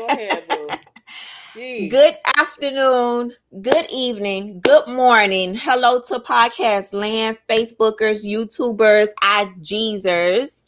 Go 0.00 0.06
ahead, 0.06 0.48
boo. 0.48 0.68
Jeez. 1.54 1.90
Good 1.90 2.16
afternoon, 2.38 3.34
good 3.60 3.86
evening, 3.92 4.60
good 4.60 4.88
morning. 4.88 5.54
Hello 5.54 6.00
to 6.00 6.20
podcast 6.20 6.94
land, 6.94 7.36
Facebookers, 7.50 8.26
YouTubers, 8.26 9.08
IGzers, 9.22 10.64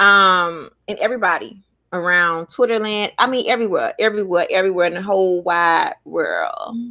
um, 0.00 0.70
and 0.88 0.98
everybody 0.98 1.62
around 1.92 2.48
Twitter 2.48 2.80
land. 2.80 3.12
I 3.16 3.28
mean, 3.28 3.48
everywhere, 3.48 3.94
everywhere, 4.00 4.48
everywhere 4.50 4.88
in 4.88 4.94
the 4.94 5.02
whole 5.02 5.40
wide 5.42 5.94
world. 6.04 6.76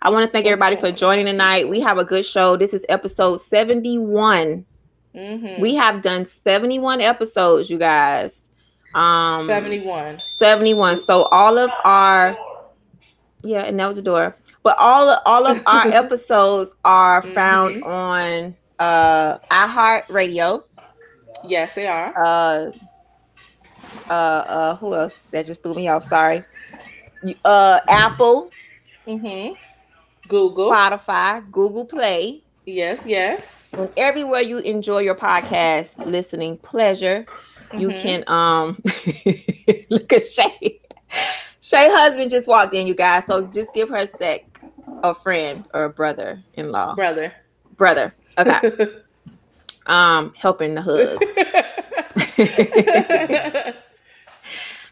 I 0.00 0.08
want 0.08 0.24
to 0.24 0.32
thank 0.32 0.46
everybody 0.46 0.76
for 0.76 0.90
joining 0.90 1.26
tonight. 1.26 1.68
We 1.68 1.80
have 1.80 1.98
a 1.98 2.04
good 2.06 2.24
show. 2.24 2.56
This 2.56 2.72
is 2.72 2.86
episode 2.88 3.36
71. 3.38 4.64
Mhm. 5.14 5.60
We 5.60 5.74
have 5.74 6.00
done 6.00 6.24
71 6.24 7.02
episodes, 7.02 7.68
you 7.68 7.76
guys. 7.76 8.49
Um 8.94 9.46
71. 9.46 10.20
71. 10.36 10.98
So 11.00 11.24
all 11.24 11.58
of 11.58 11.70
our 11.84 12.36
yeah, 13.42 13.60
and 13.62 13.78
that 13.80 13.86
was 13.86 13.96
the 13.96 14.02
door. 14.02 14.36
But 14.62 14.76
all 14.78 15.08
of 15.08 15.20
all 15.24 15.46
of 15.46 15.62
our 15.66 15.86
episodes 15.92 16.74
are 16.84 17.22
found 17.22 17.82
on 17.84 18.54
uh 18.78 19.38
iHeartRadio. 19.50 20.64
Yes, 21.46 21.74
they 21.74 21.86
are. 21.86 22.12
Uh 22.16 22.72
uh 24.08 24.12
uh 24.12 24.76
who 24.76 24.94
else? 24.94 25.16
That 25.30 25.46
just 25.46 25.62
threw 25.62 25.74
me 25.74 25.88
off, 25.88 26.04
sorry. 26.04 26.44
Uh 27.44 27.80
Apple, 27.88 28.50
Mm-hmm. 29.06 29.54
Google. 30.28 30.70
Spotify, 30.70 31.50
Google 31.50 31.84
Play, 31.86 32.42
Yes, 32.66 33.02
yes. 33.06 33.68
and 33.72 33.88
everywhere 33.96 34.42
you 34.42 34.58
enjoy 34.58 34.98
your 34.98 35.14
podcast 35.14 36.04
listening 36.06 36.56
pleasure. 36.58 37.24
You 37.78 37.88
Mhm. 37.90 38.02
can 38.02 38.24
um 38.26 38.82
look 39.90 40.12
at 40.12 40.26
Shay. 40.28 40.80
Shay 41.60 41.88
husband 41.90 42.30
just 42.30 42.48
walked 42.48 42.74
in, 42.74 42.86
you 42.86 42.94
guys. 42.94 43.26
So 43.26 43.46
just 43.46 43.74
give 43.74 43.88
her 43.90 43.96
a 43.98 44.06
sec, 44.06 44.42
a 45.02 45.14
friend 45.14 45.66
or 45.74 45.84
a 45.84 45.90
brother 45.90 46.42
in 46.54 46.72
law. 46.72 46.94
brother. 46.94 47.32
Brother. 47.76 48.14
Okay. 48.38 48.88
um, 49.86 50.32
helping 50.36 50.74
the 50.74 50.82
hoods. 50.82 51.24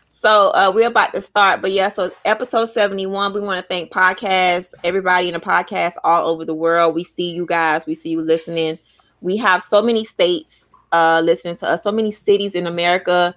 So 0.07 0.51
uh 0.51 0.73
we're 0.75 0.89
about 0.89 1.15
to 1.15 1.21
start, 1.21 1.61
but 1.63 1.71
yeah, 1.71 1.89
so 1.91 2.11
episode 2.25 2.71
71. 2.71 3.33
We 3.35 3.41
want 3.41 3.61
to 3.61 3.65
thank 3.67 3.93
podcasts, 3.93 4.75
everybody 4.83 5.29
in 5.29 5.35
the 5.35 5.39
podcast 5.41 5.93
all 6.03 6.29
over 6.29 6.45
the 6.45 6.55
world. 6.57 6.97
We 6.97 7.05
see 7.05 7.31
you 7.33 7.47
guys, 7.47 7.87
we 7.87 7.95
see 7.95 8.11
you 8.11 8.21
listening. 8.21 8.81
We 9.21 9.37
have 9.37 9.63
so 9.63 9.81
many 9.81 10.05
states 10.05 10.68
uh 10.93 11.21
listening 11.25 11.57
to 11.57 11.69
us, 11.69 11.83
so 11.83 11.93
many 11.93 12.13
cities 12.13 12.55
in 12.55 12.67
America. 12.67 13.35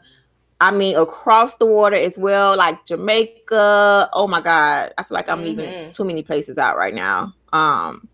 I 0.60 0.72
mean, 0.72 0.96
across 0.96 1.56
the 1.56 1.66
water 1.66 1.96
as 1.96 2.18
well, 2.20 2.56
like 2.56 2.86
Jamaica. 2.86 4.10
Oh 4.14 4.28
my 4.28 4.42
God. 4.42 4.94
I 4.98 5.04
feel 5.04 5.16
like 5.16 5.30
I'm 5.30 5.44
leaving 5.44 5.66
Mhm. 5.74 5.94
too 5.94 6.06
many 6.06 6.22
places 6.22 6.58
out 6.60 6.78
right 6.78 6.94
now. 6.94 7.34
Um, 7.52 8.08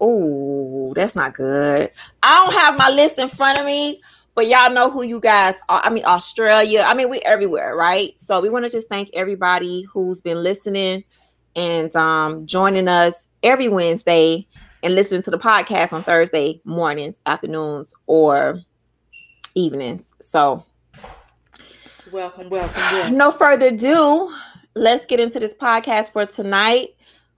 oh, 0.00 0.92
that's 0.96 1.14
not 1.14 1.34
good. 1.34 1.90
I 2.22 2.44
don't 2.44 2.54
have 2.60 2.76
my 2.76 2.90
list 2.90 3.18
in 3.18 3.28
front 3.28 3.58
of 3.58 3.66
me, 3.66 4.00
but 4.34 4.46
y'all 4.48 4.72
know 4.72 4.90
who 4.90 5.02
you 5.02 5.20
guys 5.20 5.54
are. 5.68 5.80
I 5.84 5.90
mean, 5.90 6.04
Australia. 6.04 6.84
I 6.86 6.94
mean, 6.94 7.08
we 7.08 7.20
everywhere, 7.20 7.76
right? 7.76 8.18
So 8.18 8.40
we 8.40 8.50
want 8.50 8.64
to 8.64 8.70
just 8.70 8.88
thank 8.88 9.10
everybody 9.14 9.82
who's 9.82 10.20
been 10.20 10.42
listening 10.42 11.04
and 11.56 11.94
um 11.94 12.46
joining 12.46 12.88
us 12.88 13.28
every 13.44 13.68
Wednesday 13.68 14.46
and 14.84 14.94
listening 14.94 15.22
to 15.22 15.30
the 15.30 15.38
podcast 15.38 15.94
on 15.94 16.02
Thursday 16.02 16.60
mornings, 16.64 17.18
afternoons, 17.24 17.94
or 18.06 18.60
evenings. 19.54 20.12
So 20.20 20.62
welcome, 22.12 22.50
welcome, 22.50 22.76
welcome. 22.76 23.16
no 23.16 23.32
further 23.32 23.68
ado, 23.68 24.32
let's 24.76 25.06
get 25.06 25.20
into 25.20 25.40
this 25.40 25.54
podcast 25.54 26.12
for 26.12 26.26
tonight. 26.26 26.90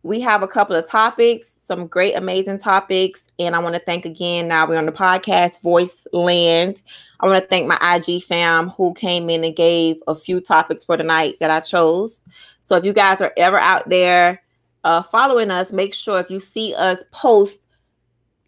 We 0.03 0.21
have 0.23 0.43
a 0.43 0.49
couple 0.49 0.75
of 0.75 0.89
topics, 0.89 1.47
some 1.65 1.87
great, 1.87 2.15
amazing 2.15 2.59
topics. 2.59 3.29
And 3.39 3.55
I 3.55 3.61
want 3.61 3.77
to 3.77 3.81
thank 3.81 4.05
again, 4.05 4.49
now 4.49 4.69
we're 4.69 4.79
on 4.79 4.87
the 4.87 4.93
podcast, 4.93 5.63
Voice 5.63 6.07
Land. 6.13 6.83
I 7.21 7.27
want 7.27 7.41
to 7.43 7.49
thank 7.49 7.69
my 7.69 7.79
IG 7.97 8.25
fam 8.25 8.71
who 8.71 8.93
came 8.95 9.31
in 9.31 9.45
and 9.45 9.55
gave 9.55 10.03
a 10.09 10.17
few 10.17 10.41
topics 10.41 10.85
for 10.85 10.97
tonight 10.97 11.37
that 11.39 11.51
I 11.51 11.61
chose. 11.61 12.21
So 12.61 12.77
if 12.77 12.85
you 12.85 12.93
guys 12.93 13.21
are 13.21 13.33
ever 13.37 13.59
out 13.59 13.89
there 13.89 14.43
uh, 14.87 15.03
following 15.03 15.51
us, 15.51 15.73
make 15.73 15.93
sure 15.93 16.19
if 16.19 16.31
you 16.31 16.41
see 16.41 16.75
us 16.75 17.05
post, 17.11 17.69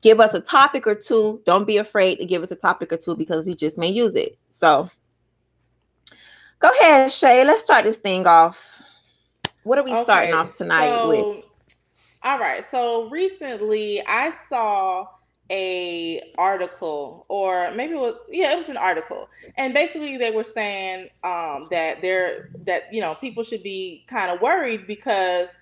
give 0.00 0.21
us 0.21 0.32
a 0.32 0.41
topic 0.41 0.87
or 0.87 0.94
two. 0.94 1.43
Don't 1.44 1.66
be 1.66 1.76
afraid 1.76 2.19
to 2.21 2.25
give 2.25 2.43
us 2.43 2.50
a 2.50 2.56
topic 2.56 2.93
or 2.93 2.97
two 2.97 3.16
because 3.16 3.44
we 3.44 3.54
just 3.54 3.76
may 3.76 3.88
use 3.88 4.15
it. 4.15 4.38
So 4.48 4.91
Go 6.60 6.71
ahead, 6.81 7.10
Shay. 7.10 7.44
Let's 7.44 7.62
start 7.62 7.84
this 7.84 7.98
thing 7.98 8.27
off. 8.27 8.82
What 9.62 9.78
are 9.78 9.84
we 9.84 9.94
starting 9.97 10.34
off 10.34 10.56
tonight 10.56 11.06
with? 11.06 11.44
All 12.25 12.38
right. 12.38 12.65
So 12.65 13.09
recently 13.10 14.03
I 14.06 14.31
saw 14.31 15.06
a 15.50 16.32
article 16.37 17.25
or 17.28 17.72
maybe 17.72 17.94
it 17.94 17.98
was 17.98 18.15
yeah, 18.28 18.53
it 18.53 18.56
was 18.56 18.69
an 18.69 18.77
article. 18.77 19.28
And 19.56 19.72
basically 19.72 20.16
they 20.16 20.31
were 20.31 20.44
saying 20.44 21.10
um 21.22 21.69
that 21.71 22.03
they're 22.03 22.50
that 22.65 22.93
you 22.93 23.00
know, 23.00 23.15
people 23.15 23.44
should 23.44 23.62
be 23.62 24.04
kind 24.09 24.31
of 24.31 24.41
worried 24.41 24.87
because 24.87 25.60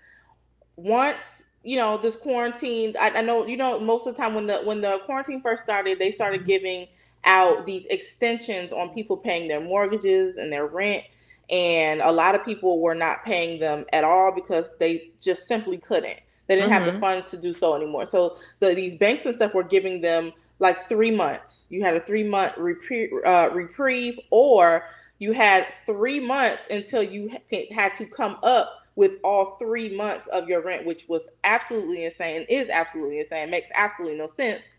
once 0.77 1.45
you 1.63 1.77
know 1.77 1.97
this 1.97 2.17
quarantine 2.17 2.95
I, 3.01 3.11
I 3.17 3.23
know 3.23 3.47
you 3.47 3.57
know 3.57 3.81
most 3.81 4.07
of 4.07 4.15
the 4.17 4.23
time 4.23 4.35
when 4.35 4.47
the 4.47 4.59
when 4.59 4.81
the 4.83 5.01
quarantine 5.07 5.41
first 5.43 5.63
started 5.63 5.99
they 5.99 6.13
started 6.13 6.45
giving 6.45 6.87
out 7.25 7.67
these 7.67 7.87
extensions 7.87 8.73
on 8.73 8.91
people 8.95 9.17
paying 9.17 9.49
their 9.49 9.61
mortgages 9.61 10.37
and 10.37 10.53
their 10.53 10.67
rent 10.67 11.03
and 11.51 12.01
a 12.01 12.13
lot 12.13 12.35
of 12.35 12.45
people 12.45 12.81
were 12.81 12.95
not 12.95 13.25
paying 13.25 13.61
them 13.61 13.85
at 13.93 14.05
all 14.05 14.33
because 14.35 14.77
they 14.79 15.11
just 15.21 15.47
simply 15.47 15.79
couldn't. 15.79 16.21
They 16.49 16.57
didn't 16.57 16.73
have 16.73 16.85
the 16.85 16.93
Mhm. 16.93 17.01
funds 17.01 17.31
to 17.31 17.37
do 17.37 17.53
so 17.53 17.75
anymore. 17.75 18.07
So 18.07 18.37
the, 18.61 18.75
these 18.75 18.97
banks 18.97 19.27
and 19.27 19.35
stuff 19.35 19.55
were 19.55 19.63
giving 19.63 20.01
them 20.01 20.33
like 20.59 20.77
three 20.77 21.11
months. 21.11 21.69
You 21.71 21.83
had 21.83 21.95
a 21.97 22.01
three 22.01 22.25
month 22.25 22.57
reprieve, 22.57 23.11
uh, 23.25 23.51
reprieve 23.53 24.19
or 24.31 24.89
you 25.19 25.33
had 25.33 25.67
three 25.87 26.21
months 26.21 26.67
until 26.71 27.03
you 27.03 27.31
ha- 27.31 27.67
had 27.73 27.95
to 27.97 28.07
come 28.07 28.39
up 28.43 28.86
with 28.97 29.19
all 29.25 29.57
three 29.59 29.97
months 29.97 30.27
of 30.29 30.49
your 30.49 30.63
rent 30.65 30.87
which 30.87 31.07
was 31.09 31.31
absolutely 31.45 32.05
insane 32.05 32.47
is 32.51 32.69
absolutely 32.71 33.19
insane 33.21 33.51
makes 33.51 33.71
absolutely 33.77 34.19
no 34.19 34.27
sense 34.29 34.71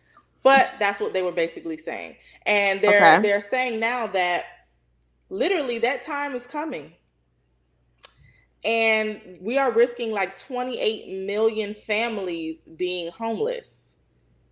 but 0.43 0.71
that's 0.79 1.01
what 1.01 1.13
they 1.13 1.21
were 1.23 1.33
basically 1.33 1.77
saying. 1.77 2.15
And 2.45 2.81
they're 2.81 3.19
Okay. 3.19 3.21
they're 3.21 3.41
saying 3.41 3.79
now 3.81 4.07
that 4.07 4.45
literally 5.29 5.79
that 5.79 6.03
time 6.03 6.35
is 6.35 6.47
coming. 6.47 6.93
And 8.63 9.21
we 9.41 9.57
are 9.57 9.71
risking 9.71 10.11
like 10.11 10.37
28 10.39 11.25
million 11.25 11.73
families 11.75 12.69
being 12.77 13.11
homeless 13.11 13.97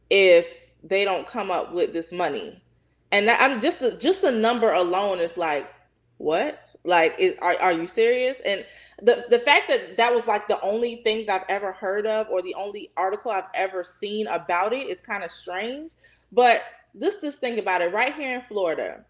if 0.10 0.72
they 0.84 1.06
don't 1.06 1.28
come 1.28 1.52
up 1.52 1.74
with 1.74 1.94
this 1.94 2.12
money. 2.14 2.62
And 3.12 3.28
that, 3.30 3.40
i'm 3.42 3.62
just 3.62 3.80
the 3.80 3.94
just 3.98 4.22
the 4.22 4.32
number 4.32 4.74
alone 4.74 5.20
is 5.20 5.38
like 5.38 5.70
what? 6.18 6.62
Like 6.84 7.16
is, 7.20 7.36
are, 7.42 7.56
are 7.62 7.74
you 7.74 7.88
serious? 7.88 8.40
And 8.46 8.66
the 9.02 9.26
the 9.30 9.40
fact 9.40 9.68
that 9.70 9.98
that 9.98 10.14
was 10.14 10.26
like 10.28 10.48
the 10.48 10.60
only 10.62 10.98
thing 11.04 11.26
that 11.26 11.42
i've 11.42 11.48
ever 11.50 11.74
heard 11.74 12.08
of 12.08 12.28
or 12.30 12.42
the 12.42 12.56
only 12.56 12.90
article 12.96 13.30
i've 13.30 13.44
ever 13.54 13.84
seen 13.84 14.26
about 14.28 14.72
it 14.72 14.88
is 14.88 15.02
kind 15.02 15.24
of 15.24 15.32
strange. 15.32 15.92
But 16.32 16.64
just 17.00 17.22
this 17.22 17.38
thing 17.38 17.60
about 17.60 17.82
it 17.82 17.94
right 17.94 18.14
here 18.14 18.36
in 18.36 18.42
florida 18.42 19.04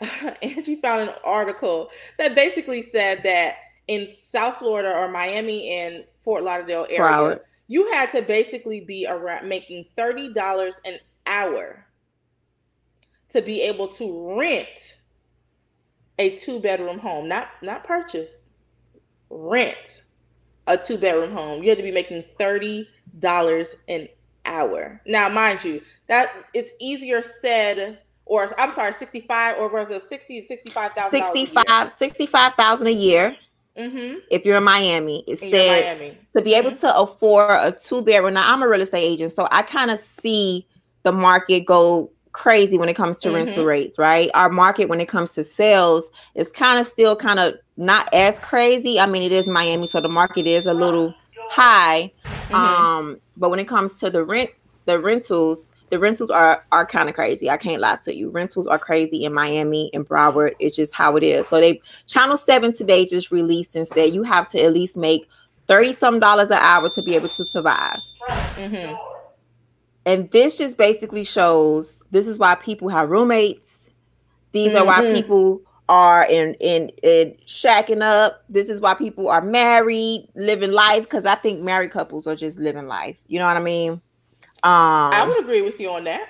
angie 0.42 0.76
found 0.76 1.08
an 1.08 1.14
article 1.24 1.88
that 2.18 2.34
basically 2.34 2.82
said 2.82 3.22
that 3.24 3.56
in 3.86 4.08
south 4.20 4.56
florida 4.56 4.92
or 4.94 5.10
miami 5.10 5.70
and 5.70 6.04
fort 6.20 6.42
lauderdale 6.42 6.86
area 6.90 7.40
you 7.68 7.90
had 7.92 8.10
to 8.10 8.22
basically 8.22 8.80
be 8.80 9.06
around 9.08 9.46
making 9.46 9.84
$30 9.96 10.72
an 10.86 10.98
hour 11.26 11.84
to 13.28 13.42
be 13.42 13.60
able 13.60 13.88
to 13.88 14.38
rent 14.38 14.96
a 16.18 16.36
two 16.36 16.60
bedroom 16.60 16.98
home 16.98 17.28
not 17.28 17.48
not 17.62 17.84
purchase 17.84 18.50
rent 19.30 20.02
a 20.66 20.76
two 20.76 20.98
bedroom 20.98 21.32
home 21.32 21.62
you 21.62 21.68
had 21.68 21.78
to 21.78 21.84
be 21.84 21.92
making 21.92 22.22
$30 22.38 22.86
an 23.88 24.08
hour. 24.48 25.00
Now, 25.06 25.28
mind 25.28 25.62
you, 25.62 25.82
that 26.08 26.32
it's 26.54 26.72
easier 26.80 27.22
said 27.22 27.98
or 28.26 28.48
I'm 28.58 28.72
sorry, 28.72 28.92
65 28.92 29.56
or 29.56 29.72
was 29.72 29.90
it 29.90 30.02
60 30.02 30.42
65,000 30.42 31.10
65 31.10 31.90
65,000 31.90 32.86
a 32.86 32.90
year. 32.90 33.36
Mm-hmm. 33.76 34.18
If 34.30 34.44
you're 34.44 34.58
in 34.58 34.64
Miami, 34.64 35.24
it 35.26 35.36
said 35.38 35.98
Miami. 35.98 36.18
to 36.36 36.42
be 36.42 36.54
able 36.54 36.72
mm-hmm. 36.72 36.86
to 36.86 36.98
afford 36.98 37.50
a 37.50 37.72
two 37.72 38.02
bedroom. 38.02 38.34
Now 38.34 38.52
I'm 38.52 38.62
a 38.62 38.68
real 38.68 38.82
estate 38.82 39.04
agent, 39.04 39.32
so 39.32 39.48
I 39.50 39.62
kind 39.62 39.90
of 39.90 39.98
see 39.98 40.66
the 41.04 41.12
market 41.12 41.64
go 41.64 42.10
crazy 42.38 42.78
when 42.78 42.88
it 42.88 42.94
comes 42.94 43.18
to 43.18 43.28
mm-hmm. 43.28 43.36
rental 43.36 43.64
rates, 43.64 43.98
right? 43.98 44.30
Our 44.32 44.48
market 44.48 44.88
when 44.88 45.00
it 45.00 45.08
comes 45.08 45.32
to 45.32 45.42
sales 45.42 46.08
is 46.36 46.52
kind 46.52 46.78
of 46.78 46.86
still 46.86 47.16
kind 47.16 47.40
of 47.40 47.54
not 47.76 48.08
as 48.14 48.38
crazy. 48.38 49.00
I 49.00 49.06
mean, 49.06 49.22
it 49.22 49.32
is 49.32 49.48
Miami, 49.48 49.88
so 49.88 50.00
the 50.00 50.08
market 50.08 50.46
is 50.46 50.64
a 50.66 50.72
little 50.72 51.12
high. 51.50 52.12
Mm-hmm. 52.24 52.54
Um, 52.54 53.20
but 53.36 53.50
when 53.50 53.58
it 53.58 53.66
comes 53.66 53.98
to 54.00 54.08
the 54.08 54.24
rent, 54.24 54.50
the 54.84 55.00
rentals, 55.00 55.72
the 55.90 55.98
rentals 55.98 56.30
are 56.30 56.64
are 56.70 56.86
kind 56.86 57.08
of 57.08 57.16
crazy. 57.16 57.50
I 57.50 57.56
can't 57.56 57.80
lie 57.80 57.98
to 58.04 58.14
you. 58.14 58.30
Rentals 58.30 58.68
are 58.68 58.78
crazy 58.78 59.24
in 59.24 59.34
Miami 59.34 59.90
and 59.92 60.08
Broward. 60.08 60.52
It's 60.60 60.76
just 60.76 60.94
how 60.94 61.16
it 61.16 61.24
is. 61.24 61.48
So 61.48 61.60
they 61.60 61.80
Channel 62.06 62.36
7 62.36 62.72
today 62.72 63.04
just 63.04 63.32
released 63.32 63.74
and 63.74 63.86
said 63.86 64.14
you 64.14 64.22
have 64.22 64.46
to 64.50 64.62
at 64.62 64.72
least 64.72 64.96
make 64.96 65.28
30 65.66 65.92
some 65.92 66.20
dollars 66.20 66.50
an 66.50 66.58
hour 66.58 66.88
to 66.88 67.02
be 67.02 67.16
able 67.16 67.28
to 67.30 67.44
survive. 67.44 67.98
Mm-hmm. 68.28 69.07
And 70.08 70.30
this 70.30 70.56
just 70.56 70.78
basically 70.78 71.22
shows 71.22 72.02
this 72.10 72.26
is 72.26 72.38
why 72.38 72.54
people 72.54 72.88
have 72.88 73.10
roommates. 73.10 73.90
These 74.52 74.72
mm-hmm. 74.72 74.78
are 74.78 74.86
why 74.86 75.00
mm-hmm. 75.02 75.14
people 75.14 75.60
are 75.86 76.24
in 76.24 76.54
in 76.60 76.88
in 77.02 77.36
shacking 77.46 78.00
up. 78.00 78.42
This 78.48 78.70
is 78.70 78.80
why 78.80 78.94
people 78.94 79.28
are 79.28 79.42
married, 79.42 80.26
living 80.34 80.72
life. 80.72 81.02
Because 81.02 81.26
I 81.26 81.34
think 81.34 81.60
married 81.60 81.90
couples 81.90 82.26
are 82.26 82.34
just 82.34 82.58
living 82.58 82.86
life. 82.86 83.18
You 83.26 83.38
know 83.38 83.46
what 83.46 83.58
I 83.58 83.60
mean? 83.60 83.92
Um, 83.92 84.00
I 85.12 85.26
would 85.28 85.40
agree 85.40 85.60
with 85.60 85.78
you 85.78 85.90
on 85.90 86.04
that. 86.04 86.26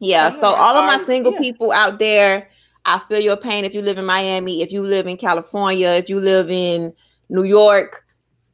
Yeah. 0.00 0.30
So 0.30 0.46
all 0.46 0.76
of 0.76 0.84
my 0.84 1.00
single 1.04 1.32
yeah. 1.34 1.38
people 1.38 1.70
out 1.70 2.00
there, 2.00 2.50
I 2.84 2.98
feel 2.98 3.20
your 3.20 3.36
pain. 3.36 3.64
If 3.64 3.72
you 3.72 3.82
live 3.82 3.98
in 3.98 4.04
Miami, 4.04 4.62
if 4.62 4.72
you 4.72 4.82
live 4.82 5.06
in 5.06 5.16
California, 5.16 5.90
if 5.90 6.08
you 6.08 6.18
live 6.18 6.50
in 6.50 6.92
New 7.28 7.44
York, 7.44 8.04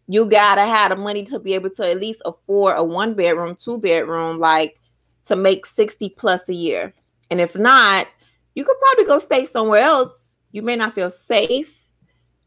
you 0.09 0.25
gotta 0.25 0.63
have 0.63 0.91
the 0.91 0.97
money 0.97 1.23
to 1.25 1.39
be 1.39 1.55
able 1.55 1.71
to 1.71 1.89
at 1.89 2.01
least 2.01 2.23
afford 2.25 2.77
a 2.77 2.83
one 2.83 3.15
bedroom, 3.15 3.55
two 3.55 3.79
bedroom, 3.79 4.39
like 4.39 4.81
to 5.27 5.37
make 5.37 5.67
60 5.67 6.09
plus 6.17 6.49
a 6.49 6.55
year. 6.55 6.95
And 7.31 7.41
if 7.41 7.55
not, 7.55 8.07
you 8.55 8.65
could 8.65 8.77
probably 8.81 9.05
go 9.05 9.19
stay 9.19 9.45
somewhere 9.45 9.83
else. 9.83 10.39
You 10.51 10.63
may 10.63 10.77
not 10.77 10.95
feel 10.95 11.11
safe. 11.11 11.85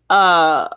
Uh 0.10 0.68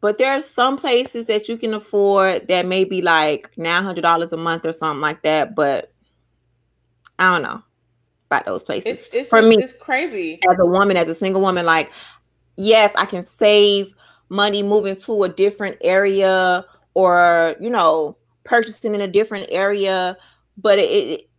but 0.00 0.16
there 0.16 0.32
are 0.32 0.40
some 0.40 0.78
places 0.78 1.26
that 1.26 1.46
you 1.46 1.58
can 1.58 1.74
afford 1.74 2.48
that 2.48 2.64
may 2.64 2.84
be 2.84 3.02
like 3.02 3.50
nine 3.58 3.84
hundred 3.84 4.00
dollars 4.00 4.32
a 4.32 4.38
month 4.38 4.64
or 4.64 4.72
something 4.72 5.02
like 5.02 5.22
that. 5.22 5.54
But 5.54 5.92
I 7.18 7.34
don't 7.34 7.42
know 7.42 7.62
about 8.30 8.46
those 8.46 8.62
places. 8.62 8.92
It's, 8.92 9.08
it's 9.12 9.28
For 9.28 9.40
just, 9.40 9.48
me, 9.50 9.56
it's 9.62 9.74
crazy. 9.74 10.40
As 10.48 10.58
a 10.58 10.64
woman, 10.64 10.96
as 10.96 11.08
a 11.10 11.14
single 11.14 11.42
woman, 11.42 11.66
like 11.66 11.92
yes, 12.56 12.94
I 12.96 13.04
can 13.04 13.26
save 13.26 13.94
money 14.30 14.62
moving 14.62 14.96
to 14.96 15.24
a 15.24 15.28
different 15.28 15.76
area 15.82 16.64
or 16.94 17.56
you 17.60 17.68
know 17.68 18.16
purchasing 18.44 18.94
in 18.94 19.02
a 19.02 19.08
different 19.08 19.48
area, 19.50 20.16
but 20.56 20.78
it, 20.78 20.90
it 20.90 21.30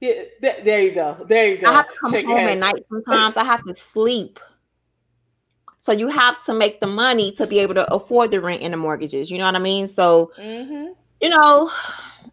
yeah, 0.00 0.62
there 0.62 0.80
you 0.80 0.92
go. 0.92 1.16
There 1.28 1.48
you 1.48 1.58
go. 1.58 1.68
I 1.68 1.72
have 1.72 1.88
to 1.88 1.94
come 2.00 2.12
home 2.12 2.38
at 2.38 2.58
night 2.58 2.86
sometimes. 2.88 3.36
I 3.36 3.42
have 3.42 3.64
to 3.64 3.74
sleep 3.74 4.38
so 5.88 5.92
you 5.92 6.08
have 6.08 6.44
to 6.44 6.52
make 6.52 6.80
the 6.80 6.86
money 6.86 7.30
to 7.32 7.46
be 7.46 7.60
able 7.60 7.74
to 7.74 7.94
afford 7.94 8.32
the 8.32 8.40
rent 8.40 8.62
and 8.62 8.74
the 8.74 8.76
mortgages. 8.76 9.30
You 9.30 9.38
know 9.38 9.44
what 9.44 9.54
I 9.54 9.60
mean? 9.60 9.86
So, 9.86 10.32
mm-hmm. 10.36 10.88
you 11.20 11.28
know, 11.28 11.70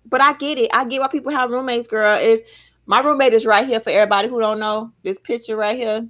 but 0.07 0.19
I 0.19 0.33
get 0.33 0.57
it. 0.57 0.71
I 0.73 0.83
get 0.83 0.99
why 0.99 1.07
people 1.07 1.31
have 1.31 1.51
roommates, 1.51 1.87
girl. 1.87 2.17
If 2.19 2.41
my 2.87 2.99
roommate 3.01 3.33
is 3.33 3.45
right 3.45 3.65
here 3.65 3.79
for 3.79 3.91
everybody 3.91 4.27
who 4.27 4.39
don't 4.39 4.59
know 4.59 4.91
this 5.03 5.19
picture 5.19 5.55
right 5.55 5.77
here, 5.77 6.07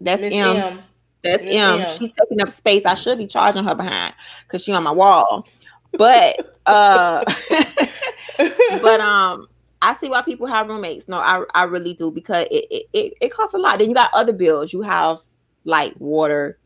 that's 0.00 0.22
Ms. 0.22 0.32
M. 0.32 0.56
M. 0.56 0.82
That's 1.22 1.44
M. 1.44 1.80
M. 1.80 1.88
She's 1.98 2.10
taking 2.16 2.40
up 2.40 2.50
space. 2.50 2.86
I 2.86 2.94
should 2.94 3.18
be 3.18 3.26
charging 3.26 3.64
her 3.64 3.74
behind 3.74 4.14
because 4.46 4.62
she 4.64 4.72
on 4.72 4.82
my 4.82 4.90
wall. 4.90 5.46
But 5.92 6.56
uh 6.66 7.24
but 8.38 9.00
um 9.00 9.48
I 9.82 9.94
see 9.94 10.08
why 10.08 10.22
people 10.22 10.46
have 10.46 10.68
roommates. 10.68 11.08
No, 11.08 11.18
I, 11.18 11.44
I 11.54 11.64
really 11.64 11.94
do 11.94 12.10
because 12.10 12.46
it, 12.50 12.66
it, 12.70 12.86
it, 12.92 13.14
it 13.20 13.32
costs 13.32 13.54
a 13.54 13.58
lot. 13.58 13.78
Then 13.78 13.88
you 13.88 13.94
got 13.94 14.10
other 14.12 14.32
bills. 14.32 14.72
You 14.72 14.82
have 14.82 15.20
like 15.64 15.94
water, 15.98 16.58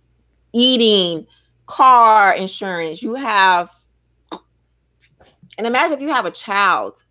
eating, 0.52 1.26
car 1.66 2.34
insurance. 2.34 3.02
You 3.02 3.14
have, 3.14 3.70
and 5.56 5.66
imagine 5.66 5.96
if 5.96 6.02
you 6.02 6.08
have 6.08 6.26
a 6.26 6.30
child. 6.30 7.04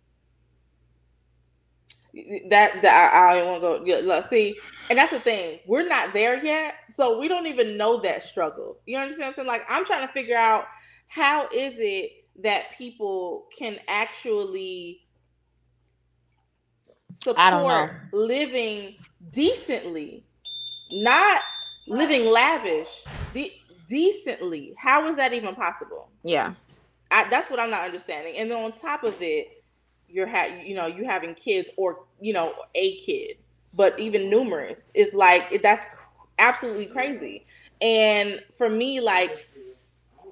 That 2.48 2.80
that 2.82 3.12
I, 3.14 3.40
I 3.40 3.42
want 3.42 3.62
to 3.62 3.84
go. 3.84 4.00
Let's 4.06 4.28
see, 4.28 4.56
and 4.88 4.98
that's 4.98 5.12
the 5.12 5.18
thing. 5.18 5.58
We're 5.66 5.88
not 5.88 6.12
there 6.12 6.42
yet, 6.44 6.76
so 6.90 7.18
we 7.18 7.26
don't 7.26 7.48
even 7.48 7.76
know 7.76 8.00
that 8.02 8.22
struggle. 8.22 8.78
You 8.86 8.98
understand 8.98 9.28
I'm 9.28 9.34
saying? 9.34 9.48
Like 9.48 9.64
I'm 9.68 9.84
trying 9.84 10.06
to 10.06 10.12
figure 10.12 10.36
out 10.36 10.66
how 11.08 11.48
is 11.52 11.74
it 11.78 12.12
that 12.42 12.76
people 12.76 13.46
can 13.56 13.78
actually 13.88 15.00
support 17.10 17.92
living 18.12 18.96
decently, 19.32 20.24
not 20.92 21.42
living 21.88 22.26
lavish 22.26 23.02
de- 23.32 23.60
decently. 23.88 24.74
How 24.78 25.08
is 25.08 25.16
that 25.16 25.32
even 25.32 25.54
possible? 25.54 26.10
Yeah, 26.22 26.54
I, 27.10 27.28
that's 27.28 27.50
what 27.50 27.60
I'm 27.60 27.70
not 27.70 27.82
understanding. 27.82 28.34
And 28.38 28.50
then 28.50 28.62
on 28.62 28.72
top 28.72 29.04
of 29.04 29.14
it, 29.20 29.53
you're 30.14 30.28
ha- 30.28 30.56
you 30.64 30.74
know 30.74 30.86
you 30.86 31.04
having 31.04 31.34
kids 31.34 31.68
or 31.76 32.04
you 32.20 32.32
know 32.32 32.54
a 32.76 32.96
kid, 32.98 33.36
but 33.74 33.98
even 33.98 34.30
numerous 34.30 34.92
is 34.94 35.12
like 35.12 35.60
that's 35.62 35.86
absolutely 36.38 36.86
crazy. 36.86 37.44
And 37.82 38.40
for 38.56 38.70
me, 38.70 39.00
like, 39.00 39.48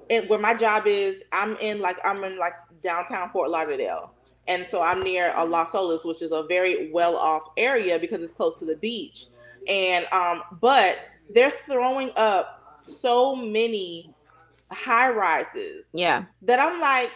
and 0.09 0.27
where 0.29 0.39
my 0.39 0.53
job 0.53 0.87
is, 0.87 1.23
I'm 1.33 1.57
in 1.57 1.81
like 1.81 1.97
I'm 2.05 2.23
in 2.23 2.37
like 2.37 2.53
downtown 2.81 3.29
Fort 3.29 3.51
Lauderdale. 3.51 4.13
And 4.47 4.65
so 4.65 4.81
I'm 4.81 5.03
near 5.03 5.31
a 5.35 5.45
Las 5.45 5.71
Olas, 5.71 6.05
which 6.05 6.21
is 6.21 6.31
a 6.31 6.43
very 6.43 6.91
well 6.91 7.15
off 7.15 7.43
area 7.57 7.99
because 7.99 8.23
it's 8.23 8.31
close 8.31 8.59
to 8.59 8.65
the 8.65 8.75
beach. 8.75 9.27
And 9.67 10.05
um, 10.13 10.43
but 10.61 10.99
they're 11.33 11.51
throwing 11.51 12.11
up 12.15 12.77
so 12.85 13.35
many 13.35 14.13
high 14.71 15.09
rises. 15.09 15.89
Yeah. 15.93 16.25
That 16.41 16.59
I'm 16.59 16.79
like, 16.79 17.11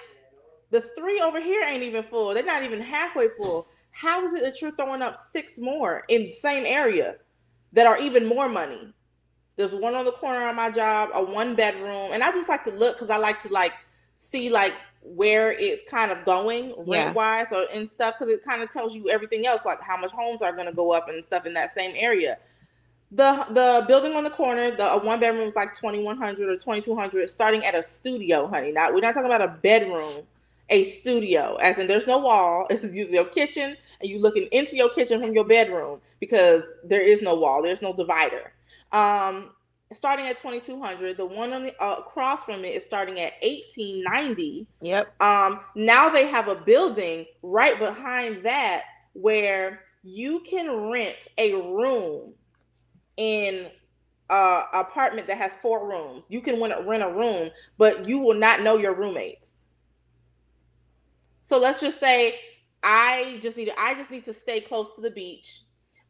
the 0.69 0.81
three 0.81 1.19
over 1.21 1.41
here 1.41 1.63
ain't 1.63 1.83
even 1.83 2.03
full. 2.03 2.33
They're 2.33 2.43
not 2.43 2.63
even 2.63 2.81
halfway 2.81 3.29
full. 3.29 3.67
How 3.91 4.25
is 4.25 4.33
it 4.33 4.43
that 4.43 4.61
you're 4.61 4.71
throwing 4.71 5.01
up 5.01 5.15
six 5.15 5.57
more 5.59 6.03
in 6.07 6.23
the 6.23 6.33
same 6.33 6.65
area 6.65 7.15
that 7.73 7.87
are 7.87 7.99
even 7.99 8.25
more 8.25 8.49
money? 8.49 8.93
There's 9.55 9.73
one 9.73 9.95
on 9.95 10.05
the 10.05 10.11
corner 10.11 10.47
of 10.49 10.55
my 10.55 10.69
job, 10.69 11.09
a 11.13 11.23
one 11.23 11.55
bedroom, 11.55 12.11
and 12.11 12.23
I 12.23 12.31
just 12.31 12.47
like 12.47 12.63
to 12.65 12.71
look 12.71 12.95
because 12.95 13.09
I 13.09 13.17
like 13.17 13.41
to 13.41 13.51
like 13.51 13.73
see 14.15 14.49
like 14.49 14.73
where 15.01 15.51
it's 15.51 15.83
kind 15.89 16.11
of 16.11 16.23
going 16.25 16.73
rent 16.85 17.15
wise 17.15 17.51
or 17.51 17.65
and 17.73 17.87
stuff 17.87 18.15
because 18.17 18.33
it 18.33 18.43
kind 18.43 18.61
of 18.61 18.69
tells 18.69 18.93
you 18.93 19.09
everything 19.09 19.47
else 19.47 19.61
like 19.65 19.81
how 19.81 19.97
much 19.97 20.11
homes 20.11 20.41
are 20.41 20.51
going 20.51 20.67
to 20.67 20.73
go 20.73 20.91
up 20.91 21.07
and 21.07 21.23
stuff 21.23 21.45
in 21.45 21.53
that 21.53 21.71
same 21.71 21.93
area 21.95 22.37
the 23.11 23.45
the 23.49 23.85
building 23.87 24.15
on 24.15 24.23
the 24.23 24.29
corner, 24.29 24.75
the 24.75 24.85
a 24.85 25.03
one 25.03 25.19
bedroom 25.19 25.47
is 25.47 25.55
like 25.55 25.77
twenty 25.77 25.99
one 26.03 26.17
hundred 26.17 26.49
or 26.49 26.57
twenty 26.57 26.81
two 26.81 26.95
hundred, 26.95 27.29
starting 27.29 27.63
at 27.63 27.73
a 27.73 27.81
studio, 27.81 28.47
honey. 28.47 28.71
Now 28.71 28.91
we're 28.91 28.99
not 28.99 29.13
talking 29.13 29.31
about 29.31 29.41
a 29.41 29.47
bedroom, 29.47 30.23
a 30.69 30.83
studio. 30.83 31.55
As 31.61 31.79
in, 31.79 31.87
there's 31.87 32.07
no 32.07 32.17
wall. 32.19 32.65
This 32.69 32.83
is 32.83 32.93
usually 32.93 33.15
your 33.15 33.25
kitchen, 33.25 33.75
and 34.01 34.09
you're 34.09 34.19
looking 34.19 34.47
into 34.51 34.75
your 34.75 34.89
kitchen 34.89 35.21
from 35.21 35.33
your 35.33 35.45
bedroom 35.45 35.99
because 36.19 36.63
there 36.83 37.01
is 37.01 37.21
no 37.21 37.35
wall. 37.35 37.61
There's 37.61 37.81
no 37.81 37.93
divider. 37.93 38.53
Um, 38.91 39.51
starting 39.93 40.25
at 40.27 40.37
2200 40.37 41.15
the 41.15 41.25
one 41.25 41.53
on 41.53 41.63
the 41.63 41.73
uh, 41.81 41.95
across 41.99 42.43
from 42.43 42.65
it 42.65 42.75
is 42.75 42.83
starting 42.83 43.21
at 43.21 43.31
1890 43.41 44.67
yep 44.81 45.13
um 45.21 45.61
now 45.75 46.09
they 46.09 46.27
have 46.27 46.49
a 46.49 46.55
building 46.55 47.25
right 47.41 47.79
behind 47.79 48.43
that 48.45 48.83
where 49.13 49.79
you 50.03 50.41
can 50.41 50.89
rent 50.91 51.15
a 51.37 51.53
room 51.53 52.33
in 53.17 53.67
a 54.29 54.63
apartment 54.73 55.27
that 55.27 55.37
has 55.37 55.55
four 55.55 55.87
rooms. 55.87 56.25
You 56.29 56.41
can 56.41 56.59
rent 56.59 57.03
a 57.03 57.11
room, 57.11 57.49
but 57.77 58.07
you 58.07 58.19
will 58.19 58.35
not 58.35 58.61
know 58.61 58.77
your 58.77 58.93
roommates. 58.93 59.56
So 61.47 61.57
let's 61.57 61.79
just 61.79 61.97
say 61.97 62.41
I 62.83 63.39
just 63.41 63.55
need 63.55 63.71
I 63.79 63.93
just 63.93 64.11
need 64.11 64.25
to 64.25 64.33
stay 64.33 64.59
close 64.59 64.93
to 64.95 65.01
the 65.01 65.11
beach, 65.11 65.61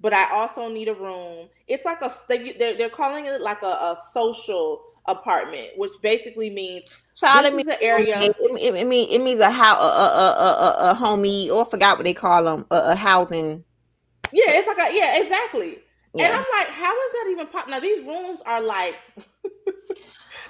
but 0.01 0.11
I 0.11 0.27
also 0.31 0.67
need 0.67 0.87
a 0.87 0.95
room. 0.95 1.49
It's 1.67 1.85
like 1.85 2.01
a 2.01 2.11
they're, 2.27 2.75
they're 2.75 2.89
calling 2.89 3.25
it 3.25 3.39
like 3.39 3.61
a, 3.61 3.67
a 3.67 3.95
social 4.13 4.81
apartment, 5.05 5.73
which 5.75 5.91
basically 6.01 6.49
means 6.49 6.89
Child, 7.15 7.45
this 7.45 7.53
it 7.53 7.55
means, 7.55 7.67
an 7.67 7.75
area. 7.81 8.19
It, 8.19 8.35
it, 8.39 8.75
it, 8.77 8.87
mean, 8.87 9.09
it 9.11 9.19
means 9.19 9.39
a 9.39 9.51
house, 9.51 9.77
a, 9.77 9.85
a, 9.85 9.89
a, 9.89 10.89
a, 10.89 10.91
a 10.91 10.95
homie, 10.95 11.51
or 11.51 11.67
I 11.67 11.69
forgot 11.69 11.99
what 11.99 12.05
they 12.05 12.15
call 12.15 12.43
them, 12.43 12.65
a, 12.71 12.93
a 12.93 12.95
housing. 12.95 13.63
Yeah, 14.33 14.45
it's 14.47 14.67
like 14.67 14.89
a 14.89 14.95
yeah, 14.95 15.21
exactly. 15.21 15.77
Yeah. 16.15 16.29
And 16.29 16.33
I'm 16.33 16.45
like, 16.57 16.67
how 16.67 16.91
is 16.91 17.11
that 17.11 17.27
even 17.29 17.45
possible? 17.45 17.73
Now 17.73 17.79
these 17.79 18.07
rooms 18.07 18.41
are 18.47 18.63
like 18.63 18.95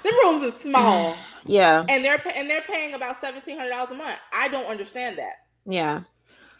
the 0.02 0.10
rooms 0.24 0.42
are 0.42 0.50
small. 0.50 1.16
Yeah. 1.44 1.86
And 1.88 2.04
they're 2.04 2.20
and 2.36 2.50
they're 2.50 2.62
paying 2.62 2.92
about 2.92 3.16
seventeen 3.16 3.56
hundred 3.56 3.70
dollars 3.70 3.92
a 3.92 3.94
month. 3.94 4.18
I 4.34 4.48
don't 4.48 4.66
understand 4.66 5.16
that. 5.16 5.34
Yeah. 5.64 6.02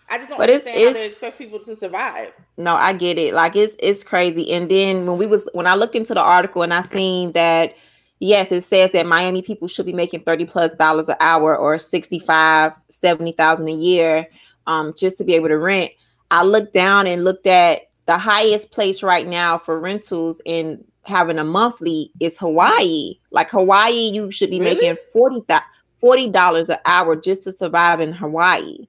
I 0.09 0.17
just 0.17 0.31
don't 0.31 0.39
but 0.39 0.49
understand 0.49 0.79
it's, 0.79 0.93
how 0.93 0.99
they 0.99 1.07
expect 1.07 1.37
people 1.37 1.59
to 1.61 1.77
survive. 1.77 2.33
No, 2.57 2.75
I 2.75 2.95
get 2.95 3.19
it. 3.19 3.35
Like 3.35 3.55
it's 3.55 3.77
it's 3.81 4.03
crazy. 4.03 4.51
And 4.51 4.71
then 4.71 5.05
when 5.05 5.19
we 5.19 5.27
was 5.27 5.47
when 5.53 5.67
I 5.67 5.75
looked 5.75 5.95
into 5.95 6.15
the 6.15 6.23
article 6.23 6.63
and 6.63 6.73
I 6.73 6.81
seen 6.81 7.33
that 7.33 7.75
yes, 8.21 8.51
it 8.51 8.63
says 8.63 8.93
that 8.93 9.07
Miami 9.07 9.43
people 9.43 9.69
should 9.69 9.87
be 9.87 9.93
making 9.93 10.21
30 10.21 10.47
plus 10.47 10.75
dollars 10.75 11.09
an 11.09 11.17
hour 11.21 11.57
or 11.57 11.79
65, 11.79 12.73
70,000 12.89 13.69
a 13.69 13.73
year 13.73 14.27
um, 14.67 14.95
just 14.97 15.19
to 15.19 15.25
be 15.25 15.35
able 15.35 15.49
to 15.49 15.59
rent. 15.59 15.93
I 16.31 16.45
looked 16.45 16.73
down 16.73 17.07
and 17.07 17.25
looked 17.25 17.47
at 17.47 17.83
the 18.07 18.19
highest 18.19 18.73
place 18.73 19.03
right 19.03 19.27
now 19.27 19.59
for 19.59 19.79
rentals 19.79 20.41
and 20.47 20.85
having 21.09 21.39
a 21.39 21.45
monthly 21.45 22.11
is 22.21 22.39
Hawaii. 22.39 23.15
Like 23.31 23.51
Hawaii, 23.51 24.11
you 24.11 24.31
should 24.31 24.51
be 24.51 24.61
really? 24.61 24.75
making 24.75 24.97
40 25.13 26.29
dollars 26.29 26.69
an 26.69 26.79
hour 26.85 27.17
just 27.17 27.43
to 27.43 27.53
survive 27.53 28.01
in 28.01 28.13
Hawaii. 28.13 28.87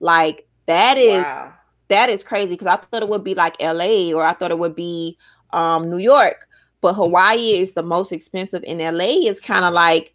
Like 0.00 0.46
that 0.66 0.98
is 0.98 1.24
wow. 1.24 1.52
that 1.88 2.10
is 2.10 2.22
crazy 2.22 2.54
because 2.54 2.68
I 2.68 2.76
thought 2.76 3.02
it 3.02 3.08
would 3.08 3.24
be 3.24 3.34
like 3.34 3.60
LA 3.60 4.12
or 4.12 4.22
I 4.22 4.32
thought 4.32 4.50
it 4.50 4.58
would 4.58 4.76
be 4.76 5.18
um, 5.52 5.90
New 5.90 5.98
York 5.98 6.48
but 6.82 6.94
Hawaii 6.94 7.58
is 7.58 7.72
the 7.72 7.82
most 7.82 8.12
expensive, 8.12 8.62
and 8.66 8.80
LA 8.80 9.28
is 9.28 9.40
kind 9.40 9.64
of 9.64 9.72
like 9.72 10.12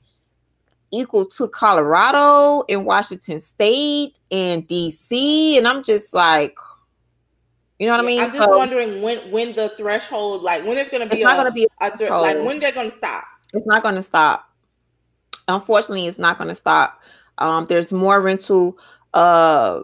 equal 0.91 1.25
to 1.25 1.47
Colorado 1.47 2.63
and 2.69 2.85
Washington 2.85 3.41
State 3.41 4.15
and 4.29 4.67
DC, 4.67 5.57
and 5.57 5.67
I'm 5.67 5.81
just 5.81 6.13
like, 6.13 6.57
you 7.79 7.87
know 7.87 7.95
what 7.95 8.03
yeah, 8.03 8.09
I 8.09 8.13
mean? 8.13 8.21
I'm 8.21 8.31
just 8.31 8.43
so, 8.43 8.57
wondering 8.57 9.01
when 9.01 9.19
when 9.31 9.53
the 9.53 9.69
threshold, 9.69 10.41
like 10.41 10.65
when 10.65 10.75
there's 10.75 10.89
going 10.89 11.03
to 11.03 11.09
be, 11.09 11.17
it's 11.17 11.23
not 11.23 11.35
going 11.35 11.45
to 11.45 11.51
be 11.51 11.67
a, 11.81 12.13
a 12.13 12.19
like 12.19 12.43
when 12.43 12.59
they're 12.59 12.71
going 12.71 12.89
to 12.89 12.95
stop. 12.95 13.23
It's 13.53 13.65
not 13.65 13.83
going 13.83 13.95
to 13.95 14.03
stop. 14.03 14.49
Unfortunately, 15.47 16.07
it's 16.07 16.19
not 16.19 16.37
going 16.37 16.49
to 16.49 16.55
stop. 16.55 17.01
Um, 17.37 17.67
there's 17.67 17.93
more 17.93 18.19
rental 18.19 18.77
uh 19.13 19.81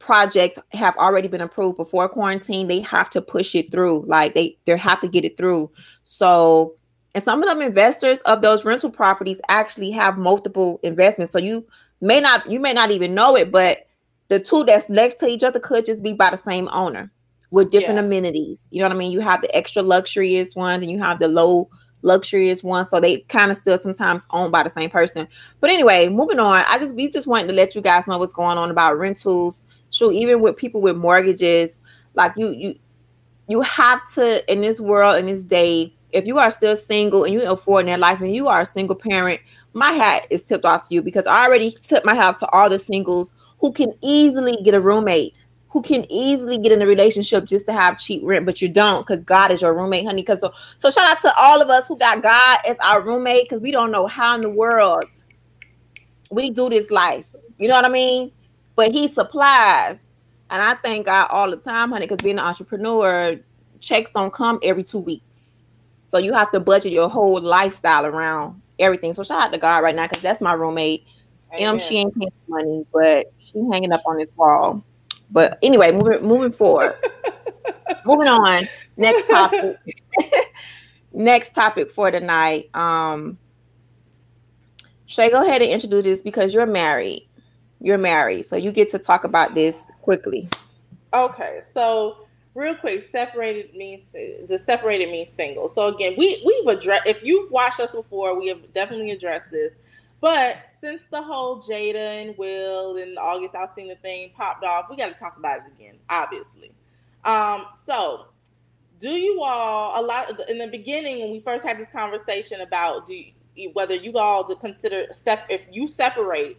projects 0.00 0.58
have 0.72 0.96
already 0.96 1.28
been 1.28 1.40
approved 1.40 1.76
before 1.76 2.08
quarantine, 2.08 2.66
they 2.66 2.80
have 2.80 3.08
to 3.10 3.22
push 3.22 3.54
it 3.54 3.70
through. 3.70 4.02
Like 4.06 4.34
they 4.34 4.58
they 4.64 4.76
have 4.76 5.00
to 5.02 5.08
get 5.08 5.24
it 5.24 5.36
through. 5.36 5.70
So 6.02 6.74
and 7.14 7.22
some 7.22 7.42
of 7.42 7.48
them 7.48 7.60
investors 7.60 8.20
of 8.22 8.42
those 8.42 8.64
rental 8.64 8.90
properties 8.90 9.40
actually 9.48 9.90
have 9.92 10.18
multiple 10.18 10.80
investments. 10.82 11.32
So 11.32 11.38
you 11.38 11.64
may 12.00 12.20
not 12.20 12.50
you 12.50 12.58
may 12.58 12.72
not 12.72 12.90
even 12.90 13.14
know 13.14 13.36
it, 13.36 13.52
but 13.52 13.86
the 14.28 14.40
two 14.40 14.64
that's 14.64 14.88
next 14.88 15.16
to 15.16 15.26
each 15.26 15.44
other 15.44 15.60
could 15.60 15.86
just 15.86 16.02
be 16.02 16.12
by 16.12 16.30
the 16.30 16.36
same 16.36 16.68
owner 16.72 17.12
with 17.50 17.70
different 17.70 17.96
yeah. 17.96 18.04
amenities. 18.04 18.68
You 18.70 18.80
know 18.80 18.88
what 18.88 18.96
I 18.96 18.98
mean? 18.98 19.12
You 19.12 19.20
have 19.20 19.42
the 19.42 19.54
extra 19.54 19.82
luxurious 19.82 20.54
one, 20.54 20.82
and 20.82 20.90
you 20.90 20.98
have 20.98 21.18
the 21.18 21.28
low 21.28 21.68
luxurious 22.02 22.62
one. 22.62 22.86
So 22.86 23.00
they 23.00 23.18
kind 23.28 23.50
of 23.50 23.56
still 23.56 23.76
sometimes 23.78 24.26
owned 24.30 24.52
by 24.52 24.62
the 24.62 24.70
same 24.70 24.90
person. 24.90 25.28
But 25.60 25.70
anyway, 25.70 26.08
moving 26.08 26.38
on. 26.38 26.64
I 26.66 26.78
just 26.78 26.94
we 26.94 27.08
just 27.08 27.26
wanted 27.26 27.48
to 27.48 27.54
let 27.54 27.74
you 27.74 27.80
guys 27.80 28.06
know 28.06 28.18
what's 28.18 28.32
going 28.32 28.58
on 28.58 28.70
about 28.70 28.98
rentals 28.98 29.64
so 29.90 30.12
even 30.12 30.40
with 30.40 30.56
people 30.56 30.80
with 30.80 30.96
mortgages, 30.96 31.82
like 32.14 32.32
you 32.36 32.50
you 32.50 32.78
you 33.48 33.60
have 33.60 34.08
to 34.14 34.50
in 34.50 34.60
this 34.60 34.80
world 34.80 35.18
in 35.18 35.26
this 35.26 35.42
day, 35.42 35.92
if 36.12 36.26
you 36.26 36.38
are 36.38 36.50
still 36.50 36.76
single 36.76 37.24
and 37.24 37.34
you 37.34 37.42
afford 37.50 37.80
in 37.80 37.86
their 37.86 37.98
life 37.98 38.20
and 38.20 38.34
you 38.34 38.48
are 38.48 38.62
a 38.62 38.66
single 38.66 38.96
parent, 38.96 39.40
my 39.72 39.90
hat 39.90 40.26
is 40.30 40.42
tipped 40.42 40.64
off 40.64 40.88
to 40.88 40.94
you 40.94 41.02
because 41.02 41.26
I 41.26 41.44
already 41.44 41.72
tipped 41.72 42.06
my 42.06 42.14
hat 42.14 42.38
to 42.38 42.48
all 42.50 42.70
the 42.70 42.78
singles 42.78 43.34
who 43.58 43.72
can 43.72 43.92
easily 44.00 44.56
get 44.62 44.74
a 44.74 44.80
roommate, 44.80 45.36
who 45.70 45.82
can 45.82 46.04
easily 46.10 46.58
get 46.58 46.72
in 46.72 46.82
a 46.82 46.86
relationship 46.86 47.46
just 47.46 47.66
to 47.66 47.72
have 47.72 47.98
cheap 47.98 48.22
rent, 48.24 48.44
but 48.44 48.60
you 48.60 48.68
don't 48.68 49.06
because 49.06 49.24
God 49.24 49.50
is 49.50 49.62
your 49.62 49.74
roommate, 49.74 50.04
honey. 50.04 50.22
Because 50.22 50.40
so, 50.40 50.52
so 50.78 50.90
shout 50.90 51.10
out 51.10 51.20
to 51.22 51.32
all 51.36 51.62
of 51.62 51.70
us 51.70 51.86
who 51.86 51.96
got 51.96 52.22
God 52.22 52.58
as 52.66 52.78
our 52.80 53.02
roommate 53.02 53.48
because 53.48 53.60
we 53.60 53.70
don't 53.70 53.90
know 53.90 54.06
how 54.06 54.34
in 54.34 54.40
the 54.40 54.50
world 54.50 55.04
we 56.30 56.50
do 56.50 56.68
this 56.68 56.90
life. 56.90 57.34
You 57.58 57.68
know 57.68 57.74
what 57.74 57.84
I 57.84 57.88
mean? 57.88 58.32
but 58.80 58.92
he 58.92 59.08
supplies. 59.08 60.14
And 60.48 60.62
I 60.62 60.72
thank 60.72 61.04
God 61.04 61.28
all 61.30 61.50
the 61.50 61.58
time, 61.58 61.90
honey, 61.90 62.06
because 62.06 62.22
being 62.22 62.38
an 62.38 62.44
entrepreneur, 62.46 63.38
checks 63.78 64.12
don't 64.12 64.32
come 64.32 64.58
every 64.62 64.82
two 64.82 64.98
weeks. 64.98 65.62
So 66.04 66.16
you 66.16 66.32
have 66.32 66.50
to 66.52 66.60
budget 66.60 66.90
your 66.90 67.10
whole 67.10 67.38
lifestyle 67.42 68.06
around 68.06 68.62
everything. 68.78 69.12
So 69.12 69.22
shout 69.22 69.42
out 69.42 69.52
to 69.52 69.58
God 69.58 69.82
right 69.82 69.94
now, 69.94 70.06
because 70.06 70.22
that's 70.22 70.40
my 70.40 70.54
roommate. 70.54 71.04
Amen. 71.52 71.74
M, 71.74 71.78
she 71.78 71.98
ain't 71.98 72.18
paying 72.18 72.32
money, 72.48 72.86
but 72.90 73.26
she's 73.36 73.64
hanging 73.70 73.92
up 73.92 74.00
on 74.06 74.16
this 74.16 74.28
wall. 74.34 74.82
But 75.30 75.58
anyway, 75.62 75.92
moving 75.92 76.26
moving 76.26 76.52
forward. 76.52 76.96
moving 78.04 78.28
on. 78.28 78.64
Next 78.96 79.28
topic. 79.28 79.76
Next 81.12 81.54
topic 81.54 81.90
for 81.90 82.10
tonight. 82.10 82.74
Um 82.74 83.38
Shay, 85.06 85.28
go 85.30 85.42
ahead 85.42 85.60
and 85.60 85.70
introduce 85.70 86.04
this 86.04 86.22
because 86.22 86.54
you're 86.54 86.66
married 86.66 87.26
you're 87.80 87.98
married, 87.98 88.44
so 88.46 88.56
you 88.56 88.70
get 88.70 88.90
to 88.90 88.98
talk 88.98 89.24
about 89.24 89.54
this 89.54 89.90
quickly. 90.02 90.48
Okay, 91.14 91.60
so 91.62 92.18
real 92.54 92.74
quick, 92.74 93.00
separated 93.00 93.74
means 93.74 94.12
the 94.12 94.58
separated 94.58 95.10
means 95.10 95.30
single. 95.30 95.66
So 95.66 95.86
again, 95.88 96.14
we 96.16 96.42
we've 96.44 96.76
addressed. 96.76 97.06
If 97.06 97.22
you've 97.24 97.50
watched 97.50 97.80
us 97.80 97.90
before, 97.90 98.38
we 98.38 98.48
have 98.48 98.72
definitely 98.74 99.10
addressed 99.10 99.50
this. 99.50 99.74
But 100.20 100.64
since 100.68 101.06
the 101.06 101.22
whole 101.22 101.62
Jada 101.62 102.22
and 102.22 102.36
Will 102.36 102.96
and 102.96 103.18
August 103.18 103.54
Alsina 103.54 103.98
thing 104.00 104.30
popped 104.36 104.64
off, 104.64 104.86
we 104.90 104.96
got 104.96 105.08
to 105.08 105.14
talk 105.14 105.36
about 105.38 105.58
it 105.58 105.72
again, 105.78 105.96
obviously. 106.10 106.70
Um, 107.24 107.66
so 107.74 108.26
do 108.98 109.08
you 109.08 109.40
all 109.42 110.02
a 110.02 110.02
lot 110.04 110.30
in 110.48 110.58
the 110.58 110.66
beginning 110.66 111.20
when 111.20 111.30
we 111.30 111.40
first 111.40 111.66
had 111.66 111.78
this 111.78 111.88
conversation 111.88 112.60
about 112.60 113.06
do 113.06 113.22
you, 113.54 113.70
whether 113.72 113.94
you 113.94 114.12
all 114.16 114.44
to 114.44 114.54
consider 114.56 115.06
sep- 115.10 115.46
if 115.50 115.66
you 115.70 115.88
separate 115.88 116.58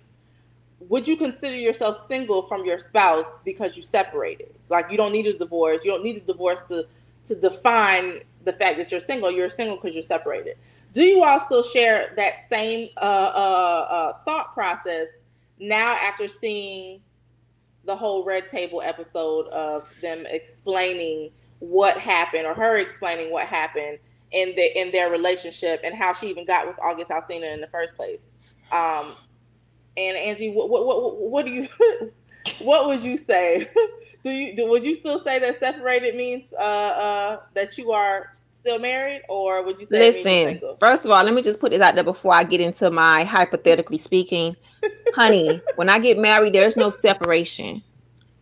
would 0.90 1.08
you 1.08 1.16
consider 1.16 1.56
yourself 1.56 1.96
single 1.96 2.42
from 2.44 2.66
your 2.66 2.78
spouse 2.78 3.40
because 3.46 3.78
you 3.78 3.84
separated? 3.84 4.54
Like 4.70 4.90
you 4.90 4.98
don't 4.98 5.12
need 5.12 5.28
a 5.28 5.38
divorce. 5.38 5.86
You 5.86 5.92
don't 5.92 6.04
need 6.04 6.18
a 6.18 6.22
divorce 6.22 6.62
to 6.64 6.88
to 7.26 7.36
define 7.36 8.22
the 8.46 8.54
fact 8.54 8.80
that 8.80 8.90
you're 8.92 9.00
single. 9.00 9.32
You're 9.32 9.50
single 9.50 9.76
because 9.78 9.94
you're 9.94 10.02
separated. 10.02 10.58
Do 10.92 11.04
you 11.04 11.24
all 11.24 11.40
still 11.40 11.64
share 11.64 12.14
that 12.18 12.42
same 12.42 12.90
uh, 12.98 13.32
uh, 13.34 13.88
uh, 13.90 14.14
thought 14.26 14.54
process 14.54 15.08
now 15.60 15.94
after 15.94 16.28
seeing 16.28 17.02
the 17.86 17.96
whole 17.96 18.26
Red 18.26 18.48
Table 18.48 18.82
episode 18.82 19.48
of 19.48 19.90
them 20.02 20.26
explaining 20.28 21.32
what 21.60 21.98
happened 21.98 22.46
or 22.46 22.54
her 22.54 22.78
explaining 22.78 23.32
what 23.32 23.48
happened 23.48 24.00
in 24.32 24.56
the 24.56 24.80
in 24.80 24.92
their 24.92 25.10
relationship 25.10 25.82
and 25.84 25.96
how 25.96 26.14
she 26.14 26.30
even 26.30 26.46
got 26.46 26.68
with 26.68 26.78
August 26.82 27.10
Alsina 27.10 27.54
in 27.54 27.62
the 27.62 27.68
first 27.68 27.96
place? 27.96 28.32
Um, 28.72 29.16
and 29.98 30.18
Angie, 30.18 30.52
what 30.52 30.70
what 30.70 30.86
what, 30.86 31.18
what 31.18 31.46
do 31.46 31.52
you 31.52 31.68
what 32.60 32.88
would 32.88 33.04
you 33.04 33.18
say? 33.18 33.70
do 34.24 34.30
you 34.30 34.56
do, 34.56 34.68
would 34.68 34.86
you 34.86 34.96
still 34.96 35.20
say 35.20 35.40
that 35.40 35.60
separated 35.60 36.16
means 36.16 36.54
uh, 36.54 36.62
uh, 36.62 37.38
that 37.54 37.78
you 37.78 37.92
are 37.92 38.36
still 38.52 38.80
married, 38.80 39.22
or 39.30 39.66
would 39.66 39.80
you 39.80 39.86
say? 39.86 40.00
Listen, 40.00 40.62
first 40.80 41.06
of 41.06 41.12
all, 41.12 41.24
let 41.24 41.34
me 41.34 41.42
just 41.42 41.60
put 41.60 41.72
this 41.72 41.82
out 41.82 41.96
there 41.96 42.04
before 42.04 42.34
I 42.34 42.44
get 42.44 42.62
into 42.62 42.92
my 42.92 43.24
hypothetically 43.24 43.98
speaking, 43.98 44.56
honey. 45.16 45.62
when 45.76 45.90
I 45.90 46.00
get 46.00 46.18
married, 46.18 46.54
there's 46.54 46.78
no 46.78 46.90
separation. 46.90 47.82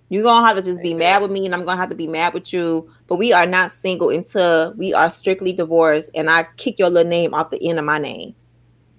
You're 0.10 0.24
gonna 0.24 0.48
have 0.48 0.58
to 0.58 0.64
just 0.64 0.82
be 0.82 0.96
mad 0.96 1.22
with 1.22 1.32
me, 1.32 1.46
and 1.46 1.54
I'm 1.54 1.66
gonna 1.66 1.80
have 1.80 1.90
to 1.90 1.96
be 1.96 2.08
mad 2.08 2.34
with 2.34 2.52
you. 2.52 2.90
But 3.08 3.18
we 3.18 3.32
are 3.32 3.46
not 3.46 3.72
single 3.72 4.10
until 4.10 4.74
we 4.74 4.94
are 4.94 5.10
strictly 5.10 5.54
divorced, 5.54 6.12
and 6.16 6.30
I 6.30 6.48
kick 6.58 6.80
your 6.80 6.90
little 6.90 7.10
name 7.10 7.34
off 7.34 7.52
the 7.52 7.62
end 7.64 7.78
of 7.78 7.86
my 7.86 8.00
name. 8.00 8.36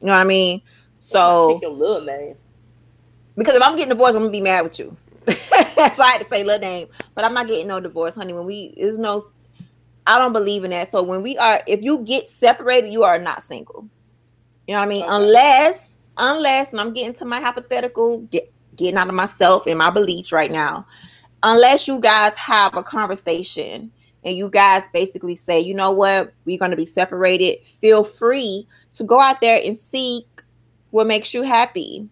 You 0.00 0.06
know 0.06 0.12
what 0.12 0.20
I 0.20 0.24
mean? 0.24 0.62
So 0.98 1.58
your 1.60 1.72
little 1.72 2.02
name. 2.02 2.36
Because 3.36 3.56
if 3.56 3.62
I'm 3.62 3.74
getting 3.74 3.90
divorced, 3.90 4.16
I'm 4.16 4.22
gonna 4.22 4.32
be 4.32 4.40
mad 4.40 4.62
with 4.62 4.78
you. 4.78 4.96
so 5.28 6.02
I 6.02 6.12
had 6.12 6.20
to 6.20 6.28
say 6.28 6.44
little 6.44 6.60
name, 6.60 6.88
but 7.14 7.24
I'm 7.24 7.34
not 7.34 7.48
getting 7.48 7.66
no 7.66 7.80
divorce, 7.80 8.14
honey. 8.14 8.32
When 8.32 8.46
we 8.46 8.74
there's 8.76 8.98
no, 8.98 9.22
I 10.06 10.18
don't 10.18 10.32
believe 10.32 10.64
in 10.64 10.70
that. 10.70 10.88
So 10.88 11.02
when 11.02 11.22
we 11.22 11.36
are, 11.38 11.62
if 11.66 11.82
you 11.82 11.98
get 11.98 12.26
separated, 12.26 12.92
you 12.92 13.04
are 13.04 13.18
not 13.18 13.42
single. 13.42 13.88
You 14.66 14.74
know 14.74 14.80
what 14.80 14.86
I 14.86 14.88
mean? 14.88 15.02
Okay. 15.04 15.12
Unless, 15.12 15.98
unless, 16.16 16.72
and 16.72 16.80
I'm 16.80 16.92
getting 16.92 17.12
to 17.14 17.24
my 17.24 17.40
hypothetical, 17.40 18.20
get, 18.22 18.52
getting 18.76 18.96
out 18.96 19.08
of 19.08 19.14
myself 19.14 19.66
and 19.66 19.78
my 19.78 19.90
beliefs 19.90 20.32
right 20.32 20.50
now. 20.50 20.86
Unless 21.42 21.88
you 21.88 22.00
guys 22.00 22.34
have 22.36 22.76
a 22.76 22.82
conversation 22.82 23.90
and 24.24 24.36
you 24.36 24.48
guys 24.50 24.84
basically 24.92 25.34
say, 25.34 25.58
you 25.60 25.74
know 25.74 25.90
what, 25.90 26.32
we're 26.44 26.58
going 26.58 26.70
to 26.70 26.76
be 26.76 26.86
separated, 26.86 27.66
feel 27.66 28.04
free 28.04 28.66
to 28.92 29.04
go 29.04 29.18
out 29.18 29.40
there 29.40 29.60
and 29.64 29.76
seek 29.76 30.26
what 30.90 31.06
makes 31.06 31.32
you 31.32 31.42
happy. 31.42 32.08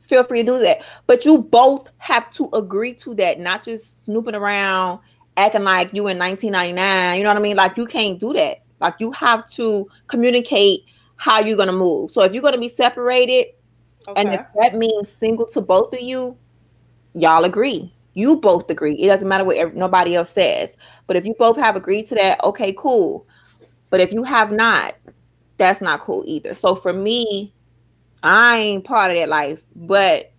Feel 0.00 0.24
free 0.24 0.40
to 0.40 0.44
do 0.44 0.58
that. 0.58 0.82
But 1.06 1.24
you 1.24 1.38
both 1.38 1.88
have 1.98 2.30
to 2.32 2.50
agree 2.52 2.92
to 2.94 3.14
that, 3.14 3.40
not 3.40 3.64
just 3.64 4.04
snooping 4.04 4.34
around, 4.34 5.00
acting 5.36 5.64
like 5.64 5.92
you 5.92 6.06
in 6.08 6.18
1999. 6.18 7.18
You 7.18 7.24
know 7.24 7.30
what 7.30 7.36
I 7.36 7.40
mean? 7.40 7.56
Like 7.56 7.76
you 7.76 7.86
can't 7.86 8.18
do 8.18 8.32
that. 8.34 8.62
Like 8.80 8.94
you 8.98 9.12
have 9.12 9.48
to 9.50 9.88
communicate 10.08 10.84
how 11.16 11.40
you're 11.40 11.56
gonna 11.56 11.72
move. 11.72 12.10
So 12.10 12.22
if 12.22 12.32
you're 12.32 12.42
gonna 12.42 12.58
be 12.58 12.68
separated, 12.68 13.54
okay. 14.08 14.20
and 14.20 14.34
if 14.34 14.44
that 14.58 14.74
means 14.74 15.08
single 15.08 15.46
to 15.46 15.60
both 15.60 15.92
of 15.94 16.00
you, 16.00 16.36
y'all 17.14 17.44
agree. 17.44 17.92
You 18.14 18.36
both 18.36 18.68
agree. 18.68 18.94
It 18.94 19.06
doesn't 19.06 19.28
matter 19.28 19.44
what 19.44 19.74
nobody 19.74 20.16
else 20.16 20.30
says. 20.30 20.76
But 21.06 21.16
if 21.16 21.24
you 21.24 21.34
both 21.38 21.56
have 21.56 21.76
agreed 21.76 22.06
to 22.08 22.14
that, 22.16 22.42
okay, 22.44 22.74
cool. 22.76 23.26
But 23.88 24.00
if 24.00 24.12
you 24.12 24.22
have 24.24 24.52
not, 24.52 24.96
that's 25.56 25.80
not 25.80 26.00
cool 26.00 26.24
either. 26.26 26.54
So 26.54 26.74
for 26.74 26.92
me, 26.92 27.54
I 28.22 28.58
ain't 28.58 28.84
part 28.84 29.10
of 29.10 29.16
that 29.16 29.28
life. 29.28 29.62
But 29.74 30.32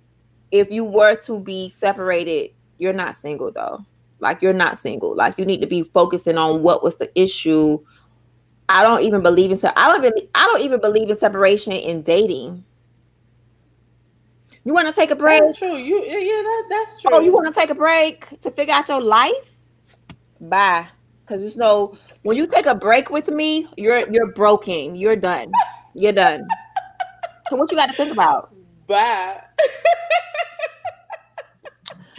if 0.51 0.69
you 0.69 0.83
were 0.83 1.15
to 1.21 1.39
be 1.39 1.69
separated, 1.69 2.51
you're 2.77 2.93
not 2.93 3.15
single 3.15 3.51
though. 3.51 3.85
Like 4.23 4.41
you're 4.41 4.53
not 4.53 4.77
single. 4.77 5.15
Like 5.15 5.37
you 5.37 5.45
need 5.45 5.59
to 5.59 5.67
be 5.67 5.83
focusing 5.83 6.37
on 6.37 6.63
what 6.63 6.81
was 6.81 6.95
the 6.95 7.11
issue. 7.19 7.77
I 8.69 8.81
don't 8.81 9.01
even 9.01 9.21
believe 9.21 9.51
in 9.51 9.59
I 9.75 9.89
don't 9.89 10.03
even 10.03 10.29
I 10.33 10.45
don't 10.45 10.61
even 10.61 10.79
believe 10.79 11.09
in 11.09 11.17
separation 11.17 11.73
in 11.73 12.01
dating. 12.01 12.63
You 14.63 14.73
want 14.73 14.87
to 14.87 14.93
take 14.93 15.11
a 15.11 15.15
break? 15.15 15.43
That's 15.43 15.59
true. 15.59 15.75
You 15.75 16.01
yeah, 16.05 16.41
that, 16.41 16.63
that's 16.69 16.95
oh, 16.95 17.09
true. 17.09 17.17
Oh, 17.17 17.19
you 17.19 17.33
want 17.33 17.53
to 17.53 17.53
take 17.53 17.69
a 17.69 17.75
break 17.75 18.39
to 18.39 18.49
figure 18.49 18.73
out 18.73 18.87
your 18.87 19.01
life? 19.01 19.57
Bye. 20.39 20.87
Cause 21.25 21.41
there's 21.41 21.57
no 21.57 21.95
when 22.21 22.37
you 22.37 22.47
take 22.47 22.65
a 22.65 22.75
break 22.75 23.09
with 23.09 23.27
me, 23.29 23.67
you're 23.75 24.09
you're 24.09 24.31
broken. 24.31 24.95
You're 24.95 25.17
done. 25.17 25.51
You're 25.93 26.13
done. 26.13 26.47
so 27.49 27.57
what 27.57 27.69
you 27.71 27.77
got 27.77 27.89
to 27.89 27.95
think 27.95 28.13
about? 28.13 28.55
Bye. 28.87 29.41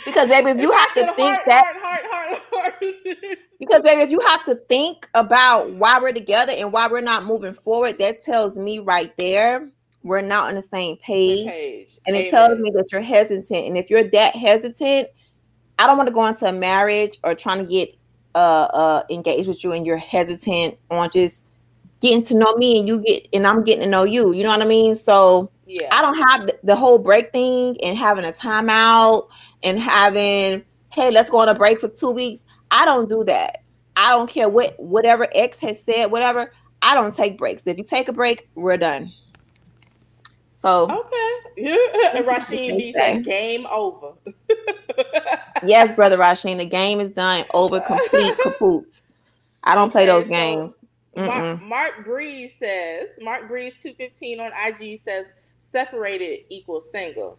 because 0.04 0.28
baby, 0.28 0.50
if 0.50 0.60
you 0.60 0.70
have 0.70 0.94
to 0.94 1.12
think 1.14 1.36
heart, 1.36 1.46
that 1.46 1.64
heart, 1.82 2.42
heart, 2.52 2.74
because 3.58 3.82
baby, 3.82 4.02
if 4.02 4.10
you 4.10 4.20
have 4.20 4.44
to 4.44 4.54
think 4.54 5.08
about 5.14 5.70
why 5.70 6.00
we're 6.00 6.12
together 6.12 6.52
and 6.52 6.72
why 6.72 6.88
we're 6.88 7.00
not 7.00 7.24
moving 7.24 7.52
forward, 7.52 7.98
that 7.98 8.20
tells 8.20 8.58
me 8.58 8.78
right 8.78 9.16
there 9.16 9.68
we're 10.04 10.20
not 10.20 10.50
on 10.50 10.54
the 10.54 10.62
same 10.62 10.96
page. 10.98 11.48
page. 11.48 11.98
And 12.06 12.14
Amen. 12.14 12.28
it 12.28 12.30
tells 12.30 12.58
me 12.58 12.70
that 12.70 12.92
you're 12.92 13.00
hesitant. 13.00 13.66
And 13.66 13.76
if 13.76 13.90
you're 13.90 14.04
that 14.04 14.36
hesitant, 14.36 15.08
I 15.78 15.86
don't 15.86 15.96
want 15.96 16.08
to 16.08 16.14
go 16.14 16.26
into 16.26 16.46
a 16.46 16.52
marriage 16.52 17.18
or 17.24 17.34
trying 17.34 17.58
to 17.58 17.64
get 17.64 17.96
uh 18.36 18.68
uh 18.74 19.02
engaged 19.10 19.46
with 19.46 19.62
you 19.62 19.72
and 19.72 19.86
you're 19.86 19.96
hesitant 19.96 20.76
on 20.90 21.08
just 21.08 21.46
getting 22.00 22.20
to 22.20 22.34
know 22.34 22.52
me 22.56 22.80
and 22.80 22.88
you 22.88 23.00
get 23.00 23.28
and 23.32 23.46
I'm 23.46 23.64
getting 23.64 23.84
to 23.84 23.88
know 23.88 24.04
you. 24.04 24.32
You 24.34 24.42
know 24.42 24.50
what 24.50 24.62
I 24.62 24.66
mean? 24.66 24.94
So 24.94 25.50
yeah. 25.66 25.88
I 25.90 26.02
don't 26.02 26.16
have 26.16 26.50
the, 26.62 26.76
whole 26.76 26.98
break 26.98 27.32
thing 27.32 27.76
and 27.82 27.96
having 27.96 28.24
a 28.24 28.32
timeout 28.32 29.28
and 29.62 29.78
having 29.78 30.64
hey 30.92 31.10
let's 31.10 31.30
go 31.30 31.38
on 31.38 31.48
a 31.48 31.54
break 31.54 31.80
for 31.80 31.88
two 31.88 32.10
weeks. 32.10 32.44
I 32.70 32.84
don't 32.84 33.08
do 33.08 33.24
that. 33.24 33.62
I 33.96 34.10
don't 34.10 34.28
care 34.28 34.48
what 34.48 34.78
whatever 34.78 35.26
X 35.34 35.60
has 35.60 35.82
said, 35.82 36.06
whatever. 36.06 36.52
I 36.82 36.94
don't 36.94 37.14
take 37.14 37.38
breaks. 37.38 37.66
If 37.66 37.78
you 37.78 37.84
take 37.84 38.08
a 38.08 38.12
break, 38.12 38.48
we're 38.54 38.76
done. 38.76 39.12
So 40.52 40.84
okay, 40.84 41.56
and 42.14 42.26
Rasheen 42.26 42.78
B 42.78 42.92
said, 42.92 43.24
"Game 43.24 43.66
over." 43.66 44.12
yes, 45.64 45.92
brother 45.92 46.16
Rasheen, 46.16 46.58
the 46.58 46.64
game 46.64 47.00
is 47.00 47.10
done, 47.10 47.44
over, 47.52 47.80
complete, 47.80 48.36
kaput. 48.42 49.02
I 49.62 49.74
don't 49.74 49.90
play 49.90 50.06
those 50.06 50.28
games. 50.28 50.76
Mark, 51.16 51.62
Mark 51.62 52.04
Breeze 52.04 52.54
says, 52.54 53.08
Mark 53.20 53.48
Breeze 53.48 53.82
two 53.82 53.94
fifteen 53.94 54.40
on 54.40 54.52
IG 54.66 55.00
says, 55.04 55.26
separated 55.74 56.44
equals 56.48 56.90
single. 56.90 57.38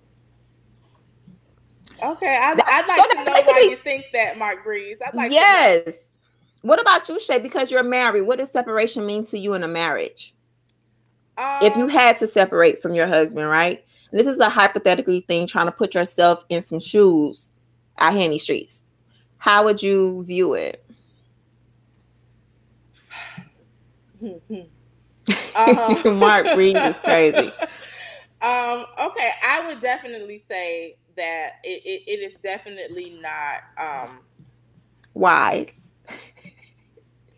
Okay, 2.03 2.37
I'd, 2.41 2.59
I'd 2.59 2.87
like 2.87 2.97
so 2.97 3.17
to 3.17 3.23
know 3.23 3.31
why 3.31 3.67
you 3.69 3.77
think 3.77 4.05
that, 4.11 4.37
Mark 4.37 4.63
Breeze. 4.63 4.97
I'd 5.05 5.15
like 5.15 5.31
yes. 5.31 6.13
What 6.61 6.81
about 6.81 7.07
you, 7.07 7.19
Shay? 7.19 7.39
Because 7.39 7.71
you're 7.71 7.83
married, 7.83 8.23
what 8.23 8.39
does 8.39 8.51
separation 8.51 9.05
mean 9.05 9.23
to 9.25 9.39
you 9.39 9.53
in 9.53 9.63
a 9.63 9.67
marriage? 9.67 10.35
Um, 11.37 11.59
if 11.61 11.75
you 11.77 11.83
um, 11.83 11.89
had 11.89 12.17
to 12.17 12.27
separate 12.27 12.81
from 12.81 12.93
your 12.93 13.07
husband, 13.07 13.47
right? 13.47 13.83
And 14.11 14.19
this 14.19 14.27
is 14.27 14.39
a 14.39 14.49
hypothetically 14.49 15.21
thing, 15.21 15.47
trying 15.47 15.67
to 15.67 15.71
put 15.71 15.93
yourself 15.93 16.43
in 16.49 16.61
some 16.61 16.79
shoes 16.79 17.53
out 17.97 18.13
here 18.13 18.25
in 18.25 18.31
these 18.31 18.43
streets. 18.43 18.83
How 19.37 19.63
would 19.63 19.81
you 19.81 20.23
view 20.25 20.53
it? 20.55 20.83
uh-huh. 25.25 26.13
Mark 26.15 26.53
Breeze 26.55 26.75
is 26.75 26.99
crazy. 26.99 27.53
Um, 28.45 28.85
okay, 28.99 29.31
I 29.43 29.65
would 29.67 29.81
definitely 29.81 30.37
say 30.37 30.97
that 31.17 31.53
it, 31.63 31.81
it, 31.83 32.03
it 32.07 32.19
is 32.19 32.35
definitely 32.35 33.19
not 33.19 33.63
um 33.77 34.19
wise. 35.15 35.89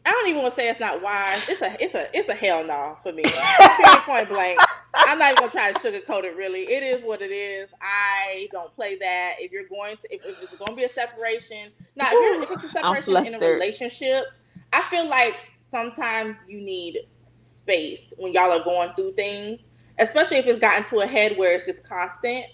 I 0.05 0.11
don't 0.11 0.27
even 0.27 0.41
want 0.41 0.53
to 0.53 0.59
say 0.59 0.69
it's 0.69 0.79
not 0.81 1.01
wise. 1.01 1.41
It's 1.47 1.61
a 1.61 1.77
it's 1.79 1.95
a 1.95 2.07
it's 2.13 2.27
a 2.27 2.33
hell 2.33 2.65
no 2.65 2.97
for 3.01 3.13
me. 3.13 3.23
point 4.01 4.27
blank. 4.27 4.59
I'm 4.93 5.19
not 5.19 5.31
even 5.31 5.43
gonna 5.43 5.51
try 5.51 5.71
to 5.71 5.79
sugarcoat 5.79 6.23
it. 6.23 6.35
Really, 6.35 6.61
it 6.63 6.83
is 6.83 7.01
what 7.03 7.21
it 7.21 7.31
is. 7.31 7.69
I 7.81 8.49
don't 8.51 8.73
play 8.75 8.97
that. 8.97 9.35
If 9.39 9.51
you're 9.51 9.67
going 9.69 9.95
to, 9.97 10.13
if, 10.13 10.25
if 10.25 10.43
it's 10.43 10.57
going 10.57 10.71
to 10.71 10.75
be 10.75 10.83
a 10.83 10.89
separation, 10.89 11.71
not 11.95 12.09
if, 12.11 12.43
if, 12.43 12.51
it's 12.51 12.63
a 12.65 12.69
separation 12.69 13.27
in 13.27 13.35
a 13.35 13.39
relationship, 13.39 14.25
I 14.73 14.83
feel 14.89 15.07
like 15.07 15.35
sometimes 15.59 16.35
you 16.47 16.61
need 16.61 16.99
space 17.35 18.13
when 18.17 18.33
y'all 18.33 18.51
are 18.51 18.63
going 18.63 18.93
through 18.95 19.13
things, 19.13 19.69
especially 19.99 20.37
if 20.37 20.47
it's 20.47 20.59
gotten 20.59 20.83
to 20.85 20.99
a 20.99 21.07
head 21.07 21.37
where 21.37 21.55
it's 21.55 21.65
just 21.65 21.83
constant. 21.87 22.45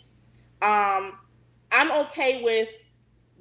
Um, 0.61 1.17
I'm 1.71 1.91
okay 2.05 2.41
with 2.43 2.69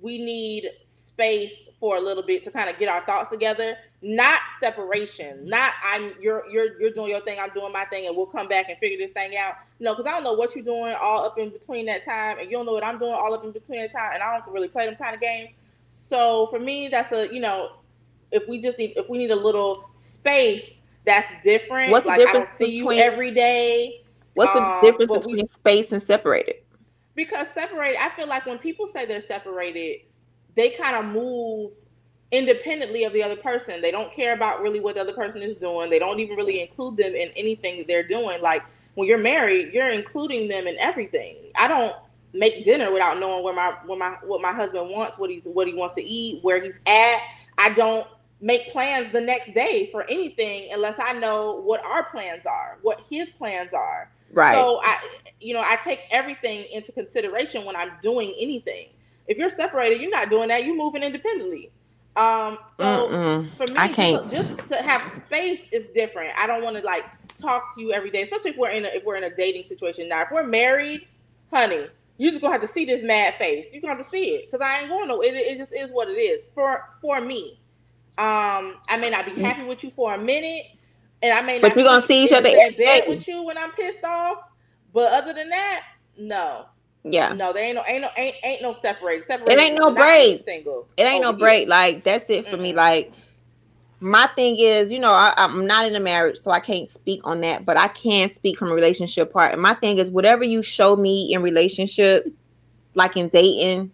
we 0.03 0.19
need 0.19 0.69
space 0.83 1.69
for 1.79 1.97
a 1.97 2.01
little 2.01 2.25
bit 2.25 2.43
to 2.45 2.51
kind 2.51 2.69
of 2.69 2.79
get 2.79 2.89
our 2.89 3.05
thoughts 3.07 3.31
together. 3.31 3.77
Not 4.03 4.41
separation. 4.59 5.49
Not 5.49 5.75
i'm 5.85 6.13
you're 6.21 6.45
you're 6.51 6.81
you're 6.81 6.91
doing 6.91 7.11
your 7.11 7.21
thing 7.21 7.39
i'm 7.41 7.51
doing 7.55 7.73
my 7.73 7.85
thing 7.85 8.09
and 8.09 8.17
we'll 8.17 8.27
come 8.27 8.49
back 8.49 8.69
and 8.69 8.77
figure 8.79 8.99
this 8.99 9.13
thing 9.13 9.37
out. 9.37 9.55
No 9.79 9.95
because 9.95 10.07
i 10.11 10.11
don't 10.15 10.25
know 10.25 10.33
what 10.33 10.57
you're 10.57 10.65
doing 10.65 10.97
all 11.01 11.25
up 11.25 11.39
in 11.39 11.51
between 11.51 11.87
that 11.87 12.05
time 12.05 12.39
and 12.41 12.51
you 12.51 12.57
don't 12.57 12.67
know 12.67 12.73
what 12.73 12.85
i'm 12.85 12.99
doing 12.99 13.13
all 13.13 13.33
up 13.33 13.45
in 13.45 13.53
between 13.53 13.81
that 13.83 13.93
time 13.93 14.11
and 14.15 14.23
i 14.23 14.39
don't 14.39 14.53
really 14.53 14.69
play 14.69 14.87
them 14.87 14.97
kind 14.97 15.15
of 15.15 15.21
games. 15.21 15.53
So 15.93 16.47
for 16.49 16.59
me 16.59 16.89
that's 16.89 17.13
a 17.13 17.33
you 17.33 17.41
know 17.41 17.77
if 18.33 18.49
we 18.49 18.59
just 18.59 18.79
need 18.79 18.95
if 18.97 19.09
we 19.09 19.19
need 19.19 19.31
a 19.31 19.37
little 19.37 19.89
space 19.93 20.82
that's 21.05 21.29
different 21.43 21.91
what's 21.91 22.07
like 22.07 22.19
the 22.19 22.27
difference 22.27 22.51
i 22.51 22.63
don't 22.63 22.69
see 22.69 22.79
between, 22.79 22.99
you 22.99 23.05
every 23.05 23.31
day 23.31 24.03
what's 24.35 24.53
the 24.53 24.63
um, 24.63 24.81
difference 24.83 25.11
between 25.11 25.37
we, 25.37 25.45
space 25.45 25.93
and 25.93 26.03
separated 26.03 26.57
because 27.15 27.49
separated 27.51 27.99
i 28.01 28.09
feel 28.11 28.29
like 28.29 28.47
when 28.47 28.59
people 28.59 28.87
say 28.87 29.05
they're 29.05 29.21
separated 29.21 30.01
they 30.55 30.71
kind 30.71 30.97
of 30.97 31.13
move 31.13 31.71
independently 32.33 33.05
of 33.05 33.13
the 33.13 33.23
other 33.23 33.37
person. 33.37 33.81
They 33.81 33.91
don't 33.91 34.13
care 34.13 34.35
about 34.35 34.61
really 34.61 34.81
what 34.81 34.97
the 34.97 35.03
other 35.03 35.13
person 35.13 35.43
is 35.43 35.55
doing. 35.57 35.91
They 35.91 35.99
don't 35.99 36.19
even 36.19 36.37
really 36.37 36.61
include 36.61 36.97
them 36.97 37.15
in 37.15 37.31
anything 37.37 37.79
that 37.79 37.87
they're 37.87 38.07
doing. 38.07 38.41
Like 38.41 38.63
when 38.95 39.07
you're 39.07 39.19
married, 39.19 39.73
you're 39.73 39.91
including 39.91 40.49
them 40.49 40.67
in 40.67 40.77
everything. 40.81 41.37
I 41.57 41.69
don't 41.69 41.95
make 42.33 42.65
dinner 42.65 42.91
without 42.91 43.21
knowing 43.21 43.45
where 43.45 43.55
my 43.55 43.77
where 43.85 43.99
my 43.99 44.17
what 44.25 44.41
my 44.41 44.53
husband 44.53 44.89
wants, 44.89 45.19
what 45.19 45.31
he's 45.31 45.45
what 45.45 45.69
he 45.69 45.75
wants 45.75 45.95
to 45.97 46.03
eat, 46.03 46.43
where 46.43 46.63
he's 46.63 46.79
at. 46.87 47.21
I 47.59 47.69
don't 47.71 48.07
make 48.43 48.71
plans 48.71 49.09
the 49.11 49.21
next 49.21 49.55
day 49.55 49.89
for 49.91 50.05
anything 50.11 50.69
unless 50.73 50.99
I 50.99 51.15
know 51.15 51.63
what 51.63 51.83
our 51.87 52.11
plans 52.11 52.45
are, 52.45 52.79
what 52.83 53.01
his 53.09 53.31
plans 53.31 53.73
are. 53.73 54.11
Right. 54.33 54.55
So 54.55 54.81
I 54.83 54.99
you 55.41 55.55
know, 55.55 55.63
I 55.65 55.77
take 55.77 56.01
everything 56.11 56.67
into 56.73 56.93
consideration 56.93 57.65
when 57.65 57.77
I'm 57.77 57.93
doing 58.03 58.35
anything. 58.39 58.89
If 59.29 59.39
you're 59.39 59.51
separated, 59.51 60.03
you're 60.03 60.11
not 60.11 60.29
doing 60.29 60.49
that. 60.49 60.67
You're 60.67 60.77
moving 60.77 61.03
independently. 61.03 61.71
Um, 62.17 62.59
so 62.77 63.09
Mm-mm. 63.09 63.51
for 63.55 63.67
me, 63.69 63.75
I 63.77 63.89
can't. 63.89 64.31
Just, 64.31 64.59
just, 64.59 64.69
to 64.69 64.83
have 64.83 65.03
space 65.23 65.73
is 65.73 65.89
different. 65.89 66.35
I 66.37 66.47
don't 66.47 66.63
want 66.63 66.77
to 66.77 66.83
like 66.83 67.05
talk 67.39 67.75
to 67.75 67.81
you 67.81 67.93
every 67.93 68.11
day, 68.11 68.23
especially 68.23 68.51
if 68.51 68.57
we're 68.59 68.71
in 68.71 68.85
a, 68.85 68.89
if 68.89 69.05
we're 69.05 69.17
in 69.17 69.25
a 69.25 69.35
dating 69.35 69.63
situation. 69.63 70.09
Now, 70.09 70.23
if 70.23 70.29
we're 70.31 70.47
married, 70.47 71.07
honey, 71.51 71.87
you 72.19 72.31
just 72.31 72.43
gonna 72.43 72.53
have 72.53 72.61
to 72.63 72.69
see 72.69 72.85
this 72.85 73.03
mad 73.03 73.35
face. 73.35 73.73
You're 73.73 73.81
gonna 73.81 73.95
have 73.95 74.03
to 74.03 74.09
see 74.09 74.31
it 74.35 74.51
because 74.51 74.65
I 74.65 74.81
ain't 74.81 74.89
going 74.89 75.09
to. 75.09 75.21
It, 75.23 75.35
it 75.35 75.59
just 75.59 75.73
is 75.73 75.91
what 75.91 76.09
it 76.09 76.19
is 76.19 76.45
for 76.55 76.91
for 77.01 77.21
me. 77.21 77.59
Um, 78.19 78.77
I 78.89 78.99
may 79.01 79.11
not 79.11 79.25
be 79.25 79.33
mm. 79.33 79.41
happy 79.41 79.65
with 79.65 79.83
you 79.83 79.91
for 79.91 80.15
a 80.15 80.19
minute, 80.19 80.67
and 81.23 81.33
I 81.33 81.43
may 81.43 81.59
not. 81.59 81.63
But 81.63 81.77
we're 81.77 81.85
gonna 81.85 82.03
see 82.03 82.25
each 82.25 82.33
other 82.33 82.49
in 82.49 82.77
bed 82.77 83.05
with 83.09 83.27
you 83.27 83.45
when 83.45 83.57
I'm 83.57 83.73
pissed 83.73 84.05
off. 84.05 84.39
But 84.93 85.13
other 85.13 85.33
than 85.33 85.49
that, 85.49 85.85
no. 86.19 86.67
Yeah. 87.05 87.33
No, 87.33 87.53
there 87.53 87.65
ain't 87.65 87.77
no 87.77 87.83
ain't 87.89 88.03
no 88.03 88.09
ain't, 88.17 88.37
ain't 88.45 88.63
no 88.63 88.73
separate. 88.73 89.25
Separate. 89.25 89.51
It 89.51 89.59
ain't 89.59 89.79
no 89.79 89.93
break. 89.93 90.41
Single. 90.41 90.87
It 90.97 91.03
ain't 91.03 91.23
no 91.23 91.33
break. 91.33 91.69
Like 91.69 92.05
that's 92.05 92.29
it 92.29 92.47
for 92.47 92.53
mm-hmm. 92.53 92.63
me. 92.63 92.73
Like 92.75 93.13
my 94.03 94.27
thing 94.35 94.57
is, 94.59 94.91
you 94.91 94.99
know, 94.99 95.13
I, 95.13 95.33
am 95.37 95.67
not 95.67 95.87
in 95.87 95.95
a 95.95 96.01
marriage, 96.01 96.37
so 96.37 96.51
I 96.51 96.59
can't 96.59 96.89
speak 96.89 97.21
on 97.25 97.41
that, 97.43 97.65
but 97.65 97.77
I 97.77 97.87
can 97.89 98.29
speak 98.29 98.59
from 98.59 98.69
a 98.69 98.75
relationship 98.75 99.33
part. 99.33 99.53
And 99.53 99.63
my 99.63 99.75
thing 99.75 99.99
is, 99.99 100.11
whatever 100.11 100.43
you 100.43 100.61
show 100.61 100.97
me 100.97 101.33
in 101.33 101.41
relationship, 101.41 102.27
like 102.95 103.17
in 103.17 103.29
dating, 103.29 103.93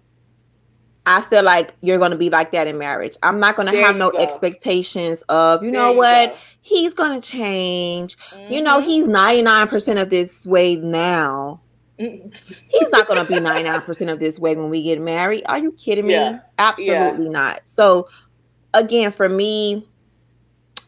I 1.09 1.23
feel 1.23 1.43
like 1.43 1.75
you're 1.81 1.97
going 1.97 2.11
to 2.11 2.19
be 2.19 2.29
like 2.29 2.53
that 2.53 2.67
in 2.67 2.77
marriage. 2.77 3.17
I'm 3.23 3.41
not 3.41 3.57
going 3.57 3.73
to 3.73 3.81
have 3.81 3.97
no 3.97 4.11
go. 4.11 4.19
expectations 4.19 5.23
of, 5.31 5.63
you 5.63 5.73
there 5.73 5.81
know 5.81 5.93
you 5.93 5.97
what, 5.97 6.31
go. 6.31 6.37
he's 6.61 6.93
going 6.93 7.19
to 7.19 7.27
change. 7.27 8.19
Mm-hmm. 8.19 8.53
You 8.53 8.61
know, 8.61 8.79
mm-hmm. 8.79 8.89
he's 8.89 9.09
99% 9.09 10.03
of 10.03 10.11
this 10.11 10.45
way 10.45 10.77
now. 10.77 11.63
He's 11.97 12.91
not 12.93 13.09
going 13.09 13.19
to 13.19 13.25
be 13.25 13.41
99% 13.41 14.13
of 14.13 14.21
this 14.21 14.39
way 14.39 14.55
when 14.55 14.69
we 14.69 14.83
get 14.83 15.01
married. 15.01 15.45
Are 15.47 15.59
you 15.59 15.73
kidding 15.73 16.07
me? 16.07 16.13
Yeah. 16.13 16.41
Absolutely 16.59 17.25
yeah. 17.25 17.33
not. 17.33 17.67
So, 17.67 18.11
again, 18.75 19.11
for 19.11 19.31
me, 19.31 19.89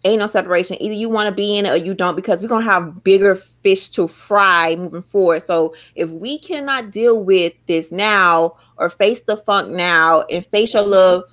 ain't 0.04 0.18
no 0.18 0.26
separation. 0.26 0.80
Either 0.80 0.94
you 0.94 1.08
want 1.08 1.28
to 1.28 1.34
be 1.34 1.56
in 1.56 1.66
it 1.66 1.70
or 1.70 1.76
you 1.76 1.94
don't, 1.94 2.16
because 2.16 2.42
we're 2.42 2.48
going 2.48 2.64
to 2.64 2.70
have 2.70 3.02
bigger 3.04 3.34
fish 3.34 3.88
to 3.90 4.08
fry 4.08 4.76
moving 4.76 5.02
forward. 5.02 5.42
So, 5.42 5.74
if 5.94 6.10
we 6.10 6.38
cannot 6.38 6.90
deal 6.90 7.22
with 7.22 7.54
this 7.66 7.92
now 7.92 8.56
or 8.76 8.88
face 8.88 9.20
the 9.20 9.36
funk 9.36 9.70
now 9.70 10.22
and 10.22 10.44
face 10.46 10.74
your 10.74 10.82
little 10.82 11.24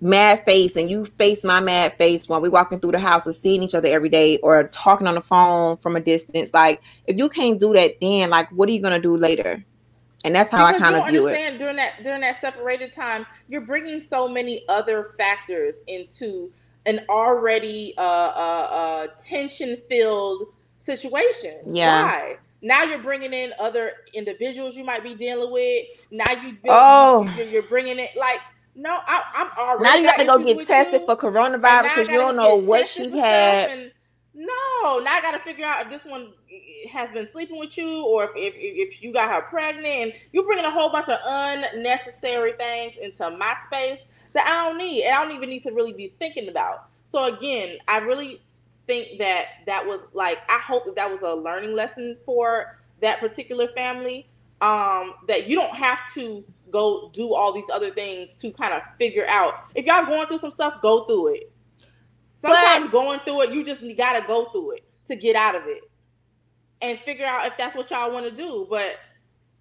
mad 0.00 0.44
face 0.44 0.76
and 0.76 0.88
you 0.88 1.04
face 1.04 1.42
my 1.42 1.58
mad 1.58 1.92
face 1.94 2.28
while 2.28 2.40
we 2.40 2.48
walking 2.48 2.78
through 2.78 2.92
the 2.92 3.00
house 3.00 3.26
or 3.26 3.32
seeing 3.32 3.64
each 3.64 3.74
other 3.74 3.88
every 3.88 4.08
day 4.08 4.38
or 4.38 4.68
talking 4.68 5.08
on 5.08 5.16
the 5.16 5.20
phone 5.20 5.76
from 5.78 5.96
a 5.96 6.00
distance 6.00 6.54
like 6.54 6.80
if 7.08 7.16
you 7.16 7.28
can't 7.28 7.58
do 7.58 7.72
that 7.72 8.00
then 8.00 8.30
like 8.30 8.48
what 8.52 8.68
are 8.68 8.72
you 8.72 8.80
going 8.80 8.94
to 8.94 9.00
do 9.00 9.16
later 9.16 9.64
and 10.24 10.34
that's 10.34 10.50
how 10.50 10.66
because 10.66 10.82
I 10.82 10.84
kind 10.84 10.96
of 10.96 11.08
view 11.08 11.28
it. 11.28 11.58
During 11.58 11.76
that 11.76 12.02
during 12.02 12.20
that 12.22 12.40
separated 12.40 12.92
time, 12.92 13.24
you're 13.48 13.60
bringing 13.60 14.00
so 14.00 14.28
many 14.28 14.64
other 14.68 15.14
factors 15.16 15.82
into 15.86 16.52
an 16.88 17.00
already 17.10 17.92
uh, 17.98 18.02
uh, 18.02 18.68
uh, 18.70 19.06
tension 19.22 19.76
filled 19.88 20.48
situation. 20.78 21.60
Yeah. 21.66 22.04
Why? 22.04 22.36
Now 22.62 22.82
you're 22.82 23.02
bringing 23.02 23.32
in 23.32 23.52
other 23.60 23.92
individuals 24.14 24.74
you 24.74 24.84
might 24.84 25.04
be 25.04 25.14
dealing 25.14 25.52
with. 25.52 25.86
Now 26.10 26.32
you 26.42 26.56
oh. 26.66 27.32
you're, 27.38 27.62
bringing 27.64 28.00
it 28.00 28.10
like 28.18 28.40
no, 28.74 28.98
I, 29.06 29.22
am 29.36 29.50
already. 29.58 29.84
Now 29.84 29.94
you 29.96 30.04
got 30.04 30.16
to 30.16 30.24
go 30.24 30.54
get 30.54 30.66
tested 30.66 31.02
you, 31.02 31.06
for 31.06 31.16
coronavirus 31.16 31.82
because 31.82 32.08
you 32.08 32.16
don't 32.16 32.36
know 32.36 32.56
what 32.56 32.86
she 32.86 33.10
had. 33.16 33.70
And, 33.70 33.92
no, 34.34 35.00
now 35.00 35.12
I 35.12 35.20
got 35.20 35.32
to 35.32 35.40
figure 35.40 35.66
out 35.66 35.84
if 35.84 35.90
this 35.90 36.04
one 36.04 36.32
has 36.92 37.10
been 37.10 37.28
sleeping 37.28 37.58
with 37.58 37.76
you 37.76 38.06
or 38.06 38.24
if, 38.24 38.54
if, 38.54 38.54
if 38.56 39.02
you 39.02 39.12
got 39.12 39.30
her 39.30 39.42
pregnant. 39.48 39.86
And 39.86 40.12
you're 40.32 40.44
bringing 40.44 40.64
a 40.64 40.70
whole 40.70 40.90
bunch 40.90 41.08
of 41.08 41.18
unnecessary 41.26 42.52
things 42.52 42.94
into 43.02 43.36
my 43.36 43.54
space 43.66 44.00
that 44.34 44.46
I 44.46 44.68
don't 44.68 44.78
need. 44.78 45.04
And 45.04 45.14
I 45.14 45.22
don't 45.24 45.34
even 45.34 45.50
need 45.50 45.62
to 45.64 45.72
really 45.72 45.92
be 45.92 46.12
thinking 46.18 46.48
about. 46.48 46.88
So 47.04 47.34
again, 47.34 47.78
I 47.86 47.98
really 47.98 48.40
think 48.86 49.18
that 49.18 49.46
that 49.66 49.86
was 49.86 50.00
like 50.12 50.38
I 50.48 50.58
hope 50.58 50.84
that 50.86 50.96
that 50.96 51.10
was 51.10 51.22
a 51.22 51.34
learning 51.34 51.74
lesson 51.74 52.16
for 52.24 52.78
that 53.00 53.20
particular 53.20 53.68
family. 53.68 54.26
Um, 54.60 55.14
that 55.28 55.46
you 55.46 55.54
don't 55.54 55.74
have 55.76 56.12
to 56.14 56.44
go 56.72 57.10
do 57.14 57.32
all 57.32 57.52
these 57.52 57.70
other 57.72 57.90
things 57.90 58.34
to 58.36 58.50
kind 58.50 58.74
of 58.74 58.82
figure 58.98 59.24
out 59.28 59.54
if 59.76 59.86
y'all 59.86 60.04
going 60.04 60.26
through 60.26 60.38
some 60.38 60.50
stuff, 60.50 60.82
go 60.82 61.04
through 61.04 61.34
it. 61.34 61.52
Sometimes 62.34 62.86
but, 62.86 62.92
going 62.92 63.20
through 63.20 63.42
it, 63.42 63.52
you 63.52 63.64
just 63.64 63.82
gotta 63.96 64.26
go 64.26 64.46
through 64.46 64.72
it 64.72 64.84
to 65.06 65.14
get 65.14 65.36
out 65.36 65.54
of 65.54 65.62
it 65.66 65.88
and 66.82 66.98
figure 67.00 67.26
out 67.26 67.46
if 67.46 67.56
that's 67.56 67.74
what 67.74 67.90
y'all 67.90 68.12
want 68.12 68.26
to 68.26 68.32
do. 68.32 68.66
But 68.68 68.96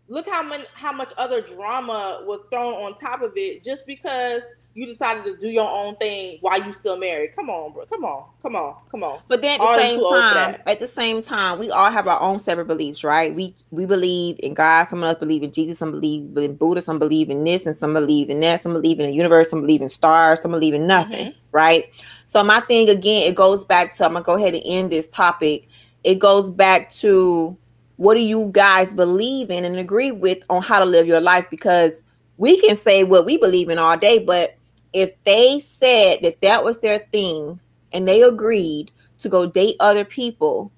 look 0.09 0.27
how 0.27 0.43
many 0.43 0.65
how 0.73 0.91
much 0.91 1.13
other 1.17 1.41
drama 1.41 2.23
was 2.25 2.41
thrown 2.51 2.73
on 2.73 2.95
top 2.95 3.21
of 3.21 3.33
it 3.35 3.63
just 3.63 3.85
because 3.85 4.41
you 4.77 4.85
decided 4.85 5.23
to 5.23 5.35
do 5.37 5.47
your 5.47 5.67
own 5.67 5.95
thing 5.95 6.37
while 6.41 6.63
you 6.63 6.71
still 6.71 6.97
married. 6.97 7.35
Come 7.35 7.49
on, 7.49 7.73
bro. 7.73 7.87
Come 7.87 8.05
on. 8.05 8.29
Come 8.43 8.55
on. 8.55 8.75
Come 8.91 9.03
on. 9.03 9.21
But 9.27 9.41
then 9.41 9.53
at 9.53 9.57
the 9.57 9.63
all 9.65 9.77
same 9.79 9.99
time, 9.99 10.61
at 10.67 10.79
the 10.79 10.85
same 10.85 11.23
time, 11.23 11.57
we 11.57 11.71
all 11.71 11.89
have 11.89 12.07
our 12.07 12.21
own 12.21 12.37
separate 12.37 12.67
beliefs, 12.67 13.03
right? 13.03 13.33
We 13.33 13.55
we 13.71 13.87
believe 13.87 14.39
in 14.43 14.53
God. 14.53 14.83
Some 14.83 15.01
of 15.01 15.09
us 15.09 15.15
believe 15.19 15.41
in 15.41 15.51
Jesus. 15.51 15.79
Some 15.79 15.91
believe 15.91 16.37
in 16.37 16.55
Buddha. 16.55 16.83
Some 16.83 16.99
believe 16.99 17.31
in 17.31 17.43
this, 17.43 17.65
and 17.65 17.75
some 17.75 17.93
believe 17.93 18.29
in 18.29 18.39
that. 18.41 18.61
Some 18.61 18.73
believe 18.73 18.99
in 18.99 19.07
the 19.07 19.13
universe. 19.13 19.49
Some 19.49 19.61
believe 19.61 19.81
in 19.81 19.89
stars. 19.89 20.41
Some 20.41 20.51
believe 20.51 20.75
in 20.75 20.85
nothing, 20.85 21.29
mm-hmm. 21.29 21.39
right? 21.51 21.91
So 22.27 22.43
my 22.43 22.59
thing 22.59 22.87
again, 22.87 23.23
it 23.23 23.33
goes 23.33 23.65
back 23.65 23.93
to. 23.93 24.05
I'm 24.05 24.13
gonna 24.13 24.23
go 24.23 24.35
ahead 24.35 24.53
and 24.53 24.63
end 24.63 24.91
this 24.91 25.07
topic. 25.07 25.67
It 26.03 26.19
goes 26.19 26.51
back 26.51 26.91
to 26.91 27.57
what 27.97 28.13
do 28.13 28.21
you 28.21 28.49
guys 28.53 28.93
believe 28.93 29.49
in 29.51 29.65
and 29.65 29.77
agree 29.77 30.11
with 30.11 30.39
on 30.49 30.61
how 30.61 30.79
to 30.79 30.85
live 30.85 31.07
your 31.07 31.21
life 31.21 31.45
because 31.49 32.03
we 32.37 32.59
can 32.61 32.75
say 32.75 33.03
what 33.03 33.25
we 33.25 33.37
believe 33.37 33.69
in 33.69 33.79
all 33.79 33.97
day, 33.97 34.19
but 34.19 34.55
if 34.93 35.11
they 35.23 35.59
said 35.59 36.19
that 36.21 36.41
that 36.41 36.63
was 36.63 36.79
their 36.79 36.99
thing 37.11 37.59
and 37.91 38.07
they 38.07 38.21
agreed 38.21 38.91
to 39.19 39.29
go 39.29 39.47
date 39.47 39.75
other 39.79 40.05
people, 40.05 40.71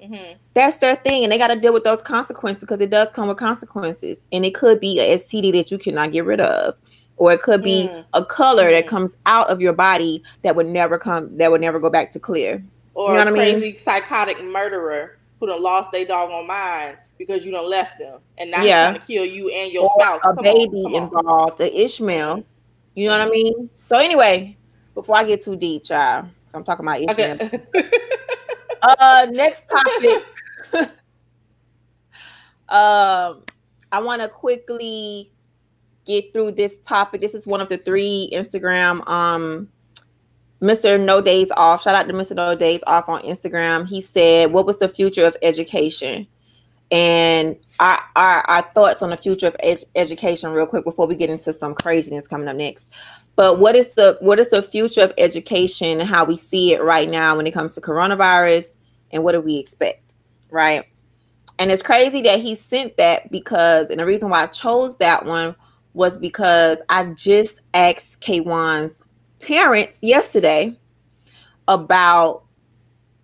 mm-hmm. 0.00 0.36
that's 0.54 0.78
their 0.78 0.94
thing, 0.94 1.24
and 1.24 1.32
they 1.32 1.38
got 1.38 1.48
to 1.48 1.58
deal 1.58 1.72
with 1.72 1.84
those 1.84 2.02
consequences 2.02 2.62
because 2.62 2.80
it 2.80 2.90
does 2.90 3.10
come 3.10 3.28
with 3.28 3.36
consequences, 3.36 4.26
and 4.30 4.44
it 4.44 4.54
could 4.54 4.80
be 4.80 5.00
a 5.00 5.16
STD 5.16 5.52
that 5.54 5.72
you 5.72 5.78
cannot 5.78 6.12
get 6.12 6.24
rid 6.24 6.40
of, 6.40 6.74
or 7.16 7.32
it 7.32 7.42
could 7.42 7.64
be 7.64 7.88
mm. 7.88 8.04
a 8.14 8.24
color 8.24 8.66
mm. 8.66 8.72
that 8.72 8.86
comes 8.86 9.16
out 9.26 9.50
of 9.50 9.60
your 9.60 9.72
body 9.72 10.22
that 10.42 10.54
would 10.54 10.66
never 10.66 10.98
come, 10.98 11.36
that 11.36 11.50
would 11.50 11.60
never 11.60 11.80
go 11.80 11.90
back 11.90 12.12
to 12.12 12.20
clear. 12.20 12.62
Or 12.94 13.16
you 13.16 13.24
know 13.24 13.30
a 13.30 13.34
crazy 13.34 13.56
I 13.56 13.60
mean? 13.60 13.78
psychotic 13.78 14.42
murderer 14.44 15.16
who 15.40 15.46
done 15.46 15.62
lost 15.62 15.90
their 15.90 16.04
dog 16.04 16.30
on 16.30 16.46
mine 16.46 16.96
because 17.18 17.44
you 17.44 17.50
done 17.50 17.68
left 17.68 17.98
them, 17.98 18.20
and 18.38 18.50
now 18.50 18.62
yeah. 18.62 18.90
trying 18.90 19.00
to 19.00 19.06
kill 19.06 19.24
you 19.24 19.50
and 19.50 19.72
your 19.72 19.84
or 19.84 19.90
spouse. 19.98 20.20
A 20.22 20.34
come 20.34 20.44
baby 20.44 20.84
on, 20.84 20.94
involved, 20.94 21.60
an 21.60 21.70
Ishmael 21.72 22.44
you 22.94 23.08
know 23.08 23.18
what 23.18 23.28
I 23.28 23.30
mean? 23.30 23.70
So 23.80 23.98
anyway, 23.98 24.56
before 24.94 25.16
I 25.16 25.24
get 25.24 25.40
too 25.40 25.56
deep, 25.56 25.84
child, 25.84 26.26
so 26.48 26.58
I'm 26.58 26.64
talking 26.64 26.84
about 26.84 27.00
Ishmael. 27.00 27.38
Okay. 27.40 27.60
uh, 28.82 29.26
next 29.30 29.64
topic. 29.68 30.24
um, 32.68 33.42
I 33.92 34.00
want 34.00 34.22
to 34.22 34.28
quickly 34.28 35.32
get 36.04 36.32
through 36.32 36.52
this 36.52 36.78
topic. 36.78 37.20
This 37.20 37.34
is 37.34 37.46
one 37.46 37.60
of 37.60 37.68
the 37.68 37.78
three 37.78 38.30
Instagram 38.32 39.08
um 39.08 39.68
Mr. 40.60 41.02
No 41.02 41.20
Days 41.20 41.50
Off. 41.56 41.82
Shout 41.82 41.94
out 41.94 42.06
to 42.08 42.12
Mr. 42.12 42.36
No 42.36 42.54
Days 42.54 42.82
Off 42.86 43.08
on 43.08 43.22
Instagram. 43.22 43.88
He 43.88 44.00
said, 44.00 44.52
What 44.52 44.66
was 44.66 44.78
the 44.78 44.88
future 44.88 45.24
of 45.24 45.36
education? 45.42 46.26
and 46.90 47.56
our, 47.78 48.00
our, 48.16 48.40
our 48.48 48.62
thoughts 48.74 49.02
on 49.02 49.10
the 49.10 49.16
future 49.16 49.46
of 49.46 49.56
ed- 49.60 49.84
education 49.94 50.50
real 50.50 50.66
quick 50.66 50.84
before 50.84 51.06
we 51.06 51.14
get 51.14 51.30
into 51.30 51.52
some 51.52 51.74
craziness 51.74 52.26
coming 52.26 52.48
up 52.48 52.56
next 52.56 52.88
but 53.36 53.58
what 53.58 53.76
is 53.76 53.94
the 53.94 54.16
what 54.20 54.38
is 54.38 54.50
the 54.50 54.62
future 54.62 55.02
of 55.02 55.12
education 55.16 56.00
and 56.00 56.08
how 56.08 56.24
we 56.24 56.36
see 56.36 56.72
it 56.72 56.82
right 56.82 57.08
now 57.08 57.36
when 57.36 57.46
it 57.46 57.52
comes 57.52 57.74
to 57.74 57.80
coronavirus 57.80 58.76
and 59.12 59.22
what 59.22 59.32
do 59.32 59.40
we 59.40 59.56
expect 59.56 60.14
right 60.50 60.84
and 61.58 61.70
it's 61.70 61.82
crazy 61.82 62.22
that 62.22 62.40
he 62.40 62.54
sent 62.54 62.96
that 62.96 63.30
because 63.30 63.90
and 63.90 64.00
the 64.00 64.06
reason 64.06 64.28
why 64.28 64.42
i 64.42 64.46
chose 64.46 64.96
that 64.96 65.24
one 65.24 65.54
was 65.94 66.18
because 66.18 66.82
i 66.88 67.04
just 67.04 67.60
asked 67.72 68.20
k1's 68.20 69.04
parents 69.40 69.98
yesterday 70.02 70.76
about 71.68 72.44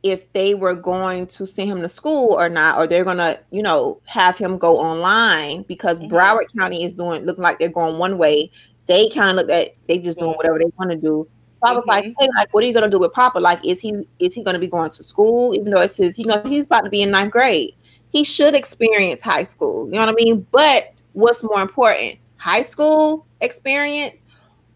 if 0.02 0.32
they 0.32 0.54
were 0.54 0.74
going 0.74 1.26
to 1.26 1.46
send 1.46 1.70
him 1.70 1.80
to 1.80 1.88
school 1.88 2.32
or 2.32 2.48
not, 2.48 2.78
or 2.78 2.86
they're 2.86 3.04
gonna, 3.04 3.38
you 3.50 3.62
know, 3.62 4.00
have 4.04 4.38
him 4.38 4.56
go 4.56 4.78
online 4.78 5.62
because 5.62 5.98
mm-hmm. 5.98 6.14
Broward 6.14 6.46
County 6.56 6.84
is 6.84 6.92
doing 6.92 7.24
looking 7.24 7.42
like 7.42 7.58
they're 7.58 7.68
going 7.68 7.98
one 7.98 8.18
way. 8.18 8.50
They 8.86 9.08
kind 9.08 9.30
of 9.30 9.36
look 9.36 9.50
at 9.50 9.76
they 9.88 9.98
just 9.98 10.18
doing 10.18 10.32
whatever 10.32 10.58
they 10.58 10.70
want 10.78 10.90
to 10.92 10.96
do. 10.96 11.28
So 11.60 11.68
I 11.68 11.72
was 11.72 11.80
mm-hmm. 11.80 11.88
like, 11.88 12.04
hey, 12.04 12.28
like, 12.36 12.54
what 12.54 12.62
are 12.62 12.66
you 12.66 12.72
gonna 12.72 12.90
do 12.90 13.00
with 13.00 13.12
Papa? 13.12 13.38
Like, 13.38 13.64
is 13.64 13.80
he 13.80 14.06
is 14.20 14.32
he 14.32 14.44
gonna 14.44 14.60
be 14.60 14.68
going 14.68 14.90
to 14.90 15.02
school? 15.02 15.54
Even 15.54 15.70
though 15.72 15.80
it's 15.80 15.96
his, 15.96 16.18
you 16.18 16.26
know, 16.26 16.40
he's 16.42 16.66
about 16.66 16.82
to 16.82 16.90
be 16.90 17.02
in 17.02 17.10
ninth 17.10 17.32
grade. 17.32 17.74
He 18.10 18.22
should 18.22 18.54
experience 18.54 19.22
high 19.22 19.42
school. 19.42 19.86
You 19.86 19.94
know 19.94 20.06
what 20.06 20.10
I 20.10 20.12
mean? 20.12 20.46
But 20.52 20.92
what's 21.14 21.42
more 21.42 21.60
important, 21.60 22.18
high 22.36 22.62
school 22.62 23.26
experience 23.40 24.26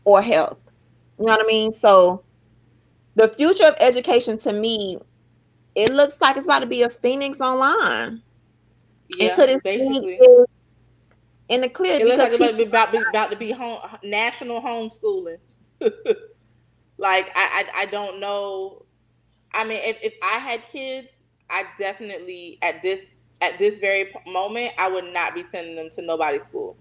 or 0.05 0.21
health? 0.21 0.59
You 1.21 1.27
know 1.27 1.33
what 1.33 1.45
I 1.45 1.47
mean? 1.47 1.71
So 1.71 2.25
the 3.15 3.29
future 3.29 3.67
of 3.67 3.75
education 3.79 4.39
to 4.39 4.53
me 4.53 4.99
it 5.75 5.93
looks 5.93 6.21
like 6.21 6.37
it's 6.37 6.47
about 6.47 6.61
to 6.61 6.67
be 6.67 6.83
a 6.83 6.91
phoenix 6.91 7.41
online. 7.41 8.23
Yeah, 9.09 9.35
this 9.35 9.63
basically. 9.63 10.19
in 11.49 11.61
the 11.61 11.69
clear. 11.69 12.01
It 12.01 12.07
looks 12.07 12.19
like 12.19 12.33
it's 12.33 12.39
people, 12.39 12.63
about, 12.63 12.87
to 12.87 12.99
be, 12.99 13.05
about 13.09 13.31
to 13.31 13.37
be 13.37 13.51
home, 13.53 13.79
national 14.03 14.61
homeschooling. 14.61 15.39
like 16.99 17.31
I, 17.35 17.65
I, 17.75 17.83
I 17.83 17.87
don't 17.87 18.21
know. 18.21 18.85
I 19.53 19.65
mean, 19.65 19.81
if, 19.83 19.99
if 20.03 20.15
I 20.23 20.39
had 20.39 20.67
kids, 20.69 21.09
I 21.49 21.65
definitely 21.79 22.59
at 22.63 22.83
this 22.83 23.01
at 23.41 23.59
this 23.59 23.79
very 23.79 24.13
moment, 24.27 24.73
I 24.79 24.91
would 24.91 25.13
not 25.13 25.35
be 25.35 25.43
sending 25.43 25.77
them 25.77 25.91
to 25.91 26.03
nobody's 26.03 26.45
school. 26.45 26.77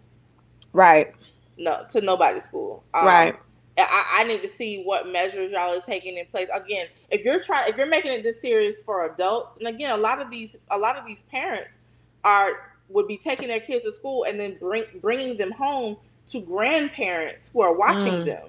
Right. 0.73 1.13
No, 1.57 1.85
to 1.89 2.01
nobody's 2.01 2.43
school. 2.43 2.83
Um, 2.93 3.05
right. 3.05 3.39
I, 3.87 4.21
I, 4.21 4.23
need 4.23 4.41
to 4.41 4.47
see 4.47 4.83
what 4.83 5.07
measures 5.11 5.51
y'all 5.51 5.73
is 5.73 5.85
taking 5.85 6.17
in 6.17 6.25
place. 6.27 6.47
Again, 6.53 6.87
if 7.11 7.23
you're 7.23 7.41
trying, 7.41 7.69
if 7.69 7.77
you're 7.77 7.87
making 7.87 8.11
it 8.11 8.23
this 8.23 8.41
serious 8.41 8.81
for 8.81 9.05
adults, 9.05 9.57
and 9.57 9.67
again, 9.67 9.91
a 9.91 10.01
lot 10.01 10.21
of 10.21 10.31
these, 10.31 10.55
a 10.71 10.77
lot 10.77 10.97
of 10.97 11.05
these 11.05 11.21
parents 11.23 11.81
are 12.23 12.73
would 12.89 13.07
be 13.07 13.17
taking 13.17 13.47
their 13.47 13.59
kids 13.59 13.85
to 13.85 13.91
school 13.91 14.25
and 14.25 14.39
then 14.39 14.57
bring 14.59 14.83
bringing 15.01 15.37
them 15.37 15.51
home 15.51 15.97
to 16.29 16.41
grandparents 16.41 17.49
who 17.53 17.61
are 17.61 17.75
watching 17.75 18.13
mm. 18.13 18.25
them, 18.25 18.47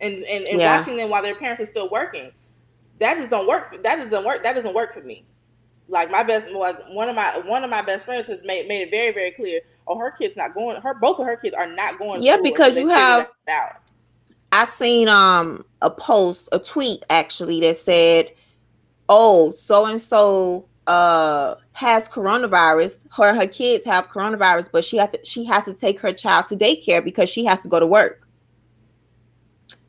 and 0.00 0.16
and, 0.24 0.46
and 0.48 0.60
yeah. 0.60 0.78
watching 0.78 0.96
them 0.96 1.08
while 1.08 1.22
their 1.22 1.34
parents 1.34 1.60
are 1.60 1.66
still 1.66 1.88
working. 1.88 2.30
That 2.98 3.16
just 3.16 3.30
don't 3.30 3.48
work. 3.48 3.70
For, 3.70 3.78
that 3.78 3.96
doesn't 3.96 4.24
work. 4.24 4.42
That 4.42 4.54
doesn't 4.54 4.74
work 4.74 4.92
for 4.92 5.02
me. 5.02 5.24
Like 5.88 6.10
my 6.10 6.22
best, 6.22 6.50
like 6.50 6.76
one 6.90 7.08
of 7.08 7.16
my 7.16 7.40
one 7.46 7.64
of 7.64 7.70
my 7.70 7.82
best 7.82 8.04
friends 8.04 8.28
has 8.28 8.38
made 8.44 8.68
made 8.68 8.82
it 8.82 8.90
very 8.90 9.12
very 9.12 9.32
clear. 9.32 9.60
Oh, 9.86 9.98
her 9.98 10.10
kids 10.10 10.36
not 10.36 10.54
going. 10.54 10.80
Her 10.80 10.94
both 10.94 11.18
of 11.18 11.26
her 11.26 11.36
kids 11.36 11.56
are 11.56 11.66
not 11.66 11.98
going. 11.98 12.22
Yeah, 12.22 12.38
because 12.42 12.78
you 12.78 12.88
have 12.88 13.30
I 14.52 14.66
seen 14.66 15.08
um 15.08 15.64
a 15.80 15.90
post, 15.90 16.48
a 16.52 16.58
tweet 16.58 17.04
actually 17.10 17.60
that 17.60 17.76
said, 17.76 18.30
"Oh, 19.08 19.50
so 19.50 19.86
and 19.86 20.00
so 20.00 20.68
uh 20.86 21.54
has 21.72 22.08
coronavirus. 22.08 23.06
Her 23.16 23.34
her 23.34 23.46
kids 23.46 23.84
have 23.84 24.08
coronavirus, 24.10 24.70
but 24.70 24.84
she 24.84 24.98
has 24.98 25.10
to, 25.10 25.24
she 25.24 25.44
has 25.46 25.64
to 25.64 25.74
take 25.74 25.98
her 26.00 26.12
child 26.12 26.46
to 26.46 26.56
daycare 26.56 27.02
because 27.02 27.28
she 27.28 27.44
has 27.46 27.62
to 27.62 27.68
go 27.68 27.80
to 27.80 27.86
work." 27.86 28.28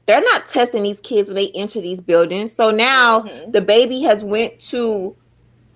They're 0.06 0.21
not 0.21 0.47
testing 0.47 0.84
these 0.84 0.99
kids 0.99 1.30
when 1.30 1.36
they 1.36 1.52
enter 1.52 1.80
these 1.80 2.02
buildings. 2.02 2.54
So 2.54 2.71
now 2.71 3.21
mm-hmm. 3.21 3.52
the 3.52 3.62
baby 3.62 4.02
has 4.02 4.23
went 4.23 4.60
to 4.62 5.15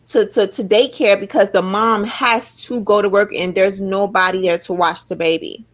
to, 0.08 0.26
to 0.26 0.48
to 0.48 0.64
daycare 0.64 1.20
because 1.20 1.52
the 1.52 1.62
mom 1.62 2.06
has 2.06 2.56
to 2.64 2.80
go 2.82 3.02
to 3.02 3.10
work 3.10 3.34
and 3.34 3.54
there's 3.54 3.82
nobody 3.82 4.42
there 4.44 4.58
to 4.60 4.74
watch 4.74 5.08
the 5.08 5.16
baby. 5.18 5.66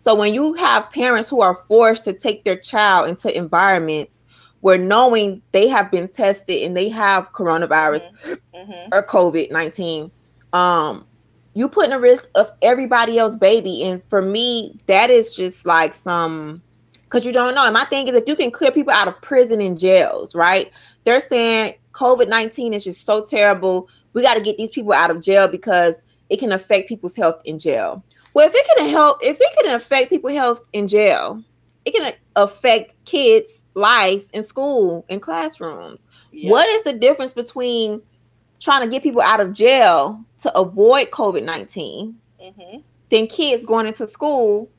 So 0.00 0.14
when 0.14 0.32
you 0.32 0.54
have 0.54 0.90
parents 0.90 1.28
who 1.28 1.42
are 1.42 1.54
forced 1.54 2.04
to 2.04 2.14
take 2.14 2.44
their 2.44 2.56
child 2.56 3.10
into 3.10 3.36
environments 3.36 4.24
where 4.62 4.78
knowing 4.78 5.42
they 5.52 5.68
have 5.68 5.90
been 5.90 6.08
tested 6.08 6.62
and 6.62 6.74
they 6.74 6.88
have 6.88 7.30
coronavirus 7.32 8.08
mm-hmm. 8.24 8.56
mm-hmm. 8.56 8.94
or 8.94 9.02
COVID 9.02 9.52
19, 9.52 10.10
um, 10.54 11.04
you 11.52 11.68
put 11.68 11.84
in 11.84 11.92
a 11.92 12.00
risk 12.00 12.30
of 12.34 12.50
everybody 12.62 13.18
else 13.18 13.36
baby. 13.36 13.84
And 13.84 14.02
for 14.04 14.22
me, 14.22 14.74
that 14.86 15.10
is 15.10 15.34
just 15.34 15.66
like 15.66 15.92
some 15.92 16.62
because 17.04 17.26
you 17.26 17.32
don't 17.32 17.54
know. 17.54 17.66
And 17.66 17.74
my 17.74 17.84
thing 17.84 18.08
is 18.08 18.16
if 18.16 18.26
you 18.26 18.36
can 18.36 18.50
clear 18.50 18.70
people 18.70 18.94
out 18.94 19.06
of 19.06 19.20
prison 19.20 19.60
and 19.60 19.78
jails, 19.78 20.34
right? 20.34 20.72
They're 21.04 21.20
saying 21.20 21.74
COVID-19 21.92 22.72
is 22.72 22.84
just 22.84 23.04
so 23.04 23.22
terrible. 23.22 23.86
We 24.14 24.22
got 24.22 24.32
to 24.32 24.40
get 24.40 24.56
these 24.56 24.70
people 24.70 24.94
out 24.94 25.10
of 25.10 25.20
jail 25.20 25.46
because 25.46 26.02
it 26.30 26.38
can 26.38 26.52
affect 26.52 26.88
people's 26.88 27.16
health 27.16 27.42
in 27.44 27.58
jail. 27.58 28.02
Well, 28.34 28.46
if 28.46 28.54
it 28.54 28.66
can 28.76 28.88
help, 28.88 29.18
if 29.22 29.38
it 29.40 29.48
can 29.62 29.74
affect 29.74 30.10
people's 30.10 30.34
health 30.34 30.60
in 30.72 30.88
jail, 30.88 31.42
it 31.84 31.94
can 31.94 32.12
affect 32.36 32.96
kids' 33.04 33.64
lives 33.74 34.30
in 34.30 34.44
school 34.44 35.04
in 35.08 35.20
classrooms. 35.20 36.08
Yeah. 36.32 36.50
What 36.50 36.68
is 36.68 36.84
the 36.84 36.92
difference 36.92 37.32
between 37.32 38.02
trying 38.60 38.82
to 38.82 38.88
get 38.88 39.02
people 39.02 39.22
out 39.22 39.40
of 39.40 39.52
jail 39.52 40.22
to 40.40 40.56
avoid 40.56 41.10
COVID 41.10 41.42
19 41.42 42.14
mm-hmm. 42.40 42.78
than 43.08 43.26
kids 43.26 43.64
going 43.64 43.86
into 43.86 44.06
school 44.06 44.70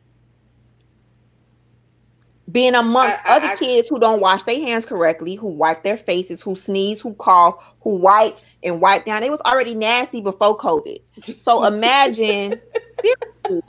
being 2.51 2.75
amongst 2.75 3.25
I, 3.25 3.33
I, 3.33 3.35
other 3.35 3.47
I, 3.47 3.55
kids 3.55 3.87
who 3.87 3.99
don't 3.99 4.19
wash 4.19 4.43
their 4.43 4.59
hands 4.59 4.85
correctly, 4.85 5.35
who 5.35 5.47
wipe 5.47 5.83
their 5.83 5.97
faces, 5.97 6.41
who 6.41 6.55
sneeze, 6.55 6.99
who 7.01 7.13
cough, 7.13 7.55
who 7.81 7.95
wipe 7.95 8.37
and 8.63 8.81
wipe 8.81 9.05
down. 9.05 9.23
It 9.23 9.31
was 9.31 9.41
already 9.41 9.75
nasty 9.75 10.21
before 10.21 10.57
COVID. 10.57 11.01
So 11.37 11.63
imagine, 11.65 12.59
seriously, 12.99 13.61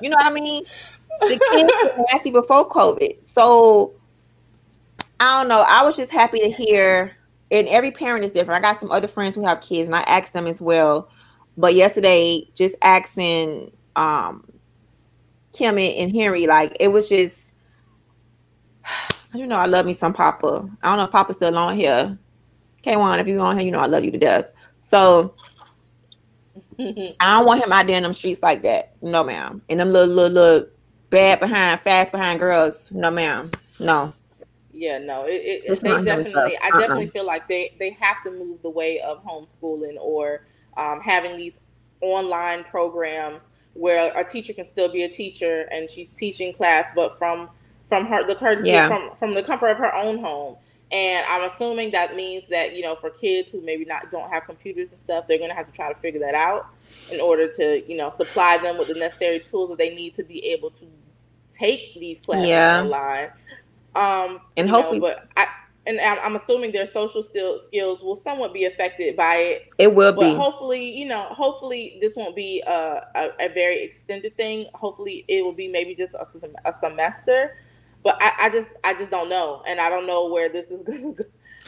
you 0.00 0.08
know 0.08 0.16
what 0.16 0.26
I 0.26 0.32
mean? 0.32 0.64
The 1.20 1.40
kids 1.52 1.72
were 1.82 2.04
nasty 2.10 2.30
before 2.30 2.68
COVID. 2.68 3.24
So 3.24 3.92
I 5.20 5.40
don't 5.40 5.48
know. 5.48 5.60
I 5.60 5.84
was 5.84 5.96
just 5.96 6.12
happy 6.12 6.40
to 6.40 6.50
hear, 6.50 7.16
and 7.50 7.68
every 7.68 7.90
parent 7.90 8.24
is 8.24 8.32
different. 8.32 8.64
I 8.64 8.68
got 8.68 8.78
some 8.78 8.90
other 8.90 9.08
friends 9.08 9.34
who 9.34 9.44
have 9.44 9.60
kids, 9.60 9.86
and 9.86 9.96
I 9.96 10.02
asked 10.02 10.32
them 10.32 10.46
as 10.46 10.60
well. 10.60 11.08
But 11.56 11.74
yesterday, 11.74 12.48
just 12.54 12.76
asking 12.82 13.72
um 13.94 14.44
Kim 15.52 15.76
and 15.76 16.14
Henry, 16.14 16.46
like 16.46 16.76
it 16.80 16.88
was 16.88 17.08
just 17.08 17.51
you 19.34 19.46
know 19.46 19.56
I 19.56 19.66
love 19.66 19.86
me 19.86 19.94
some 19.94 20.12
Papa. 20.12 20.68
I 20.82 20.88
don't 20.88 20.98
know 20.98 21.04
if 21.04 21.10
Papa's 21.10 21.36
still 21.36 21.56
on 21.56 21.76
here. 21.76 22.18
K1, 22.82 23.20
if 23.20 23.28
you 23.28 23.40
on 23.40 23.56
here, 23.56 23.64
you 23.64 23.72
know 23.72 23.80
I 23.80 23.86
love 23.86 24.04
you 24.04 24.10
to 24.10 24.18
death. 24.18 24.46
So 24.80 25.34
I 26.78 27.14
don't 27.20 27.46
want 27.46 27.62
him 27.62 27.72
out 27.72 27.86
there 27.86 27.96
in 27.96 28.02
them 28.02 28.12
streets 28.12 28.42
like 28.42 28.62
that. 28.62 28.94
No, 29.02 29.22
ma'am. 29.22 29.62
And 29.68 29.80
them 29.80 29.92
little 29.92 30.14
little 30.14 30.32
little 30.32 30.68
bad 31.10 31.40
behind, 31.40 31.80
fast 31.80 32.12
behind 32.12 32.40
girls. 32.40 32.90
No, 32.92 33.10
ma'am. 33.10 33.50
No. 33.78 34.12
Yeah, 34.72 34.98
no. 34.98 35.24
It, 35.26 35.62
it 35.64 35.80
they 35.80 36.02
definitely. 36.02 36.56
I 36.58 36.68
uh-uh. 36.68 36.78
definitely 36.78 37.08
feel 37.08 37.26
like 37.26 37.48
they 37.48 37.74
they 37.78 37.96
have 38.00 38.22
to 38.24 38.30
move 38.30 38.62
the 38.62 38.70
way 38.70 39.00
of 39.00 39.24
homeschooling 39.24 39.96
or 40.00 40.46
um, 40.76 41.00
having 41.00 41.36
these 41.36 41.60
online 42.00 42.64
programs 42.64 43.50
where 43.74 44.12
a 44.18 44.24
teacher 44.24 44.52
can 44.52 44.64
still 44.64 44.90
be 44.90 45.04
a 45.04 45.08
teacher 45.08 45.68
and 45.70 45.88
she's 45.88 46.12
teaching 46.12 46.52
class, 46.52 46.90
but 46.94 47.16
from 47.18 47.48
from 47.92 48.06
her 48.06 48.26
the 48.26 48.34
courtesy 48.34 48.70
yeah. 48.70 48.88
from 48.88 49.14
from 49.16 49.34
the 49.34 49.42
comfort 49.42 49.68
of 49.68 49.76
her 49.76 49.94
own 49.94 50.18
home. 50.18 50.56
And 50.90 51.26
I'm 51.28 51.42
assuming 51.50 51.90
that 51.90 52.16
means 52.16 52.48
that 52.48 52.74
you 52.74 52.80
know 52.80 52.94
for 52.94 53.10
kids 53.10 53.52
who 53.52 53.60
maybe 53.60 53.84
not 53.84 54.10
don't 54.10 54.30
have 54.30 54.46
computers 54.46 54.92
and 54.92 54.98
stuff, 54.98 55.28
they're 55.28 55.38
gonna 55.38 55.54
have 55.54 55.66
to 55.66 55.72
try 55.72 55.92
to 55.92 55.98
figure 55.98 56.20
that 56.20 56.34
out 56.34 56.68
in 57.12 57.20
order 57.20 57.52
to 57.52 57.84
you 57.86 57.94
know 57.98 58.08
supply 58.08 58.56
them 58.56 58.78
with 58.78 58.88
the 58.88 58.94
necessary 58.94 59.40
tools 59.40 59.68
that 59.68 59.76
they 59.76 59.94
need 59.94 60.14
to 60.14 60.24
be 60.24 60.42
able 60.46 60.70
to 60.70 60.86
take 61.48 61.92
these 62.00 62.22
classes 62.22 62.48
yeah. 62.48 62.80
online. 62.80 63.28
Um, 63.94 64.40
and 64.56 64.70
hopefully, 64.70 65.00
know, 65.00 65.08
but 65.08 65.28
I 65.36 65.48
and 65.84 66.00
I'm, 66.00 66.34
assuming 66.34 66.72
their 66.72 66.86
social 66.86 67.22
still 67.22 67.58
skills 67.58 68.02
will 68.02 68.16
somewhat 68.16 68.54
be 68.54 68.64
affected 68.64 69.16
by 69.16 69.34
it. 69.34 69.68
It 69.76 69.94
will 69.94 70.14
but 70.14 70.20
be. 70.22 70.34
Hopefully, 70.34 70.96
you 70.96 71.04
know, 71.04 71.26
hopefully 71.30 71.98
this 72.00 72.16
won't 72.16 72.36
be 72.36 72.62
a, 72.66 73.04
a, 73.14 73.30
a, 73.40 73.48
very 73.52 73.82
extended 73.82 74.34
thing. 74.36 74.66
Hopefully, 74.74 75.26
it 75.28 75.44
will 75.44 75.52
be 75.52 75.68
maybe 75.68 75.94
just 75.94 76.14
a, 76.14 76.24
a 76.64 76.72
semester 76.72 77.56
but 78.02 78.16
I, 78.20 78.32
I 78.42 78.50
just 78.50 78.78
I 78.84 78.94
just 78.94 79.10
don't 79.10 79.28
know, 79.28 79.62
and 79.68 79.80
I 79.80 79.88
don't 79.88 80.06
know 80.06 80.30
where 80.32 80.48
this 80.48 80.70
is 80.70 80.82
gonna 80.86 81.12
go. 81.12 81.24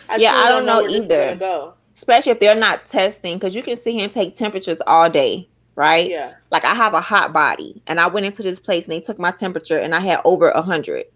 I 0.08 0.16
yeah, 0.16 0.34
I 0.34 0.48
don't, 0.48 0.66
know, 0.66 0.80
know 0.80 0.88
either. 0.88 1.36
Go. 1.36 1.74
Especially 1.96 2.32
if 2.32 2.40
they're 2.40 2.54
not 2.54 2.84
testing, 2.86 3.34
because 3.34 3.54
you 3.54 3.62
can 3.62 3.76
sit 3.76 3.94
here 3.94 4.02
and 4.02 4.12
take 4.12 4.34
temperatures 4.34 4.82
all 4.86 5.08
day, 5.08 5.48
right? 5.76 6.10
Yeah. 6.10 6.34
Like 6.50 6.64
I 6.64 6.74
have 6.74 6.94
a 6.94 7.00
hot 7.00 7.32
body, 7.32 7.82
and 7.86 8.00
I 8.00 8.08
went 8.08 8.26
into 8.26 8.42
this 8.42 8.58
place 8.58 8.84
and 8.84 8.92
they 8.92 9.00
took 9.00 9.18
my 9.18 9.30
temperature, 9.30 9.78
and 9.78 9.94
I 9.94 10.00
had 10.00 10.20
over 10.24 10.50
a 10.50 10.62
hundred. 10.62 11.06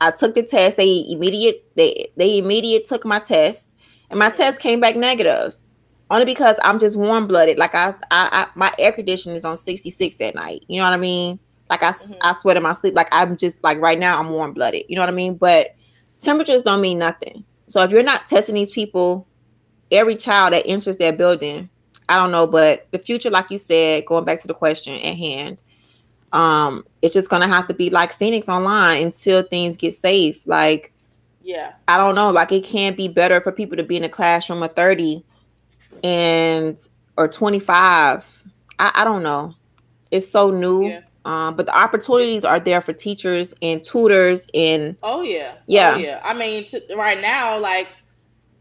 I 0.00 0.10
took 0.10 0.34
the 0.34 0.42
test. 0.42 0.76
They 0.76 1.06
immediate 1.08 1.64
they 1.74 2.08
they 2.16 2.38
immediate 2.38 2.84
took 2.84 3.04
my 3.04 3.18
test, 3.18 3.72
and 4.10 4.18
my 4.18 4.30
test 4.30 4.60
came 4.60 4.80
back 4.80 4.96
negative. 4.96 5.56
Only 6.08 6.24
because 6.24 6.54
I'm 6.62 6.78
just 6.78 6.96
warm 6.96 7.26
blooded. 7.26 7.58
Like 7.58 7.74
I, 7.74 7.88
I, 8.12 8.28
I, 8.30 8.46
my 8.54 8.72
air 8.78 8.92
conditioning 8.92 9.36
is 9.36 9.44
on 9.44 9.56
66 9.56 10.20
at 10.20 10.36
night. 10.36 10.64
You 10.68 10.78
know 10.78 10.84
what 10.84 10.92
I 10.92 10.98
mean? 10.98 11.40
Like 11.68 11.82
I, 11.82 11.90
mm-hmm. 11.90 12.18
I 12.22 12.32
sweat 12.32 12.56
in 12.56 12.62
my 12.62 12.72
sleep. 12.72 12.94
Like 12.94 13.08
I'm 13.12 13.36
just 13.36 13.62
like 13.62 13.80
right 13.80 13.98
now 13.98 14.18
I'm 14.18 14.30
warm 14.30 14.52
blooded. 14.52 14.84
You 14.88 14.96
know 14.96 15.02
what 15.02 15.08
I 15.08 15.12
mean? 15.12 15.34
But 15.34 15.74
temperatures 16.20 16.62
don't 16.62 16.80
mean 16.80 16.98
nothing. 16.98 17.44
So 17.66 17.82
if 17.82 17.90
you're 17.90 18.02
not 18.02 18.26
testing 18.26 18.54
these 18.54 18.70
people, 18.70 19.26
every 19.90 20.14
child 20.14 20.52
that 20.52 20.66
enters 20.66 20.96
that 20.98 21.18
building, 21.18 21.68
I 22.08 22.16
don't 22.16 22.30
know, 22.30 22.46
but 22.46 22.86
the 22.92 22.98
future, 22.98 23.30
like 23.30 23.50
you 23.50 23.58
said, 23.58 24.06
going 24.06 24.24
back 24.24 24.40
to 24.40 24.46
the 24.46 24.54
question 24.54 24.94
at 24.94 25.16
hand, 25.16 25.62
um, 26.32 26.84
it's 27.02 27.14
just 27.14 27.30
gonna 27.30 27.48
have 27.48 27.66
to 27.68 27.74
be 27.74 27.90
like 27.90 28.12
Phoenix 28.12 28.48
online 28.48 29.02
until 29.02 29.42
things 29.42 29.76
get 29.76 29.94
safe. 29.94 30.46
Like, 30.46 30.92
yeah, 31.42 31.72
I 31.88 31.98
don't 31.98 32.14
know. 32.14 32.30
Like 32.30 32.52
it 32.52 32.64
can't 32.64 32.96
be 32.96 33.08
better 33.08 33.40
for 33.40 33.52
people 33.52 33.76
to 33.76 33.82
be 33.82 33.96
in 33.96 34.04
a 34.04 34.08
classroom 34.08 34.62
of 34.62 34.74
30 34.74 35.24
and 36.04 36.78
or 37.16 37.28
25. 37.28 38.44
I, 38.78 38.92
I 38.94 39.04
don't 39.04 39.22
know. 39.22 39.54
It's 40.10 40.28
so 40.28 40.50
new. 40.50 40.86
Yeah. 40.86 41.00
Um, 41.26 41.56
but 41.56 41.66
the 41.66 41.76
opportunities 41.76 42.44
are 42.44 42.60
there 42.60 42.80
for 42.80 42.92
teachers 42.92 43.52
and 43.60 43.82
tutors 43.82 44.46
and 44.54 44.96
oh 45.02 45.22
yeah. 45.22 45.56
Yeah 45.66 45.94
oh, 45.96 45.98
yeah. 45.98 46.20
i 46.22 46.32
mean 46.32 46.64
t- 46.66 46.80
right 46.96 47.20
now 47.20 47.58
like 47.58 47.88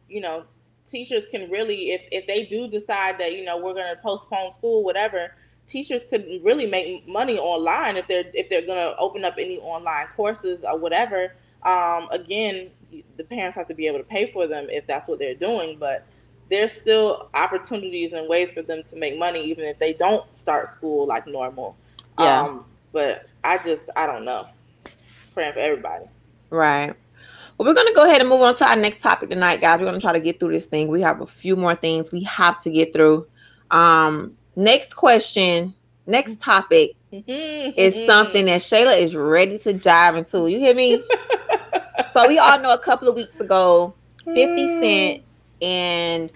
you 0.09 0.19
know 0.19 0.45
teachers 0.83 1.27
can 1.27 1.47
really 1.51 1.91
if 1.91 2.07
if 2.11 2.25
they 2.25 2.43
do 2.45 2.67
decide 2.67 3.19
that 3.19 3.33
you 3.33 3.43
know 3.43 3.59
we're 3.59 3.75
going 3.75 3.93
to 3.93 4.01
postpone 4.01 4.51
school 4.51 4.83
whatever 4.83 5.35
teachers 5.67 6.03
could 6.05 6.25
really 6.43 6.65
make 6.65 7.07
money 7.07 7.37
online 7.37 7.97
if 7.97 8.07
they're 8.07 8.25
if 8.33 8.49
they're 8.49 8.65
going 8.65 8.79
to 8.79 8.97
open 8.97 9.23
up 9.23 9.35
any 9.37 9.59
online 9.59 10.07
courses 10.15 10.63
or 10.63 10.77
whatever. 10.77 11.35
Um, 11.61 12.07
again 12.11 12.71
the 13.17 13.23
parents 13.23 13.55
have 13.57 13.67
to 13.67 13.75
be 13.75 13.85
able 13.85 13.99
to 13.99 14.03
pay 14.03 14.31
for 14.31 14.47
them 14.47 14.67
if 14.69 14.87
that's 14.87 15.07
what 15.07 15.19
they're 15.19 15.35
doing 15.35 15.77
but 15.79 16.05
there's 16.49 16.71
still 16.71 17.29
opportunities 17.33 18.13
and 18.13 18.27
ways 18.29 18.49
for 18.51 18.61
them 18.61 18.81
to 18.83 18.95
make 18.95 19.17
money 19.17 19.43
even 19.43 19.65
if 19.65 19.77
they 19.77 19.93
don't 19.93 20.33
start 20.33 20.67
school 20.67 21.05
like 21.05 21.27
normal 21.27 21.75
yeah. 22.19 22.41
Um, 22.41 22.65
but 22.91 23.27
I 23.43 23.57
just 23.59 23.89
I 23.95 24.05
don't 24.07 24.25
know. 24.25 24.47
Praying 25.33 25.53
for 25.53 25.59
everybody. 25.59 26.05
Right. 26.49 26.93
Well, 27.57 27.67
we're 27.67 27.73
gonna 27.73 27.93
go 27.93 28.05
ahead 28.05 28.21
and 28.21 28.29
move 28.29 28.41
on 28.41 28.55
to 28.55 28.67
our 28.67 28.75
next 28.75 29.01
topic 29.01 29.29
tonight, 29.29 29.61
guys. 29.61 29.79
We're 29.79 29.85
gonna 29.85 29.99
try 29.99 30.13
to 30.13 30.19
get 30.19 30.39
through 30.39 30.51
this 30.51 30.65
thing. 30.65 30.87
We 30.87 31.01
have 31.01 31.21
a 31.21 31.27
few 31.27 31.55
more 31.55 31.75
things 31.75 32.11
we 32.11 32.23
have 32.23 32.61
to 32.63 32.69
get 32.69 32.93
through. 32.93 33.27
Um, 33.71 34.37
next 34.55 34.93
question, 34.93 35.73
next 36.05 36.39
topic 36.39 36.95
is 37.11 38.05
something 38.05 38.45
that 38.45 38.61
Shayla 38.61 38.97
is 38.97 39.15
ready 39.15 39.57
to 39.59 39.73
dive 39.73 40.15
into. 40.17 40.47
You 40.47 40.59
hear 40.59 40.75
me? 40.75 41.01
so 42.09 42.27
we 42.27 42.39
all 42.39 42.59
know 42.59 42.73
a 42.73 42.79
couple 42.79 43.07
of 43.07 43.15
weeks 43.15 43.39
ago, 43.39 43.93
50 44.25 44.81
Cent 44.81 45.23
and 45.61 46.31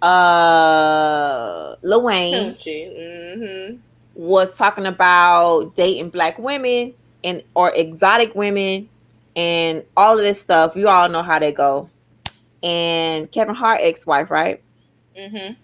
uh 0.00 1.74
Lil 1.82 2.02
Wayne 2.02 2.54
mm-hmm 2.54 3.76
was 4.18 4.58
talking 4.58 4.84
about 4.84 5.76
dating 5.76 6.10
black 6.10 6.40
women 6.40 6.92
and 7.22 7.40
or 7.54 7.72
exotic 7.74 8.34
women 8.34 8.88
and 9.36 9.84
all 9.96 10.18
of 10.18 10.24
this 10.24 10.40
stuff. 10.40 10.74
You 10.74 10.88
all 10.88 11.08
know 11.08 11.22
how 11.22 11.38
they 11.38 11.52
go. 11.52 11.88
And 12.60 13.30
Kevin 13.30 13.54
Hart 13.54 13.78
ex-wife, 13.80 14.28
right? 14.28 14.60
Mm-hmm. 15.16 15.54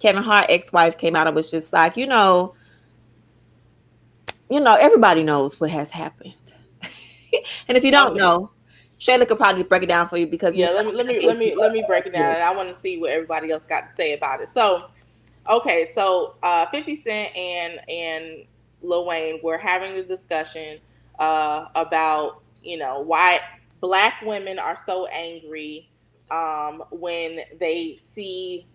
Kevin 0.00 0.24
Hart 0.24 0.46
ex-wife 0.48 0.98
came 0.98 1.14
out 1.14 1.28
and 1.28 1.36
was 1.36 1.52
just 1.52 1.72
like, 1.72 1.96
you 1.96 2.08
know, 2.08 2.56
you 4.50 4.58
know, 4.58 4.74
everybody 4.74 5.22
knows 5.22 5.60
what 5.60 5.70
has 5.70 5.90
happened. 5.90 6.34
and 7.68 7.78
if 7.78 7.84
you 7.84 7.92
don't 7.92 8.10
okay. 8.10 8.18
know, 8.18 8.50
Shayla 8.98 9.28
could 9.28 9.38
probably 9.38 9.62
break 9.62 9.84
it 9.84 9.86
down 9.86 10.08
for 10.08 10.16
you 10.16 10.26
because 10.26 10.56
yeah, 10.56 10.70
let 10.70 10.84
me 10.84 10.92
let 10.92 11.06
me 11.06 11.24
let 11.24 11.38
me 11.38 11.54
let 11.54 11.70
me 11.70 11.84
break 11.86 12.06
it 12.06 12.12
down. 12.12 12.34
And 12.34 12.42
I 12.42 12.52
want 12.52 12.68
to 12.68 12.74
see 12.74 12.98
what 12.98 13.10
everybody 13.10 13.52
else 13.52 13.62
got 13.68 13.88
to 13.88 13.94
say 13.94 14.14
about 14.14 14.40
it. 14.40 14.48
So 14.48 14.88
Okay, 15.48 15.86
so 15.94 16.36
uh, 16.42 16.66
50 16.66 16.96
Cent 16.96 17.36
and 17.36 17.80
and 17.88 18.44
Lil 18.82 19.06
Wayne 19.06 19.40
were 19.42 19.58
having 19.58 19.92
a 19.96 20.02
discussion 20.02 20.78
uh, 21.18 21.66
about 21.74 22.42
you 22.62 22.78
know 22.78 23.00
why 23.00 23.40
black 23.80 24.22
women 24.22 24.58
are 24.58 24.76
so 24.76 25.06
angry 25.06 25.90
um, 26.30 26.82
when 26.90 27.40
they 27.60 27.96
see 27.96 28.66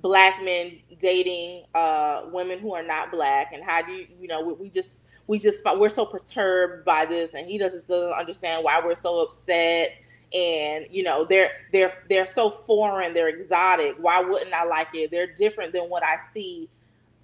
black 0.00 0.42
men 0.44 0.78
dating 0.98 1.64
uh, 1.74 2.22
women 2.32 2.58
who 2.58 2.74
are 2.74 2.82
not 2.82 3.12
black, 3.12 3.52
and 3.52 3.62
how 3.62 3.80
do 3.80 3.92
you 3.92 4.06
you 4.20 4.26
know 4.26 4.42
we, 4.42 4.54
we 4.54 4.70
just 4.70 4.96
we 5.28 5.38
just 5.38 5.60
we're 5.76 5.88
so 5.88 6.04
perturbed 6.04 6.84
by 6.84 7.06
this 7.06 7.34
and 7.34 7.46
he 7.46 7.58
doesn't 7.58 7.88
understand 8.18 8.64
why 8.64 8.80
we're 8.84 8.94
so 8.94 9.22
upset 9.22 10.01
and 10.34 10.86
you 10.90 11.02
know 11.02 11.24
they're 11.24 11.50
they're 11.72 11.92
they're 12.08 12.26
so 12.26 12.50
foreign 12.50 13.12
they're 13.12 13.28
exotic 13.28 13.94
why 13.98 14.20
wouldn't 14.20 14.52
i 14.54 14.64
like 14.64 14.88
it 14.94 15.10
they're 15.10 15.32
different 15.34 15.72
than 15.72 15.84
what 15.84 16.04
i 16.04 16.16
see 16.30 16.68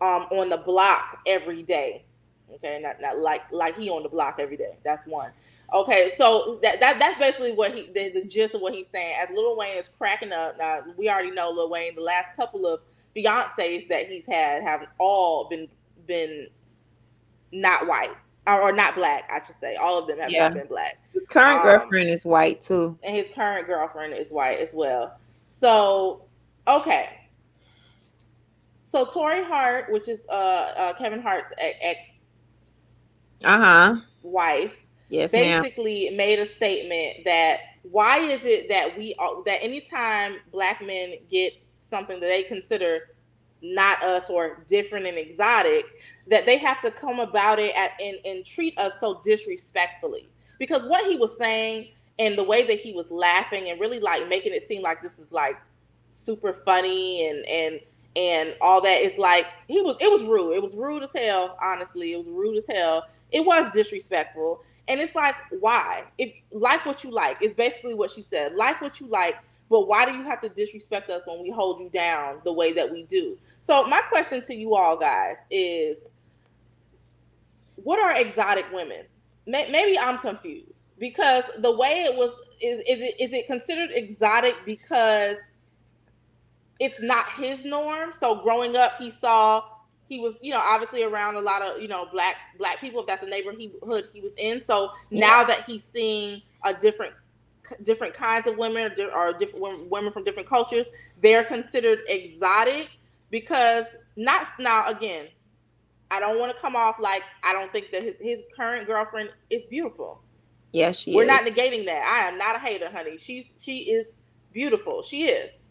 um 0.00 0.22
on 0.30 0.48
the 0.48 0.56
block 0.56 1.20
every 1.26 1.62
day 1.62 2.04
okay 2.54 2.78
not, 2.82 3.00
not 3.00 3.18
like 3.18 3.42
like 3.52 3.76
he 3.76 3.88
on 3.88 4.02
the 4.02 4.08
block 4.08 4.36
every 4.38 4.56
day 4.56 4.76
that's 4.84 5.06
one 5.06 5.30
okay 5.72 6.12
so 6.16 6.58
that, 6.62 6.80
that 6.80 6.98
that's 6.98 7.18
basically 7.18 7.52
what 7.52 7.72
he 7.72 7.86
the, 7.92 8.10
the 8.10 8.26
gist 8.26 8.54
of 8.54 8.60
what 8.60 8.74
he's 8.74 8.88
saying 8.88 9.14
as 9.20 9.28
Lil 9.34 9.56
Wayne 9.56 9.78
is 9.78 9.88
cracking 9.98 10.32
up 10.32 10.56
now 10.58 10.82
we 10.96 11.08
already 11.08 11.30
know 11.30 11.50
Lil 11.50 11.70
Wayne 11.70 11.94
the 11.94 12.02
last 12.02 12.34
couple 12.36 12.66
of 12.66 12.80
fiancés 13.16 13.88
that 13.88 14.08
he's 14.08 14.26
had 14.26 14.62
have 14.62 14.86
all 14.98 15.48
been 15.48 15.68
been 16.06 16.48
not 17.52 17.86
white 17.86 18.10
or, 18.48 18.62
or 18.62 18.72
not 18.72 18.94
black, 18.94 19.28
I 19.30 19.44
should 19.44 19.56
say. 19.60 19.76
All 19.76 19.98
of 19.98 20.06
them 20.06 20.18
have 20.18 20.30
yeah. 20.30 20.48
not 20.48 20.54
been 20.54 20.66
black. 20.66 20.98
Current 21.28 21.60
um, 21.60 21.62
girlfriend 21.64 22.08
is 22.08 22.24
white 22.24 22.60
too, 22.60 22.98
and 23.02 23.14
his 23.14 23.28
current 23.28 23.66
girlfriend 23.66 24.14
is 24.14 24.30
white 24.30 24.58
as 24.58 24.70
well. 24.72 25.18
So, 25.44 26.24
okay. 26.66 27.10
So 28.80 29.04
Torrei 29.04 29.46
Hart, 29.46 29.92
which 29.92 30.08
is 30.08 30.20
uh, 30.30 30.72
uh 30.76 30.92
Kevin 30.94 31.20
Hart's 31.20 31.52
ex, 31.58 32.30
uh 33.44 33.58
huh, 33.58 34.00
wife, 34.22 34.86
yes, 35.10 35.32
basically 35.32 36.06
ma'am. 36.08 36.16
made 36.16 36.38
a 36.38 36.46
statement 36.46 37.24
that 37.26 37.60
why 37.82 38.18
is 38.18 38.44
it 38.44 38.68
that 38.70 38.96
we 38.96 39.14
that 39.44 39.58
anytime 39.62 40.36
black 40.50 40.80
men 40.84 41.12
get 41.28 41.52
something 41.76 42.20
that 42.20 42.26
they 42.26 42.42
consider 42.42 43.14
not 43.60 44.02
us 44.02 44.30
or 44.30 44.64
different 44.68 45.06
and 45.06 45.18
exotic 45.18 45.84
that 46.28 46.46
they 46.46 46.56
have 46.56 46.80
to 46.80 46.90
come 46.90 47.18
about 47.18 47.58
it 47.58 47.74
at, 47.76 47.90
and, 48.00 48.16
and 48.24 48.46
treat 48.46 48.78
us 48.78 48.92
so 49.00 49.20
disrespectfully 49.24 50.28
because 50.58 50.84
what 50.84 51.04
he 51.06 51.16
was 51.16 51.36
saying 51.36 51.88
and 52.18 52.36
the 52.36 52.44
way 52.44 52.64
that 52.66 52.80
he 52.80 52.92
was 52.92 53.10
laughing 53.10 53.68
and 53.68 53.80
really 53.80 54.00
like 54.00 54.28
making 54.28 54.52
it 54.52 54.62
seem 54.62 54.82
like 54.82 55.02
this 55.02 55.18
is 55.18 55.30
like 55.30 55.56
super 56.10 56.52
funny 56.52 57.28
and 57.28 57.44
and 57.46 57.80
and 58.16 58.56
all 58.60 58.80
that 58.80 59.00
is 59.00 59.16
like 59.18 59.46
he 59.68 59.80
was 59.82 59.96
it 60.00 60.10
was 60.10 60.22
rude. 60.22 60.54
It 60.54 60.62
was 60.62 60.74
rude 60.74 61.02
as 61.02 61.14
hell 61.14 61.56
honestly. 61.62 62.12
It 62.12 62.18
was 62.18 62.26
rude 62.26 62.56
as 62.56 62.66
hell. 62.68 63.06
It 63.30 63.44
was 63.44 63.70
disrespectful. 63.72 64.62
And 64.88 65.00
it's 65.00 65.14
like 65.14 65.34
why? 65.60 66.04
If 66.16 66.32
like 66.50 66.84
what 66.86 67.04
you 67.04 67.10
like. 67.10 67.42
Is 67.42 67.52
basically 67.52 67.94
what 67.94 68.10
she 68.10 68.22
said. 68.22 68.54
Like 68.54 68.80
what 68.80 69.00
you 69.00 69.06
like 69.06 69.36
but 69.70 69.86
why 69.86 70.06
do 70.06 70.12
you 70.12 70.24
have 70.24 70.40
to 70.40 70.48
disrespect 70.48 71.10
us 71.10 71.26
when 71.26 71.42
we 71.42 71.50
hold 71.50 71.80
you 71.80 71.90
down 71.90 72.40
the 72.44 72.52
way 72.52 72.72
that 72.72 72.90
we 72.90 73.02
do? 73.04 73.36
So 73.60 73.86
my 73.86 74.00
question 74.08 74.42
to 74.42 74.54
you 74.54 74.74
all 74.74 74.96
guys 74.96 75.36
is 75.50 76.12
what 77.76 77.98
are 78.00 78.20
exotic 78.20 78.66
women? 78.72 79.04
Maybe 79.48 79.98
I'm 79.98 80.18
confused 80.18 80.92
because 80.98 81.44
the 81.58 81.74
way 81.74 82.04
it 82.04 82.14
was 82.14 82.30
is 82.62 82.80
is 82.80 83.00
it 83.00 83.20
is 83.20 83.32
it 83.32 83.46
considered 83.46 83.90
exotic 83.92 84.56
because 84.64 85.38
it's 86.78 87.00
not 87.00 87.30
his 87.30 87.64
norm? 87.64 88.12
So 88.12 88.42
growing 88.42 88.76
up 88.76 88.98
he 88.98 89.10
saw 89.10 89.64
he 90.08 90.20
was 90.20 90.38
you 90.42 90.52
know 90.52 90.60
obviously 90.62 91.02
around 91.02 91.36
a 91.36 91.40
lot 91.40 91.62
of 91.62 91.80
you 91.80 91.88
know 91.88 92.06
black 92.12 92.36
black 92.58 92.80
people 92.80 93.00
if 93.00 93.06
that's 93.06 93.22
a 93.22 93.26
neighborhood 93.26 94.08
he 94.12 94.20
was 94.20 94.34
in 94.38 94.58
so 94.60 94.90
now 95.10 95.44
that 95.44 95.64
he's 95.64 95.84
seeing 95.84 96.40
a 96.64 96.72
different 96.72 97.14
different 97.82 98.14
kinds 98.14 98.46
of 98.46 98.56
women 98.56 98.92
or 99.14 99.32
different 99.32 99.90
women 99.90 100.12
from 100.12 100.24
different 100.24 100.48
cultures, 100.48 100.90
they're 101.20 101.44
considered 101.44 102.00
exotic 102.08 102.88
because 103.30 103.86
not 104.16 104.46
now 104.58 104.88
again. 104.88 105.28
I 106.10 106.20
don't 106.20 106.38
want 106.38 106.52
to 106.54 106.58
come 106.58 106.76
off 106.76 106.98
like 106.98 107.22
I 107.42 107.52
don't 107.52 107.70
think 107.72 107.90
that 107.92 108.02
his, 108.02 108.14
his 108.20 108.42
current 108.56 108.86
girlfriend 108.86 109.30
is 109.50 109.62
beautiful. 109.64 110.22
Yeah, 110.72 110.92
she. 110.92 111.14
We're 111.14 111.22
is. 111.22 111.28
not 111.28 111.44
negating 111.44 111.84
that. 111.86 112.04
I 112.04 112.28
am 112.28 112.38
not 112.38 112.56
a 112.56 112.58
hater, 112.58 112.90
honey. 112.90 113.18
She's 113.18 113.46
she 113.58 113.90
is 113.90 114.06
beautiful. 114.52 115.02
She 115.02 115.24
is. 115.24 115.68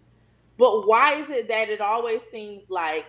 But 0.58 0.88
why 0.88 1.16
is 1.16 1.30
it 1.30 1.48
that 1.50 1.70
it 1.70 1.82
always 1.82 2.22
seems 2.32 2.70
like 2.70 3.06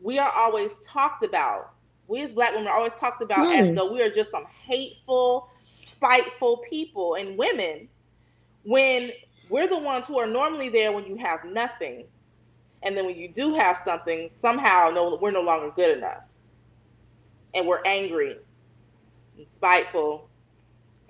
we 0.00 0.18
are 0.18 0.30
always 0.30 0.76
talked 0.84 1.24
about? 1.24 1.72
We 2.08 2.22
as 2.22 2.32
black 2.32 2.52
women 2.52 2.68
are 2.68 2.76
always 2.76 2.94
talked 2.94 3.22
about 3.22 3.48
mm. 3.48 3.58
as 3.58 3.68
hmm. 3.68 3.74
though 3.74 3.92
we 3.92 4.02
are 4.02 4.10
just 4.10 4.30
some 4.30 4.44
hateful, 4.46 5.48
spiteful 5.68 6.58
people 6.68 7.14
and 7.14 7.38
women 7.38 7.88
when 8.64 9.12
we're 9.48 9.68
the 9.68 9.78
ones 9.78 10.06
who 10.06 10.18
are 10.18 10.26
normally 10.26 10.68
there 10.68 10.92
when 10.92 11.06
you 11.06 11.16
have 11.16 11.44
nothing 11.44 12.04
and 12.82 12.96
then 12.96 13.06
when 13.06 13.16
you 13.16 13.28
do 13.28 13.54
have 13.54 13.78
something 13.78 14.28
somehow 14.32 14.90
no 14.92 15.16
we're 15.20 15.30
no 15.30 15.40
longer 15.40 15.70
good 15.74 15.96
enough 15.96 16.22
and 17.54 17.66
we're 17.66 17.82
angry 17.84 18.36
and 19.36 19.48
spiteful 19.48 20.28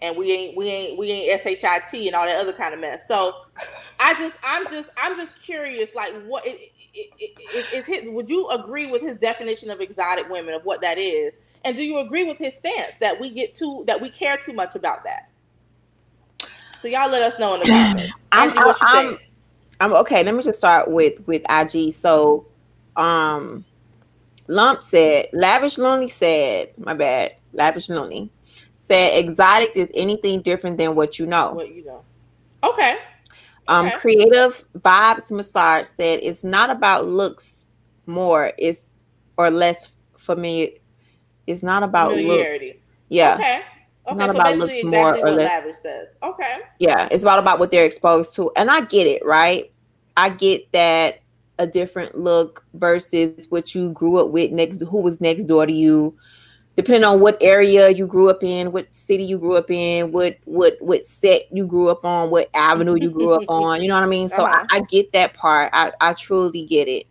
and 0.01 0.17
we 0.17 0.33
ain't 0.33 0.57
we 0.57 0.67
ain't 0.67 0.99
we 0.99 1.11
ain't 1.11 1.43
shit 1.43 1.63
and 2.07 2.15
all 2.15 2.25
that 2.25 2.41
other 2.41 2.53
kind 2.53 2.73
of 2.73 2.81
mess 2.81 3.07
so 3.07 3.35
i 3.99 4.15
just 4.15 4.35
i'm 4.43 4.67
just 4.69 4.89
i'm 4.97 5.15
just 5.17 5.37
curious 5.37 5.95
like 5.95 6.13
what 6.25 6.47
is 6.47 7.87
his 7.87 8.05
would 8.07 8.31
you 8.31 8.49
agree 8.51 8.91
with 8.91 9.03
his 9.03 9.17
definition 9.17 9.71
of 9.71 9.81
exotic 9.81 10.29
women 10.31 10.55
of 10.55 10.63
what 10.65 10.81
that 10.81 10.97
is 10.97 11.35
and 11.65 11.77
do 11.77 11.83
you 11.83 11.99
agree 12.01 12.25
with 12.25 12.39
his 12.39 12.55
stance 12.55 12.97
that 13.01 13.21
we 13.21 13.31
get 13.31 13.53
too 13.53 13.85
that 13.87 14.01
we 14.01 14.09
care 14.09 14.37
too 14.37 14.55
much 14.55 14.75
about 14.75 15.05
that 15.05 15.31
so 16.81 16.89
y'all 16.89 17.11
let 17.11 17.21
us 17.21 17.39
know 17.39 17.55
in 17.55 17.61
the 17.61 17.67
comments. 17.69 18.27
I'm, 18.33 18.57
I'm, 18.57 18.75
I'm, 18.81 19.19
I'm, 19.81 19.93
okay. 19.95 20.25
Let 20.25 20.35
me 20.35 20.43
just 20.43 20.59
start 20.59 20.91
with 20.91 21.27
with 21.27 21.43
IG. 21.51 21.93
So, 21.93 22.47
um, 22.97 23.65
Lump 24.51 24.83
said, 24.83 25.29
Lavish 25.33 25.79
Lonely 25.79 26.09
said, 26.09 26.73
my 26.77 26.93
bad, 26.93 27.37
Lavish 27.53 27.89
Lonely 27.89 28.33
said, 28.75 29.17
exotic 29.17 29.77
is 29.77 29.93
anything 29.95 30.43
different 30.43 30.77
than 30.77 30.97
what 30.97 31.21
you 31.21 31.27
know. 31.27 31.53
What 31.53 31.73
you 31.73 31.85
know. 31.85 32.03
Okay. 32.65 32.97
Um, 33.69 33.87
okay. 33.87 33.97
creative 33.99 34.65
vibes 34.79 35.31
massage 35.31 35.87
said 35.87 36.19
it's 36.25 36.43
not 36.43 36.69
about 36.69 37.07
looks 37.07 37.67
more, 38.07 38.53
it's 38.59 39.05
or 39.37 39.51
less 39.51 39.93
familiar. 40.17 40.71
It's 41.47 41.63
not 41.63 41.85
about 41.85 42.11
familiarity. 42.11 42.73
Look. 42.73 42.83
Yeah. 43.09 43.35
Okay. 43.35 43.63
It's 44.03 44.17
okay, 44.17 44.19
not 44.19 44.31
so 44.31 44.41
about 44.41 44.57
looks 44.57 44.73
exactly 44.73 44.91
more 44.91 45.17
or 45.17 45.31
less. 45.31 45.49
Lavish 45.49 45.77
says. 45.77 46.09
Okay. 46.25 46.57
Yeah, 46.81 47.09
it's 47.13 47.23
about 47.23 47.39
about 47.39 47.61
what 47.61 47.71
they're 47.71 47.87
exposed 47.87 48.35
to, 48.35 48.51
and 48.57 48.69
I 48.69 48.81
get 48.81 49.07
it, 49.07 49.25
right? 49.25 49.71
I 50.17 50.31
get 50.31 50.73
that 50.73 51.21
a 51.61 51.67
different 51.67 52.19
look 52.19 52.65
versus 52.75 53.47
what 53.51 53.75
you 53.75 53.93
grew 53.93 54.17
up 54.17 54.29
with 54.31 54.51
next, 54.51 54.83
who 54.83 55.01
was 55.01 55.21
next 55.21 55.45
door 55.45 55.67
to 55.67 55.73
you, 55.73 56.17
depending 56.75 57.05
on 57.05 57.21
what 57.21 57.37
area 57.41 57.91
you 57.91 58.07
grew 58.07 58.29
up 58.31 58.43
in, 58.43 58.73
what 58.73 58.95
city 58.95 59.23
you 59.23 59.39
grew 59.39 59.57
up 59.57 59.71
in, 59.71 60.11
what 60.11 60.39
what 60.45 60.77
what 60.81 61.05
set 61.05 61.43
you 61.53 61.67
grew 61.67 61.89
up 61.89 62.05
on, 62.05 62.31
what 62.31 62.51
avenue 62.55 62.97
you 63.01 63.11
grew 63.11 63.33
up 63.33 63.45
on. 63.49 63.83
You 63.83 63.89
know 63.89 63.95
what 63.95 64.05
I 64.05 64.09
mean? 64.09 64.29
So 64.29 64.45
uh-huh. 64.45 64.67
I, 64.71 64.79
I 64.79 64.81
get 64.81 65.13
that 65.13 65.35
part. 65.35 65.71
I, 65.73 65.93
I 66.01 66.15
truly 66.15 66.65
get 66.65 66.89
it. 66.89 67.07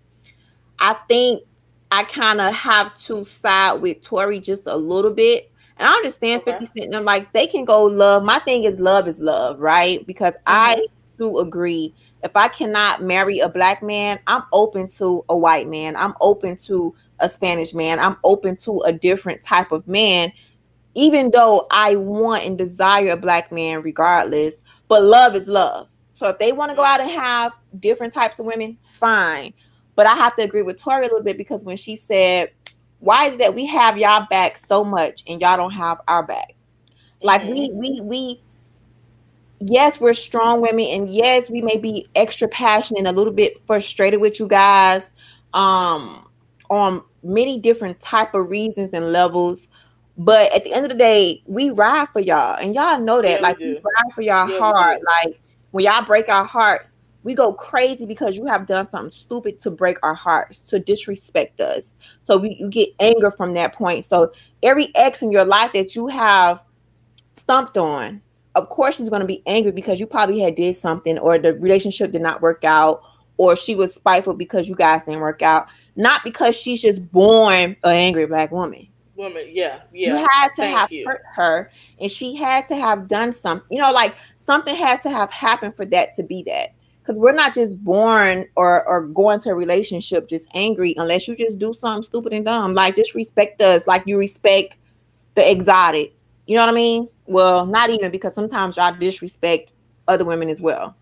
I 0.79 0.93
think 1.07 1.43
I 1.91 2.03
kind 2.03 2.41
of 2.41 2.53
have 2.53 2.95
to 2.95 3.23
side 3.23 3.81
with 3.81 4.01
Torrei 4.01 4.43
just 4.43 4.67
a 4.67 4.75
little 4.75 5.11
bit 5.11 5.51
and 5.79 5.87
I 5.87 5.93
understand 5.93 6.41
okay. 6.41 6.51
50 6.51 6.65
Cent. 6.65 6.85
And 6.85 6.95
I'm 6.95 7.05
like, 7.05 7.31
they 7.31 7.47
can 7.47 7.63
go 7.63 7.83
love. 7.83 8.23
My 8.23 8.39
thing 8.39 8.65
is 8.65 8.79
love 8.79 9.07
is 9.07 9.21
love, 9.21 9.59
right? 9.59 10.05
Because 10.05 10.33
mm-hmm. 10.33 10.41
I 10.47 10.85
do 11.17 11.39
agree. 11.39 11.95
If 12.23 12.35
I 12.35 12.47
cannot 12.47 13.03
marry 13.03 13.39
a 13.39 13.49
black 13.49 13.81
man, 13.81 14.19
I'm 14.27 14.43
open 14.51 14.87
to 14.97 15.23
a 15.29 15.37
white 15.37 15.67
man. 15.67 15.95
I'm 15.95 16.13
open 16.21 16.57
to 16.57 16.93
a 17.19 17.29
Spanish 17.29 17.73
man. 17.73 17.99
I'm 17.99 18.17
open 18.23 18.55
to 18.57 18.81
a 18.81 18.91
different 18.91 19.41
type 19.41 19.71
of 19.71 19.87
man, 19.87 20.31
even 20.95 21.31
though 21.31 21.67
I 21.71 21.95
want 21.95 22.45
and 22.45 22.57
desire 22.57 23.09
a 23.09 23.17
black 23.17 23.51
man 23.51 23.81
regardless. 23.81 24.61
But 24.87 25.03
love 25.03 25.35
is 25.35 25.47
love. 25.47 25.87
So 26.13 26.27
if 26.27 26.39
they 26.39 26.51
want 26.51 26.71
to 26.71 26.75
go 26.75 26.83
out 26.83 26.99
and 26.99 27.09
have 27.09 27.53
different 27.79 28.13
types 28.13 28.39
of 28.39 28.45
women, 28.45 28.77
fine. 28.81 29.53
But 29.95 30.07
I 30.07 30.15
have 30.15 30.35
to 30.37 30.43
agree 30.43 30.61
with 30.61 30.81
Torrei 30.81 30.99
a 30.99 31.03
little 31.03 31.23
bit 31.23 31.37
because 31.37 31.63
when 31.63 31.77
she 31.77 31.95
said 31.95 32.51
why 32.99 33.27
is 33.27 33.37
that 33.37 33.55
we 33.55 33.65
have 33.65 33.97
y'all 33.97 34.27
back 34.29 34.57
so 34.57 34.83
much 34.83 35.23
and 35.27 35.41
y'all 35.41 35.57
don't 35.57 35.71
have 35.71 36.01
our 36.07 36.23
back? 36.23 36.55
Like 37.21 37.41
mm-hmm. 37.41 37.77
we 37.77 37.99
we 37.99 38.01
we 38.01 38.41
yes, 39.59 39.99
we're 39.99 40.13
strong 40.13 40.61
women, 40.61 40.85
and 40.85 41.09
yes, 41.09 41.49
we 41.49 41.61
may 41.61 41.77
be 41.77 42.07
extra 42.15 42.47
passionate, 42.47 42.99
and 42.99 43.07
a 43.07 43.11
little 43.11 43.33
bit 43.33 43.61
frustrated 43.65 44.21
with 44.21 44.39
you 44.39 44.47
guys, 44.47 45.09
um, 45.53 46.27
on 46.69 47.03
many 47.23 47.59
different 47.59 47.99
type 47.99 48.33
of 48.33 48.49
reasons 48.49 48.91
and 48.93 49.11
levels. 49.11 49.67
But 50.17 50.53
at 50.53 50.63
the 50.65 50.73
end 50.73 50.85
of 50.85 50.91
the 50.91 50.97
day, 50.97 51.41
we 51.45 51.69
ride 51.69 52.09
for 52.09 52.19
y'all, 52.19 52.57
and 52.59 52.75
y'all 52.75 52.99
know 52.99 53.21
that. 53.21 53.39
Yeah, 53.39 53.47
like 53.47 53.57
we, 53.57 53.73
we 53.73 53.75
ride 53.75 54.13
for 54.13 54.21
y'all 54.21 54.49
yeah, 54.49 54.59
hard. 54.59 55.01
Like 55.05 55.39
when 55.71 55.85
y'all 55.85 56.05
break 56.05 56.29
our 56.29 56.43
hearts, 56.43 56.97
we 57.23 57.35
go 57.35 57.53
crazy 57.53 58.05
because 58.05 58.37
you 58.37 58.45
have 58.45 58.65
done 58.65 58.87
something 58.87 59.11
stupid 59.11 59.59
to 59.59 59.71
break 59.71 59.97
our 60.03 60.13
hearts, 60.13 60.67
to 60.69 60.79
disrespect 60.79 61.59
us. 61.59 61.95
So 62.23 62.37
we, 62.37 62.55
you 62.59 62.69
get 62.69 62.89
anger 62.99 63.31
from 63.31 63.53
that 63.55 63.73
point. 63.73 64.05
So 64.05 64.31
every 64.63 64.93
ex 64.95 65.21
in 65.21 65.31
your 65.31 65.45
life 65.45 65.73
that 65.73 65.95
you 65.95 66.07
have 66.07 66.63
stumped 67.31 67.77
on, 67.77 68.21
of 68.55 68.69
course 68.69 68.97
she's 68.97 69.09
going 69.09 69.21
to 69.21 69.27
be 69.27 69.41
angry 69.45 69.71
because 69.71 69.99
you 69.99 70.07
probably 70.07 70.39
had 70.39 70.55
did 70.55 70.75
something 70.75 71.17
or 71.19 71.37
the 71.37 71.53
relationship 71.55 72.11
did 72.11 72.21
not 72.21 72.41
work 72.41 72.63
out 72.63 73.03
or 73.39 73.55
she 73.55 73.73
was 73.73 73.93
spiteful 73.93 74.33
because 74.33 74.67
you 74.67 74.75
guys 74.75 75.05
didn't 75.05 75.21
work 75.21 75.41
out, 75.41 75.67
not 75.95 76.21
because 76.25 76.55
she's 76.55 76.81
just 76.81 77.09
born 77.11 77.75
an 77.83 77.91
angry 77.91 78.25
black 78.25 78.51
woman. 78.51 78.85
woman. 79.15 79.43
Yeah, 79.49 79.79
yeah. 79.93 80.09
You 80.09 80.15
had 80.15 80.49
to 80.49 80.55
Thank 80.57 80.77
have 80.77 80.91
you. 80.91 81.07
hurt 81.07 81.21
her, 81.35 81.71
and 81.99 82.11
she 82.11 82.35
had 82.35 82.65
to 82.67 82.75
have 82.75 83.07
done 83.07 83.31
something. 83.31 83.65
You 83.69 83.81
know, 83.81 83.91
like 83.91 84.15
something 84.37 84.75
had 84.75 85.01
to 85.03 85.09
have 85.09 85.31
happened 85.31 85.75
for 85.75 85.85
that 85.85 86.13
to 86.15 86.23
be 86.23 86.43
that. 86.43 86.73
Because 87.01 87.17
we're 87.17 87.31
not 87.31 87.53
just 87.53 87.81
born 87.81 88.45
or 88.57 88.85
or 88.85 89.07
go 89.07 89.31
into 89.31 89.49
a 89.49 89.55
relationship 89.55 90.27
just 90.27 90.49
angry 90.53 90.93
unless 90.97 91.27
you 91.27 91.35
just 91.35 91.59
do 91.59 91.73
something 91.73 92.03
stupid 92.03 92.33
and 92.33 92.43
dumb. 92.43 92.73
Like 92.73 92.95
just 92.95 93.15
respect 93.15 93.61
us, 93.61 93.87
like 93.87 94.03
you 94.05 94.17
respect 94.17 94.75
the 95.35 95.49
exotic. 95.49 96.13
You 96.45 96.55
know 96.55 96.63
what 96.63 96.73
I 96.73 96.75
mean? 96.75 97.07
Well, 97.29 97.67
not 97.67 97.91
even 97.91 98.09
because 98.11 98.33
sometimes 98.33 98.75
y'all 98.75 98.95
disrespect 98.97 99.71
other 100.07 100.25
women 100.25 100.49
as 100.49 100.59
well. 100.59 100.95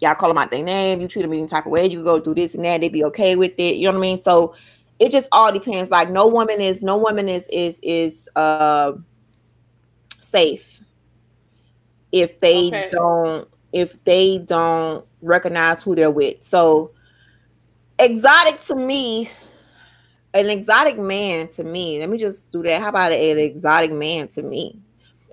Y'all 0.00 0.14
call 0.14 0.30
them 0.30 0.38
out 0.38 0.50
their 0.50 0.64
name, 0.64 0.98
you 1.00 1.08
treat 1.08 1.22
them 1.22 1.32
any 1.34 1.46
type 1.46 1.66
of 1.66 1.72
way, 1.72 1.86
you 1.86 2.02
go 2.02 2.18
do 2.18 2.34
this 2.34 2.54
and 2.54 2.64
that, 2.64 2.80
they 2.80 2.88
be 2.88 3.04
okay 3.04 3.36
with 3.36 3.52
it. 3.58 3.76
You 3.76 3.84
know 3.84 3.92
what 3.92 3.98
I 3.98 4.00
mean? 4.00 4.16
So 4.16 4.54
it 4.98 5.10
just 5.10 5.28
all 5.30 5.52
depends. 5.52 5.90
Like 5.90 6.10
no 6.10 6.26
woman 6.26 6.58
is 6.60 6.82
no 6.82 6.96
woman 6.96 7.28
is 7.28 7.46
is 7.52 7.78
is 7.82 8.30
uh 8.34 8.92
safe 10.20 10.80
if 12.12 12.40
they 12.40 12.68
Okay. 12.68 12.88
don't 12.90 13.48
if 13.72 14.02
they 14.04 14.38
don't 14.38 15.04
recognize 15.20 15.82
who 15.82 15.94
they're 15.94 16.10
with. 16.10 16.42
So 16.42 16.92
exotic 17.98 18.60
to 18.60 18.74
me, 18.74 19.30
an 20.36 20.50
exotic 20.50 20.98
man 20.98 21.48
to 21.48 21.64
me. 21.64 21.98
Let 21.98 22.10
me 22.10 22.18
just 22.18 22.50
do 22.50 22.62
that. 22.62 22.80
How 22.80 22.88
about 22.88 23.12
an 23.12 23.38
exotic 23.38 23.92
man 23.92 24.28
to 24.28 24.42
me? 24.42 24.78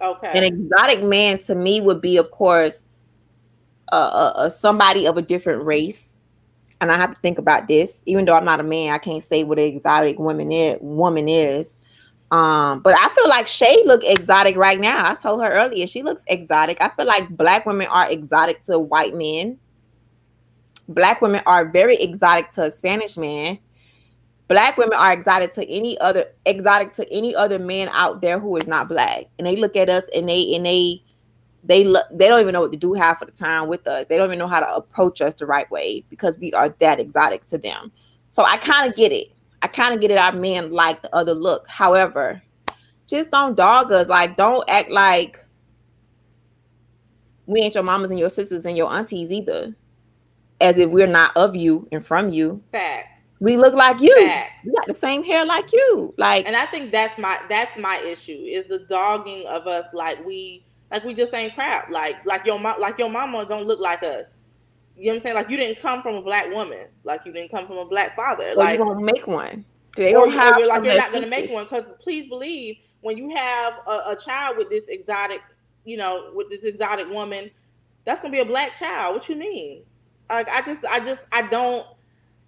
Okay. 0.02 0.32
An 0.34 0.44
exotic 0.44 1.04
man 1.04 1.40
to 1.40 1.56
me 1.56 1.82
would 1.82 2.02
be, 2.02 2.18
of 2.18 2.32
course, 2.32 2.88
uh, 3.92 3.96
uh, 3.96 4.40
uh, 4.40 4.50
somebody 4.50 5.06
of 5.06 5.18
a 5.18 5.22
different 5.22 5.64
race. 5.64 6.20
And 6.82 6.92
I 6.92 6.98
have 6.98 7.12
to 7.14 7.20
think 7.22 7.38
about 7.38 7.68
this. 7.68 8.04
Even 8.06 8.26
though 8.26 8.36
I'm 8.36 8.44
not 8.44 8.60
a 8.60 8.64
man, 8.64 8.92
I 8.92 8.98
can't 8.98 9.24
say 9.24 9.44
what 9.44 9.60
an 9.60 9.66
exotic 9.66 10.20
woman 10.20 10.52
is. 10.52 10.78
Woman 10.82 11.30
is. 11.30 11.76
Um, 12.32 12.80
but 12.80 12.96
I 13.00 13.10
feel 13.10 13.30
like 13.30 13.48
Shay 13.48 13.84
look 13.86 14.02
exotic 14.04 14.58
right 14.58 14.80
now. 14.80 15.12
I 15.12 15.14
told 15.14 15.44
her 15.44 15.52
earlier 15.52 15.86
she 15.86 16.02
looks 16.02 16.24
exotic. 16.28 16.80
I 16.82 16.90
feel 16.90 17.06
like 17.06 17.30
black 17.30 17.66
women 17.66 17.88
are 17.88 18.10
exotic 18.10 18.62
to 18.62 18.80
white 18.80 19.14
men. 19.14 19.60
Black 20.90 21.22
women 21.22 21.42
are 21.46 21.70
very 21.70 21.96
exotic 21.98 22.50
to 22.50 22.64
a 22.64 22.72
Spanish 22.72 23.18
man. 23.18 23.60
Black 24.48 24.78
women 24.78 24.98
are 24.98 25.14
exotic 25.14 25.54
to 25.54 25.68
any 25.70 25.98
other 26.00 26.26
exotic 26.46 26.92
to 26.94 27.12
any 27.12 27.36
other 27.36 27.60
man 27.60 27.90
out 27.92 28.22
there 28.22 28.40
who 28.40 28.56
is 28.58 28.68
not 28.68 28.90
black. 28.90 29.26
And 29.38 29.48
they 29.48 29.56
look 29.56 29.76
at 29.76 29.90
us 29.90 30.08
and 30.14 30.28
they 30.28 30.54
and 30.56 30.66
they 30.66 31.02
they 31.64 31.84
look 31.84 32.06
they 32.12 32.28
don't 32.28 32.42
even 32.42 32.54
know 32.54 32.62
what 32.62 32.74
to 32.74 32.78
do 32.78 32.94
half 32.94 33.22
of 33.22 33.30
the 33.30 33.34
time 33.34 33.68
with 33.68 33.88
us. 33.88 34.06
They 34.08 34.18
don't 34.18 34.28
even 34.28 34.40
know 34.40 34.48
how 34.48 34.60
to 34.60 34.76
approach 34.76 35.22
us 35.22 35.34
the 35.34 35.46
right 35.46 35.70
way 35.72 36.04
because 36.10 36.38
we 36.38 36.52
are 36.54 36.70
that 36.70 37.00
exotic 37.00 37.44
to 37.44 37.58
them. 37.58 37.92
So 38.28 38.44
I 38.44 38.58
kind 38.58 38.90
of 38.90 38.96
get 38.96 39.12
it. 39.12 39.28
I 39.62 39.68
kind 39.68 39.94
of 39.94 40.02
get 40.02 40.12
it. 40.12 40.18
Our 40.18 40.34
men 40.34 40.72
like 40.72 41.02
the 41.02 41.16
other 41.16 41.34
look. 41.34 41.68
However, 41.68 42.42
just 43.08 43.32
don't 43.32 43.56
dog 43.56 43.92
us. 43.92 44.08
Like, 44.08 44.36
don't 44.36 44.68
act 44.70 44.90
like 44.90 45.40
we 47.46 47.62
ain't 47.62 47.76
your 47.76 47.84
mamas 47.84 48.12
and 48.12 48.20
your 48.20 48.30
sisters 48.30 48.66
and 48.66 48.76
your 48.76 48.92
aunties 48.92 49.32
either. 49.32 49.76
As 50.60 50.78
if 50.78 50.90
we're 50.90 51.08
not 51.08 51.36
of 51.38 51.56
you 51.56 51.88
and 51.92 52.06
from 52.06 52.30
you. 52.30 52.62
Facts. 52.72 53.23
We 53.40 53.58
look 53.58 53.74
like 53.74 54.00
you. 54.00 54.16
Facts. 54.26 54.66
We 54.66 54.74
got 54.74 54.88
the 54.88 54.94
same 54.94 55.24
hair 55.24 55.46
like 55.46 55.72
you. 55.72 56.14
Like, 56.18 56.46
And 56.48 56.56
I 56.56 56.66
think 56.66 56.92
that's 56.92 57.18
my 57.18 57.40
that's 57.50 57.78
my 57.78 57.98
issue 58.00 58.32
is 58.32 58.66
the 58.66 58.80
dogging 58.80 59.46
of 59.48 59.68
us 59.68 59.86
like 59.94 60.24
we 60.26 60.66
like 60.92 61.04
we 61.04 61.14
just 61.14 61.34
ain't 61.34 61.56
crap. 61.56 61.90
Like 61.92 62.26
like 62.26 62.46
your 62.46 62.60
mom 62.60 62.80
like 62.80 62.98
your 62.98 63.10
mama 63.10 63.46
don't 63.48 63.66
look 63.66 63.80
like 63.80 64.04
us. 64.04 64.44
You 64.96 65.06
know 65.06 65.12
what 65.12 65.16
I'm 65.16 65.20
saying? 65.22 65.36
Like 65.36 65.50
you 65.50 65.58
didn't 65.58 65.82
come 65.82 66.02
from 66.02 66.16
a 66.16 66.22
black 66.22 66.52
woman. 66.52 66.88
Like 67.04 67.22
you 67.26 67.34
didn't 67.34 67.52
come 67.52 67.68
from 67.68 67.78
a 67.78 67.86
black 67.86 68.16
father. 68.16 68.52
or 68.52 68.56
Like 68.56 68.80
you 68.80 68.86
won't 68.86 69.04
make 69.04 69.28
one. 69.28 69.66
They 69.96 70.16
or, 70.16 70.26
don't 70.26 70.34
have 70.34 70.58
you're 70.60 70.68
like 70.68 70.84
you're 70.84 70.98
not 70.98 71.12
gonna 71.12 71.28
make 71.28 71.52
one 71.52 71.66
because 71.66 71.94
please 72.00 72.28
believe 72.28 72.78
when 73.02 73.18
you 73.18 73.36
have 73.36 73.74
a, 73.88 74.12
a 74.12 74.18
child 74.24 74.58
with 74.58 74.70
this 74.70 74.88
exotic, 74.88 75.42
you 75.84 75.98
know, 75.98 76.32
with 76.34 76.50
this 76.50 76.64
exotic 76.64 77.10
woman, 77.10 77.52
that's 78.06 78.22
gonna 78.22 78.32
be 78.32 78.40
a 78.40 78.46
black 78.46 78.76
child. 78.76 79.16
What 79.16 79.30
you 79.30 79.36
mean? 79.36 79.84
Like 80.30 80.50
I 80.50 80.62
just 80.62 80.86
I 80.86 81.00
just 81.00 81.28
I 81.32 81.44
don't 81.44 81.86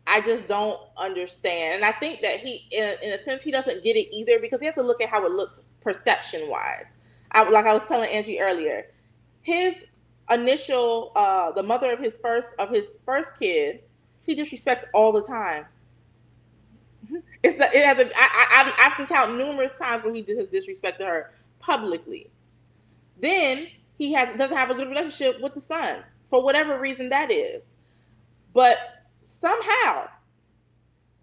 I 0.07 0.21
just 0.21 0.47
don't 0.47 0.79
understand. 0.97 1.75
And 1.75 1.85
I 1.85 1.91
think 1.91 2.21
that 2.21 2.39
he 2.39 2.67
in, 2.71 2.95
in 3.03 3.13
a 3.13 3.23
sense 3.23 3.41
he 3.41 3.51
doesn't 3.51 3.83
get 3.83 3.95
it 3.95 4.13
either 4.15 4.39
because 4.39 4.59
he 4.61 4.67
has 4.67 4.75
to 4.75 4.83
look 4.83 5.01
at 5.01 5.09
how 5.09 5.25
it 5.25 5.31
looks 5.31 5.59
perception 5.81 6.49
wise. 6.49 6.97
I 7.31 7.47
like 7.49 7.65
I 7.65 7.73
was 7.73 7.87
telling 7.87 8.09
Angie 8.11 8.39
earlier, 8.39 8.87
his 9.41 9.85
initial 10.31 11.11
uh 11.15 11.51
the 11.51 11.63
mother 11.63 11.91
of 11.91 11.99
his 11.99 12.17
first 12.17 12.55
of 12.59 12.69
his 12.69 12.97
first 13.05 13.37
kid, 13.39 13.81
he 14.25 14.35
disrespects 14.35 14.83
all 14.93 15.11
the 15.11 15.23
time. 15.23 15.65
It's 17.43 17.57
the, 17.57 17.65
it 17.77 17.85
has 17.85 17.99
a, 17.99 18.07
I, 18.15 18.73
I, 18.75 18.87
I 18.87 18.89
can 18.95 19.05
count 19.05 19.37
numerous 19.37 19.75
times 19.75 20.03
where 20.03 20.13
he 20.13 20.21
has 20.21 20.47
disrespected 20.47 21.01
her 21.05 21.31
publicly. 21.59 22.31
Then 23.21 23.67
he 23.97 24.13
has 24.13 24.35
doesn't 24.37 24.57
have 24.57 24.71
a 24.71 24.75
good 24.75 24.87
relationship 24.89 25.41
with 25.41 25.53
the 25.53 25.61
son 25.61 26.03
for 26.27 26.43
whatever 26.43 26.79
reason 26.79 27.09
that 27.09 27.31
is. 27.31 27.75
But 28.53 28.94
somehow, 29.25 30.07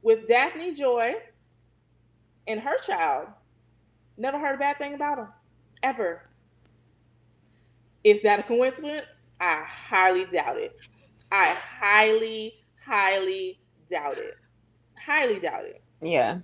with 0.02 0.26
Daphne 0.26 0.74
Joy 0.74 1.14
and 2.46 2.60
her 2.60 2.78
child, 2.78 3.28
never 4.16 4.38
heard 4.38 4.56
a 4.56 4.58
bad 4.58 4.78
thing 4.78 4.94
about 4.94 5.18
him 5.18 5.28
ever. 5.82 6.22
Is 8.04 8.22
that 8.22 8.40
a 8.40 8.42
coincidence? 8.42 9.28
I 9.40 9.64
highly 9.64 10.26
doubt 10.26 10.56
it. 10.56 10.76
I 11.30 11.56
highly, 11.60 12.54
highly 12.84 13.60
doubt 13.88 14.18
it. 14.18 14.34
Highly 15.00 15.38
doubt 15.38 15.64
it. 15.64 15.82
Yeah. 16.02 16.40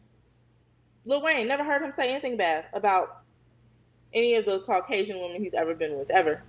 Lil 1.05 1.23
Wayne 1.23 1.49
never 1.49 1.65
heard 1.65 1.83
him 1.83 1.91
say 1.91 2.11
anything 2.11 2.37
bad 2.37 2.67
about 2.73 3.23
any 4.13 4.37
of 4.37 4.45
the 4.45 4.61
Caucasian 4.61 5.21
women 5.21 5.43
he's 5.43 5.55
ever 5.55 5.75
been 5.75 5.99
with, 5.99 6.11
ever. 6.11 6.43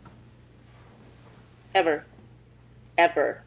Ever. 1.74 2.05
Ever. 2.97 3.43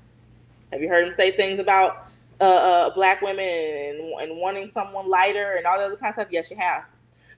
Have 0.73 0.81
you 0.83 0.89
heard 0.89 1.07
him 1.07 1.13
say 1.13 1.31
things 1.31 1.59
about 1.61 2.09
uh, 2.41 2.45
uh, 2.45 2.95
black 2.95 3.21
women 3.23 3.45
and, 3.45 4.01
and 4.31 4.41
wanting 4.41 4.67
someone 4.67 5.09
lighter 5.09 5.55
and 5.57 5.67
all 5.67 5.79
that 5.79 5.85
other 5.87 5.97
kind 5.97 6.09
of 6.11 6.15
stuff? 6.15 6.29
Yes, 6.31 6.51
you 6.51 6.57
have. 6.57 6.85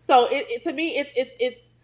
So 0.01 0.26
it, 0.30 0.47
it 0.49 0.62
to 0.64 0.72
me, 0.72 0.99
it's 0.99 1.11
it's 1.16 1.35
it's 1.41 1.74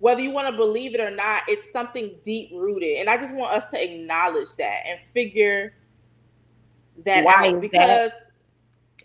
whether 0.00 0.20
you 0.20 0.30
want 0.30 0.46
to 0.48 0.52
believe 0.56 0.94
it 0.94 1.00
or 1.00 1.10
not, 1.10 1.42
it's 1.48 1.72
something 1.72 2.14
deep 2.24 2.50
rooted, 2.52 2.98
and 2.98 3.08
I 3.10 3.16
just 3.16 3.34
want 3.34 3.52
us 3.52 3.70
to 3.70 3.82
acknowledge 3.82 4.54
that 4.58 4.82
and 4.86 4.98
figure 5.12 5.74
that 7.04 7.24
Why 7.24 7.48
out 7.48 7.52
that? 7.54 7.60
because 7.60 8.12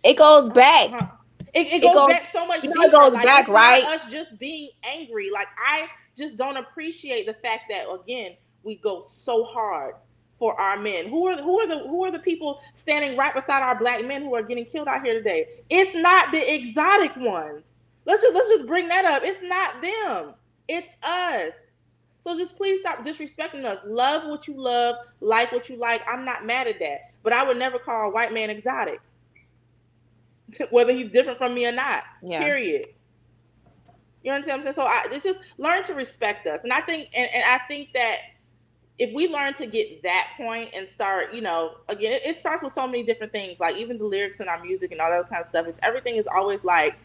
It 0.04 0.18
goes 0.18 0.50
back. 0.50 0.92
uh-huh. 0.92 1.08
It, 1.54 1.68
it 1.68 1.74
It 1.74 1.82
goes, 1.84 1.94
goes- 1.94 2.08
back 2.08 2.28
so 2.32 2.46
much 2.48 2.64
you 2.64 2.70
know 2.70 2.82
deeper. 2.82 2.88
it 2.88 2.92
goes 2.92 3.14
like, 3.14 3.24
back, 3.24 3.48
right? 3.48 3.84
us 3.86 4.12
just 4.12 4.38
being 4.40 4.70
angry. 4.84 5.30
Like 5.32 5.48
I 5.58 5.88
just 6.18 6.36
don't 6.36 6.58
appreciate 6.58 7.28
the 7.28 7.34
fact 7.36 7.64
that 7.70 7.86
again 7.90 8.36
we 8.64 8.76
go 8.76 9.04
so 9.08 9.44
hard 9.44 9.96
for 10.44 10.60
our 10.60 10.78
men. 10.78 11.08
Who 11.08 11.26
are 11.28 11.38
the, 11.38 11.42
who 11.42 11.58
are 11.58 11.68
the 11.70 11.88
who 11.88 12.04
are 12.04 12.12
the 12.12 12.20
people 12.20 12.60
standing 12.74 13.16
right 13.16 13.34
beside 13.34 13.64
our 13.64 13.80
black 13.80 14.06
men 14.06 14.24
who 14.24 14.36
are 14.36 14.44
getting 14.44 14.66
killed 14.66 14.90
out 14.90 15.02
here 15.02 15.14
today? 15.14 15.48
It's 15.70 15.96
not 15.96 16.34
the 16.34 16.54
exotic 16.54 17.16
ones. 17.16 17.84
Let's 18.04 18.22
just 18.22 18.36
let's 18.36 18.50
just 18.50 18.68
bring 18.68 18.90
that 18.90 19.06
up. 19.06 19.22
It's 19.24 19.42
not 19.42 19.82
them. 19.82 20.34
It's 20.68 20.98
us. 21.02 21.80
So 22.18 22.38
just 22.38 22.58
please 22.58 22.82
stop 22.82 23.06
disrespecting 23.06 23.64
us. 23.64 23.80
Love 23.86 24.30
what 24.30 24.46
you 24.46 24.62
love, 24.62 24.98
like 25.22 25.50
what 25.54 25.70
you 25.70 25.78
like. 25.78 26.02
I'm 26.10 26.26
not 26.26 26.46
mad 26.46 26.68
at 26.68 26.78
that. 26.82 27.14
But 27.24 27.32
I 27.32 27.48
would 27.48 27.58
never 27.58 27.80
call 27.80 28.10
a 28.10 28.12
white 28.12 28.34
man 28.34 28.50
exotic. 28.50 29.00
Whether 30.72 30.92
he's 30.92 31.10
different 31.10 31.38
from 31.38 31.54
me 31.54 31.66
or 31.66 31.72
not. 31.72 32.04
Yeah. 32.22 32.40
Period. 32.40 32.88
You 34.24 34.34
understand 34.34 34.60
what 34.60 34.68
I'm 34.68 34.74
saying? 34.74 34.88
So 34.88 34.92
I 34.92 35.06
it's 35.10 35.24
just 35.24 35.40
learn 35.58 35.84
to 35.84 35.94
respect 35.94 36.48
us. 36.48 36.66
And 36.66 36.74
I 36.74 36.82
think 36.82 37.08
and, 37.16 37.30
and 37.34 37.46
I 37.46 37.60
think 37.70 37.94
that 37.94 38.18
if 39.00 39.14
we 39.14 39.28
learn 39.28 39.54
to 39.56 39.66
get 39.66 40.04
that 40.04 40.32
point 40.38 40.70
and 40.76 40.88
start, 40.88 41.34
you 41.34 41.42
know, 41.42 41.76
again, 41.90 42.12
it, 42.12 42.22
it 42.26 42.38
starts 42.38 42.64
with 42.64 42.74
so 42.74 42.86
many 42.86 43.04
different 43.04 43.32
things, 43.32 43.60
like 43.60 43.76
even 43.78 43.98
the 43.98 44.06
lyrics 44.06 44.40
in 44.40 44.48
our 44.48 44.64
music 44.64 44.92
and 44.92 45.02
all 45.02 45.10
that 45.10 45.30
kind 45.30 45.42
of 45.42 45.48
stuff. 45.48 45.68
Is 45.68 45.80
everything 45.82 46.16
is 46.16 46.28
always 46.34 46.64
like 46.64 46.96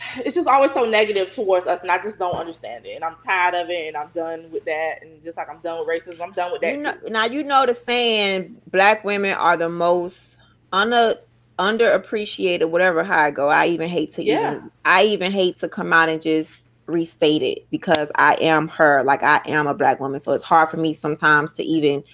it's 0.18 0.34
just 0.34 0.48
always 0.48 0.72
so 0.72 0.84
negative 0.84 1.32
towards 1.34 1.66
us, 1.66 1.82
and 1.82 1.90
I 1.90 1.98
just 1.98 2.18
don't 2.18 2.34
understand 2.36 2.86
it. 2.86 2.94
And 2.94 3.04
I'm 3.04 3.16
tired 3.16 3.54
of 3.54 3.70
it, 3.70 3.88
and 3.88 3.96
I'm 3.96 4.10
done 4.14 4.50
with 4.50 4.64
that. 4.66 5.02
And 5.02 5.22
just 5.24 5.36
like 5.36 5.48
I'm 5.48 5.60
done 5.60 5.84
with 5.86 5.88
racism, 5.88 6.20
I'm 6.20 6.32
done 6.32 6.52
with 6.52 6.60
that 6.62 6.76
You 6.76 6.82
know, 6.82 6.92
too. 6.92 7.08
now 7.10 7.24
you 7.24 7.42
know 7.42 7.66
the 7.66 7.74
saying 7.74 8.56
black 8.70 9.04
women 9.04 9.34
are 9.34 9.56
the 9.56 9.68
most 9.68 10.36
under 10.72 11.14
underappreciated, 11.58 12.70
whatever 12.70 13.04
how 13.04 13.18
I 13.20 13.30
go. 13.30 13.48
I 13.48 13.66
even 13.66 13.88
hate 13.88 14.12
to 14.12 14.24
Yeah. 14.24 14.54
even 14.54 14.70
I 14.84 15.04
even 15.04 15.32
hate 15.32 15.56
to 15.58 15.68
come 15.68 15.92
out 15.92 16.08
and 16.08 16.20
just 16.20 16.62
restate 16.90 17.42
it 17.42 17.66
because 17.70 18.10
I 18.14 18.34
am 18.40 18.68
her, 18.68 19.02
like 19.04 19.22
I 19.22 19.40
am 19.46 19.66
a 19.66 19.74
black 19.74 20.00
woman. 20.00 20.20
So 20.20 20.32
it's 20.32 20.44
hard 20.44 20.68
for 20.68 20.76
me 20.76 20.92
sometimes 20.92 21.52
to 21.52 21.62
even 21.62 22.04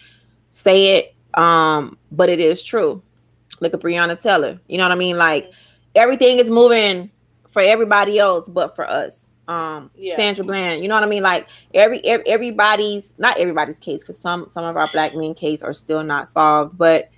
say 0.50 0.98
it. 0.98 1.14
Um, 1.34 1.98
but 2.12 2.28
it 2.28 2.40
is 2.40 2.62
true. 2.62 3.02
Look 3.60 3.74
at 3.74 3.80
Breonna 3.80 4.20
Taylor. 4.20 4.60
You 4.68 4.78
know 4.78 4.84
what 4.84 4.92
I 4.92 4.96
mean? 4.96 5.18
Like 5.18 5.50
everything 5.94 6.38
is 6.38 6.50
moving 6.50 7.10
for 7.48 7.62
everybody 7.62 8.18
else 8.18 8.48
but 8.48 8.76
for 8.76 8.88
us. 8.88 9.32
Um 9.48 9.90
Yeah. 9.94 10.16
Sandra 10.16 10.44
Bland, 10.44 10.82
you 10.82 10.88
know 10.88 10.94
what 10.94 11.04
I 11.04 11.08
mean? 11.08 11.22
Like 11.22 11.48
every, 11.72 12.04
ev- 12.04 12.24
everybody's 12.26 13.14
not 13.18 13.38
everybody's 13.38 13.78
case 13.78 14.02
because 14.02 14.18
some 14.18 14.48
some 14.48 14.64
of 14.64 14.76
our 14.76 14.88
black 14.92 15.14
men 15.14 15.34
case 15.34 15.62
are 15.62 15.72
still 15.72 16.02
not 16.02 16.28
solved, 16.28 16.76
but 16.76 17.10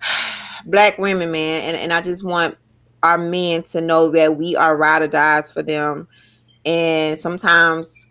black 0.66 0.98
women, 0.98 1.30
man, 1.30 1.62
and, 1.62 1.76
and 1.76 1.92
I 1.92 2.00
just 2.00 2.24
want 2.24 2.56
our 3.02 3.18
men 3.18 3.62
to 3.62 3.80
know 3.80 4.08
that 4.10 4.36
we 4.36 4.56
are 4.56 4.76
ride 4.76 5.02
or 5.02 5.06
dies 5.08 5.52
for 5.52 5.62
them. 5.62 6.08
And 6.64 7.18
sometimes, 7.18 8.06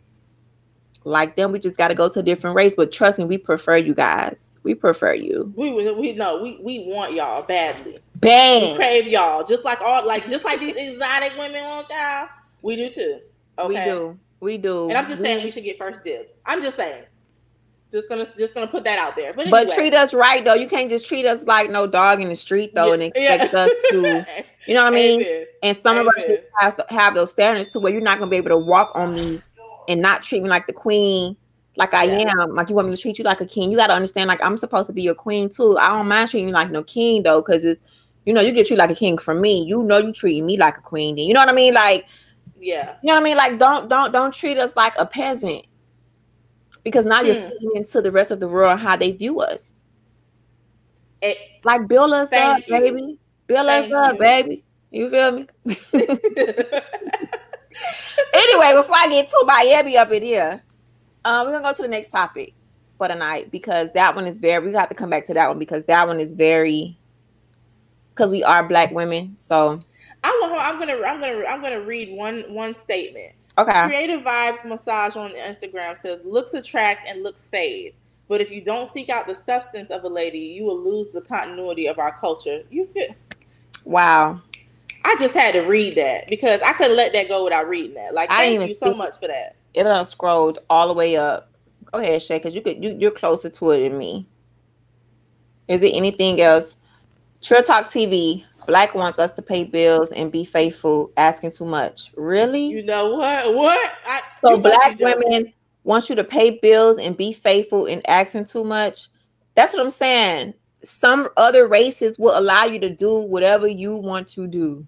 like 1.04 1.36
them, 1.36 1.51
we 1.51 1.60
just 1.60 1.78
got 1.78 1.89
to 1.89 1.95
go 1.95 2.08
to 2.10 2.20
a 2.20 2.24
different 2.24 2.56
race. 2.56 2.76
But 2.76 2.91
trust 2.91 3.20
me, 3.20 3.26
we 3.26 3.38
prefer 3.38 3.78
you 3.78 3.93
guys. 3.93 4.51
We 4.64 4.76
prefer 4.76 5.14
you. 5.14 5.51
We 5.56 5.74
we 5.74 6.14
know 6.14 6.41
we 6.41 6.60
we 6.62 6.86
want 6.88 7.14
y'all 7.14 7.43
badly. 7.43 7.99
Bang. 8.16 8.72
We 8.72 8.76
crave 8.76 9.08
y'all 9.08 9.43
just 9.43 9.66
like 9.66 9.82
all 9.82 10.06
like 10.08 10.28
just 10.30 10.45
like 10.45 10.60
these 10.60 10.76
exotic 10.78 11.38
women 11.38 11.64
want 11.64 11.89
y'all. 11.89 12.30
We 12.62 12.76
do 12.76 12.89
too. 12.89 13.20
Okay. 13.60 13.68
We 13.68 13.76
do. 13.76 14.20
We 14.39 14.58
do. 14.58 14.89
And 14.89 14.97
I'm 14.97 15.08
just 15.08 15.22
saying 15.22 15.43
we 15.43 15.51
should 15.51 15.64
get 15.64 15.78
first 15.78 16.04
dibs. 16.04 16.39
I'm 16.45 16.62
just 16.62 16.78
saying. 16.78 17.06
Just 17.93 18.09
gonna 18.09 18.25
just 18.35 18.55
gonna 18.55 18.65
put 18.65 18.83
that 18.85 18.97
out 18.97 19.15
there. 19.15 19.35
But, 19.35 19.51
but 19.51 19.69
treat 19.69 19.93
us 19.93 20.15
right 20.15 20.43
though. 20.43 20.55
You 20.55 20.67
can't 20.67 20.89
just 20.89 21.05
treat 21.05 21.27
us 21.27 21.43
like 21.43 21.69
no 21.69 21.85
dog 21.85 22.21
in 22.21 22.29
the 22.29 22.35
street 22.35 22.73
though, 22.73 22.87
yeah, 22.87 22.93
and 22.93 23.03
expect 23.03 23.53
yeah. 23.53 23.59
us 23.59 23.71
to, 23.91 24.25
you 24.67 24.73
know 24.73 24.83
what 24.83 24.93
I 24.93 24.95
mean? 24.95 25.21
Amen. 25.21 25.45
And 25.61 25.77
some 25.77 25.97
Amen. 25.97 26.07
of 26.07 26.13
us 26.15 26.39
have 26.57 26.77
to 26.77 26.85
have 26.89 27.13
those 27.13 27.29
standards 27.29 27.69
to 27.69 27.79
where 27.79 27.93
you're 27.93 28.01
not 28.01 28.17
gonna 28.17 28.31
be 28.31 28.37
able 28.37 28.49
to 28.49 28.57
walk 28.57 28.93
on 28.95 29.13
me 29.13 29.43
and 29.87 30.01
not 30.01 30.23
treat 30.23 30.41
me 30.41 30.49
like 30.49 30.65
the 30.65 30.73
queen, 30.73 31.37
like 31.75 31.93
I 31.93 32.05
yeah. 32.05 32.33
am. 32.39 32.55
Like 32.55 32.69
you 32.69 32.75
want 32.75 32.89
me 32.89 32.95
to 32.95 33.01
treat 33.01 33.19
you 33.19 33.25
like 33.25 33.41
a 33.41 33.45
king. 33.45 33.69
You 33.69 33.77
got 33.77 33.87
to 33.87 33.93
understand, 33.93 34.27
like 34.27 34.43
I'm 34.43 34.57
supposed 34.57 34.87
to 34.87 34.93
be 34.93 35.03
your 35.03 35.13
queen 35.13 35.47
too. 35.47 35.77
I 35.77 35.89
don't 35.89 36.07
mind 36.07 36.31
treating 36.31 36.47
you 36.47 36.53
like 36.55 36.71
no 36.71 36.81
king 36.81 37.21
though, 37.21 37.41
because 37.43 37.63
you 38.25 38.33
know 38.33 38.41
you 38.41 38.53
get 38.53 38.65
treated 38.65 38.79
like 38.79 38.89
a 38.89 38.95
king 38.95 39.19
from 39.19 39.39
me. 39.39 39.63
You 39.65 39.83
know 39.83 39.99
you 39.99 40.13
treating 40.13 40.47
me 40.47 40.57
like 40.57 40.79
a 40.79 40.81
queen. 40.81 41.15
Then 41.15 41.25
you 41.25 41.33
know 41.35 41.41
what 41.41 41.49
I 41.49 41.53
mean? 41.53 41.75
Like, 41.75 42.07
yeah, 42.59 42.95
you 43.03 43.07
know 43.09 43.13
what 43.13 43.21
I 43.21 43.23
mean? 43.23 43.37
Like 43.37 43.59
don't 43.59 43.87
don't 43.87 44.11
don't 44.11 44.33
treat 44.33 44.57
us 44.57 44.75
like 44.75 44.93
a 44.97 45.05
peasant 45.05 45.67
because 46.84 47.05
now 47.05 47.21
hmm. 47.21 47.27
you're 47.27 47.36
feeding 47.36 47.71
into 47.75 48.01
the 48.01 48.11
rest 48.11 48.31
of 48.31 48.39
the 48.39 48.47
world 48.47 48.79
how 48.79 48.95
they 48.95 49.11
view 49.11 49.41
us. 49.41 49.84
It, 51.21 51.38
like 51.63 51.88
build 51.88 52.11
us 52.13 52.31
up, 52.34 52.67
you. 52.67 52.79
baby. 52.79 53.19
Build 53.47 53.67
thank 53.67 53.93
us 53.93 54.07
up, 54.09 54.13
you. 54.13 54.19
baby. 54.19 54.63
You 54.91 55.09
feel 55.09 55.31
me? 55.31 55.47
anyway, 58.34 58.73
before 58.75 58.95
I 58.95 59.07
get 59.09 59.27
too 59.29 59.41
Miami 59.45 59.97
up 59.97 60.11
in 60.11 60.21
here, 60.21 60.61
uh, 61.25 61.43
we're 61.45 61.53
gonna 61.53 61.63
go 61.63 61.73
to 61.73 61.81
the 61.81 61.88
next 61.88 62.11
topic 62.11 62.53
for 62.97 63.07
tonight 63.07 63.49
because 63.49 63.91
that 63.93 64.15
one 64.15 64.27
is 64.27 64.39
very. 64.39 64.67
We 64.67 64.73
have 64.73 64.89
to 64.89 64.95
come 64.95 65.09
back 65.09 65.25
to 65.25 65.34
that 65.34 65.47
one 65.47 65.59
because 65.59 65.86
that 65.86 66.07
one 66.07 66.19
is 66.19 66.34
very. 66.34 66.97
Because 68.09 68.29
we 68.29 68.43
are 68.43 68.67
black 68.67 68.91
women, 68.91 69.34
so 69.38 69.79
I'm, 70.23 70.39
gonna, 70.39 70.55
I'm 70.61 70.79
gonna 70.79 71.01
I'm 71.07 71.19
gonna 71.19 71.43
I'm 71.49 71.61
gonna 71.63 71.81
read 71.81 72.15
one 72.15 72.43
one 72.49 72.75
statement. 72.75 73.34
Okay. 73.58 73.86
Creative 73.86 74.22
Vibes 74.22 74.66
Massage 74.66 75.16
on 75.16 75.32
Instagram 75.36 75.97
says 75.97 76.24
looks 76.26 76.54
attract 76.54 77.08
and 77.08 77.24
looks 77.24 77.47
fade. 77.47 77.93
But 78.28 78.41
if 78.41 78.51
you 78.51 78.62
don't 78.62 78.88
seek 78.88 79.10
out 79.10 79.28
the 79.28 79.36
substance 79.36 79.91
of 79.91 80.04
a 80.06 80.08
lady, 80.08 80.39
you 80.39 80.66
will 80.66 80.80
lose 80.80 81.12
the 81.12 81.22
continuity 81.22 81.88
of 81.88 81.99
our 81.99 82.18
culture. 82.20 82.64
You 82.72 82.88
feel 82.88 83.14
Wow. 83.86 84.41
I 85.06 85.16
just 85.20 85.36
had 85.36 85.51
to 85.54 85.62
read 85.62 85.95
that 85.95 86.28
because 86.30 86.62
I 86.62 86.74
couldn't 86.74 86.95
let 86.95 87.14
that 87.14 87.28
go 87.28 87.43
without 87.43 87.68
reading 87.68 87.93
that. 87.95 88.14
Like, 88.14 88.30
thank 88.30 88.68
you 88.68 88.74
so 88.74 88.93
much 88.93 89.16
for 89.20 89.28
that. 89.28 89.56
It 89.74 89.84
done 89.84 90.06
scrolled 90.06 90.60
all 90.70 90.88
the 90.88 90.93
way 90.93 91.18
up. 91.18 91.51
Go 91.91 91.99
ahead, 91.99 92.22
Shay, 92.22 92.38
because 92.38 92.56
you 92.56 92.62
could 92.62 92.84
you, 92.84 92.95
you're 92.97 93.12
closer 93.12 93.49
to 93.49 93.72
it 93.72 93.88
than 93.88 93.97
me. 93.97 94.26
Is 95.68 95.84
it 95.84 95.93
anything 95.93 96.41
else? 96.41 96.78
Trill 97.41 97.64
Talk 97.64 97.88
TV. 97.88 98.45
Black 98.66 98.95
wants 98.95 99.20
us 99.20 99.32
to 99.34 99.41
pay 99.41 99.64
bills 99.64 100.11
and 100.11 100.32
be 100.32 100.45
faithful, 100.45 101.11
asking 101.18 101.51
too 101.51 101.66
much. 101.66 102.11
Really? 102.16 102.68
You 102.68 102.84
know 102.84 103.16
what? 103.16 103.53
What? 103.53 103.91
I, 104.05 104.22
so 104.41 104.57
black 104.57 104.99
women 104.99 105.53
want 105.84 106.09
you 106.09 106.16
to 106.16 106.24
pay 106.24 106.59
bills 106.61 106.97
and 106.97 107.18
be 107.18 107.34
faithful 107.34 107.86
and 107.86 108.07
asking 108.09 108.45
too 108.45 108.64
much. 108.64 109.07
That's 109.55 109.74
what 109.74 109.82
I'm 109.82 109.91
saying. 109.91 110.53
Some 110.82 111.30
other 111.38 111.68
races 111.68 112.18
will 112.18 112.38
allow 112.38 112.66
you 112.66 112.80
to 112.80 112.89
do 112.89 113.20
whatever 113.20 113.68
you 113.68 113.95
want 113.95 114.28
to 114.30 114.47
do. 114.47 114.86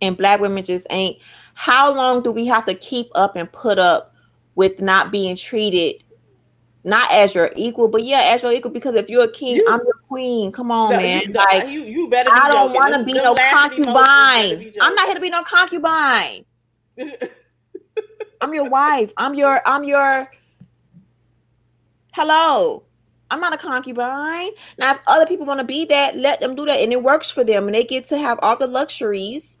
And 0.00 0.16
black 0.16 0.40
women 0.40 0.64
just 0.64 0.86
ain't. 0.90 1.18
How 1.54 1.94
long 1.94 2.22
do 2.22 2.30
we 2.30 2.46
have 2.46 2.66
to 2.66 2.74
keep 2.74 3.08
up 3.14 3.36
and 3.36 3.50
put 3.52 3.78
up 3.78 4.14
with 4.54 4.80
not 4.80 5.12
being 5.12 5.36
treated 5.36 6.01
not 6.84 7.10
as 7.12 7.34
your 7.34 7.52
equal, 7.56 7.88
but 7.88 8.02
yeah, 8.02 8.30
as 8.32 8.42
your 8.42 8.52
equal. 8.52 8.70
Because 8.70 8.94
if 8.94 9.08
you're 9.08 9.24
a 9.24 9.30
king, 9.30 9.56
you, 9.56 9.66
I'm 9.68 9.80
your 9.84 10.00
queen. 10.08 10.52
Come 10.52 10.70
on, 10.70 10.90
no, 10.90 10.96
man. 10.96 11.22
You, 11.26 11.32
like 11.32 11.68
you, 11.68 11.84
you 11.84 12.08
better. 12.08 12.30
I 12.32 12.50
don't 12.50 12.72
want 12.72 12.94
to 12.94 13.04
be 13.04 13.12
no 13.12 13.34
concubine. 13.34 14.72
I'm 14.80 14.94
not 14.94 15.06
here 15.06 15.14
to 15.14 15.20
be 15.20 15.30
no 15.30 15.42
concubine. 15.42 16.44
I'm 18.40 18.52
your 18.52 18.68
wife. 18.68 19.12
I'm 19.16 19.34
your. 19.34 19.60
I'm 19.66 19.84
your. 19.84 20.30
Hello. 22.12 22.84
I'm 23.30 23.40
not 23.40 23.54
a 23.54 23.56
concubine. 23.56 24.50
Now, 24.76 24.92
if 24.92 25.00
other 25.06 25.24
people 25.24 25.46
want 25.46 25.60
to 25.60 25.64
be 25.64 25.86
that, 25.86 26.16
let 26.16 26.40
them 26.40 26.54
do 26.54 26.66
that, 26.66 26.80
and 26.80 26.92
it 26.92 27.02
works 27.02 27.30
for 27.30 27.44
them, 27.44 27.64
and 27.64 27.74
they 27.74 27.84
get 27.84 28.04
to 28.06 28.18
have 28.18 28.38
all 28.42 28.58
the 28.58 28.66
luxuries, 28.66 29.56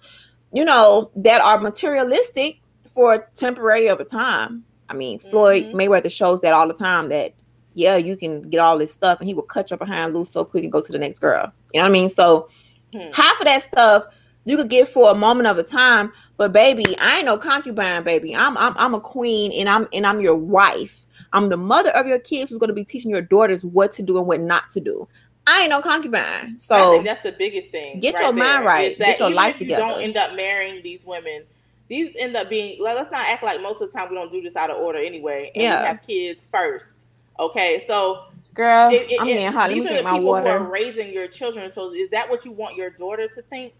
you 0.52 0.64
know, 0.64 1.10
that 1.16 1.40
are 1.40 1.58
materialistic 1.58 2.60
for 2.86 3.30
temporary 3.34 3.86
of 3.86 3.98
a 3.98 4.04
time. 4.04 4.64
I 4.92 4.96
mean, 4.96 5.18
Floyd 5.18 5.64
mm-hmm. 5.64 5.78
Mayweather 5.78 6.10
shows 6.10 6.40
that 6.42 6.52
all 6.52 6.68
the 6.68 6.74
time 6.74 7.08
that 7.08 7.32
yeah, 7.74 7.96
you 7.96 8.16
can 8.16 8.42
get 8.42 8.58
all 8.58 8.76
this 8.76 8.92
stuff 8.92 9.18
and 9.18 9.28
he 9.28 9.34
will 9.34 9.42
cut 9.42 9.70
your 9.70 9.78
behind 9.78 10.14
loose 10.14 10.30
so 10.30 10.44
quick 10.44 10.62
and 10.62 10.72
go 10.72 10.82
to 10.82 10.92
the 10.92 10.98
next 10.98 11.20
girl. 11.20 11.52
You 11.72 11.80
know 11.80 11.84
what 11.84 11.88
I 11.88 11.92
mean? 11.92 12.08
So 12.10 12.48
hmm. 12.92 13.10
half 13.12 13.40
of 13.40 13.46
that 13.46 13.62
stuff 13.62 14.04
you 14.44 14.56
could 14.56 14.68
get 14.68 14.88
for 14.88 15.10
a 15.10 15.14
moment 15.14 15.46
of 15.46 15.56
a 15.56 15.62
time, 15.62 16.12
but 16.36 16.52
baby, 16.52 16.84
I 16.98 17.18
ain't 17.18 17.26
no 17.26 17.38
concubine, 17.38 18.02
baby. 18.02 18.34
I'm 18.34 18.56
I'm 18.58 18.74
I'm 18.76 18.94
a 18.94 19.00
queen 19.00 19.52
and 19.52 19.68
I'm 19.68 19.88
and 19.92 20.06
I'm 20.06 20.20
your 20.20 20.36
wife. 20.36 21.06
I'm 21.32 21.48
the 21.48 21.56
mother 21.56 21.90
of 21.90 22.06
your 22.06 22.18
kids 22.18 22.50
who's 22.50 22.58
gonna 22.58 22.72
be 22.72 22.84
teaching 22.84 23.10
your 23.10 23.22
daughters 23.22 23.64
what 23.64 23.92
to 23.92 24.02
do 24.02 24.18
and 24.18 24.26
what 24.26 24.40
not 24.40 24.70
to 24.72 24.80
do. 24.80 25.08
I 25.46 25.62
ain't 25.62 25.70
no 25.70 25.80
concubine. 25.80 26.58
So 26.58 27.02
that's 27.02 27.20
the 27.20 27.32
biggest 27.32 27.70
thing. 27.70 28.00
Get 28.00 28.14
right 28.14 28.24
your 28.24 28.32
mind 28.32 28.64
right. 28.64 28.98
Get 28.98 29.18
your 29.18 29.30
life 29.30 29.58
together. 29.58 29.82
You 29.82 29.90
don't 29.90 30.02
end 30.02 30.16
up 30.16 30.34
marrying 30.36 30.82
these 30.82 31.04
women 31.04 31.44
these 31.88 32.14
end 32.18 32.36
up 32.36 32.48
being 32.48 32.80
like 32.82 32.96
let's 32.96 33.10
not 33.10 33.26
act 33.26 33.42
like 33.42 33.60
most 33.60 33.82
of 33.82 33.90
the 33.90 33.98
time 33.98 34.08
we 34.08 34.16
don't 34.16 34.32
do 34.32 34.40
this 34.40 34.56
out 34.56 34.70
of 34.70 34.76
order 34.76 34.98
anyway 34.98 35.50
and 35.54 35.62
yeah. 35.62 35.82
we 35.82 35.86
have 35.86 36.02
kids 36.02 36.46
first 36.50 37.06
okay 37.38 37.82
so 37.86 38.24
girl 38.54 38.90
it, 38.90 39.10
it, 39.10 39.20
i'm 39.20 39.26
getting 39.26 39.50
hot 39.52 39.70
these 39.70 39.84
are 39.86 40.02
the 40.02 40.02
people 40.02 40.22
water. 40.22 40.50
who 40.50 40.64
are 40.64 40.72
raising 40.72 41.12
your 41.12 41.26
children 41.26 41.70
so 41.70 41.92
is 41.92 42.08
that 42.10 42.28
what 42.28 42.44
you 42.44 42.52
want 42.52 42.76
your 42.76 42.90
daughter 42.90 43.28
to 43.28 43.42
think 43.42 43.72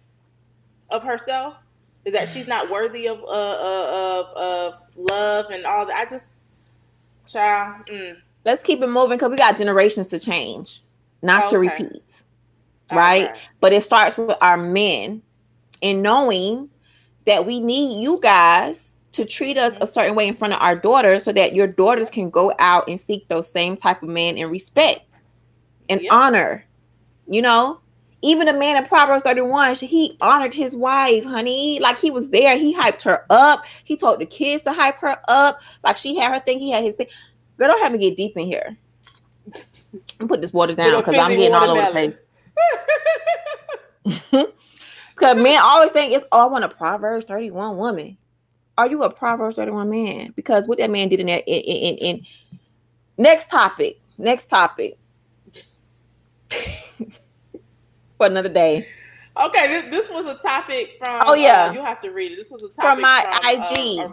of 0.90 1.02
herself 1.02 1.54
is 2.04 2.12
that 2.12 2.28
she's 2.28 2.46
not 2.46 2.68
worthy 2.68 3.06
of 3.06 3.18
uh, 3.22 3.26
uh, 3.26 4.24
of, 4.26 4.36
of 4.36 4.74
love 4.96 5.46
and 5.50 5.64
all 5.64 5.86
that 5.86 5.96
i 5.96 6.10
just 6.10 6.26
child 7.26 7.86
mm. 7.86 8.16
let's 8.44 8.62
keep 8.62 8.82
it 8.82 8.88
moving 8.88 9.16
because 9.16 9.30
we 9.30 9.36
got 9.36 9.56
generations 9.56 10.08
to 10.08 10.18
change 10.18 10.82
not 11.22 11.44
okay. 11.44 11.50
to 11.50 11.58
repeat 11.58 12.22
right 12.92 13.30
okay. 13.30 13.40
but 13.60 13.72
it 13.72 13.82
starts 13.82 14.18
with 14.18 14.36
our 14.40 14.56
men 14.56 15.22
and 15.82 16.02
knowing 16.02 16.68
that 17.24 17.46
we 17.46 17.60
need 17.60 18.02
you 18.02 18.18
guys 18.22 19.00
to 19.12 19.24
treat 19.24 19.58
us 19.58 19.76
a 19.80 19.86
certain 19.86 20.14
way 20.14 20.26
in 20.26 20.34
front 20.34 20.54
of 20.54 20.60
our 20.60 20.74
daughters 20.74 21.24
so 21.24 21.32
that 21.32 21.54
your 21.54 21.66
daughters 21.66 22.10
can 22.10 22.30
go 22.30 22.52
out 22.58 22.88
and 22.88 22.98
seek 22.98 23.28
those 23.28 23.50
same 23.50 23.76
type 23.76 24.02
of 24.02 24.08
men 24.08 24.38
and 24.38 24.50
respect 24.50 25.22
and 25.88 26.00
honor. 26.10 26.64
You 27.28 27.42
know, 27.42 27.80
even 28.22 28.48
a 28.48 28.52
man 28.52 28.76
in 28.76 28.86
Proverbs 28.86 29.22
31, 29.22 29.76
he 29.76 30.16
honored 30.20 30.54
his 30.54 30.74
wife, 30.74 31.24
honey. 31.24 31.78
Like 31.78 31.98
he 31.98 32.10
was 32.10 32.30
there, 32.30 32.56
he 32.56 32.74
hyped 32.74 33.02
her 33.02 33.26
up. 33.30 33.64
He 33.84 33.96
told 33.96 34.18
the 34.20 34.26
kids 34.26 34.64
to 34.64 34.72
hype 34.72 34.96
her 34.98 35.16
up. 35.28 35.60
Like 35.84 35.96
she 35.96 36.16
had 36.16 36.32
her 36.32 36.40
thing, 36.40 36.58
he 36.58 36.70
had 36.70 36.82
his 36.82 36.94
thing. 36.94 37.08
Girl, 37.58 37.68
don't 37.68 37.80
have 37.82 37.92
me 37.92 37.98
get 37.98 38.16
deep 38.16 38.36
in 38.36 38.46
here. 38.46 38.76
I'm 40.20 40.28
put 40.28 40.40
this 40.40 40.52
water 40.52 40.74
down 40.74 40.98
because 40.98 41.16
I'm 41.16 41.30
getting 41.30 41.54
all 41.54 41.70
over 41.70 41.82
the 41.82 41.90
place. 41.90 42.22
Because 45.22 45.36
men 45.40 45.60
always 45.62 45.92
think 45.92 46.12
it's, 46.12 46.26
oh, 46.32 46.48
I 46.48 46.50
want 46.50 46.64
a 46.64 46.68
Proverbs 46.68 47.26
31 47.26 47.76
woman. 47.76 48.18
Are 48.76 48.88
you 48.88 49.04
a 49.04 49.10
Proverbs 49.10 49.54
31 49.54 49.88
man? 49.88 50.32
Because 50.34 50.66
what 50.66 50.78
that 50.78 50.90
man 50.90 51.08
did 51.08 51.20
in 51.20 51.26
that, 51.26 51.44
in, 51.46 51.60
in, 51.60 51.96
in 51.98 52.26
next 53.16 53.48
topic, 53.48 54.00
next 54.18 54.46
topic 54.46 54.98
for 58.18 58.26
another 58.26 58.48
day. 58.48 58.84
Okay, 59.40 59.68
this, 59.68 59.90
this 59.90 60.10
was 60.10 60.26
a 60.26 60.36
topic 60.42 60.96
from. 60.98 61.22
Oh 61.24 61.34
yeah, 61.34 61.66
uh, 61.66 61.72
you 61.72 61.84
have 61.84 62.00
to 62.00 62.10
read 62.10 62.32
it. 62.32 62.36
This 62.36 62.50
was 62.50 62.64
a 62.64 62.68
topic 62.70 62.82
from 62.82 63.00
my 63.00 63.24
from, 63.42 63.76
IG. 63.78 64.00
Uh, 64.00 64.02
uh, 64.02 64.12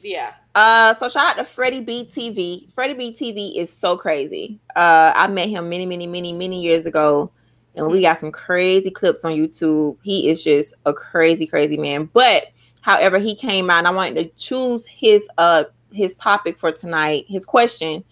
yeah. 0.00 0.34
Uh, 0.56 0.92
so 0.94 1.08
shout 1.08 1.24
out 1.24 1.36
to 1.36 1.44
Freddie 1.44 1.82
B 1.82 2.04
TV. 2.04 2.68
Freddie 2.72 2.94
B 2.94 3.12
TV 3.12 3.56
is 3.56 3.72
so 3.72 3.96
crazy. 3.96 4.58
Uh, 4.74 5.12
I 5.14 5.28
met 5.28 5.48
him 5.48 5.68
many, 5.68 5.86
many, 5.86 6.08
many, 6.08 6.32
many 6.32 6.60
years 6.60 6.84
ago 6.84 7.30
and 7.78 7.88
we 7.88 8.02
got 8.02 8.18
some 8.18 8.32
crazy 8.32 8.90
clips 8.90 9.24
on 9.24 9.32
YouTube. 9.32 9.96
He 10.02 10.28
is 10.28 10.44
just 10.44 10.74
a 10.84 10.92
crazy, 10.92 11.46
crazy 11.46 11.76
man. 11.76 12.10
But 12.12 12.48
however, 12.80 13.18
he 13.18 13.34
came 13.34 13.70
out 13.70 13.78
and 13.78 13.88
I 13.88 13.92
wanted 13.92 14.16
to 14.16 14.24
choose 14.36 14.86
his 14.86 15.28
uh 15.38 15.64
his 15.92 16.16
topic 16.16 16.58
for 16.58 16.70
tonight. 16.72 17.24
His 17.28 17.46
question 17.46 18.04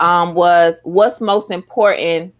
um 0.00 0.34
was 0.34 0.80
what's 0.84 1.20
most 1.20 1.50
important 1.50 2.34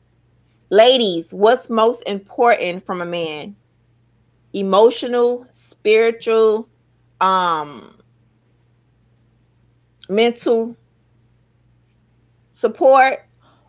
ladies 0.71 1.35
what's 1.35 1.69
most 1.69 2.03
important 2.07 2.85
from 2.85 3.01
a 3.01 3.07
man 3.07 3.55
emotional 4.53 5.47
spiritual 5.51 6.69
um 7.21 7.97
mental 10.09 10.77
support 12.53 13.27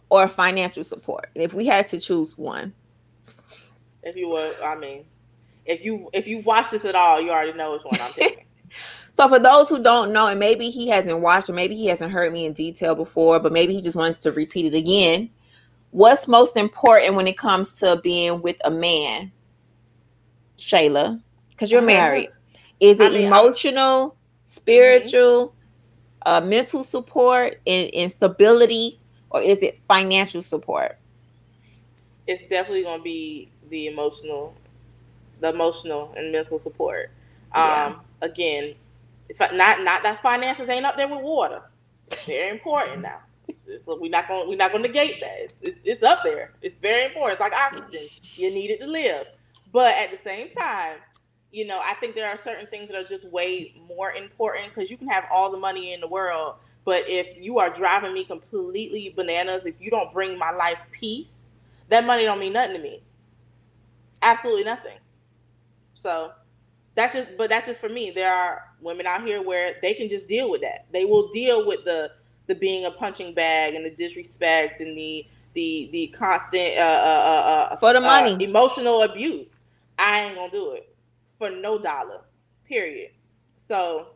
or 0.09 0.27
financial 0.27 0.83
support 0.83 1.27
if 1.35 1.53
we 1.53 1.65
had 1.65 1.87
to 1.87 1.99
choose 1.99 2.37
one 2.37 2.73
if 4.03 4.15
you 4.15 4.29
were, 4.29 4.53
I 4.63 4.75
mean, 4.75 5.05
if 5.65 5.83
you 5.83 6.09
if 6.13 6.27
you've 6.27 6.45
watched 6.45 6.71
this 6.71 6.85
at 6.85 6.95
all, 6.95 7.21
you 7.21 7.31
already 7.31 7.53
know 7.53 7.73
which 7.73 7.83
one 7.83 8.01
I'm 8.01 8.13
taking. 8.13 8.45
so 9.13 9.27
for 9.27 9.39
those 9.39 9.69
who 9.69 9.81
don't 9.81 10.11
know, 10.11 10.27
and 10.27 10.39
maybe 10.39 10.69
he 10.69 10.87
hasn't 10.87 11.19
watched 11.19 11.49
or 11.49 11.53
maybe 11.53 11.75
he 11.75 11.87
hasn't 11.87 12.11
heard 12.11 12.33
me 12.33 12.45
in 12.45 12.53
detail 12.53 12.95
before, 12.95 13.39
but 13.39 13.51
maybe 13.51 13.73
he 13.73 13.81
just 13.81 13.95
wants 13.95 14.21
to 14.23 14.31
repeat 14.31 14.65
it 14.65 14.75
again. 14.75 15.29
What's 15.91 16.27
most 16.27 16.55
important 16.55 17.15
when 17.15 17.27
it 17.27 17.37
comes 17.37 17.79
to 17.79 17.99
being 18.01 18.41
with 18.41 18.57
a 18.63 18.71
man, 18.71 19.31
Shayla? 20.57 21.21
Because 21.49 21.69
you're 21.69 21.81
married. 21.81 22.29
Is 22.79 22.99
it 22.99 23.11
I 23.11 23.15
mean, 23.15 23.27
emotional, 23.27 24.15
spiritual, 24.43 25.49
mm-hmm. 25.49 25.57
uh, 26.25 26.41
mental 26.41 26.83
support, 26.83 27.59
and, 27.67 27.93
and 27.93 28.11
stability, 28.11 28.99
or 29.29 29.41
is 29.41 29.61
it 29.61 29.79
financial 29.87 30.41
support? 30.41 30.97
It's 32.25 32.41
definitely 32.43 32.83
going 32.83 32.99
to 32.99 33.03
be 33.03 33.50
the 33.71 33.87
emotional 33.87 34.53
the 35.39 35.49
emotional 35.49 36.13
and 36.15 36.31
mental 36.31 36.59
support. 36.59 37.09
Um, 37.53 37.63
yeah. 37.63 37.95
Again, 38.21 38.75
if 39.29 39.41
I, 39.41 39.49
not 39.55 39.81
not 39.83 40.03
that 40.03 40.21
finances 40.21 40.69
ain't 40.69 40.85
up 40.85 40.95
there 40.95 41.07
with 41.07 41.21
water. 41.21 41.63
Very 42.27 42.51
important 42.51 43.01
now. 43.01 43.21
It's, 43.47 43.67
it's, 43.67 43.85
we're 43.87 44.09
not 44.09 44.27
going 44.27 44.47
we're 44.47 44.57
not 44.57 44.71
going 44.71 44.83
to 44.83 44.89
negate 44.89 45.19
that. 45.21 45.35
It's, 45.39 45.61
it's 45.61 45.81
it's 45.83 46.03
up 46.03 46.19
there. 46.23 46.51
It's 46.61 46.75
very 46.75 47.05
important. 47.05 47.39
It's 47.39 47.41
like 47.41 47.53
oxygen. 47.53 48.07
You 48.35 48.53
need 48.53 48.69
it 48.69 48.79
to 48.81 48.87
live. 48.87 49.25
But 49.71 49.95
at 49.97 50.11
the 50.11 50.17
same 50.17 50.49
time, 50.51 50.97
you 51.51 51.65
know, 51.65 51.79
I 51.83 51.93
think 51.95 52.15
there 52.15 52.29
are 52.29 52.37
certain 52.37 52.67
things 52.67 52.89
that 52.89 52.97
are 52.97 53.07
just 53.07 53.25
way 53.29 53.73
more 53.87 54.11
important 54.11 54.73
because 54.73 54.91
you 54.91 54.97
can 54.97 55.07
have 55.07 55.25
all 55.31 55.51
the 55.51 55.57
money 55.57 55.93
in 55.93 56.01
the 56.01 56.07
world, 56.07 56.55
but 56.85 57.03
if 57.07 57.27
you 57.41 57.59
are 57.59 57.69
driving 57.69 58.13
me 58.13 58.23
completely 58.23 59.13
bananas, 59.15 59.65
if 59.65 59.75
you 59.79 59.89
don't 59.89 60.11
bring 60.13 60.37
my 60.37 60.51
life 60.51 60.77
peace, 60.91 61.51
that 61.89 62.05
money 62.05 62.23
don't 62.23 62.39
mean 62.39 62.53
nothing 62.53 62.75
to 62.75 62.81
me. 62.81 63.01
Absolutely 64.21 64.63
nothing. 64.63 64.97
So 65.93 66.31
that's 66.95 67.13
just 67.13 67.37
but 67.37 67.49
that's 67.49 67.67
just 67.67 67.81
for 67.81 67.89
me. 67.89 68.11
There 68.11 68.31
are 68.31 68.63
women 68.81 69.05
out 69.07 69.25
here 69.25 69.41
where 69.41 69.75
they 69.81 69.93
can 69.93 70.09
just 70.09 70.27
deal 70.27 70.49
with 70.49 70.61
that. 70.61 70.85
They 70.91 71.05
will 71.05 71.29
deal 71.29 71.65
with 71.65 71.85
the 71.85 72.11
the 72.47 72.55
being 72.55 72.85
a 72.85 72.91
punching 72.91 73.33
bag 73.33 73.75
and 73.75 73.85
the 73.85 73.91
disrespect 73.91 74.81
and 74.81 74.97
the 74.97 75.25
the 75.53 75.89
the 75.91 76.07
constant 76.07 76.77
uh, 76.77 76.81
uh, 76.81 77.23
uh, 77.25 77.73
uh 77.73 77.75
for 77.77 77.93
the 77.93 78.01
money 78.01 78.33
uh, 78.33 78.37
emotional 78.37 79.03
abuse. 79.03 79.61
I 79.97 80.21
ain't 80.21 80.35
gonna 80.35 80.51
do 80.51 80.71
it 80.73 80.95
for 81.37 81.49
no 81.49 81.79
dollar. 81.79 82.21
Period. 82.65 83.11
So 83.57 84.07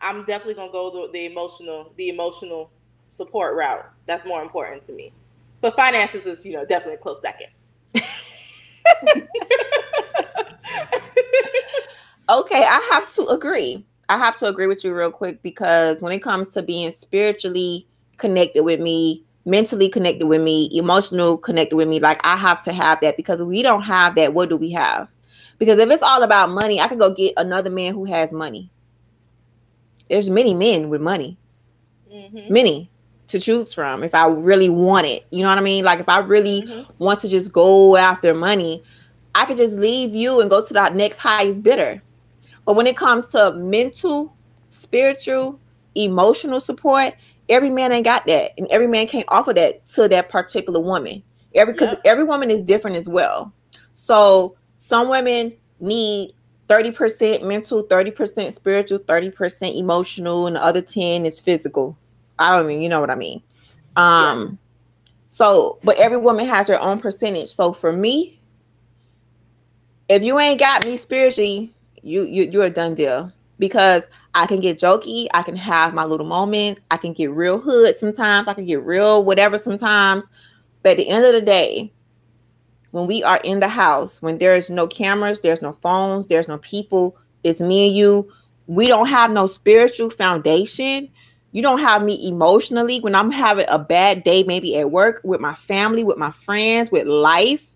I'm 0.00 0.24
definitely 0.24 0.54
gonna 0.54 0.72
go 0.72 1.06
the, 1.06 1.12
the 1.12 1.26
emotional 1.26 1.92
the 1.96 2.08
emotional 2.08 2.70
support 3.08 3.56
route. 3.56 3.90
That's 4.06 4.24
more 4.24 4.42
important 4.42 4.82
to 4.84 4.92
me. 4.92 5.12
But 5.60 5.76
finances 5.76 6.26
is 6.26 6.46
you 6.46 6.52
know 6.52 6.64
definitely 6.64 6.94
a 6.94 6.98
close 6.98 7.20
second. 7.20 7.48
okay, 12.28 12.64
I 12.64 12.88
have 12.92 13.08
to 13.10 13.26
agree. 13.26 13.84
I 14.08 14.16
have 14.18 14.36
to 14.36 14.46
agree 14.46 14.66
with 14.66 14.84
you 14.84 14.94
real 14.94 15.10
quick 15.10 15.42
because 15.42 16.02
when 16.02 16.12
it 16.12 16.20
comes 16.20 16.52
to 16.52 16.62
being 16.62 16.90
spiritually 16.90 17.86
connected 18.16 18.64
with 18.64 18.80
me, 18.80 19.24
mentally 19.44 19.88
connected 19.88 20.26
with 20.26 20.42
me, 20.42 20.68
emotional 20.72 21.38
connected 21.38 21.76
with 21.76 21.88
me, 21.88 22.00
like 22.00 22.20
I 22.24 22.36
have 22.36 22.60
to 22.64 22.72
have 22.72 23.00
that 23.00 23.16
because 23.16 23.40
if 23.40 23.46
we 23.46 23.62
don't 23.62 23.82
have 23.82 24.16
that, 24.16 24.34
what 24.34 24.48
do 24.48 24.56
we 24.56 24.70
have? 24.72 25.08
Because 25.58 25.78
if 25.78 25.90
it's 25.90 26.02
all 26.02 26.22
about 26.22 26.50
money, 26.50 26.80
I 26.80 26.88
could 26.88 26.98
go 26.98 27.10
get 27.10 27.34
another 27.36 27.70
man 27.70 27.94
who 27.94 28.04
has 28.04 28.32
money. 28.32 28.70
There's 30.08 30.28
many 30.30 30.54
men 30.54 30.88
with 30.88 31.00
money, 31.00 31.38
mm-hmm. 32.12 32.52
many 32.52 32.90
to 33.30 33.40
choose 33.40 33.72
from 33.72 34.02
if 34.02 34.14
I 34.14 34.26
really 34.26 34.68
want 34.68 35.06
it. 35.06 35.26
You 35.30 35.42
know 35.42 35.48
what 35.48 35.58
I 35.58 35.62
mean? 35.62 35.84
Like 35.84 36.00
if 36.00 36.08
I 36.08 36.20
really 36.20 36.62
mm-hmm. 36.62 36.92
want 36.98 37.20
to 37.20 37.28
just 37.28 37.52
go 37.52 37.96
after 37.96 38.34
money, 38.34 38.82
I 39.34 39.44
could 39.44 39.56
just 39.56 39.78
leave 39.78 40.14
you 40.14 40.40
and 40.40 40.50
go 40.50 40.64
to 40.64 40.72
the 40.72 40.88
next 40.90 41.18
highest 41.18 41.62
bidder. 41.62 42.02
But 42.64 42.76
when 42.76 42.86
it 42.86 42.96
comes 42.96 43.28
to 43.28 43.52
mental, 43.52 44.34
spiritual, 44.68 45.58
emotional 45.94 46.60
support, 46.60 47.14
every 47.48 47.70
man 47.70 47.92
ain't 47.92 48.04
got 48.04 48.26
that, 48.26 48.52
and 48.58 48.66
every 48.68 48.86
man 48.86 49.06
can't 49.06 49.24
offer 49.28 49.52
that 49.54 49.86
to 49.86 50.08
that 50.08 50.28
particular 50.28 50.80
woman. 50.80 51.22
Every 51.54 51.72
because 51.72 51.92
yep. 51.92 52.02
every 52.04 52.24
woman 52.24 52.50
is 52.50 52.62
different 52.62 52.96
as 52.96 53.08
well. 53.08 53.52
So 53.92 54.56
some 54.74 55.08
women 55.08 55.54
need 55.80 56.32
30% 56.68 57.42
mental, 57.42 57.82
30% 57.82 58.52
spiritual, 58.52 59.00
30% 59.00 59.76
emotional, 59.76 60.46
and 60.46 60.54
the 60.54 60.64
other 60.64 60.80
10 60.80 61.26
is 61.26 61.40
physical. 61.40 61.98
I 62.40 62.56
don't 62.56 62.66
mean, 62.66 62.80
you 62.80 62.88
know 62.88 63.00
what 63.00 63.10
I 63.10 63.14
mean. 63.14 63.42
Um 63.96 64.40
yes. 64.40 64.58
so 65.28 65.78
but 65.84 65.96
every 65.98 66.16
woman 66.16 66.46
has 66.46 66.68
her 66.68 66.80
own 66.80 66.98
percentage. 67.00 67.50
So 67.50 67.72
for 67.72 67.92
me, 67.92 68.40
if 70.08 70.24
you 70.24 70.38
ain't 70.40 70.58
got 70.58 70.84
me 70.84 70.96
spiritually, 70.96 71.72
you 72.02 72.22
you 72.22 72.50
you're 72.50 72.64
a 72.64 72.70
done 72.70 72.94
deal 72.94 73.32
because 73.60 74.08
I 74.34 74.46
can 74.46 74.60
get 74.60 74.78
jokey, 74.78 75.28
I 75.34 75.42
can 75.42 75.56
have 75.56 75.94
my 75.94 76.04
little 76.04 76.26
moments, 76.26 76.84
I 76.90 76.96
can 76.96 77.12
get 77.12 77.30
real 77.30 77.60
hood 77.60 77.96
sometimes, 77.96 78.48
I 78.48 78.54
can 78.54 78.64
get 78.64 78.82
real 78.82 79.24
whatever 79.24 79.58
sometimes. 79.58 80.30
But 80.82 80.92
at 80.92 80.96
the 80.96 81.08
end 81.08 81.26
of 81.26 81.32
the 81.34 81.42
day, 81.42 81.92
when 82.90 83.06
we 83.06 83.22
are 83.22 83.40
in 83.44 83.60
the 83.60 83.68
house, 83.68 84.20
when 84.20 84.38
there's 84.38 84.70
no 84.70 84.86
cameras, 84.86 85.42
there's 85.42 85.62
no 85.62 85.74
phones, 85.74 86.26
there's 86.26 86.48
no 86.48 86.58
people, 86.58 87.16
it's 87.44 87.60
me 87.60 87.88
and 87.88 87.96
you. 87.96 88.32
We 88.66 88.86
don't 88.86 89.06
have 89.08 89.30
no 89.30 89.46
spiritual 89.46 90.10
foundation. 90.10 91.08
You 91.52 91.62
don't 91.62 91.80
have 91.80 92.02
me 92.02 92.28
emotionally. 92.28 93.00
When 93.00 93.14
I'm 93.14 93.30
having 93.30 93.66
a 93.68 93.78
bad 93.78 94.22
day, 94.22 94.44
maybe 94.44 94.76
at 94.76 94.90
work, 94.90 95.20
with 95.24 95.40
my 95.40 95.54
family, 95.54 96.04
with 96.04 96.16
my 96.16 96.30
friends, 96.30 96.90
with 96.90 97.06
life. 97.06 97.66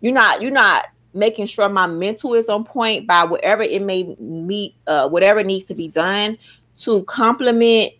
You're 0.00 0.12
not, 0.12 0.42
you're 0.42 0.50
not 0.50 0.86
making 1.14 1.46
sure 1.46 1.68
my 1.68 1.86
mental 1.86 2.34
is 2.34 2.48
on 2.48 2.64
point 2.64 3.06
by 3.06 3.24
whatever 3.24 3.62
it 3.62 3.80
may 3.82 4.14
meet 4.18 4.74
uh 4.86 5.08
whatever 5.08 5.42
needs 5.42 5.64
to 5.64 5.74
be 5.74 5.88
done 5.88 6.36
to 6.76 7.02
complement 7.04 7.90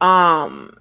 um 0.00 0.76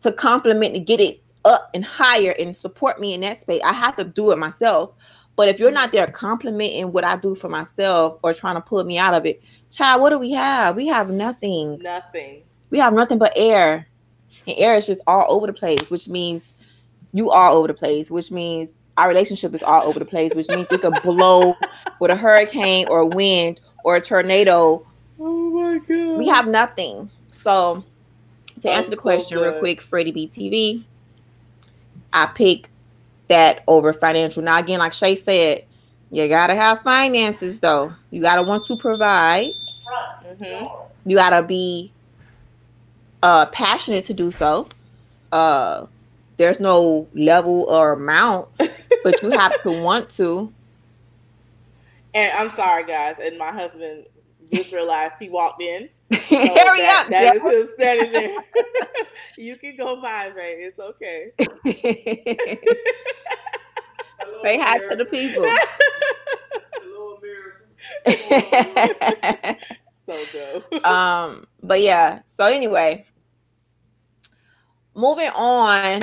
to 0.00 0.10
complement 0.10 0.74
to 0.74 0.80
get 0.80 0.98
it 0.98 1.22
up 1.44 1.70
and 1.72 1.84
higher 1.84 2.34
and 2.38 2.54
support 2.54 3.00
me 3.00 3.14
in 3.14 3.20
that 3.20 3.38
space. 3.38 3.62
I 3.64 3.72
have 3.72 3.96
to 3.96 4.04
do 4.04 4.32
it 4.32 4.38
myself. 4.38 4.94
But 5.36 5.48
if 5.48 5.60
you're 5.60 5.70
not 5.70 5.92
there 5.92 6.08
complimenting 6.08 6.90
what 6.90 7.04
i 7.04 7.16
do 7.16 7.36
for 7.36 7.48
myself 7.48 8.18
or 8.24 8.34
trying 8.34 8.56
to 8.56 8.60
pull 8.60 8.82
me 8.82 8.98
out 8.98 9.14
of 9.14 9.24
it 9.24 9.40
child 9.70 10.02
what 10.02 10.10
do 10.10 10.18
we 10.18 10.32
have? 10.32 10.74
We 10.74 10.88
have 10.88 11.10
nothing. 11.10 11.78
Nothing 11.78 12.42
we 12.70 12.78
have 12.78 12.92
nothing 12.92 13.18
but 13.18 13.32
air 13.36 13.86
and 14.46 14.56
air 14.58 14.76
is 14.76 14.86
just 14.86 15.00
all 15.06 15.26
over 15.30 15.46
the 15.46 15.52
place 15.52 15.90
which 15.90 16.08
means 16.08 16.54
you 17.12 17.30
all 17.30 17.56
over 17.56 17.68
the 17.68 17.74
place 17.74 18.10
which 18.10 18.30
means 18.30 18.76
our 18.98 19.08
relationship 19.08 19.54
is 19.54 19.62
all 19.62 19.84
over 19.84 19.98
the 19.98 20.04
place, 20.04 20.34
which 20.34 20.48
means 20.48 20.66
it 20.70 20.82
could 20.82 21.02
blow 21.02 21.54
with 22.00 22.10
a 22.10 22.16
hurricane 22.16 22.86
or 22.90 22.98
a 22.98 23.06
wind 23.06 23.60
or 23.84 23.94
a 23.96 24.00
tornado. 24.00 24.84
Oh 25.20 25.50
my 25.50 25.78
god. 25.78 26.18
We 26.18 26.26
have 26.26 26.48
nothing. 26.48 27.08
So 27.30 27.84
to 28.60 28.70
answer 28.70 28.90
the 28.90 28.96
question 28.96 29.38
so 29.38 29.44
real 29.44 29.60
quick, 29.60 29.80
Freddie 29.80 30.12
BTV, 30.12 30.82
I 32.12 32.26
pick 32.26 32.70
that 33.28 33.62
over 33.68 33.92
financial. 33.92 34.42
Now 34.42 34.58
again, 34.58 34.80
like 34.80 34.92
Shay 34.92 35.14
said, 35.14 35.64
you 36.10 36.26
gotta 36.26 36.56
have 36.56 36.82
finances 36.82 37.60
though. 37.60 37.94
You 38.10 38.20
gotta 38.20 38.42
want 38.42 38.64
to 38.64 38.76
provide. 38.76 39.54
Mm-hmm. 40.26 41.08
You 41.08 41.16
gotta 41.16 41.44
be 41.44 41.92
uh 43.22 43.46
passionate 43.46 44.04
to 44.04 44.14
do 44.14 44.30
so. 44.30 44.68
Uh 45.32 45.86
there's 46.36 46.60
no 46.60 47.08
level 47.14 47.64
or 47.68 47.92
amount 47.92 48.48
but 49.04 49.22
you 49.22 49.30
have 49.30 49.60
to 49.62 49.82
want 49.82 50.08
to. 50.10 50.52
And 52.14 52.32
I'm 52.36 52.50
sorry, 52.50 52.84
guys. 52.86 53.16
And 53.20 53.36
my 53.38 53.52
husband 53.52 54.06
just 54.52 54.72
realized 54.72 55.16
he 55.18 55.28
walked 55.28 55.62
in. 55.62 55.88
So 56.28 56.36
Hurry 56.36 56.80
that, 56.80 57.04
up, 57.06 57.12
That 57.14 57.36
is 57.36 57.42
him 57.42 57.66
standing 57.74 58.12
there. 58.12 58.44
you 59.36 59.56
can 59.56 59.76
go 59.76 60.00
vibrate. 60.00 60.58
It's 60.58 60.78
okay. 60.80 61.32
Hello, 64.18 64.42
Say 64.42 64.58
hi 64.58 64.76
America. 64.76 64.96
to 64.96 65.04
the 65.04 65.10
people. 65.10 65.44
Hello, 66.74 67.18
America. 68.06 69.56
So 70.08 70.24
dope. 70.32 70.84
Um, 70.86 71.44
but 71.62 71.80
yeah. 71.80 72.20
So 72.24 72.46
anyway, 72.46 73.04
moving 74.94 75.30
on 75.30 76.02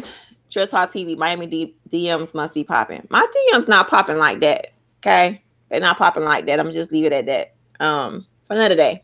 Trill 0.50 0.68
Talk 0.68 0.90
TV, 0.90 1.18
Miami 1.18 1.48
D- 1.48 1.76
DMs 1.90 2.34
must 2.34 2.54
be 2.54 2.64
popping. 2.64 3.06
My 3.10 3.26
DMs 3.54 3.68
not 3.68 3.90
popping 3.90 4.18
like 4.18 4.40
that. 4.42 4.74
Okay, 5.00 5.42
they're 5.70 5.80
not 5.80 5.98
popping 5.98 6.24
like 6.24 6.46
that. 6.46 6.60
I'm 6.60 6.72
just 6.72 6.92
leave 6.92 7.06
it 7.06 7.14
at 7.14 7.26
that. 7.26 7.56
Um, 7.80 8.26
for 8.48 8.54
another 8.56 8.76
day. 8.76 9.04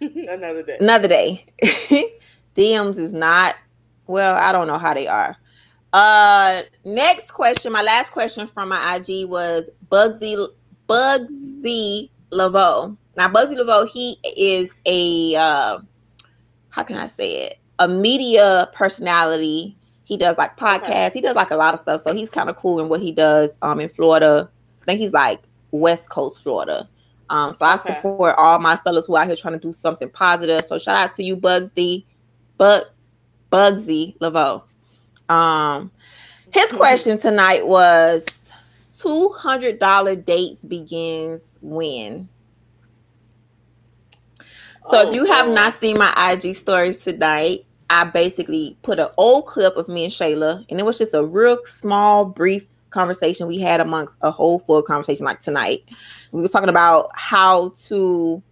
another 0.00 0.62
day. 0.62 0.76
Another 0.80 1.08
day. 1.08 1.44
DMs 2.56 2.98
is 2.98 3.12
not. 3.12 3.54
Well, 4.06 4.34
I 4.34 4.50
don't 4.52 4.66
know 4.66 4.78
how 4.78 4.94
they 4.94 5.06
are. 5.06 5.36
Uh, 5.92 6.62
next 6.84 7.30
question. 7.32 7.70
My 7.70 7.82
last 7.82 8.10
question 8.10 8.46
from 8.46 8.70
my 8.70 8.96
IG 8.96 9.26
was 9.28 9.70
Bugsy 9.90 10.48
Bugsy 10.88 12.10
Laveau. 12.32 12.96
Now, 13.16 13.28
Bugsy 13.28 13.56
Laveau, 13.56 13.88
he 13.88 14.16
is 14.36 14.74
a 14.86 15.36
uh, 15.36 15.78
how 16.70 16.82
can 16.82 16.96
I 16.96 17.06
say 17.06 17.46
it? 17.46 17.58
A 17.78 17.88
media 17.88 18.70
personality 18.72 19.76
he 20.04 20.18
does 20.18 20.36
like 20.36 20.58
podcasts. 20.58 20.82
Okay. 20.82 21.10
He 21.14 21.20
does 21.22 21.36
like 21.36 21.50
a 21.50 21.56
lot 21.56 21.72
of 21.72 21.80
stuff. 21.80 22.02
So 22.02 22.12
he's 22.12 22.28
kind 22.28 22.50
of 22.50 22.56
cool 22.56 22.80
in 22.80 22.88
what 22.90 23.00
he 23.00 23.12
does 23.12 23.56
um 23.62 23.80
in 23.80 23.88
Florida. 23.88 24.50
I 24.82 24.84
think 24.84 25.00
he's 25.00 25.12
like 25.12 25.42
West 25.70 26.10
Coast, 26.10 26.42
Florida. 26.42 26.88
Um, 27.30 27.54
so 27.54 27.64
I 27.64 27.76
okay. 27.76 27.94
support 27.94 28.34
all 28.36 28.58
my 28.58 28.76
fellas 28.76 29.06
who 29.06 29.14
are 29.14 29.22
out 29.22 29.28
here 29.28 29.36
trying 29.36 29.54
to 29.54 29.60
do 29.60 29.72
something 29.72 30.10
positive. 30.10 30.64
So 30.66 30.78
shout 30.78 30.96
out 30.96 31.14
to 31.14 31.22
you, 31.22 31.34
Bugsy, 31.34 32.04
Bug, 32.58 32.84
Bugsy 33.50 34.18
Laveau. 34.18 34.64
Um, 35.30 35.90
his 36.52 36.72
question 36.72 37.16
tonight 37.18 37.66
was 37.66 38.26
two 38.92 39.30
hundred 39.30 39.78
dollar 39.78 40.14
dates 40.14 40.64
begins 40.64 41.58
when. 41.62 42.28
So 44.86 44.98
oh, 44.98 45.08
if 45.08 45.14
you 45.14 45.24
have 45.26 45.48
not 45.48 45.74
seen 45.74 45.96
my 45.96 46.12
IG 46.32 46.56
stories 46.56 46.96
tonight, 46.96 47.64
I 47.88 48.04
basically 48.04 48.76
put 48.82 48.98
an 48.98 49.08
old 49.16 49.46
clip 49.46 49.76
of 49.76 49.88
me 49.88 50.04
and 50.04 50.12
Shayla, 50.12 50.64
and 50.68 50.80
it 50.80 50.82
was 50.84 50.98
just 50.98 51.14
a 51.14 51.24
real 51.24 51.58
small, 51.64 52.24
brief 52.24 52.64
conversation 52.90 53.46
we 53.46 53.58
had 53.58 53.80
amongst 53.80 54.18
a 54.22 54.30
whole 54.30 54.58
full 54.58 54.82
conversation 54.82 55.24
like 55.24 55.40
tonight. 55.40 55.82
We 56.30 56.40
were 56.40 56.48
talking 56.48 56.68
about 56.68 57.10
how 57.14 57.72
to 57.86 58.42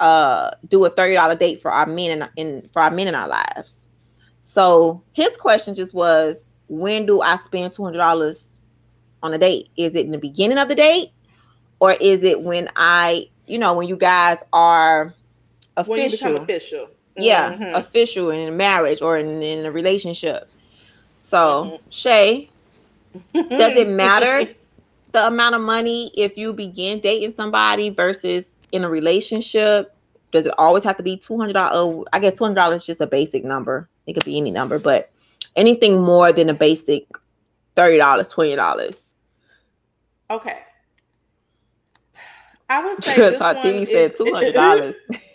uh 0.00 0.50
do 0.68 0.84
a 0.84 0.90
$30 0.90 1.38
date 1.38 1.60
for 1.60 1.70
our 1.70 1.86
men 1.86 2.22
in, 2.22 2.28
in 2.36 2.68
for 2.68 2.82
our 2.82 2.90
men 2.90 3.08
in 3.08 3.14
our 3.14 3.28
lives. 3.28 3.86
So 4.40 5.02
his 5.12 5.36
question 5.36 5.74
just 5.74 5.94
was 5.94 6.50
when 6.68 7.06
do 7.06 7.20
I 7.20 7.36
spend 7.36 7.72
$200 7.72 8.56
on 9.22 9.34
a 9.34 9.38
date? 9.38 9.68
Is 9.76 9.94
it 9.94 10.06
in 10.06 10.12
the 10.12 10.18
beginning 10.18 10.58
of 10.58 10.68
the 10.68 10.74
date 10.74 11.10
or 11.78 11.92
is 11.92 12.24
it 12.24 12.42
when 12.42 12.68
I, 12.74 13.28
you 13.46 13.58
know, 13.58 13.74
when 13.74 13.88
you 13.88 13.96
guys 13.96 14.42
are 14.52 15.14
official? 15.76 15.90
When 15.92 16.02
you 16.02 16.10
become 16.10 16.36
official. 16.36 16.88
Yeah, 17.16 17.52
mm-hmm. 17.52 17.74
official 17.74 18.30
in 18.30 18.48
a 18.48 18.52
marriage 18.52 19.02
or 19.02 19.18
in, 19.18 19.42
in 19.42 19.66
a 19.66 19.70
relationship. 19.70 20.50
So, 21.18 21.64
mm-hmm. 21.64 21.90
Shay, 21.90 22.50
does 23.34 23.76
it 23.76 23.88
matter 23.88 24.48
the 25.12 25.26
amount 25.26 25.54
of 25.54 25.60
money 25.60 26.10
if 26.16 26.38
you 26.38 26.52
begin 26.52 27.00
dating 27.00 27.32
somebody 27.32 27.90
versus 27.90 28.58
in 28.72 28.84
a 28.84 28.88
relationship? 28.88 29.94
Does 30.30 30.46
it 30.46 30.54
always 30.56 30.82
have 30.84 30.96
to 30.96 31.02
be 31.02 31.16
two 31.16 31.38
hundred 31.38 31.52
dollars? 31.52 31.72
Oh, 31.74 32.06
I 32.12 32.18
guess 32.18 32.38
two 32.38 32.44
hundred 32.44 32.56
dollars 32.56 32.82
is 32.82 32.86
just 32.86 33.00
a 33.02 33.06
basic 33.06 33.44
number. 33.44 33.88
It 34.06 34.14
could 34.14 34.24
be 34.24 34.38
any 34.38 34.50
number, 34.50 34.78
but 34.78 35.10
anything 35.54 36.00
more 36.00 36.32
than 36.32 36.48
a 36.48 36.54
basic 36.54 37.06
thirty 37.76 37.98
dollars, 37.98 38.28
twenty 38.28 38.56
dollars. 38.56 39.12
Okay. 40.30 40.58
I 42.70 42.82
would 42.82 43.04
say 43.04 43.16
this 43.16 43.38
TV 43.38 43.86
said 43.86 44.14
two 44.16 44.32
hundred 44.32 44.54
dollars. 44.54 44.94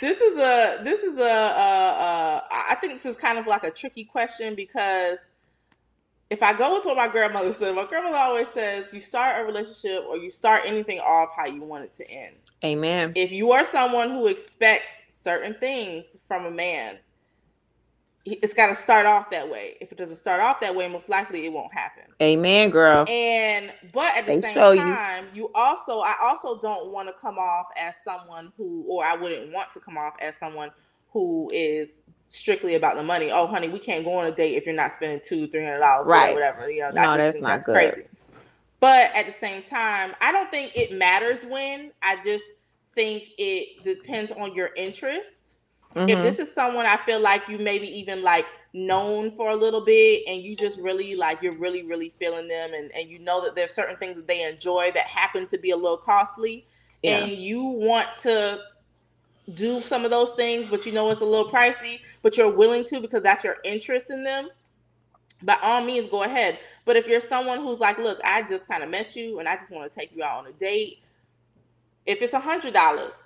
this 0.00 0.20
is 0.20 0.38
a 0.38 0.82
this 0.82 1.02
is 1.02 1.18
a, 1.18 1.22
a, 1.22 1.24
a 1.24 2.42
I 2.50 2.76
think 2.80 3.02
this 3.02 3.10
is 3.12 3.16
kind 3.16 3.38
of 3.38 3.46
like 3.46 3.64
a 3.64 3.70
tricky 3.70 4.04
question 4.04 4.54
because 4.54 5.18
if 6.30 6.42
I 6.42 6.52
go 6.52 6.74
with 6.74 6.84
what 6.84 6.96
my 6.96 7.08
grandmother 7.08 7.52
said, 7.52 7.74
my 7.74 7.84
grandmother 7.84 8.16
always 8.16 8.48
says 8.48 8.92
you 8.92 9.00
start 9.00 9.40
a 9.40 9.44
relationship 9.44 10.04
or 10.08 10.16
you 10.16 10.30
start 10.30 10.62
anything 10.64 10.98
off 11.00 11.30
how 11.36 11.46
you 11.46 11.62
want 11.62 11.84
it 11.84 11.94
to 11.96 12.10
end. 12.10 12.36
Amen. 12.64 13.12
If 13.14 13.30
you 13.30 13.52
are 13.52 13.64
someone 13.64 14.10
who 14.10 14.26
expects 14.26 15.02
certain 15.08 15.54
things 15.54 16.16
from 16.26 16.46
a 16.46 16.50
man, 16.50 16.98
it's 18.26 18.54
got 18.54 18.66
to 18.66 18.74
start 18.74 19.06
off 19.06 19.30
that 19.30 19.48
way. 19.48 19.76
If 19.80 19.92
it 19.92 19.98
doesn't 19.98 20.16
start 20.16 20.40
off 20.40 20.60
that 20.60 20.74
way, 20.74 20.88
most 20.88 21.08
likely 21.08 21.46
it 21.46 21.52
won't 21.52 21.72
happen. 21.72 22.04
Amen, 22.20 22.70
girl. 22.70 23.04
And 23.08 23.72
but 23.92 24.16
at 24.16 24.26
the 24.26 24.40
same 24.40 24.54
time, 24.54 25.26
you. 25.32 25.42
you 25.44 25.50
also 25.54 26.00
I 26.00 26.16
also 26.22 26.60
don't 26.60 26.90
want 26.92 27.08
to 27.08 27.14
come 27.20 27.38
off 27.38 27.66
as 27.78 27.94
someone 28.04 28.52
who, 28.56 28.84
or 28.88 29.04
I 29.04 29.14
wouldn't 29.14 29.52
want 29.52 29.70
to 29.72 29.80
come 29.80 29.96
off 29.96 30.14
as 30.20 30.36
someone 30.36 30.70
who 31.12 31.48
is 31.54 32.02
strictly 32.26 32.74
about 32.74 32.96
the 32.96 33.02
money. 33.02 33.30
Oh, 33.30 33.46
honey, 33.46 33.68
we 33.68 33.78
can't 33.78 34.04
go 34.04 34.14
on 34.14 34.26
a 34.26 34.34
date 34.34 34.54
if 34.54 34.66
you're 34.66 34.74
not 34.74 34.92
spending 34.92 35.20
two, 35.24 35.46
three 35.46 35.64
hundred 35.64 35.78
dollars, 35.78 36.08
right? 36.08 36.34
Whatever. 36.34 36.70
You 36.70 36.82
know, 36.82 36.90
no, 36.90 37.16
that's 37.16 37.40
not 37.40 37.48
that's 37.48 37.66
good. 37.66 37.74
crazy. 37.74 38.08
But 38.80 39.14
at 39.14 39.26
the 39.26 39.32
same 39.32 39.62
time, 39.62 40.14
I 40.20 40.32
don't 40.32 40.50
think 40.50 40.72
it 40.74 40.92
matters 40.92 41.44
when. 41.44 41.92
I 42.02 42.22
just 42.24 42.44
think 42.94 43.30
it 43.38 43.84
depends 43.84 44.32
on 44.32 44.54
your 44.54 44.70
interests. 44.76 45.60
Mm-hmm. 45.96 46.08
If 46.08 46.22
this 46.22 46.38
is 46.38 46.54
someone 46.54 46.86
I 46.86 46.96
feel 46.98 47.20
like 47.20 47.48
you 47.48 47.58
maybe 47.58 47.88
even 47.98 48.22
like 48.22 48.46
known 48.72 49.30
for 49.32 49.50
a 49.50 49.56
little 49.56 49.84
bit 49.84 50.22
and 50.28 50.42
you 50.42 50.54
just 50.54 50.78
really 50.78 51.16
like 51.16 51.42
you're 51.42 51.56
really 51.56 51.82
really 51.82 52.12
feeling 52.18 52.46
them 52.46 52.74
and 52.74 52.94
and 52.94 53.08
you 53.08 53.18
know 53.18 53.42
that 53.42 53.56
there's 53.56 53.72
certain 53.72 53.96
things 53.96 54.16
that 54.16 54.28
they 54.28 54.46
enjoy 54.46 54.90
that 54.92 55.06
happen 55.06 55.46
to 55.46 55.56
be 55.56 55.70
a 55.70 55.76
little 55.76 55.96
costly 55.96 56.66
yeah. 57.02 57.24
and 57.24 57.32
you 57.32 57.62
want 57.64 58.08
to 58.18 58.60
do 59.54 59.80
some 59.80 60.04
of 60.04 60.10
those 60.10 60.32
things, 60.32 60.66
but 60.68 60.84
you 60.86 60.92
know 60.92 61.10
it's 61.10 61.20
a 61.20 61.24
little 61.24 61.50
pricey, 61.50 62.00
but 62.22 62.36
you're 62.36 62.50
willing 62.50 62.84
to 62.84 63.00
because 63.00 63.22
that's 63.22 63.44
your 63.44 63.56
interest 63.64 64.10
in 64.10 64.24
them, 64.24 64.48
by 65.42 65.56
all 65.62 65.84
means, 65.84 66.08
go 66.08 66.24
ahead. 66.24 66.58
But 66.84 66.96
if 66.96 67.06
you're 67.06 67.20
someone 67.20 67.60
who's 67.60 67.78
like, 67.78 67.98
look, 67.98 68.18
I 68.24 68.42
just 68.42 68.66
kind 68.66 68.82
of 68.82 68.90
met 68.90 69.14
you 69.14 69.38
and 69.38 69.48
I 69.48 69.54
just 69.54 69.70
want 69.70 69.90
to 69.90 69.98
take 69.98 70.14
you 70.14 70.24
out 70.24 70.38
on 70.38 70.46
a 70.46 70.52
date, 70.52 71.00
if 72.06 72.22
it's 72.22 72.34
a 72.34 72.40
hundred 72.40 72.72
dollars, 72.72 73.25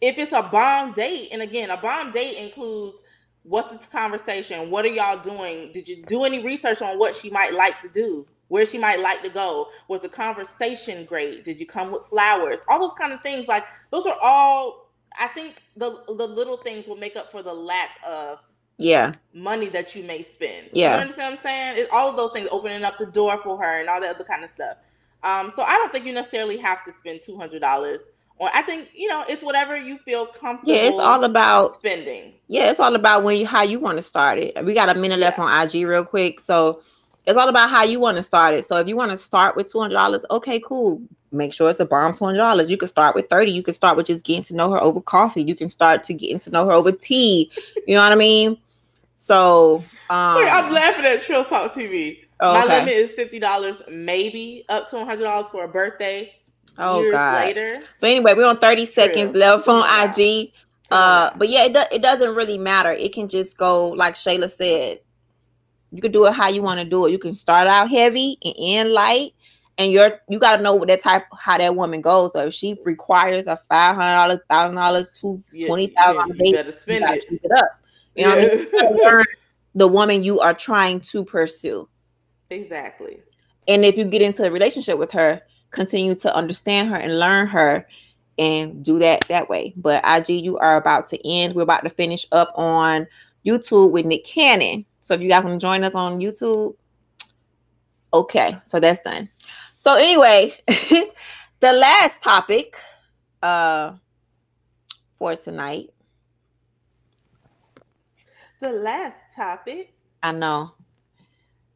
if 0.00 0.18
it's 0.18 0.32
a 0.32 0.42
bomb 0.42 0.92
date, 0.92 1.28
and 1.32 1.42
again, 1.42 1.70
a 1.70 1.76
bomb 1.76 2.12
date 2.12 2.36
includes 2.38 2.96
what's 3.42 3.86
the 3.86 3.90
conversation? 3.90 4.70
What 4.70 4.84
are 4.84 4.88
y'all 4.88 5.18
doing? 5.22 5.72
Did 5.72 5.88
you 5.88 6.04
do 6.06 6.24
any 6.24 6.44
research 6.44 6.82
on 6.82 6.98
what 6.98 7.14
she 7.14 7.30
might 7.30 7.54
like 7.54 7.80
to 7.82 7.88
do? 7.88 8.26
Where 8.48 8.64
she 8.66 8.78
might 8.78 9.00
like 9.00 9.22
to 9.22 9.28
go? 9.28 9.68
Was 9.88 10.02
the 10.02 10.08
conversation 10.08 11.04
great? 11.04 11.44
Did 11.44 11.60
you 11.60 11.66
come 11.66 11.92
with 11.92 12.06
flowers? 12.06 12.60
All 12.68 12.80
those 12.80 12.94
kind 12.94 13.12
of 13.12 13.20
things. 13.22 13.46
Like 13.48 13.64
those 13.90 14.06
are 14.06 14.16
all 14.22 14.88
I 15.18 15.28
think 15.28 15.62
the 15.76 16.02
the 16.08 16.26
little 16.26 16.56
things 16.56 16.86
will 16.86 16.96
make 16.96 17.16
up 17.16 17.30
for 17.30 17.42
the 17.42 17.52
lack 17.52 17.90
of 18.06 18.38
yeah 18.78 19.12
money 19.34 19.68
that 19.70 19.94
you 19.96 20.04
may 20.04 20.22
spend. 20.22 20.68
Yeah, 20.72 20.94
you 20.94 21.00
understand 21.00 21.32
what 21.32 21.38
I'm 21.40 21.44
saying? 21.44 21.74
It's 21.78 21.92
all 21.92 22.08
of 22.10 22.16
those 22.16 22.32
things 22.32 22.48
opening 22.50 22.84
up 22.84 22.98
the 22.98 23.06
door 23.06 23.38
for 23.42 23.58
her 23.58 23.80
and 23.80 23.88
all 23.88 24.00
that 24.00 24.14
other 24.16 24.24
kind 24.24 24.44
of 24.44 24.50
stuff. 24.50 24.78
Um, 25.22 25.50
so 25.50 25.62
I 25.62 25.74
don't 25.74 25.92
think 25.92 26.06
you 26.06 26.12
necessarily 26.12 26.56
have 26.58 26.84
to 26.84 26.92
spend 26.92 27.22
two 27.22 27.36
hundred 27.36 27.60
dollars. 27.60 28.02
Or 28.38 28.48
I 28.54 28.62
think 28.62 28.90
you 28.94 29.08
know 29.08 29.24
it's 29.28 29.42
whatever 29.42 29.76
you 29.76 29.98
feel 29.98 30.26
comfortable. 30.26 30.72
Yeah, 30.72 30.82
it's 30.82 30.98
all 30.98 31.24
about 31.24 31.74
spending. 31.74 32.34
Yeah, 32.46 32.70
it's 32.70 32.80
all 32.80 32.94
about 32.94 33.24
when 33.24 33.36
you 33.36 33.46
how 33.46 33.62
you 33.62 33.80
want 33.80 33.98
to 33.98 34.02
start 34.02 34.38
it. 34.38 34.64
We 34.64 34.74
got 34.74 34.88
a 34.88 34.94
minute 34.94 35.18
yeah. 35.18 35.26
left 35.26 35.38
on 35.38 35.66
IG 35.66 35.86
real 35.86 36.04
quick, 36.04 36.40
so 36.40 36.82
it's 37.26 37.36
all 37.36 37.48
about 37.48 37.68
how 37.68 37.84
you 37.84 37.98
want 37.98 38.16
to 38.16 38.22
start 38.22 38.54
it. 38.54 38.64
So 38.64 38.78
if 38.78 38.88
you 38.88 38.96
want 38.96 39.10
to 39.10 39.18
start 39.18 39.56
with 39.56 39.70
two 39.70 39.80
hundred 39.80 39.94
dollars, 39.94 40.24
okay, 40.30 40.60
cool 40.60 41.02
make 41.32 41.52
sure 41.52 41.70
it's 41.70 41.80
a 41.80 41.84
bomb 41.84 42.14
$200. 42.14 42.68
You 42.68 42.76
can 42.76 42.88
start 42.88 43.14
with 43.14 43.28
30. 43.28 43.52
You 43.52 43.62
can 43.62 43.74
start 43.74 43.96
with 43.96 44.06
just 44.06 44.24
getting 44.24 44.42
to 44.44 44.56
know 44.56 44.70
her 44.72 44.82
over 44.82 45.00
coffee. 45.00 45.42
You 45.42 45.54
can 45.54 45.68
start 45.68 46.02
to 46.04 46.14
getting 46.14 46.38
to 46.40 46.50
know 46.50 46.66
her 46.66 46.72
over 46.72 46.92
tea. 46.92 47.50
You 47.86 47.94
know 47.94 48.02
what 48.02 48.12
I 48.12 48.16
mean? 48.16 48.56
So 49.14 49.84
um, 50.10 50.36
Wait, 50.36 50.48
I'm 50.48 50.72
laughing 50.72 51.04
at 51.04 51.22
Trill 51.22 51.44
Talk 51.44 51.72
TV. 51.72 52.20
Oh, 52.40 52.54
My 52.54 52.64
limit 52.64 52.94
is 52.94 53.16
$50, 53.16 53.90
maybe 53.90 54.64
up 54.68 54.88
to 54.90 54.96
$100 54.96 55.46
for 55.48 55.64
a 55.64 55.68
birthday. 55.68 56.32
Oh 56.78 57.10
God. 57.10 57.44
later. 57.44 57.82
But 58.00 58.10
anyway, 58.10 58.34
we're 58.34 58.46
on 58.46 58.58
30 58.58 58.86
seconds 58.86 59.32
True. 59.32 59.40
left 59.40 59.68
on 59.68 59.80
yeah. 59.80 60.12
IG. 60.12 60.52
Uh, 60.90 61.30
but 61.36 61.48
yeah, 61.48 61.64
it, 61.64 61.74
do, 61.74 61.82
it 61.92 62.00
doesn't 62.00 62.34
really 62.34 62.56
matter. 62.56 62.90
It 62.90 63.12
can 63.12 63.28
just 63.28 63.58
go 63.58 63.88
like 63.90 64.14
Shayla 64.14 64.50
said. 64.50 65.00
You 65.90 66.02
can 66.02 66.12
do 66.12 66.26
it 66.26 66.32
how 66.32 66.48
you 66.48 66.62
want 66.62 66.80
to 66.80 66.84
do 66.84 67.06
it. 67.06 67.10
You 67.10 67.18
can 67.18 67.34
start 67.34 67.66
out 67.66 67.90
heavy 67.90 68.36
and 68.44 68.54
end 68.58 68.92
light 68.92 69.32
and 69.78 69.92
you're 69.92 70.20
you 70.28 70.38
got 70.38 70.56
to 70.56 70.62
know 70.62 70.74
what 70.74 70.88
that 70.88 71.00
type 71.00 71.24
how 71.32 71.56
that 71.56 71.74
woman 71.74 72.00
goes. 72.00 72.32
So 72.32 72.46
if 72.46 72.54
she 72.54 72.76
requires 72.84 73.46
a 73.46 73.56
five 73.68 73.94
hundred 73.94 74.14
dollars, 74.14 74.38
thousand 74.50 74.76
dollars, 74.76 75.08
two 75.14 75.40
twenty 75.66 75.86
thousand, 75.88 76.36
yeah, 76.36 76.46
you 76.46 76.52
better 76.52 76.72
spend 76.72 77.04
you 77.08 77.14
it. 77.14 77.28
Keep 77.28 77.44
it 77.44 77.52
up. 77.52 77.80
You 78.16 78.26
know 78.26 78.34
what 78.34 79.02
I 79.04 79.16
mean? 79.16 79.24
the 79.74 79.88
woman 79.88 80.24
you 80.24 80.40
are 80.40 80.54
trying 80.54 81.00
to 81.00 81.24
pursue. 81.24 81.88
Exactly. 82.50 83.20
And 83.68 83.84
if 83.84 83.96
you 83.96 84.04
get 84.04 84.22
into 84.22 84.44
a 84.44 84.50
relationship 84.50 84.98
with 84.98 85.12
her, 85.12 85.40
continue 85.70 86.14
to 86.16 86.34
understand 86.34 86.88
her 86.88 86.96
and 86.96 87.18
learn 87.18 87.46
her 87.48 87.86
and 88.38 88.84
do 88.84 88.98
that 88.98 89.22
that 89.28 89.48
way. 89.48 89.74
But 89.76 90.04
IG, 90.06 90.42
you 90.42 90.58
are 90.58 90.76
about 90.76 91.06
to 91.08 91.28
end. 91.28 91.54
We're 91.54 91.62
about 91.62 91.84
to 91.84 91.90
finish 91.90 92.26
up 92.32 92.52
on 92.54 93.06
YouTube 93.44 93.90
with 93.90 94.06
Nick 94.06 94.24
Cannon. 94.24 94.84
So 95.00 95.14
if 95.14 95.22
you 95.22 95.28
guys 95.28 95.44
want 95.44 95.60
to 95.60 95.64
join 95.64 95.84
us 95.84 95.94
on 95.94 96.20
YouTube, 96.20 96.74
okay. 98.12 98.58
So 98.64 98.80
that's 98.80 99.00
done. 99.00 99.28
So 99.78 99.96
anyway, 99.96 100.54
the 100.66 101.72
last 101.72 102.22
topic 102.22 102.76
uh 103.42 103.92
for 105.18 105.34
tonight. 105.36 105.90
The 108.60 108.72
last 108.72 109.34
topic. 109.36 109.94
I 110.22 110.32
know. 110.32 110.72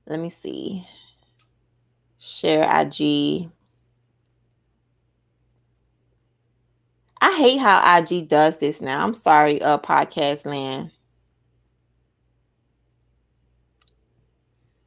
Let 0.06 0.18
me 0.18 0.30
see. 0.30 0.86
Share 2.18 2.64
IG. 2.80 3.48
I 7.22 7.36
hate 7.36 7.58
how 7.58 7.98
IG 7.98 8.26
does 8.26 8.58
this 8.58 8.80
now. 8.80 9.04
I'm 9.04 9.14
sorry, 9.14 9.62
uh 9.62 9.78
podcast 9.78 10.44
land. 10.44 10.90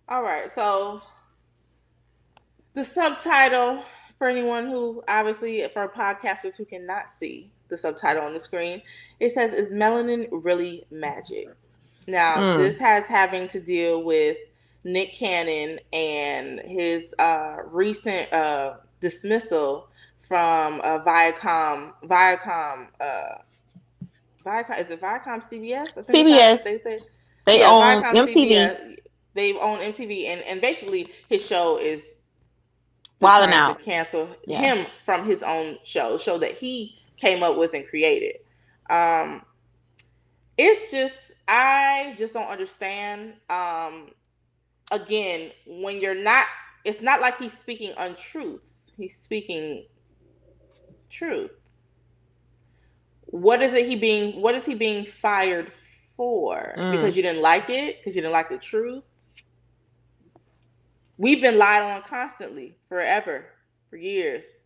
All 0.09 0.21
right, 0.21 0.49
so 0.53 1.01
the 2.73 2.83
subtitle 2.83 3.85
for 4.17 4.27
anyone 4.27 4.67
who 4.67 5.01
obviously 5.07 5.65
for 5.69 5.87
podcasters 5.87 6.57
who 6.57 6.65
cannot 6.65 7.09
see 7.09 7.53
the 7.69 7.77
subtitle 7.77 8.23
on 8.23 8.33
the 8.33 8.39
screen, 8.39 8.81
it 9.21 9.31
says, 9.31 9.53
Is 9.53 9.71
melanin 9.71 10.27
really 10.29 10.83
magic? 10.91 11.47
Now, 12.05 12.35
mm. 12.35 12.57
this 12.57 12.77
has 12.79 13.07
having 13.07 13.47
to 13.47 13.61
deal 13.61 14.03
with 14.03 14.35
Nick 14.83 15.13
Cannon 15.13 15.79
and 15.93 16.59
his 16.59 17.15
uh, 17.17 17.59
recent 17.65 18.31
uh, 18.33 18.75
dismissal 18.99 19.87
from 20.27 20.81
uh, 20.83 20.99
Viacom. 20.99 21.93
Viacom. 22.03 22.87
Uh, 22.99 23.37
Viacom 24.45 24.79
is 24.79 24.91
it 24.91 25.01
Viacom 25.01 25.43
CBS? 25.43 25.97
CBS. 25.97 26.63
They, 26.63 26.77
they, 26.83 26.97
they 27.45 27.59
yeah, 27.59 27.69
own 27.69 28.03
Viacom 28.03 28.27
MTV. 28.27 28.49
CBS, 28.49 28.97
they 29.33 29.53
own 29.53 29.79
MTV, 29.79 30.25
and 30.27 30.41
and 30.41 30.61
basically 30.61 31.09
his 31.27 31.45
show 31.45 31.77
is 31.77 32.15
Wild 33.19 33.47
'N 33.47 33.53
Out 33.53 33.79
to 33.79 33.85
cancel 33.85 34.29
yeah. 34.45 34.59
him 34.59 34.87
from 35.03 35.25
his 35.25 35.43
own 35.43 35.77
show, 35.83 36.17
show 36.17 36.37
that 36.37 36.51
he 36.51 36.97
came 37.17 37.43
up 37.43 37.57
with 37.57 37.73
and 37.73 37.87
created. 37.87 38.37
Um, 38.89 39.41
it's 40.57 40.91
just 40.91 41.33
I 41.47 42.15
just 42.17 42.33
don't 42.33 42.49
understand. 42.49 43.33
Um, 43.49 44.11
again, 44.91 45.51
when 45.67 45.99
you're 45.99 46.15
not, 46.15 46.45
it's 46.83 47.01
not 47.01 47.21
like 47.21 47.37
he's 47.37 47.57
speaking 47.57 47.93
untruths. 47.97 48.93
He's 48.97 49.15
speaking 49.15 49.85
truth. 51.09 51.51
What 53.25 53.61
is 53.61 53.73
it 53.73 53.85
he 53.85 53.95
being? 53.95 54.41
What 54.41 54.55
is 54.55 54.65
he 54.65 54.75
being 54.75 55.05
fired 55.05 55.71
for? 55.71 56.73
Mm. 56.77 56.91
Because 56.91 57.15
you 57.17 57.23
didn't 57.23 57.41
like 57.41 57.69
it? 57.69 57.99
Because 57.99 58.15
you 58.15 58.21
didn't 58.21 58.33
like 58.33 58.49
the 58.49 58.57
truth? 58.57 59.03
We've 61.17 61.41
been 61.41 61.57
lied 61.57 61.83
on 61.83 62.01
constantly, 62.03 62.77
forever, 62.89 63.45
for 63.89 63.97
years, 63.97 64.65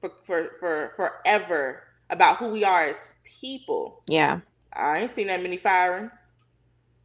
for 0.00 0.10
for 0.24 0.50
for 0.58 0.92
forever 0.96 1.84
about 2.10 2.36
who 2.36 2.50
we 2.50 2.64
are 2.64 2.84
as 2.84 3.08
people. 3.24 4.02
Yeah. 4.08 4.40
I 4.72 4.98
ain't 4.98 5.10
seen 5.10 5.28
that 5.28 5.42
many 5.42 5.56
firings. 5.56 6.32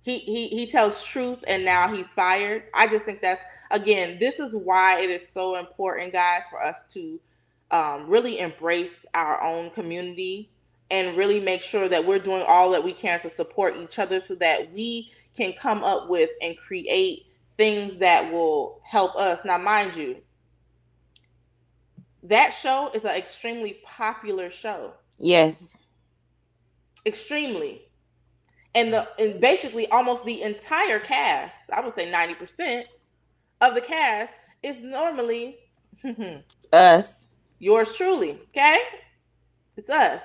He 0.01 0.19
he 0.19 0.47
he 0.47 0.67
tells 0.67 1.03
truth 1.03 1.43
and 1.47 1.63
now 1.63 1.93
he's 1.93 2.13
fired. 2.13 2.63
I 2.73 2.87
just 2.87 3.05
think 3.05 3.21
that's 3.21 3.41
again, 3.69 4.17
this 4.19 4.39
is 4.39 4.55
why 4.55 4.99
it 4.99 5.09
is 5.09 5.27
so 5.27 5.57
important, 5.57 6.13
guys, 6.13 6.43
for 6.49 6.61
us 6.61 6.83
to 6.93 7.19
um, 7.71 8.09
really 8.09 8.39
embrace 8.39 9.05
our 9.13 9.41
own 9.41 9.69
community 9.71 10.51
and 10.89 11.17
really 11.17 11.39
make 11.39 11.61
sure 11.61 11.87
that 11.87 12.05
we're 12.05 12.19
doing 12.19 12.43
all 12.47 12.71
that 12.71 12.83
we 12.83 12.91
can 12.91 13.19
to 13.21 13.29
support 13.29 13.77
each 13.77 13.97
other 13.97 14.19
so 14.19 14.35
that 14.35 14.71
we 14.73 15.11
can 15.35 15.53
come 15.53 15.83
up 15.83 16.09
with 16.09 16.29
and 16.41 16.57
create 16.57 17.25
things 17.55 17.97
that 17.97 18.31
will 18.31 18.81
help 18.83 19.15
us. 19.15 19.45
Now, 19.45 19.57
mind 19.57 19.95
you, 19.95 20.17
that 22.23 22.51
show 22.51 22.91
is 22.93 23.05
an 23.05 23.15
extremely 23.15 23.79
popular 23.85 24.49
show. 24.49 24.93
Yes. 25.17 25.77
Extremely. 27.05 27.83
And 28.75 28.93
the 28.93 29.07
and 29.19 29.39
basically 29.41 29.87
almost 29.87 30.23
the 30.25 30.41
entire 30.43 30.99
cast, 30.99 31.69
I 31.71 31.81
would 31.81 31.93
say 31.93 32.09
90% 32.09 32.83
of 33.61 33.75
the 33.75 33.81
cast 33.81 34.37
is 34.63 34.81
normally 34.81 35.57
us. 36.73 37.25
Yours 37.61 37.93
truly. 37.93 38.31
Okay? 38.49 38.79
It's 39.77 39.89
us. 39.89 40.23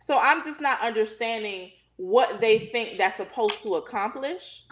So 0.00 0.18
I'm 0.20 0.42
just 0.44 0.60
not 0.60 0.80
understanding 0.80 1.70
what 1.96 2.40
they 2.40 2.58
think 2.58 2.98
that's 2.98 3.18
supposed 3.18 3.62
to 3.62 3.74
accomplish. 3.76 4.64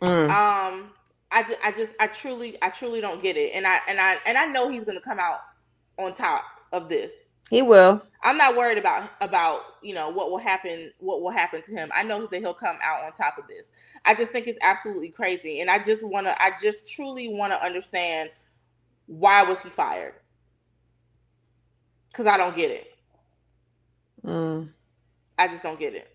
Mm. 0.00 0.30
Um 0.30 0.90
I 1.30 1.42
just, 1.42 1.58
I 1.62 1.72
just, 1.72 1.94
I 2.00 2.06
truly, 2.06 2.56
I 2.62 2.70
truly 2.70 3.00
don't 3.00 3.20
get 3.20 3.36
it, 3.36 3.52
and 3.54 3.66
I, 3.66 3.80
and 3.86 4.00
I, 4.00 4.16
and 4.26 4.38
I 4.38 4.46
know 4.46 4.70
he's 4.70 4.84
gonna 4.84 5.00
come 5.00 5.18
out 5.20 5.40
on 5.98 6.14
top 6.14 6.44
of 6.72 6.88
this. 6.88 7.30
He 7.50 7.62
will. 7.62 8.02
I'm 8.22 8.36
not 8.36 8.56
worried 8.56 8.78
about 8.78 9.10
about 9.20 9.60
you 9.82 9.94
know 9.94 10.10
what 10.10 10.30
will 10.30 10.38
happen, 10.38 10.92
what 10.98 11.20
will 11.20 11.30
happen 11.30 11.62
to 11.62 11.72
him. 11.72 11.90
I 11.94 12.02
know 12.02 12.26
that 12.26 12.40
he'll 12.40 12.54
come 12.54 12.76
out 12.82 13.04
on 13.04 13.12
top 13.12 13.38
of 13.38 13.46
this. 13.46 13.72
I 14.04 14.14
just 14.14 14.32
think 14.32 14.46
it's 14.46 14.58
absolutely 14.62 15.10
crazy, 15.10 15.60
and 15.60 15.70
I 15.70 15.82
just 15.82 16.06
want 16.06 16.26
to, 16.26 16.42
I 16.42 16.52
just 16.62 16.86
truly 16.88 17.28
want 17.28 17.52
to 17.52 17.62
understand 17.62 18.30
why 19.06 19.42
was 19.42 19.60
he 19.60 19.70
fired? 19.70 20.14
Because 22.18 22.34
I 22.34 22.36
don't 22.36 22.56
get 22.56 22.72
it. 22.72 22.98
Mm. 24.26 24.70
I 25.38 25.46
just 25.46 25.62
don't 25.62 25.78
get 25.78 25.94
it 25.94 26.12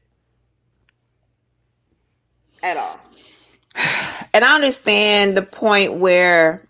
at 2.62 2.76
all 2.76 3.00
and 4.34 4.44
I 4.44 4.54
understand 4.54 5.38
the 5.38 5.42
point 5.42 5.96
where 5.96 6.68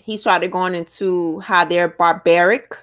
he 0.00 0.16
started 0.16 0.52
going 0.52 0.76
into 0.76 1.40
how 1.40 1.64
they're 1.64 1.88
barbaric 1.88 2.76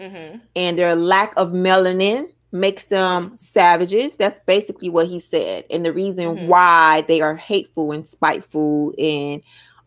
mm-hmm. 0.00 0.38
and 0.56 0.78
their 0.78 0.94
lack 0.94 1.34
of 1.36 1.52
melanin 1.52 2.30
makes 2.50 2.84
them 2.84 3.36
savages. 3.36 4.16
That's 4.16 4.40
basically 4.46 4.88
what 4.88 5.06
he 5.06 5.20
said. 5.20 5.64
And 5.70 5.84
the 5.84 5.92
reason 5.92 6.24
mm-hmm. 6.24 6.46
why 6.48 7.04
they 7.06 7.20
are 7.20 7.36
hateful 7.36 7.92
and 7.92 8.08
spiteful 8.08 8.94
and 8.98 9.42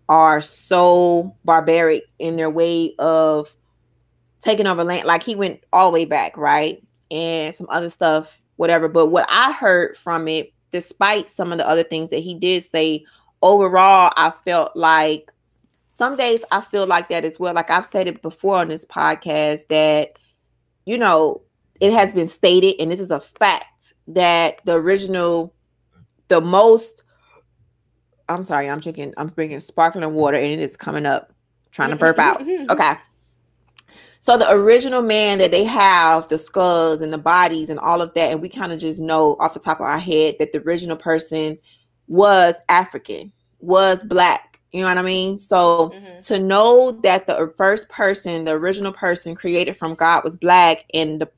are 0.07 0.41
so 0.41 1.35
barbaric 1.43 2.03
in 2.19 2.35
their 2.37 2.49
way 2.49 2.93
of 2.99 3.55
taking 4.39 4.67
over 4.67 4.83
land. 4.83 5.05
Like 5.05 5.23
he 5.23 5.35
went 5.35 5.63
all 5.73 5.89
the 5.89 5.93
way 5.93 6.05
back, 6.05 6.37
right? 6.37 6.81
And 7.11 7.53
some 7.53 7.67
other 7.69 7.89
stuff, 7.89 8.41
whatever. 8.55 8.87
But 8.87 9.07
what 9.07 9.25
I 9.29 9.51
heard 9.51 9.97
from 9.97 10.27
it 10.27 10.53
despite 10.71 11.27
some 11.27 11.51
of 11.51 11.57
the 11.57 11.67
other 11.67 11.83
things 11.83 12.09
that 12.11 12.19
he 12.19 12.33
did 12.33 12.63
say, 12.63 13.03
overall, 13.41 14.11
I 14.15 14.31
felt 14.45 14.75
like 14.75 15.31
some 15.89 16.15
days 16.15 16.43
I 16.51 16.61
feel 16.61 16.85
like 16.85 17.09
that 17.09 17.25
as 17.25 17.39
well. 17.39 17.53
Like 17.53 17.71
I've 17.71 17.85
said 17.85 18.07
it 18.07 18.21
before 18.21 18.55
on 18.57 18.67
this 18.67 18.85
podcast 18.85 19.67
that, 19.69 20.13
you 20.85 20.97
know, 20.97 21.41
it 21.81 21.93
has 21.93 22.13
been 22.13 22.27
stated, 22.27 22.75
and 22.79 22.91
this 22.91 22.99
is 22.99 23.11
a 23.11 23.19
fact, 23.19 23.93
that 24.07 24.59
the 24.65 24.73
original, 24.73 25.53
the 26.27 26.41
most, 26.41 27.03
I'm 28.27 28.43
sorry, 28.43 28.69
I'm 28.69 28.79
drinking, 28.79 29.13
I'm 29.17 29.29
drinking 29.29 29.61
sparkling 29.61 30.13
water 30.13 30.37
and 30.37 30.51
it 30.51 30.59
is 30.59 30.75
coming 30.75 31.05
up, 31.05 31.33
trying 31.71 31.91
to 31.91 31.95
burp 31.95 32.19
out. 32.19 32.41
Okay. 32.69 32.93
So 34.19 34.37
the 34.37 34.51
original 34.51 35.01
man 35.01 35.37
that 35.37 35.51
they 35.51 35.63
have, 35.63 36.27
the 36.27 36.37
skulls 36.37 37.01
and 37.01 37.13
the 37.13 37.17
bodies 37.17 37.69
and 37.69 37.79
all 37.79 38.01
of 38.01 38.13
that, 38.15 38.31
and 38.31 38.41
we 38.41 38.49
kind 38.49 38.73
of 38.73 38.79
just 38.79 39.01
know 39.01 39.37
off 39.39 39.53
the 39.53 39.59
top 39.59 39.79
of 39.79 39.85
our 39.85 39.99
head 39.99 40.35
that 40.39 40.51
the 40.51 40.61
original 40.61 40.97
person 40.97 41.57
was 42.07 42.59
African, 42.67 43.31
was 43.59 44.03
black. 44.03 44.59
You 44.71 44.81
know 44.81 44.87
what 44.87 44.97
I 44.97 45.03
mean? 45.03 45.37
So 45.37 45.89
mm-hmm. 45.89 46.19
to 46.19 46.39
know 46.39 46.91
that 47.03 47.27
the 47.27 47.53
first 47.55 47.89
person, 47.89 48.43
the 48.43 48.51
original 48.51 48.91
person 48.91 49.35
created 49.35 49.77
from 49.77 49.95
God 49.95 50.23
was 50.23 50.35
black, 50.35 50.85
and 50.93 51.21
the 51.21 51.29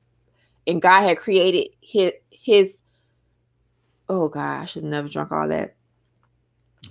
and 0.67 0.81
God 0.81 1.03
had 1.03 1.17
created 1.17 1.69
his 1.81 2.13
his 2.29 2.81
oh 4.09 4.27
God, 4.27 4.63
I 4.63 4.65
should 4.65 4.83
never 4.83 5.07
drunk 5.07 5.31
all 5.31 5.47
that. 5.47 5.75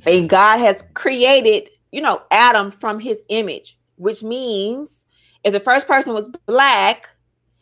And 0.07 0.31
God 0.31 0.59
has 0.59 0.85
created, 0.95 1.69
you 1.93 2.01
know, 2.01 2.23
Adam 2.31 2.71
from 2.71 3.01
his 3.01 3.23
image, 3.29 3.77
which 3.97 4.23
means 4.23 5.05
if 5.45 5.53
the 5.53 5.61
first 5.61 5.87
person 5.87 6.15
was 6.15 6.31
black 6.47 7.09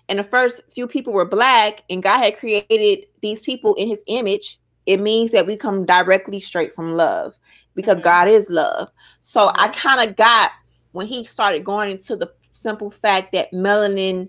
and 0.08 0.18
the 0.18 0.24
first 0.24 0.60
few 0.70 0.86
people 0.86 1.12
were 1.12 1.24
black 1.24 1.82
and 1.90 2.02
God 2.02 2.18
had 2.18 2.36
created 2.36 3.06
these 3.20 3.40
people 3.40 3.74
in 3.74 3.88
his 3.88 4.02
image, 4.06 4.58
it 4.86 5.00
means 5.00 5.32
that 5.32 5.46
we 5.46 5.56
come 5.56 5.84
directly 5.84 6.40
straight 6.40 6.74
from 6.74 6.94
love 6.94 7.34
because 7.74 7.96
mm-hmm. 7.96 8.04
God 8.04 8.28
is 8.28 8.50
love. 8.50 8.90
So 9.20 9.50
I 9.54 9.68
mm-hmm. 9.68 9.78
kind 9.78 10.08
of 10.08 10.16
got 10.16 10.52
when 10.92 11.06
he 11.06 11.24
started 11.24 11.64
going 11.64 11.90
into 11.90 12.16
the 12.16 12.32
simple 12.50 12.90
fact 12.90 13.32
that 13.32 13.52
melanin 13.52 14.28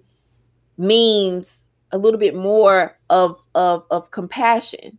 means 0.77 1.67
a 1.91 1.97
little 1.97 2.19
bit 2.19 2.35
more 2.35 2.97
of 3.09 3.41
of 3.55 3.85
of 3.89 4.11
compassion. 4.11 4.97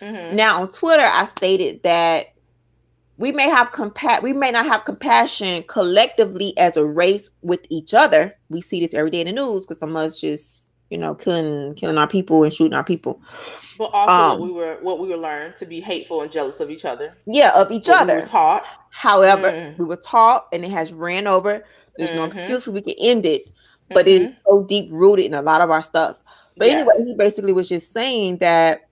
Mm-hmm. 0.00 0.36
Now 0.36 0.62
on 0.62 0.68
Twitter, 0.68 1.02
I 1.04 1.24
stated 1.24 1.82
that 1.82 2.28
we 3.18 3.32
may 3.32 3.48
have 3.48 3.72
compa- 3.72 4.22
we 4.22 4.32
may 4.32 4.50
not 4.50 4.66
have 4.66 4.84
compassion 4.84 5.64
collectively 5.64 6.56
as 6.58 6.76
a 6.76 6.84
race 6.84 7.30
with 7.42 7.60
each 7.70 7.94
other. 7.94 8.36
We 8.50 8.60
see 8.60 8.80
this 8.80 8.94
every 8.94 9.10
day 9.10 9.20
in 9.20 9.26
the 9.26 9.32
news 9.32 9.64
because 9.64 9.78
some 9.78 9.90
of 9.90 9.96
us 9.96 10.20
just, 10.20 10.68
you 10.90 10.98
know, 10.98 11.14
killing 11.14 11.74
killing 11.74 11.98
our 11.98 12.08
people 12.08 12.44
and 12.44 12.52
shooting 12.52 12.74
our 12.74 12.84
people. 12.84 13.20
But 13.78 13.90
also 13.92 14.12
um, 14.12 14.40
what 14.40 14.48
we 14.48 14.52
were 14.52 14.78
what 14.82 14.98
we 14.98 15.08
were 15.08 15.16
learned 15.16 15.56
to 15.56 15.66
be 15.66 15.80
hateful 15.80 16.22
and 16.22 16.30
jealous 16.30 16.60
of 16.60 16.70
each 16.70 16.84
other. 16.84 17.16
Yeah, 17.26 17.52
of 17.54 17.70
each 17.70 17.88
what 17.88 18.02
other. 18.02 18.16
We 18.16 18.20
were 18.20 18.26
taught. 18.26 18.66
However, 18.90 19.50
mm. 19.50 19.78
we 19.78 19.84
were 19.84 19.96
taught 19.96 20.48
and 20.52 20.64
it 20.64 20.70
has 20.70 20.92
ran 20.92 21.26
over. 21.26 21.64
There's 21.96 22.10
mm-hmm. 22.10 22.18
no 22.18 22.24
excuse 22.24 22.66
we 22.66 22.82
can 22.82 22.94
end 22.98 23.24
it. 23.24 23.50
But 23.88 24.06
mm-hmm. 24.06 24.24
it's 24.24 24.36
so 24.46 24.64
deep 24.64 24.88
rooted 24.90 25.26
in 25.26 25.34
a 25.34 25.42
lot 25.42 25.60
of 25.60 25.70
our 25.70 25.82
stuff. 25.82 26.18
But 26.56 26.68
yes. 26.68 26.74
anyway, 26.74 27.10
he 27.10 27.14
basically 27.16 27.52
was 27.52 27.68
just 27.68 27.92
saying 27.92 28.38
that 28.38 28.85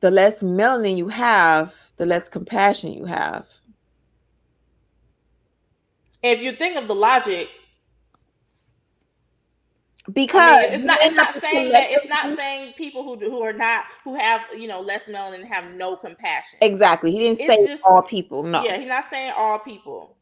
the 0.00 0.10
less 0.10 0.42
melanin 0.42 0.96
you 0.96 1.08
have, 1.08 1.74
the 1.96 2.06
less 2.06 2.28
compassion 2.28 2.92
you 2.92 3.04
have. 3.04 3.46
If 6.22 6.42
you 6.42 6.52
think 6.52 6.76
of 6.76 6.88
the 6.88 6.94
logic, 6.94 7.48
because 10.12 10.40
I 10.40 10.62
mean, 10.62 10.72
it's 10.72 10.82
not 10.82 10.98
it's 11.02 11.14
not 11.14 11.34
saying 11.34 11.72
that 11.72 11.88
it's 11.90 12.06
not 12.06 12.32
saying 12.32 12.72
people 12.76 13.04
who 13.04 13.16
who 13.16 13.42
are 13.42 13.52
not 13.52 13.84
who 14.02 14.14
have 14.16 14.40
you 14.56 14.66
know 14.66 14.80
less 14.80 15.04
melanin 15.04 15.44
have 15.44 15.72
no 15.74 15.96
compassion. 15.96 16.58
Exactly. 16.62 17.10
He 17.12 17.18
didn't 17.18 17.40
it's 17.40 17.46
say 17.46 17.66
just, 17.66 17.84
all 17.84 18.02
people. 18.02 18.42
No. 18.42 18.64
Yeah, 18.64 18.78
he's 18.78 18.88
not 18.88 19.04
saying 19.10 19.32
all 19.36 19.58
people. 19.58 20.16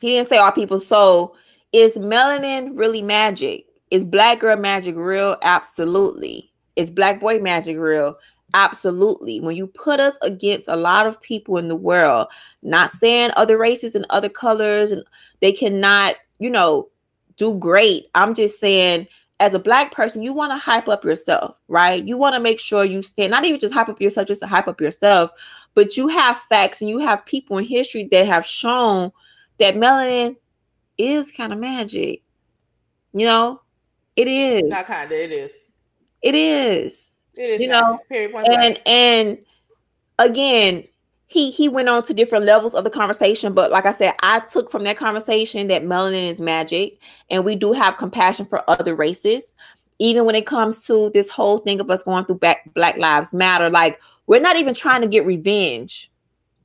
He 0.00 0.08
didn't 0.08 0.28
say 0.28 0.38
all 0.38 0.52
people. 0.52 0.80
So 0.80 1.36
is 1.72 1.96
melanin 1.96 2.78
really 2.78 3.02
magic? 3.02 3.66
Is 3.90 4.04
black 4.04 4.40
girl 4.40 4.56
magic 4.56 4.96
real? 4.96 5.36
Absolutely. 5.42 6.52
Is 6.76 6.90
black 6.90 7.20
boy 7.20 7.38
magic 7.40 7.78
real? 7.78 8.16
Absolutely. 8.56 9.38
When 9.38 9.54
you 9.54 9.66
put 9.66 10.00
us 10.00 10.16
against 10.22 10.66
a 10.66 10.76
lot 10.76 11.06
of 11.06 11.20
people 11.20 11.58
in 11.58 11.68
the 11.68 11.76
world, 11.76 12.28
not 12.62 12.90
saying 12.90 13.32
other 13.36 13.58
races 13.58 13.94
and 13.94 14.06
other 14.08 14.30
colors 14.30 14.92
and 14.92 15.04
they 15.42 15.52
cannot, 15.52 16.14
you 16.38 16.48
know, 16.48 16.88
do 17.36 17.54
great. 17.58 18.06
I'm 18.14 18.32
just 18.32 18.58
saying 18.58 19.08
as 19.40 19.52
a 19.52 19.58
black 19.58 19.92
person, 19.92 20.22
you 20.22 20.32
want 20.32 20.52
to 20.52 20.56
hype 20.56 20.88
up 20.88 21.04
yourself, 21.04 21.54
right? 21.68 22.02
You 22.02 22.16
want 22.16 22.34
to 22.34 22.40
make 22.40 22.58
sure 22.58 22.82
you 22.82 23.02
stand, 23.02 23.30
not 23.30 23.44
even 23.44 23.60
just 23.60 23.74
hype 23.74 23.90
up 23.90 24.00
yourself, 24.00 24.26
just 24.26 24.40
to 24.40 24.46
hype 24.46 24.68
up 24.68 24.80
yourself, 24.80 25.32
but 25.74 25.98
you 25.98 26.08
have 26.08 26.38
facts 26.48 26.80
and 26.80 26.88
you 26.88 26.98
have 27.00 27.26
people 27.26 27.58
in 27.58 27.66
history 27.66 28.08
that 28.10 28.26
have 28.26 28.46
shown 28.46 29.12
that 29.58 29.74
melanin 29.74 30.34
is 30.96 31.30
kind 31.30 31.52
of 31.52 31.58
magic. 31.58 32.22
You 33.12 33.26
know, 33.26 33.60
it 34.16 34.28
is. 34.28 34.62
Not 34.62 34.86
kind 34.86 35.12
of, 35.12 35.18
it 35.18 35.30
is. 35.30 35.52
It 36.22 36.34
is. 36.34 37.15
It 37.36 37.50
is. 37.50 37.60
You 37.60 37.68
know, 37.68 38.00
and 38.10 38.80
and 38.86 39.38
again 40.18 40.84
he 41.26 41.50
he 41.50 41.68
went 41.68 41.88
on 41.88 42.02
to 42.04 42.14
different 42.14 42.44
levels 42.44 42.74
of 42.74 42.84
the 42.84 42.90
conversation 42.90 43.52
but 43.52 43.70
like 43.70 43.84
i 43.84 43.92
said 43.92 44.14
i 44.22 44.40
took 44.40 44.70
from 44.70 44.84
that 44.84 44.96
conversation 44.96 45.68
that 45.68 45.82
melanin 45.82 46.30
is 46.30 46.40
magic 46.40 46.98
and 47.30 47.44
we 47.44 47.54
do 47.54 47.72
have 47.72 47.96
compassion 47.96 48.46
for 48.46 48.68
other 48.70 48.94
races 48.94 49.54
even 49.98 50.24
when 50.24 50.34
it 50.34 50.46
comes 50.46 50.84
to 50.86 51.10
this 51.14 51.28
whole 51.28 51.58
thing 51.58 51.80
of 51.80 51.90
us 51.90 52.02
going 52.02 52.24
through 52.24 52.38
back 52.38 52.72
black 52.74 52.96
lives 52.96 53.34
matter 53.34 53.68
like 53.68 54.00
we're 54.26 54.40
not 54.40 54.56
even 54.56 54.74
trying 54.74 55.00
to 55.00 55.08
get 55.08 55.26
revenge 55.26 56.10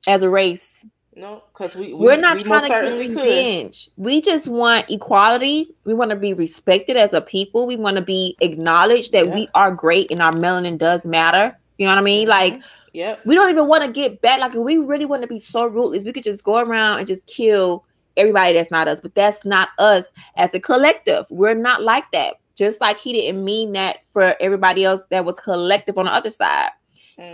as 0.08 0.24
a 0.24 0.30
race 0.30 0.86
No, 1.16 1.44
because 1.52 1.76
we, 1.76 1.88
we 1.94 2.06
we're 2.06 2.16
not 2.18 2.38
we 2.38 2.44
trying 2.44 2.62
to 2.62 2.68
get 2.70 2.84
certainly 2.84 3.08
could. 3.10 3.18
revenge 3.18 3.90
we 3.98 4.22
just 4.22 4.48
want 4.48 4.90
equality 4.90 5.76
we 5.84 5.94
want 5.94 6.10
to 6.10 6.16
be 6.16 6.34
respected 6.34 6.96
as 6.96 7.12
a 7.14 7.20
people 7.20 7.68
we 7.68 7.76
want 7.76 7.98
to 7.98 8.02
be 8.02 8.38
acknowledged 8.40 9.12
that 9.12 9.28
Yeah. 9.28 9.34
we 9.36 9.48
are 9.54 9.76
great 9.76 10.10
and 10.10 10.22
our 10.22 10.32
melanin 10.32 10.78
does 10.78 11.06
matter 11.06 11.58
you 11.78 11.86
know 11.86 11.92
what 11.92 11.98
i 11.98 12.02
mean 12.02 12.30
like 12.30 12.54
Mhm. 12.54 12.64
Yep. 12.94 13.26
we 13.26 13.36
don't 13.36 13.50
even 13.50 13.68
want 13.68 13.84
to 13.86 13.92
get 13.92 14.22
back. 14.22 14.40
Like, 14.42 14.54
we 14.54 14.78
really 14.78 15.06
want 15.06 15.22
to 15.22 15.28
be 15.28 15.40
so 15.40 15.66
ruthless, 15.66 16.04
we 16.04 16.12
could 16.12 16.24
just 16.24 16.44
go 16.44 16.58
around 16.58 16.98
and 16.98 17.08
just 17.08 17.26
kill 17.26 17.86
everybody 18.18 18.54
that's 18.54 18.70
not 18.70 18.90
us. 18.90 19.00
But 19.00 19.16
that's 19.16 19.46
not 19.46 19.70
us 19.80 20.12
as 20.36 20.54
a 20.54 20.60
collective. 20.60 21.26
We're 21.30 21.54
not 21.56 21.82
like 21.82 22.04
that. 22.12 22.36
Just 22.58 22.82
like 22.82 22.98
he 22.98 23.14
didn't 23.14 23.46
mean 23.46 23.72
that 23.74 24.06
for 24.08 24.36
everybody 24.42 24.84
else 24.84 25.06
that 25.10 25.24
was 25.24 25.40
collective 25.40 25.98
on 25.98 26.04
the 26.06 26.12
other 26.14 26.30
side. 26.30 26.72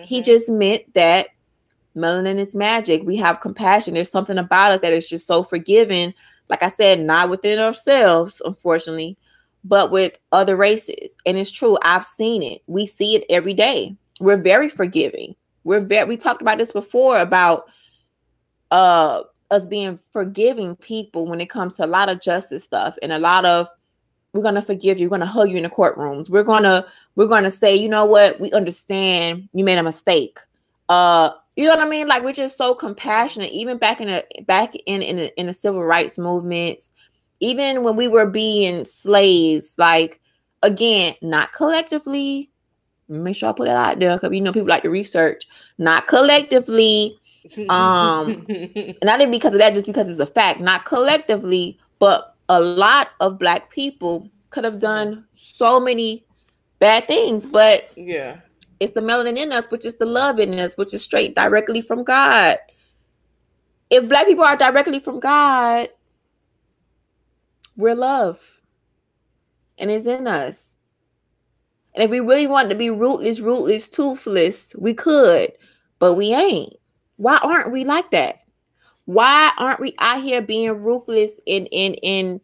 He 0.05 0.21
Mhm. 0.21 0.25
just 0.25 0.47
meant 0.47 0.93
that 0.93 1.29
melanin 1.97 2.37
is 2.37 2.55
magic. 2.55 3.03
We 3.03 3.15
have 3.17 3.41
compassion. 3.41 3.93
There's 3.93 4.11
something 4.11 4.37
about 4.37 4.71
us 4.71 4.81
that 4.81 4.93
is 4.93 5.09
just 5.09 5.27
so 5.27 5.43
forgiving. 5.43 6.13
Like 6.49 6.63
I 6.63 6.69
said, 6.69 6.99
not 6.99 7.29
within 7.29 7.59
ourselves, 7.59 8.41
unfortunately, 8.45 9.17
but 9.63 9.91
with 9.91 10.17
other 10.31 10.55
races. 10.55 11.17
And 11.25 11.37
it's 11.37 11.51
true. 11.51 11.77
I've 11.81 12.05
seen 12.05 12.41
it. 12.43 12.61
We 12.67 12.85
see 12.85 13.15
it 13.15 13.25
every 13.29 13.53
day. 13.53 13.95
We're 14.19 14.37
very 14.37 14.69
forgiving. 14.69 15.35
We're 15.63 15.81
very 15.81 16.05
we 16.05 16.17
talked 16.17 16.41
about 16.41 16.57
this 16.57 16.71
before 16.71 17.19
about 17.19 17.69
uh 18.71 19.23
us 19.51 19.65
being 19.65 19.99
forgiving 20.11 20.75
people 20.75 21.25
when 21.25 21.41
it 21.41 21.49
comes 21.49 21.77
to 21.77 21.85
a 21.85 21.87
lot 21.87 22.09
of 22.09 22.21
justice 22.21 22.63
stuff 22.63 22.97
and 23.01 23.11
a 23.11 23.19
lot 23.19 23.45
of 23.45 23.67
we're 24.33 24.43
gonna 24.43 24.61
forgive 24.61 24.99
you, 24.99 25.07
we're 25.07 25.17
gonna 25.17 25.25
hug 25.25 25.49
you 25.49 25.57
in 25.57 25.63
the 25.63 25.69
courtrooms. 25.69 26.29
We're 26.29 26.43
gonna 26.43 26.85
we're 27.15 27.27
gonna 27.27 27.51
say, 27.51 27.75
you 27.75 27.89
know 27.89 28.05
what, 28.05 28.39
we 28.39 28.51
understand 28.51 29.49
you 29.53 29.63
made 29.63 29.77
a 29.77 29.83
mistake. 29.83 30.39
Uh, 30.89 31.31
you 31.57 31.65
know 31.65 31.71
what 31.71 31.85
I 31.85 31.89
mean? 31.89 32.07
Like 32.07 32.23
we're 32.23 32.33
just 32.33 32.55
so 32.55 32.75
compassionate, 32.75 33.51
even 33.51 33.79
back 33.79 33.99
in 33.99 34.09
the 34.09 34.23
back 34.45 34.75
in 34.85 35.01
in 35.01 35.17
the, 35.17 35.39
in 35.39 35.47
the 35.47 35.53
civil 35.53 35.83
rights 35.83 36.17
movements, 36.19 36.93
even 37.39 37.81
when 37.81 37.95
we 37.95 38.07
were 38.07 38.27
being 38.27 38.85
slaves. 38.85 39.73
Like 39.77 40.21
again, 40.61 41.15
not 41.23 41.53
collectively. 41.53 42.51
Make 43.09 43.35
sure 43.35 43.49
I 43.49 43.53
put 43.53 43.65
that 43.65 43.75
out 43.75 43.99
there 43.99 44.15
because 44.15 44.35
you 44.35 44.41
know 44.41 44.53
people 44.53 44.69
like 44.69 44.83
to 44.83 44.91
research. 44.91 45.47
Not 45.79 46.05
collectively, 46.05 47.17
um, 47.69 48.45
not 49.03 49.19
even 49.19 49.31
because 49.31 49.53
of 49.53 49.59
that, 49.59 49.73
just 49.73 49.87
because 49.87 50.07
it's 50.09 50.19
a 50.19 50.27
fact. 50.27 50.59
Not 50.59 50.85
collectively, 50.85 51.79
but 51.97 52.35
a 52.49 52.61
lot 52.61 53.09
of 53.19 53.39
black 53.39 53.71
people 53.71 54.29
could 54.51 54.63
have 54.63 54.79
done 54.79 55.25
so 55.31 55.79
many 55.79 56.23
bad 56.77 57.07
things, 57.07 57.47
but 57.47 57.91
yeah. 57.95 58.37
It's 58.79 58.93
the 58.93 59.01
melanin 59.01 59.37
in 59.37 59.51
us, 59.51 59.69
which 59.71 59.85
is 59.85 59.97
the 59.97 60.05
love 60.05 60.39
in 60.39 60.59
us, 60.59 60.77
which 60.77 60.93
is 60.93 61.03
straight 61.03 61.35
directly 61.35 61.81
from 61.81 62.03
God. 62.03 62.57
If 63.89 64.07
black 64.09 64.27
people 64.27 64.43
are 64.43 64.57
directly 64.57 64.99
from 64.99 65.19
God, 65.19 65.89
we're 67.75 67.95
love. 67.95 68.39
And 69.77 69.89
it's 69.91 70.05
in 70.05 70.27
us. 70.27 70.75
And 71.93 72.03
if 72.03 72.11
we 72.11 72.19
really 72.19 72.47
wanted 72.47 72.69
to 72.69 72.75
be 72.75 72.89
rootless, 72.89 73.39
rootless, 73.39 73.89
toothless, 73.89 74.75
we 74.77 74.93
could, 74.93 75.51
but 75.99 76.13
we 76.13 76.33
ain't. 76.33 76.73
Why 77.15 77.37
aren't 77.41 77.71
we 77.71 77.83
like 77.85 78.11
that? 78.11 78.41
Why 79.05 79.51
aren't 79.57 79.79
we 79.79 79.95
out 79.99 80.21
here 80.21 80.41
being 80.41 80.69
ruthless 80.71 81.39
in 81.45 81.65
in 81.67 81.95
in 81.95 82.41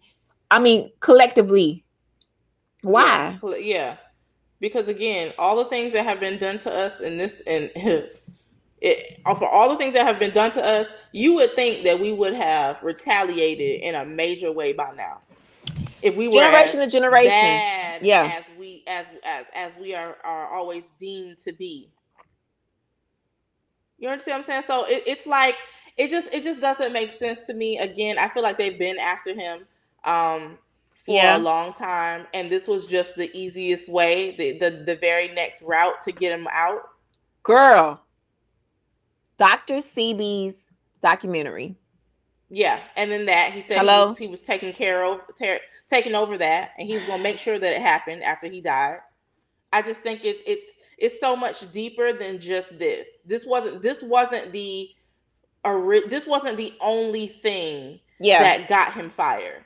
I 0.50 0.60
mean 0.60 0.92
collectively? 1.02 1.84
Why? 2.82 3.38
Yeah, 3.44 3.56
yeah. 3.58 3.98
Because 4.64 4.88
again, 4.88 5.34
all 5.38 5.58
the 5.58 5.66
things 5.66 5.92
that 5.92 6.06
have 6.06 6.22
been 6.22 6.38
done 6.38 6.58
to 6.60 6.74
us 6.74 7.02
in 7.02 7.18
this 7.18 7.42
and 7.46 7.70
it 8.82 9.20
for 9.26 9.46
all 9.46 9.70
the 9.70 9.76
things 9.76 9.94
that 9.94 10.06
have 10.06 10.20
been 10.20 10.32
done 10.32 10.52
to 10.52 10.64
us, 10.64 10.88
you 11.12 11.36
would 11.36 11.52
think 11.52 11.84
that 11.84 12.00
we 12.00 12.14
would 12.14 12.34
have 12.34 12.82
retaliated 12.82 13.82
in 13.82 13.94
a 13.94 14.06
major 14.06 14.54
way 14.54 14.72
by 14.72 14.94
now. 14.96 15.20
If 16.02 16.16
we 16.16 16.30
were 16.30 16.36
Generation 16.36 16.80
to 16.80 16.88
generation. 16.88 17.30
bad 17.30 18.06
Yeah. 18.06 18.32
as 18.38 18.50
we 18.58 18.86
as 18.88 19.06
as 19.26 19.48
as 19.54 19.72
we 19.82 19.96
are 19.96 20.16
are 20.24 20.48
always 20.48 20.86
deemed 20.98 21.40
to 21.40 21.52
be. 21.52 21.90
You 23.98 24.08
understand 24.08 24.36
what 24.36 24.56
I'm 24.56 24.64
saying? 24.64 24.64
So 24.66 24.86
it, 24.88 25.04
it's 25.06 25.28
like 25.28 25.58
it 25.98 26.10
just 26.10 26.34
it 26.34 26.42
just 26.46 26.62
doesn't 26.62 26.94
make 26.94 27.12
sense 27.12 27.42
to 27.48 27.54
me. 27.54 27.80
Again, 27.80 28.18
I 28.18 28.30
feel 28.30 28.44
like 28.44 28.58
they've 28.58 28.80
been 28.80 28.98
after 28.98 29.36
him 29.36 29.66
um 30.06 30.58
for 31.04 31.16
Yeah. 31.16 31.38
a 31.38 31.40
long 31.40 31.74
time, 31.74 32.28
and 32.34 32.50
this 32.52 32.68
was 32.68 32.88
just 32.88 33.16
the 33.16 33.30
easiest 33.38 33.90
way, 33.90 34.36
the, 34.38 34.58
the 34.58 34.84
the 34.86 34.96
very 34.96 35.28
next 35.30 35.62
route 35.62 36.00
to 36.02 36.12
get 36.12 36.38
him 36.38 36.48
out. 36.52 36.82
Girl. 37.44 38.00
Dr. 39.38 39.76
CB's 39.78 40.68
documentary. 41.02 41.76
Yeah, 42.50 42.80
and 42.96 43.12
then 43.12 43.26
that 43.26 43.52
he 43.52 43.62
said 43.62 43.74
he 43.74 43.80
Hello? 43.80 44.10
was, 44.10 44.18
he 44.18 44.28
was 44.28 44.42
taking 44.42 44.72
care 44.74 45.04
of 45.04 45.22
ter- 45.38 45.60
taking 45.88 46.14
over 46.16 46.38
that, 46.38 46.72
and 46.78 46.88
he 46.88 46.94
was 46.96 47.06
gonna 47.06 47.24
make 47.24 47.40
sure 47.40 47.58
that 47.58 47.74
it 47.74 47.82
happened 47.82 48.24
after 48.24 48.48
he 48.48 48.62
died. 48.62 49.00
I 49.74 49.82
just 49.82 50.02
think 50.02 50.24
it's 50.24 50.44
it's 50.46 50.70
it's 51.00 51.20
so 51.20 51.36
much 51.36 51.70
deeper 51.72 52.14
than 52.14 52.40
just 52.40 52.78
this. 52.78 53.10
This 53.26 53.46
wasn't 53.46 53.82
this 53.82 54.04
wasn't 54.04 54.52
the 54.54 54.90
this 56.10 56.28
wasn't 56.28 56.58
the 56.58 56.74
only 56.80 57.26
thing 57.28 58.00
Yeah. 58.20 58.44
that 58.44 58.68
got 58.70 58.94
him 58.94 59.10
fired. 59.10 59.64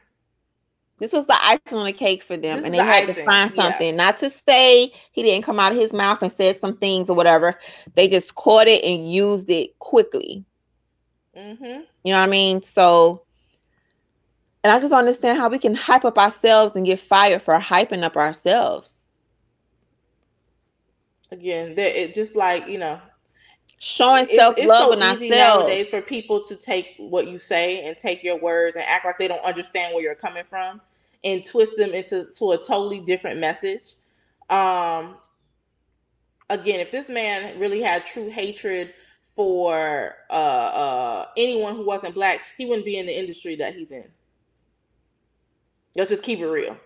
This 0.99 1.13
was 1.13 1.27
the 1.27 1.37
icing 1.45 1.77
on 1.77 1.85
the 1.85 1.93
cake 1.93 2.23
for 2.23 2.37
them, 2.37 2.57
This 2.57 2.65
and 2.65 2.73
they 2.73 2.79
the 2.79 2.83
had 2.83 3.05
to 3.05 3.11
icing, 3.11 3.25
find 3.25 3.51
yeah. 3.51 3.55
something. 3.55 3.95
Not 3.95 4.17
to 4.17 4.29
say 4.29 4.91
he 5.11 5.21
didn't 5.23 5.45
come 5.45 5.59
out 5.59 5.71
of 5.71 5.77
his 5.77 5.93
mouth 5.93 6.21
and 6.23 6.31
said 6.31 6.55
some 6.55 6.75
things 6.77 7.09
or 7.09 7.15
whatever. 7.15 7.59
They 7.93 8.07
just 8.07 8.33
caught 8.35 8.67
it 8.67 8.83
and 8.83 9.11
used 9.11 9.49
it 9.49 9.77
quickly. 9.77 10.43
Mm-hmm. 11.37 11.63
You 12.03 12.13
know 12.13 12.17
what 12.19 12.23
I 12.23 12.27
mean? 12.27 12.63
So, 12.63 13.21
and 14.63 14.73
I 14.73 14.79
just 14.79 14.93
understand 14.93 15.37
how 15.37 15.49
we 15.49 15.59
can 15.59 15.75
hype 15.75 16.03
up 16.03 16.17
ourselves 16.17 16.75
and 16.75 16.85
get 16.85 16.99
fired 16.99 17.43
for 17.43 17.59
hyping 17.59 18.03
up 18.03 18.17
ourselves. 18.17 19.05
Again, 21.29 21.75
that 21.75 22.01
it 22.01 22.15
just 22.15 22.35
like 22.35 22.67
you 22.67 22.79
know, 22.79 22.99
Showing 23.79 24.25
self 24.25 24.55
it's 24.57 24.67
love 24.67 24.87
so 24.87 24.93
in 24.93 24.99
easy 24.99 25.31
ourselves. 25.31 25.63
nowadays 25.65 25.89
for 25.89 26.01
people 26.01 26.43
to 26.45 26.55
take 26.55 26.95
what 26.97 27.27
you 27.27 27.37
say 27.37 27.87
and 27.87 27.95
take 27.95 28.23
your 28.23 28.39
words 28.39 28.75
and 28.75 28.83
act 28.87 29.05
like 29.05 29.19
they 29.19 29.27
don't 29.27 29.43
understand 29.45 29.93
where 29.93 30.03
you're 30.03 30.15
coming 30.15 30.43
from 30.49 30.81
and 31.23 31.45
twist 31.45 31.77
them 31.77 31.91
into 31.91 32.25
to 32.37 32.51
a 32.51 32.57
totally 32.57 32.99
different 33.01 33.39
message. 33.39 33.93
Um, 34.49 35.17
again, 36.49 36.79
if 36.79 36.91
this 36.91 37.07
man 37.07 37.59
really 37.59 37.81
had 37.81 38.03
true 38.03 38.29
hatred 38.29 38.93
for 39.35 40.15
uh, 40.31 40.33
uh, 40.33 41.25
anyone 41.37 41.75
who 41.75 41.85
wasn't 41.85 42.15
black, 42.15 42.41
he 42.57 42.65
wouldn't 42.65 42.85
be 42.85 42.97
in 42.97 43.05
the 43.05 43.15
industry 43.15 43.55
that 43.57 43.75
he's 43.75 43.91
in. 43.91 44.05
Let's 45.95 46.09
just 46.09 46.23
keep 46.23 46.39
it 46.39 46.47
real. 46.47 46.77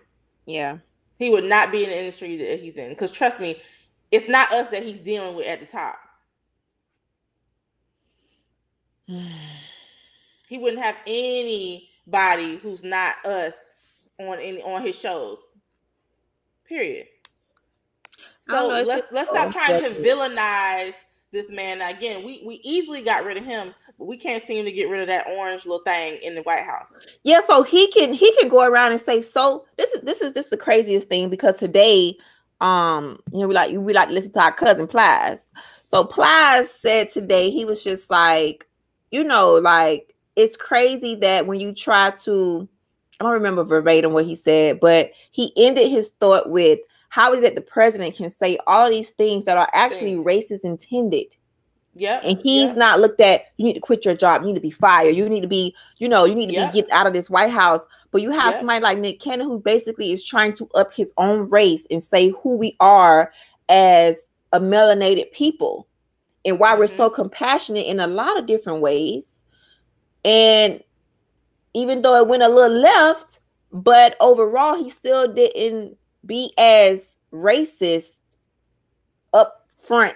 Yeah. 0.44 0.78
He 1.18 1.30
would 1.30 1.44
not 1.44 1.70
be 1.72 1.84
in 1.84 1.90
the 1.90 1.98
industry 1.98 2.36
that 2.36 2.60
he's 2.60 2.76
in. 2.76 2.90
Because 2.90 3.12
trust 3.12 3.40
me, 3.40 3.62
it's 4.10 4.28
not 4.28 4.52
us 4.52 4.68
that 4.70 4.82
he's 4.82 5.00
dealing 5.00 5.36
with 5.36 5.46
at 5.46 5.60
the 5.60 5.66
top. 5.66 5.98
He 10.48 10.58
wouldn't 10.58 10.82
have 10.82 10.96
anybody 11.06 12.58
who's 12.58 12.84
not 12.84 13.24
us 13.24 13.54
on 14.20 14.38
any 14.38 14.60
on 14.60 14.82
his 14.82 14.98
shows. 14.98 15.38
Period. 16.66 17.06
So 18.42 18.68
know, 18.68 18.82
let's 18.82 19.06
let's 19.12 19.30
stop 19.30 19.50
trying 19.50 19.80
to 19.80 19.98
villainize 20.00 20.92
this 21.30 21.50
man. 21.50 21.78
Now, 21.78 21.88
Again, 21.88 22.22
we 22.22 22.42
we 22.44 22.60
easily 22.64 23.02
got 23.02 23.24
rid 23.24 23.38
of 23.38 23.46
him, 23.46 23.74
but 23.98 24.04
we 24.04 24.18
can't 24.18 24.42
seem 24.42 24.66
to 24.66 24.72
get 24.72 24.90
rid 24.90 25.00
of 25.00 25.06
that 25.08 25.26
orange 25.38 25.64
little 25.64 25.82
thing 25.84 26.18
in 26.22 26.34
the 26.34 26.42
White 26.42 26.64
House. 26.64 26.98
Yeah, 27.22 27.40
so 27.40 27.62
he 27.62 27.90
can 27.90 28.12
he 28.12 28.30
can 28.38 28.50
go 28.50 28.62
around 28.62 28.92
and 28.92 29.00
say 29.00 29.22
so 29.22 29.64
this 29.78 29.90
is 29.94 30.02
this 30.02 30.20
is 30.20 30.34
this 30.34 30.44
is 30.44 30.50
the 30.50 30.58
craziest 30.58 31.08
thing 31.08 31.30
because 31.30 31.56
today 31.56 32.18
um, 32.62 33.18
you 33.32 33.40
know, 33.40 33.48
we 33.48 33.54
like 33.54 33.72
we 33.76 33.92
like 33.92 34.08
to 34.08 34.14
listen 34.14 34.32
to 34.32 34.40
our 34.40 34.52
cousin 34.52 34.86
Plies. 34.86 35.50
So 35.84 36.04
Plies 36.04 36.70
said 36.70 37.10
today 37.10 37.50
he 37.50 37.64
was 37.64 37.82
just 37.82 38.08
like, 38.08 38.66
you 39.12 39.22
know, 39.22 39.54
like 39.54 40.16
it's 40.34 40.56
crazy 40.56 41.14
that 41.16 41.46
when 41.46 41.60
you 41.60 41.72
try 41.72 42.10
to, 42.24 42.68
I 43.20 43.24
don't 43.24 43.34
remember 43.34 43.62
verbatim 43.62 44.12
what 44.12 44.24
he 44.24 44.34
said, 44.34 44.80
but 44.80 45.12
he 45.30 45.52
ended 45.56 45.90
his 45.90 46.08
thought 46.08 46.50
with 46.50 46.80
how 47.10 47.34
is 47.34 47.44
it 47.44 47.54
the 47.54 47.60
president 47.60 48.16
can 48.16 48.30
say 48.30 48.58
all 48.66 48.90
these 48.90 49.10
things 49.10 49.44
that 49.44 49.58
are 49.58 49.68
actually 49.74 50.14
racist 50.14 50.64
intended? 50.64 51.36
Yeah. 51.94 52.20
And 52.24 52.40
he's 52.42 52.70
yep. 52.70 52.78
not 52.78 53.00
looked 53.00 53.20
at, 53.20 53.44
you 53.58 53.66
need 53.66 53.74
to 53.74 53.80
quit 53.80 54.06
your 54.06 54.14
job, 54.14 54.40
you 54.40 54.48
need 54.48 54.54
to 54.54 54.60
be 54.60 54.70
fired, 54.70 55.14
you 55.14 55.28
need 55.28 55.42
to 55.42 55.46
be, 55.46 55.76
you 55.98 56.08
know, 56.08 56.24
you 56.24 56.34
need 56.34 56.46
to 56.46 56.54
yep. 56.54 56.72
be 56.72 56.80
get 56.80 56.90
out 56.90 57.06
of 57.06 57.12
this 57.12 57.28
White 57.28 57.50
House. 57.50 57.84
But 58.12 58.22
you 58.22 58.30
have 58.30 58.52
yep. 58.52 58.60
somebody 58.60 58.80
like 58.80 58.96
Nick 58.96 59.20
Cannon 59.20 59.46
who 59.46 59.60
basically 59.60 60.10
is 60.10 60.24
trying 60.24 60.54
to 60.54 60.68
up 60.74 60.94
his 60.94 61.12
own 61.18 61.50
race 61.50 61.86
and 61.90 62.02
say 62.02 62.30
who 62.42 62.56
we 62.56 62.76
are 62.80 63.30
as 63.68 64.30
a 64.52 64.58
melanated 64.58 65.30
people 65.32 65.86
and 66.44 66.58
why 66.58 66.70
mm-hmm. 66.70 66.80
we're 66.80 66.86
so 66.86 67.06
mm-hmm. 67.08 67.16
compassionate 67.16 67.86
in 67.86 68.00
a 68.00 68.06
lot 68.06 68.38
of 68.38 68.46
different 68.46 68.80
ways. 68.80 69.42
And 70.24 70.82
even 71.74 72.02
though 72.02 72.16
it 72.16 72.28
went 72.28 72.42
a 72.42 72.48
little 72.48 72.76
left, 72.76 73.40
but 73.72 74.16
overall 74.20 74.76
he 74.76 74.90
still 74.90 75.32
didn't 75.32 75.96
be 76.24 76.52
as 76.58 77.16
racist 77.32 78.20
up 79.32 79.66
front 79.76 80.14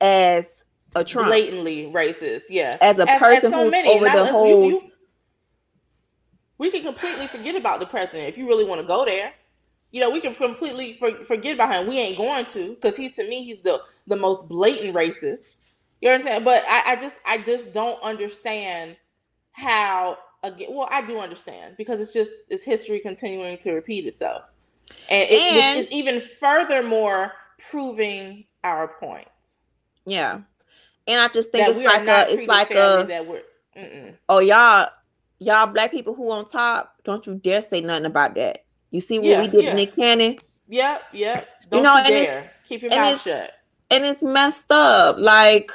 as 0.00 0.64
a 0.94 1.04
Trump. 1.04 1.28
Blatantly 1.28 1.86
racist, 1.86 2.44
yeah. 2.50 2.76
As 2.80 2.98
a 2.98 3.06
person 3.06 3.46
as 3.46 3.52
so 3.52 3.62
who's 3.62 3.70
many, 3.70 3.88
over 3.88 4.04
the 4.04 4.26
whole. 4.26 4.64
You, 4.64 4.70
you, 4.70 4.90
we 6.58 6.70
can 6.70 6.82
completely 6.82 7.26
forget 7.26 7.56
about 7.56 7.80
the 7.80 7.86
president 7.86 8.28
if 8.28 8.36
you 8.36 8.46
really 8.46 8.64
want 8.64 8.80
to 8.80 8.86
go 8.86 9.04
there. 9.04 9.32
You 9.92 10.00
know, 10.00 10.10
we 10.10 10.20
can 10.20 10.34
completely 10.34 10.94
for, 10.94 11.12
forget 11.24 11.54
about 11.54 11.74
him. 11.74 11.88
We 11.88 11.98
ain't 11.98 12.16
going 12.16 12.44
to 12.46 12.74
because 12.74 12.96
he's 12.96 13.16
to 13.16 13.28
me 13.28 13.44
he's 13.44 13.60
the 13.60 13.80
the 14.06 14.16
most 14.16 14.48
blatant 14.48 14.94
racist. 14.94 15.56
You 16.00 16.10
understand? 16.10 16.44
But 16.44 16.62
I, 16.68 16.92
I 16.92 16.96
just 16.96 17.16
I 17.26 17.38
just 17.38 17.72
don't 17.72 18.00
understand 18.02 18.96
how 19.52 20.18
again. 20.42 20.68
Well, 20.70 20.88
I 20.90 21.02
do 21.02 21.18
understand 21.18 21.74
because 21.76 22.00
it's 22.00 22.12
just 22.12 22.32
it's 22.48 22.64
history 22.64 23.00
continuing 23.00 23.58
to 23.58 23.72
repeat 23.72 24.06
itself 24.06 24.44
and, 25.08 25.30
and 25.30 25.78
it, 25.78 25.92
even 25.92 26.20
furthermore 26.20 27.32
proving 27.70 28.44
our 28.64 28.88
point. 28.88 29.26
Yeah, 30.06 30.40
and 31.06 31.20
I 31.20 31.28
just 31.28 31.52
think 31.52 31.66
that 31.66 31.76
it's 31.76 31.84
like 31.84 32.08
a, 32.08 32.32
it's 32.32 32.48
like 32.48 32.70
a 32.70 33.04
that 33.08 33.26
we're. 33.26 33.42
Mm-mm. 33.76 34.14
Oh 34.28 34.40
y'all, 34.40 34.88
y'all 35.38 35.66
black 35.66 35.90
people 35.90 36.14
who 36.14 36.30
on 36.30 36.46
top, 36.46 36.96
don't 37.04 37.26
you 37.26 37.34
dare 37.36 37.62
say 37.62 37.80
nothing 37.80 38.06
about 38.06 38.34
that. 38.34 38.64
You 38.90 39.00
see 39.00 39.18
what 39.18 39.28
yeah, 39.28 39.40
we 39.40 39.48
did 39.48 39.64
yeah. 39.64 39.74
Nick 39.74 39.94
Cannon? 39.96 40.38
Yep, 40.68 41.02
yep. 41.12 41.48
Don't 41.70 41.78
you 41.78 41.84
know, 41.84 41.96
you 41.96 41.98
and 41.98 42.08
dare. 42.08 42.50
keep 42.66 42.82
your 42.82 42.90
mouth 42.90 43.20
shut. 43.20 43.52
And 43.90 44.04
it's 44.04 44.22
messed 44.22 44.70
up. 44.70 45.18
Like 45.18 45.70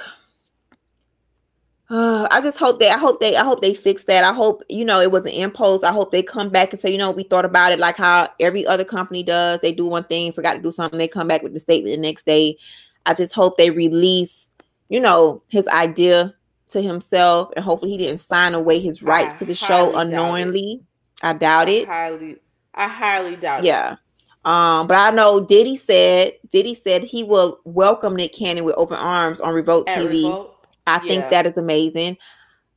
uh, 1.89 2.27
I 2.31 2.41
just 2.41 2.57
hope 2.57 2.79
they 2.79 2.89
I 2.89 2.97
hope 2.97 3.19
they 3.19 3.35
I 3.35 3.43
hope 3.43 3.61
they 3.61 3.73
fix 3.73 4.05
that. 4.05 4.23
I 4.23 4.33
hope 4.33 4.63
you 4.69 4.85
know 4.85 4.99
it 4.99 5.11
was 5.11 5.25
an 5.25 5.33
impulse. 5.33 5.83
I 5.83 5.91
hope 5.91 6.11
they 6.11 6.23
come 6.23 6.49
back 6.49 6.73
and 6.73 6.81
say, 6.81 6.91
you 6.91 6.97
know, 6.97 7.11
we 7.11 7.23
thought 7.23 7.45
about 7.45 7.71
it 7.71 7.79
like 7.79 7.97
how 7.97 8.29
every 8.39 8.65
other 8.65 8.85
company 8.85 9.23
does. 9.23 9.59
They 9.59 9.71
do 9.71 9.85
one 9.85 10.03
thing, 10.05 10.31
forgot 10.31 10.53
to 10.53 10.61
do 10.61 10.71
something, 10.71 10.97
they 10.97 11.07
come 11.07 11.27
back 11.27 11.43
with 11.43 11.53
the 11.53 11.59
statement 11.59 11.95
the 11.95 12.01
next 12.01 12.25
day. 12.25 12.57
I 13.05 13.13
just 13.13 13.33
hope 13.33 13.57
they 13.57 13.69
release, 13.69 14.49
you 14.89 14.99
know, 14.99 15.43
his 15.47 15.67
idea 15.67 16.33
to 16.69 16.81
himself 16.81 17.51
and 17.55 17.63
hopefully 17.63 17.91
he 17.91 17.97
didn't 17.97 18.17
sign 18.17 18.55
away 18.55 18.79
his 18.79 19.03
rights 19.03 19.35
I 19.35 19.39
to 19.39 19.45
the 19.45 19.55
show 19.55 19.95
unknowingly. 19.95 20.81
I 21.21 21.33
doubt 21.33 21.67
I 21.67 21.71
it. 21.71 21.87
Highly 21.87 22.37
I 22.75 22.87
highly 22.87 23.35
doubt 23.35 23.63
yeah. 23.63 23.93
it. 23.93 23.97
Yeah. 24.45 24.79
Um, 24.79 24.85
but 24.85 24.95
I 24.95 25.09
know 25.09 25.43
Diddy 25.43 25.75
said 25.75 26.33
Diddy 26.49 26.75
said 26.75 27.03
he 27.03 27.23
will 27.23 27.59
welcome 27.63 28.15
Nick 28.15 28.33
Cannon 28.33 28.63
with 28.63 28.75
open 28.77 28.97
arms 28.97 29.41
on 29.41 29.53
Revolt 29.53 29.89
At 29.89 29.97
TV. 29.97 30.09
Revolt? 30.09 30.67
I 30.85 30.99
think 30.99 31.29
that 31.31 31.47
is 31.47 31.57
amazing. 31.57 32.17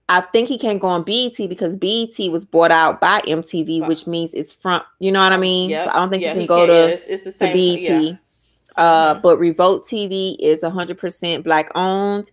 I 0.08 0.22
think 0.22 0.48
he 0.48 0.56
can't 0.56 0.80
go 0.80 0.88
on 0.88 1.02
BET 1.02 1.36
because 1.48 1.76
BET 1.76 2.18
was 2.30 2.46
bought 2.46 2.70
out 2.70 3.00
by 3.00 3.20
MTV, 3.20 3.86
which 3.86 4.06
means 4.06 4.32
it's 4.32 4.52
front. 4.52 4.84
You 5.00 5.12
know 5.12 5.22
what 5.22 5.32
I 5.32 5.36
mean? 5.36 5.68
Yep. 5.68 5.84
So 5.84 5.90
I 5.90 5.94
don't 5.96 6.10
think 6.10 6.22
yeah, 6.22 6.32
you 6.32 6.40
can 6.40 6.46
go 6.46 6.66
to, 6.66 6.72
it's, 6.72 7.02
it's 7.06 7.24
the 7.24 7.32
same, 7.32 7.52
to 7.52 7.82
BET. 7.82 8.02
Yeah. 8.02 8.16
Uh, 8.76 9.12
mm-hmm. 9.12 9.22
But 9.22 9.38
Revolt 9.38 9.84
TV 9.84 10.36
is 10.40 10.62
100% 10.62 11.44
black 11.44 11.70
owned. 11.74 12.30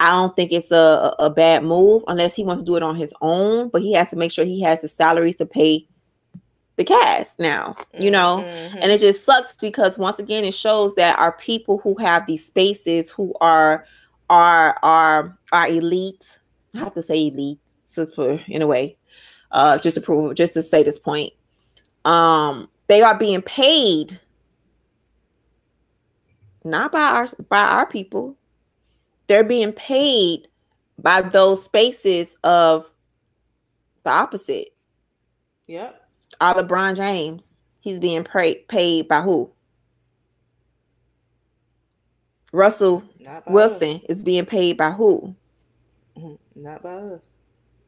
I 0.00 0.12
don't 0.12 0.34
think 0.36 0.52
it's 0.52 0.70
a, 0.70 1.14
a 1.18 1.28
bad 1.28 1.64
move 1.64 2.04
unless 2.06 2.34
he 2.34 2.44
wants 2.44 2.62
to 2.62 2.66
do 2.66 2.76
it 2.76 2.82
on 2.82 2.96
his 2.96 3.12
own, 3.20 3.68
but 3.68 3.82
he 3.82 3.92
has 3.94 4.08
to 4.10 4.16
make 4.16 4.32
sure 4.32 4.44
he 4.44 4.62
has 4.62 4.80
the 4.80 4.88
salaries 4.88 5.36
to 5.36 5.46
pay 5.46 5.86
the 6.78 6.84
cast 6.84 7.38
now, 7.38 7.76
you 7.98 8.10
know? 8.10 8.38
Mm-hmm. 8.38 8.78
And 8.80 8.90
it 8.90 9.00
just 9.00 9.24
sucks 9.24 9.54
because 9.54 9.98
once 9.98 10.18
again, 10.18 10.44
it 10.44 10.54
shows 10.54 10.94
that 10.94 11.18
our 11.18 11.32
people 11.32 11.78
who 11.78 11.94
have 11.96 12.26
these 12.26 12.46
spaces 12.46 13.10
who 13.10 13.34
are 13.42 13.84
are 14.30 14.78
are 14.82 15.38
are 15.52 15.68
elite. 15.68 16.38
I 16.74 16.78
have 16.78 16.94
to 16.94 17.02
say 17.02 17.26
elite 17.26 17.58
in 18.46 18.62
a 18.62 18.66
way, 18.66 18.96
uh, 19.50 19.78
just 19.78 19.96
to 19.96 20.00
prove, 20.00 20.34
just 20.34 20.54
to 20.54 20.62
say 20.62 20.82
this 20.82 20.98
point. 20.98 21.32
Um, 22.04 22.68
they 22.86 23.02
are 23.02 23.18
being 23.18 23.42
paid 23.42 24.18
not 26.64 26.92
by 26.92 27.00
our 27.00 27.28
by 27.48 27.62
our 27.62 27.86
people. 27.86 28.36
They're 29.26 29.44
being 29.44 29.72
paid 29.72 30.48
by 30.98 31.22
those 31.22 31.64
spaces 31.64 32.36
of 32.44 32.90
the 34.04 34.10
opposite. 34.10 34.68
Yep. 35.66 36.07
Our 36.40 36.54
LeBron 36.54 36.96
James, 36.96 37.64
he's 37.80 37.98
being 37.98 38.24
paid 38.24 38.68
paid 38.68 39.08
by 39.08 39.20
who? 39.20 39.50
Russell 42.52 43.02
Wilson 43.46 43.96
us. 43.96 44.02
is 44.08 44.22
being 44.22 44.46
paid 44.46 44.76
by 44.76 44.90
who? 44.90 45.34
Mm-hmm. 46.16 46.62
Not 46.62 46.82
by 46.82 46.94
us. 46.94 47.38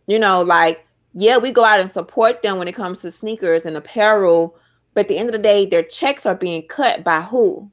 You 0.06 0.18
know, 0.18 0.42
like, 0.42 0.86
yeah, 1.12 1.38
we 1.38 1.50
go 1.50 1.64
out 1.64 1.80
and 1.80 1.90
support 1.90 2.42
them 2.42 2.58
when 2.58 2.68
it 2.68 2.74
comes 2.74 3.00
to 3.02 3.10
sneakers 3.10 3.64
and 3.64 3.76
apparel, 3.76 4.58
but 4.94 5.02
at 5.02 5.08
the 5.08 5.16
end 5.16 5.28
of 5.28 5.32
the 5.32 5.38
day, 5.38 5.66
their 5.66 5.82
checks 5.82 6.26
are 6.26 6.34
being 6.34 6.66
cut 6.66 7.04
by 7.04 7.20
who? 7.20 7.70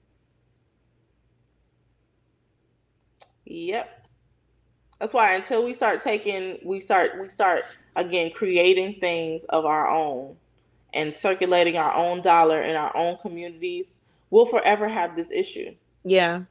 Yep. 3.45 4.07
That's 4.99 5.13
why 5.13 5.33
until 5.33 5.63
we 5.63 5.73
start 5.73 6.01
taking, 6.01 6.59
we 6.63 6.79
start, 6.79 7.19
we 7.19 7.29
start 7.29 7.65
again 7.95 8.31
creating 8.31 8.99
things 8.99 9.43
of 9.45 9.65
our 9.65 9.89
own 9.89 10.35
and 10.97 11.15
circulating 11.15 11.77
our 11.77 11.93
own 11.93 12.21
dollar 12.21 12.61
in 12.61 12.75
our 12.75 12.95
own 12.95 13.17
communities, 13.17 13.99
we'll 14.29 14.45
forever 14.45 14.87
have 14.87 15.15
this 15.15 15.31
issue. 15.31 15.73
Yeah 16.03 16.43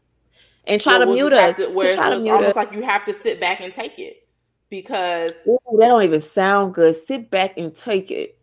and 0.67 0.81
try 0.81 0.99
to 0.99 1.07
we'll 1.07 1.15
mute 1.15 1.33
us. 1.33 1.57
To, 1.57 1.69
where 1.69 1.91
to 1.91 1.97
try 1.97 2.11
to 2.11 2.19
mute 2.19 2.33
almost 2.33 2.51
us. 2.51 2.57
like 2.57 2.73
you 2.73 2.83
have 2.83 3.05
to 3.05 3.13
sit 3.13 3.41
back 3.41 3.61
and 3.61 3.73
take 3.73 3.99
it 3.99 4.27
because 4.69 5.33
Ooh, 5.47 5.59
that 5.79 5.89
don't 5.89 6.03
even 6.03 6.21
sound 6.21 6.75
good. 6.75 6.97
Sit 6.97 7.31
back 7.31 7.57
and 7.57 7.75
take 7.75 8.11
it. 8.11 8.39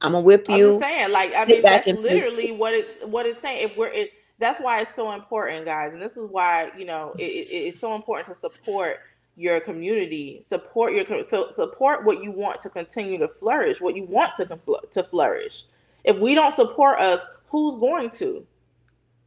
I'm 0.00 0.12
gonna 0.12 0.24
whip 0.24 0.48
you. 0.48 0.54
I'm 0.54 0.60
just 0.60 0.80
saying, 0.80 1.12
like 1.12 1.32
I 1.36 1.44
mean, 1.46 1.62
that's 1.62 1.86
literally 1.86 2.52
what 2.52 2.74
it's 2.74 3.02
what 3.04 3.26
it's 3.26 3.40
saying. 3.40 3.68
If 3.70 3.76
we're 3.76 3.88
it, 3.88 4.12
that's 4.38 4.60
why 4.60 4.80
it's 4.80 4.94
so 4.94 5.12
important, 5.12 5.64
guys, 5.64 5.92
and 5.92 6.02
this 6.02 6.16
is 6.16 6.30
why 6.30 6.70
you 6.76 6.84
know 6.84 7.14
it, 7.18 7.22
it, 7.22 7.48
it's 7.50 7.78
so 7.78 7.94
important 7.94 8.28
to 8.28 8.34
support 8.34 9.00
your 9.36 9.60
community, 9.60 10.40
support 10.40 10.92
your 10.92 11.22
so 11.24 11.50
support 11.50 12.04
what 12.04 12.22
you 12.22 12.30
want 12.30 12.60
to 12.60 12.70
continue 12.70 13.18
to 13.18 13.28
flourish, 13.28 13.80
what 13.80 13.96
you 13.96 14.04
want 14.04 14.34
to 14.36 14.58
to 14.90 15.02
flourish. 15.02 15.64
If 16.04 16.18
we 16.18 16.34
don't 16.34 16.54
support 16.54 16.98
us, 17.00 17.26
who's 17.46 17.76
going 17.76 18.10
to? 18.10 18.46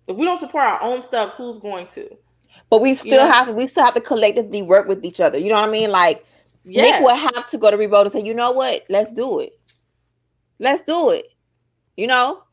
If 0.08 0.16
we 0.16 0.26
don't 0.26 0.40
support 0.40 0.64
our 0.64 0.82
own 0.82 1.02
stuff, 1.02 1.34
who's 1.34 1.60
going 1.60 1.88
to? 1.88 2.18
but 2.70 2.82
we 2.82 2.94
still 2.94 3.26
yeah. 3.26 3.32
have 3.32 3.56
we 3.56 3.68
still 3.68 3.86
have 3.86 3.94
to 3.94 4.02
collectively 4.02 4.62
work 4.62 4.88
with 4.88 5.04
each 5.06 5.20
other. 5.20 5.38
You 5.38 5.50
know 5.50 5.60
what 5.60 5.70
I 5.70 5.72
mean? 5.72 5.92
Like 5.92 6.26
yes. 6.66 7.00
Nick 7.00 7.02
will 7.02 7.16
have 7.16 7.50
to 7.50 7.58
go 7.58 7.72
to 7.72 7.78
Revolt 7.78 8.04
and 8.04 8.12
say, 8.12 8.24
you 8.24 8.34
know 8.34 8.52
what? 8.52 8.84
Let's 8.90 9.12
do 9.12 9.40
it. 9.40 9.58
Let's 10.60 10.82
do 10.82 11.12
it. 11.12 11.28
You 11.96 12.08
know? 12.08 12.44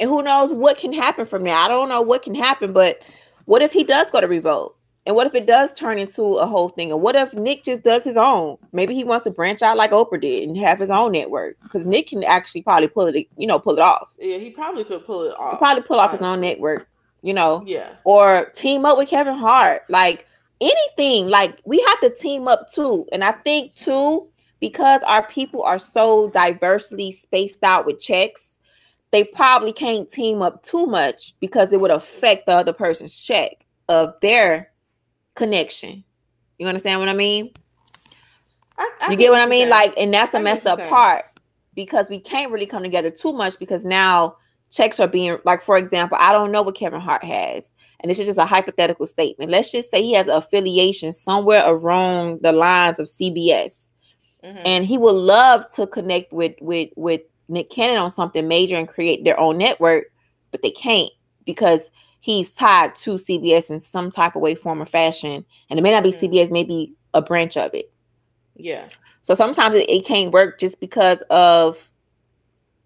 And 0.00 0.08
who 0.08 0.22
knows 0.22 0.52
what 0.52 0.78
can 0.78 0.92
happen 0.92 1.26
from 1.26 1.44
there? 1.44 1.54
I 1.54 1.68
don't 1.68 1.88
know 1.88 2.02
what 2.02 2.22
can 2.22 2.34
happen, 2.34 2.72
but 2.72 3.02
what 3.44 3.62
if 3.62 3.72
he 3.72 3.84
does 3.84 4.10
go 4.10 4.20
to 4.20 4.26
Revolt? 4.26 4.76
And 5.04 5.16
what 5.16 5.26
if 5.26 5.34
it 5.34 5.46
does 5.46 5.74
turn 5.74 5.98
into 5.98 6.22
a 6.22 6.46
whole 6.46 6.68
thing? 6.68 6.92
And 6.92 7.02
what 7.02 7.16
if 7.16 7.34
Nick 7.34 7.64
just 7.64 7.82
does 7.82 8.04
his 8.04 8.16
own? 8.16 8.56
Maybe 8.72 8.94
he 8.94 9.02
wants 9.02 9.24
to 9.24 9.30
branch 9.30 9.60
out 9.60 9.76
like 9.76 9.90
Oprah 9.90 10.20
did 10.20 10.48
and 10.48 10.56
have 10.58 10.78
his 10.78 10.90
own 10.90 11.12
network. 11.12 11.56
Because 11.62 11.84
Nick 11.84 12.08
can 12.08 12.22
actually 12.22 12.62
probably 12.62 12.86
pull 12.88 13.06
it, 13.06 13.26
you 13.36 13.46
know, 13.46 13.58
pull 13.58 13.74
it 13.74 13.80
off. 13.80 14.08
Yeah, 14.18 14.38
he 14.38 14.50
probably 14.50 14.84
could 14.84 15.04
pull 15.04 15.24
it 15.24 15.34
off. 15.38 15.52
He 15.52 15.58
probably 15.58 15.82
pull 15.82 15.98
off 15.98 16.12
his 16.12 16.20
own 16.20 16.40
network 16.40 16.88
you 17.22 17.32
know? 17.32 17.62
Yeah. 17.66 17.94
Or 18.04 18.46
team 18.54 18.84
up 18.84 18.98
with 18.98 19.08
Kevin 19.08 19.38
Hart. 19.38 19.82
Like 19.88 20.26
anything. 20.60 21.28
Like 21.28 21.58
we 21.64 21.80
have 21.88 22.00
to 22.00 22.10
team 22.10 22.48
up 22.48 22.68
too. 22.68 23.06
And 23.12 23.24
I 23.24 23.32
think 23.32 23.74
too, 23.74 24.28
because 24.60 25.02
our 25.04 25.26
people 25.26 25.62
are 25.62 25.78
so 25.78 26.28
diversely 26.30 27.12
spaced 27.12 27.64
out 27.64 27.86
with 27.86 28.00
checks, 28.00 28.58
they 29.10 29.24
probably 29.24 29.72
can't 29.72 30.10
team 30.10 30.42
up 30.42 30.62
too 30.62 30.86
much 30.86 31.34
because 31.40 31.72
it 31.72 31.80
would 31.80 31.90
affect 31.90 32.46
the 32.46 32.52
other 32.52 32.72
person's 32.72 33.20
check 33.20 33.64
of 33.88 34.14
their 34.20 34.70
connection. 35.34 36.04
You 36.58 36.66
understand 36.66 37.00
what 37.00 37.08
I 37.08 37.14
mean? 37.14 37.52
I, 38.78 38.90
I 39.02 39.10
you 39.10 39.16
get 39.16 39.30
what 39.30 39.40
I 39.40 39.46
mean? 39.46 39.68
Like, 39.68 39.94
and 39.96 40.12
that's 40.12 40.34
a 40.34 40.40
messed 40.40 40.66
up 40.66 40.78
part 40.88 41.24
because 41.74 42.08
we 42.08 42.18
can't 42.18 42.52
really 42.52 42.66
come 42.66 42.82
together 42.82 43.10
too 43.10 43.32
much 43.32 43.58
because 43.58 43.84
now 43.84 44.36
checks 44.70 44.98
are 44.98 45.08
being 45.08 45.36
like 45.44 45.62
for 45.62 45.76
example 45.76 46.16
i 46.20 46.32
don't 46.32 46.50
know 46.50 46.62
what 46.62 46.74
kevin 46.74 47.00
hart 47.00 47.22
has 47.22 47.74
and 48.00 48.10
this 48.10 48.18
is 48.18 48.26
just 48.26 48.38
a 48.38 48.44
hypothetical 48.44 49.06
statement 49.06 49.50
let's 49.50 49.70
just 49.70 49.90
say 49.90 50.02
he 50.02 50.14
has 50.14 50.28
an 50.28 50.34
affiliation 50.34 51.12
somewhere 51.12 51.62
along 51.68 52.38
the 52.40 52.52
lines 52.52 52.98
of 52.98 53.06
cbs 53.06 53.90
mm-hmm. 54.42 54.62
and 54.64 54.86
he 54.86 54.96
would 54.96 55.12
love 55.14 55.70
to 55.70 55.86
connect 55.86 56.32
with 56.32 56.54
with 56.60 56.88
with 56.96 57.20
nick 57.48 57.68
cannon 57.70 57.98
on 57.98 58.10
something 58.10 58.48
major 58.48 58.76
and 58.76 58.88
create 58.88 59.24
their 59.24 59.38
own 59.38 59.58
network 59.58 60.04
but 60.50 60.62
they 60.62 60.70
can't 60.70 61.10
because 61.44 61.90
he's 62.22 62.54
tied 62.54 62.94
to 62.94 63.16
cbs 63.16 63.70
in 63.70 63.78
some 63.78 64.10
type 64.10 64.34
of 64.34 64.40
way 64.40 64.54
form 64.54 64.80
or 64.80 64.86
fashion 64.86 65.44
and 65.68 65.78
it 65.78 65.82
may 65.82 65.90
not 65.90 66.02
be 66.02 66.10
mm-hmm. 66.10 66.32
cbs 66.32 66.50
maybe 66.50 66.94
a 67.12 67.20
branch 67.20 67.56
of 67.56 67.74
it 67.74 67.92
yeah 68.56 68.88
so 69.22 69.34
sometimes 69.34 69.76
it, 69.76 69.88
it 69.88 70.04
can't 70.04 70.32
work 70.32 70.58
just 70.58 70.80
because 70.80 71.22
of 71.30 71.88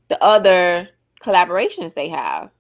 the 0.09 0.23
other 0.23 0.89
collaborations 1.23 1.95
they 1.95 2.09
have. 2.09 2.51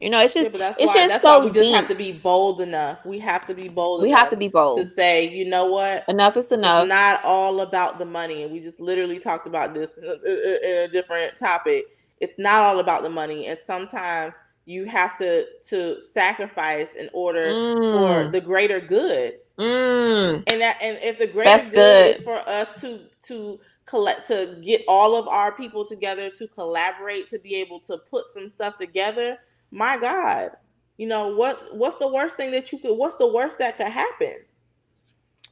You 0.00 0.10
know, 0.10 0.22
it's 0.22 0.34
just 0.34 0.54
yeah, 0.54 0.74
it's 0.78 0.94
why, 0.94 1.08
just 1.08 1.22
so 1.22 1.40
we 1.40 1.46
just 1.46 1.58
deep. 1.58 1.74
have 1.74 1.88
to 1.88 1.94
be 1.94 2.12
bold 2.12 2.60
enough. 2.60 3.04
We 3.04 3.18
have 3.18 3.46
to 3.48 3.54
be 3.54 3.68
bold. 3.68 4.00
We 4.00 4.10
have 4.10 4.30
to 4.30 4.36
be 4.36 4.46
bold 4.46 4.78
to 4.78 4.86
say, 4.86 5.28
you 5.28 5.44
know 5.44 5.66
what, 5.66 6.04
enough 6.08 6.36
is 6.36 6.52
enough. 6.52 6.84
It's 6.84 6.88
not 6.88 7.24
all 7.24 7.62
about 7.62 7.98
the 7.98 8.04
money, 8.04 8.44
and 8.44 8.52
we 8.52 8.60
just 8.60 8.78
literally 8.78 9.18
talked 9.18 9.48
about 9.48 9.74
this 9.74 9.98
in 9.98 10.08
a, 10.08 10.70
in 10.70 10.76
a 10.84 10.88
different 10.88 11.34
topic. 11.34 11.86
It's 12.20 12.34
not 12.38 12.62
all 12.62 12.78
about 12.78 13.02
the 13.02 13.10
money, 13.10 13.46
and 13.46 13.58
sometimes 13.58 14.36
you 14.68 14.84
have 14.84 15.16
to 15.16 15.46
to 15.66 15.98
sacrifice 15.98 16.92
in 16.94 17.08
order 17.14 17.46
mm. 17.46 18.24
for 18.24 18.30
the 18.30 18.40
greater 18.40 18.80
good. 18.80 19.38
Mm. 19.58 20.44
And 20.52 20.60
that, 20.60 20.78
and 20.82 20.98
if 21.00 21.18
the 21.18 21.26
greater 21.26 21.64
good, 21.64 21.72
good 21.72 22.14
is 22.16 22.20
for 22.20 22.36
us 22.46 22.78
to 22.82 23.00
to 23.28 23.58
collect 23.86 24.26
to 24.28 24.58
get 24.60 24.84
all 24.86 25.16
of 25.16 25.26
our 25.26 25.52
people 25.52 25.86
together 25.86 26.28
to 26.28 26.46
collaborate 26.48 27.28
to 27.30 27.38
be 27.38 27.54
able 27.54 27.80
to 27.80 27.96
put 28.10 28.28
some 28.28 28.46
stuff 28.46 28.76
together 28.76 29.38
my 29.70 29.96
god 29.96 30.50
you 30.98 31.06
know 31.06 31.34
what 31.34 31.74
what's 31.74 31.96
the 31.96 32.06
worst 32.06 32.36
thing 32.36 32.50
that 32.50 32.70
you 32.70 32.78
could 32.78 32.94
what's 32.94 33.16
the 33.16 33.26
worst 33.26 33.58
that 33.58 33.78
could 33.78 33.88
happen 33.88 34.34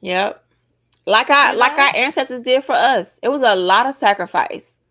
yep 0.03 0.45
like 1.07 1.31
I 1.31 1.53
you 1.53 1.59
like 1.59 1.79
our 1.79 1.97
ancestors 1.97 2.43
did 2.43 2.63
for 2.63 2.75
us 2.75 3.19
it 3.23 3.31
was 3.31 3.41
a 3.41 3.57
lot 3.57 3.87
of 3.87 3.95
sacrifice 3.95 4.83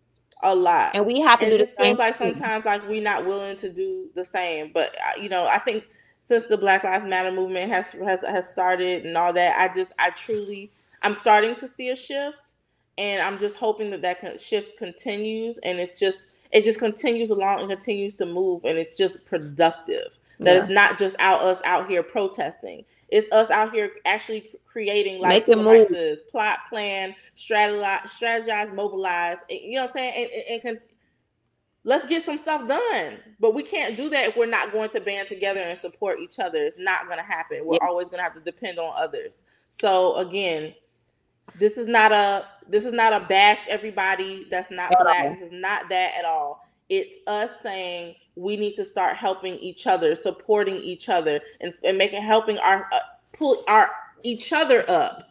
a 0.42 0.54
lot. 0.54 0.94
And 0.94 1.06
we 1.06 1.20
have 1.20 1.40
to 1.40 1.46
and 1.46 1.50
do 1.50 1.56
it 1.56 1.58
just 1.58 1.76
feels 1.78 1.98
like 1.98 2.14
sometimes 2.14 2.64
like 2.64 2.86
we're 2.88 3.02
not 3.02 3.26
willing 3.26 3.56
to 3.58 3.72
do 3.72 4.08
the 4.14 4.24
same. 4.24 4.70
But 4.74 4.96
uh, 5.06 5.20
you 5.20 5.28
know 5.28 5.46
i 5.46 5.58
think 5.58 5.84
since 6.20 6.46
the 6.46 6.58
black 6.58 6.84
lives 6.84 7.06
matter 7.06 7.32
movement 7.32 7.70
has 7.70 7.92
has 7.92 8.22
has 8.22 8.48
started 8.50 9.04
and 9.06 9.16
all 9.16 9.32
that 9.32 9.58
i 9.58 9.72
just 9.74 9.92
i 9.98 10.10
truly 10.10 10.70
i'm 11.02 11.14
starting 11.14 11.54
to 11.56 11.68
see 11.68 11.90
a 11.90 11.96
shift. 11.96 12.52
And 12.98 13.22
I'm 13.22 13.38
just 13.38 13.56
hoping 13.56 13.90
that 13.90 14.02
that 14.02 14.40
shift 14.40 14.78
continues, 14.78 15.58
and 15.58 15.78
it's 15.78 15.98
just 15.98 16.26
it 16.52 16.64
just 16.64 16.78
continues 16.78 17.30
along 17.30 17.60
and 17.60 17.68
continues 17.70 18.14
to 18.16 18.26
move, 18.26 18.64
and 18.64 18.78
it's 18.78 18.96
just 18.96 19.24
productive. 19.26 20.18
That 20.40 20.54
yeah. 20.54 20.58
it's 20.60 20.68
not 20.68 20.98
just 20.98 21.16
out 21.18 21.40
us 21.40 21.60
out 21.64 21.88
here 21.88 22.02
protesting. 22.02 22.84
It's 23.08 23.30
us 23.32 23.50
out 23.50 23.72
here 23.72 23.92
actually 24.04 24.50
creating 24.66 25.20
like 25.20 25.46
devices, 25.46 26.22
plot, 26.30 26.58
plan, 26.68 27.14
strategize, 27.34 28.02
strategize, 28.02 28.74
mobilize. 28.74 29.38
You 29.48 29.72
know 29.72 29.82
what 29.82 29.90
I'm 29.90 29.92
saying? 29.94 30.12
And, 30.16 30.30
and, 30.30 30.44
and 30.50 30.62
can, 30.62 30.80
let's 31.84 32.06
get 32.06 32.24
some 32.24 32.36
stuff 32.36 32.68
done. 32.68 33.18
But 33.40 33.54
we 33.54 33.62
can't 33.62 33.96
do 33.96 34.10
that 34.10 34.28
if 34.28 34.36
we're 34.36 34.46
not 34.46 34.72
going 34.72 34.90
to 34.90 35.00
band 35.00 35.28
together 35.28 35.60
and 35.60 35.78
support 35.78 36.18
each 36.20 36.38
other. 36.38 36.64
It's 36.64 36.78
not 36.78 37.06
going 37.06 37.18
to 37.18 37.24
happen. 37.24 37.64
We're 37.64 37.78
yeah. 37.80 37.88
always 37.88 38.06
going 38.08 38.18
to 38.18 38.24
have 38.24 38.34
to 38.34 38.40
depend 38.40 38.78
on 38.78 38.92
others. 38.94 39.44
So 39.70 40.16
again, 40.16 40.74
this 41.58 41.78
is 41.78 41.86
not 41.86 42.12
a 42.12 42.44
this 42.68 42.84
is 42.84 42.92
not 42.92 43.12
a 43.12 43.24
bash 43.24 43.66
everybody 43.68 44.46
that's 44.50 44.70
not 44.70 44.92
black. 45.00 45.30
This 45.30 45.42
is 45.42 45.52
not 45.52 45.88
that 45.88 46.14
at 46.18 46.24
all. 46.24 46.66
It's 46.88 47.20
us 47.26 47.60
saying 47.62 48.16
we 48.36 48.56
need 48.56 48.74
to 48.76 48.84
start 48.84 49.16
helping 49.16 49.54
each 49.54 49.86
other, 49.86 50.14
supporting 50.14 50.76
each 50.76 51.08
other, 51.08 51.40
and, 51.60 51.72
and 51.82 51.98
making 51.98 52.22
helping 52.22 52.58
our 52.58 52.86
uh, 52.92 52.98
pull 53.32 53.64
our 53.66 53.88
each 54.22 54.52
other 54.52 54.88
up. 54.88 55.22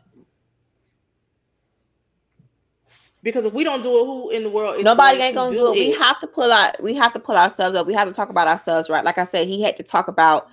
Because 3.22 3.45
if 3.45 3.53
we 3.53 3.64
don't 3.64 3.82
do 3.82 3.90
it, 3.90 4.06
who 4.06 4.30
in 4.30 4.44
the 4.44 4.49
world 4.49 4.84
nobody 4.84 5.19
ain't 5.19 5.36
gonna 5.36 5.49
do, 5.49 5.57
do 5.57 5.73
it? 5.73 5.88
We 5.88 5.91
have 5.94 6.19
to 6.19 6.27
pull 6.27 6.52
out. 6.52 6.82
We 6.82 6.94
have 6.95 7.14
to 7.14 7.19
pull 7.19 7.36
ourselves 7.36 7.76
up. 7.77 7.88
We 7.88 7.94
have 7.94 8.07
to 8.07 8.14
talk 8.14 8.30
about 8.30 8.48
ourselves, 8.48 8.90
right? 8.90 9.03
Like 9.03 9.18
I 9.18 9.26
said, 9.26 9.48
he 9.48 9.61
had 9.61 9.77
to 9.77 9.84
talk 9.84 10.07
about 10.07 10.48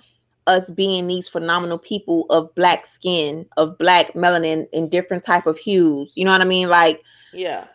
us 0.47 0.69
being 0.69 1.07
these 1.07 1.29
phenomenal 1.29 1.77
people 1.77 2.25
of 2.29 2.53
black 2.55 2.85
skin, 2.85 3.45
of 3.57 3.77
black 3.77 4.13
melanin 4.13 4.67
in 4.73 4.89
different 4.89 5.23
type 5.23 5.45
of 5.45 5.57
hues. 5.57 6.13
You 6.15 6.25
know 6.25 6.31
what 6.31 6.41
I 6.41 6.45
mean? 6.45 6.67
Like, 6.67 7.01
yeah. 7.31 7.67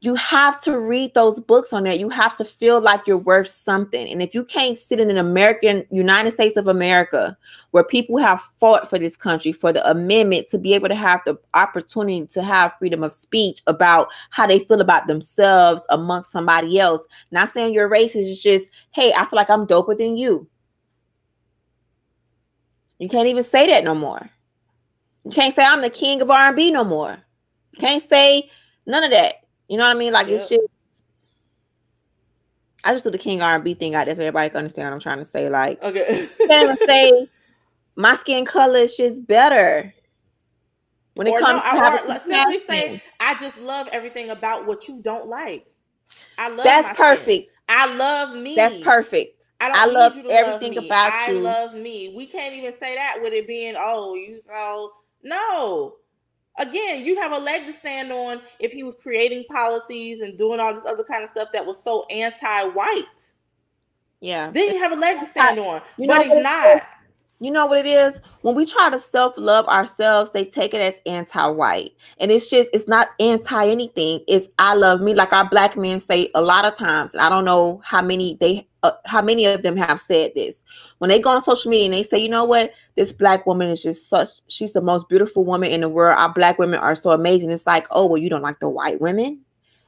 You 0.00 0.14
have 0.14 0.60
to 0.62 0.78
read 0.78 1.14
those 1.14 1.40
books 1.40 1.72
on 1.72 1.82
that. 1.82 1.98
You 1.98 2.08
have 2.08 2.32
to 2.36 2.44
feel 2.44 2.80
like 2.80 3.06
you're 3.08 3.16
worth 3.16 3.48
something. 3.48 4.08
And 4.08 4.22
if 4.22 4.32
you 4.32 4.44
can't 4.44 4.78
sit 4.78 5.00
in 5.00 5.10
an 5.10 5.16
American, 5.16 5.84
United 5.90 6.30
States 6.30 6.56
of 6.56 6.68
America, 6.68 7.36
where 7.72 7.82
people 7.82 8.16
have 8.18 8.40
fought 8.60 8.88
for 8.88 8.96
this 8.96 9.16
country, 9.16 9.50
for 9.50 9.72
the 9.72 9.88
amendment 9.90 10.46
to 10.48 10.58
be 10.58 10.72
able 10.72 10.88
to 10.88 10.94
have 10.94 11.20
the 11.26 11.36
opportunity 11.54 12.28
to 12.28 12.44
have 12.44 12.74
freedom 12.78 13.02
of 13.02 13.12
speech 13.12 13.60
about 13.66 14.08
how 14.30 14.46
they 14.46 14.60
feel 14.60 14.80
about 14.80 15.08
themselves 15.08 15.84
amongst 15.90 16.30
somebody 16.30 16.78
else, 16.78 17.04
not 17.32 17.48
saying 17.48 17.74
you're 17.74 17.90
racist, 17.90 18.30
it's 18.30 18.40
just, 18.40 18.70
hey, 18.92 19.12
I 19.12 19.26
feel 19.26 19.36
like 19.36 19.50
I'm 19.50 19.66
doper 19.66 19.98
than 19.98 20.16
you. 20.16 20.46
You 23.00 23.08
can't 23.08 23.26
even 23.28 23.42
say 23.42 23.66
that 23.66 23.82
no 23.82 23.96
more. 23.96 24.30
You 25.24 25.32
can't 25.32 25.54
say 25.54 25.64
I'm 25.64 25.82
the 25.82 25.90
king 25.90 26.22
of 26.22 26.30
R&B 26.30 26.70
no 26.70 26.84
more. 26.84 27.18
You 27.72 27.80
can't 27.80 28.02
say 28.02 28.48
none 28.86 29.02
of 29.02 29.10
that. 29.10 29.42
You 29.68 29.76
know 29.76 29.84
what 29.84 29.94
I 29.94 29.98
mean? 29.98 30.12
Like 30.12 30.26
yep. 30.26 30.36
it's 30.36 30.48
just 30.48 30.68
I 32.84 32.92
just 32.92 33.04
do 33.04 33.10
the 33.10 33.18
king 33.18 33.42
R&B 33.42 33.74
thing 33.74 33.94
out 33.94 34.06
there 34.06 34.14
so 34.14 34.22
everybody 34.22 34.48
can 34.48 34.58
understand 34.58 34.86
what 34.86 34.94
I'm 34.94 35.00
trying 35.00 35.18
to 35.18 35.24
say. 35.24 35.48
Like, 35.48 35.82
okay, 35.82 36.28
can't 36.46 36.78
say 36.86 37.28
my 37.96 38.14
skin 38.14 38.44
color 38.44 38.78
is 38.78 38.96
just 38.96 39.26
better. 39.26 39.92
When 41.14 41.26
it 41.26 41.32
or 41.32 41.40
comes 41.40 41.60
no, 41.64 41.80
to 41.80 42.14
or, 42.14 42.18
simply 42.20 42.58
say, 42.60 43.02
I 43.18 43.34
just 43.34 43.60
love 43.60 43.88
everything 43.92 44.30
about 44.30 44.66
what 44.66 44.86
you 44.86 45.02
don't 45.02 45.26
like. 45.26 45.66
I 46.38 46.48
love 46.48 46.62
that's 46.62 46.96
perfect. 46.96 47.48
Skin. 47.48 47.54
I 47.68 47.96
love 47.96 48.36
me. 48.36 48.54
That's 48.54 48.78
perfect. 48.78 49.50
I, 49.60 49.70
I 49.74 49.86
love 49.86 50.16
everything 50.16 50.76
love 50.76 50.84
about 50.86 51.12
I 51.12 51.32
you. 51.32 51.38
I 51.38 51.40
love 51.40 51.74
me. 51.74 52.14
We 52.16 52.24
can't 52.24 52.54
even 52.54 52.72
say 52.72 52.94
that 52.94 53.18
with 53.20 53.32
it 53.32 53.48
being, 53.48 53.74
oh, 53.76 54.14
you 54.14 54.40
so 54.40 54.92
no. 55.24 55.96
Again, 56.58 57.04
you 57.04 57.20
have 57.20 57.32
a 57.32 57.38
leg 57.38 57.64
to 57.66 57.72
stand 57.72 58.12
on 58.12 58.40
if 58.58 58.72
he 58.72 58.82
was 58.82 58.94
creating 58.94 59.44
policies 59.50 60.20
and 60.20 60.36
doing 60.36 60.60
all 60.60 60.74
this 60.74 60.84
other 60.86 61.04
kind 61.04 61.22
of 61.22 61.28
stuff 61.28 61.48
that 61.52 61.64
was 61.64 61.82
so 61.82 62.04
anti-white. 62.10 63.32
Yeah. 64.20 64.50
Then 64.50 64.74
you 64.74 64.80
have 64.80 64.92
a 64.92 64.96
leg 64.96 65.20
to 65.20 65.26
stand 65.26 65.58
on. 65.58 65.80
You 65.96 66.08
but 66.08 66.22
he's 66.22 66.34
not. 66.34 66.82
You 67.40 67.52
know 67.52 67.66
what 67.66 67.78
it 67.78 67.86
is? 67.86 68.20
When 68.42 68.56
we 68.56 68.66
try 68.66 68.90
to 68.90 68.98
self-love 68.98 69.66
ourselves, 69.66 70.32
they 70.32 70.44
take 70.44 70.74
it 70.74 70.80
as 70.80 70.98
anti-white. 71.06 71.92
And 72.18 72.32
it's 72.32 72.50
just 72.50 72.68
it's 72.72 72.88
not 72.88 73.08
anti 73.20 73.68
anything. 73.68 74.24
It's 74.26 74.48
I 74.58 74.74
love 74.74 75.00
me 75.00 75.14
like 75.14 75.32
our 75.32 75.48
black 75.48 75.76
men 75.76 76.00
say 76.00 76.30
a 76.34 76.42
lot 76.42 76.64
of 76.64 76.74
times. 76.74 77.14
And 77.14 77.20
I 77.20 77.28
don't 77.28 77.44
know 77.44 77.80
how 77.84 78.02
many 78.02 78.36
they 78.40 78.66
uh, 78.82 78.90
how 79.04 79.22
many 79.22 79.44
of 79.44 79.62
them 79.62 79.76
have 79.76 80.00
said 80.00 80.32
this. 80.34 80.64
When 80.98 81.10
they 81.10 81.20
go 81.20 81.30
on 81.30 81.44
social 81.44 81.70
media 81.70 81.86
and 81.86 81.94
they 81.94 82.02
say, 82.02 82.18
"You 82.18 82.28
know 82.28 82.44
what? 82.44 82.72
This 82.96 83.12
black 83.12 83.46
woman 83.46 83.68
is 83.68 83.84
just 83.84 84.08
such 84.08 84.40
she's 84.48 84.72
the 84.72 84.80
most 84.80 85.08
beautiful 85.08 85.44
woman 85.44 85.70
in 85.70 85.82
the 85.82 85.88
world. 85.88 86.18
Our 86.18 86.32
black 86.32 86.58
women 86.58 86.80
are 86.80 86.96
so 86.96 87.10
amazing." 87.10 87.52
It's 87.52 87.66
like, 87.68 87.86
"Oh, 87.92 88.06
well 88.06 88.18
you 88.18 88.30
don't 88.30 88.42
like 88.42 88.58
the 88.58 88.68
white 88.68 89.00
women?" 89.00 89.42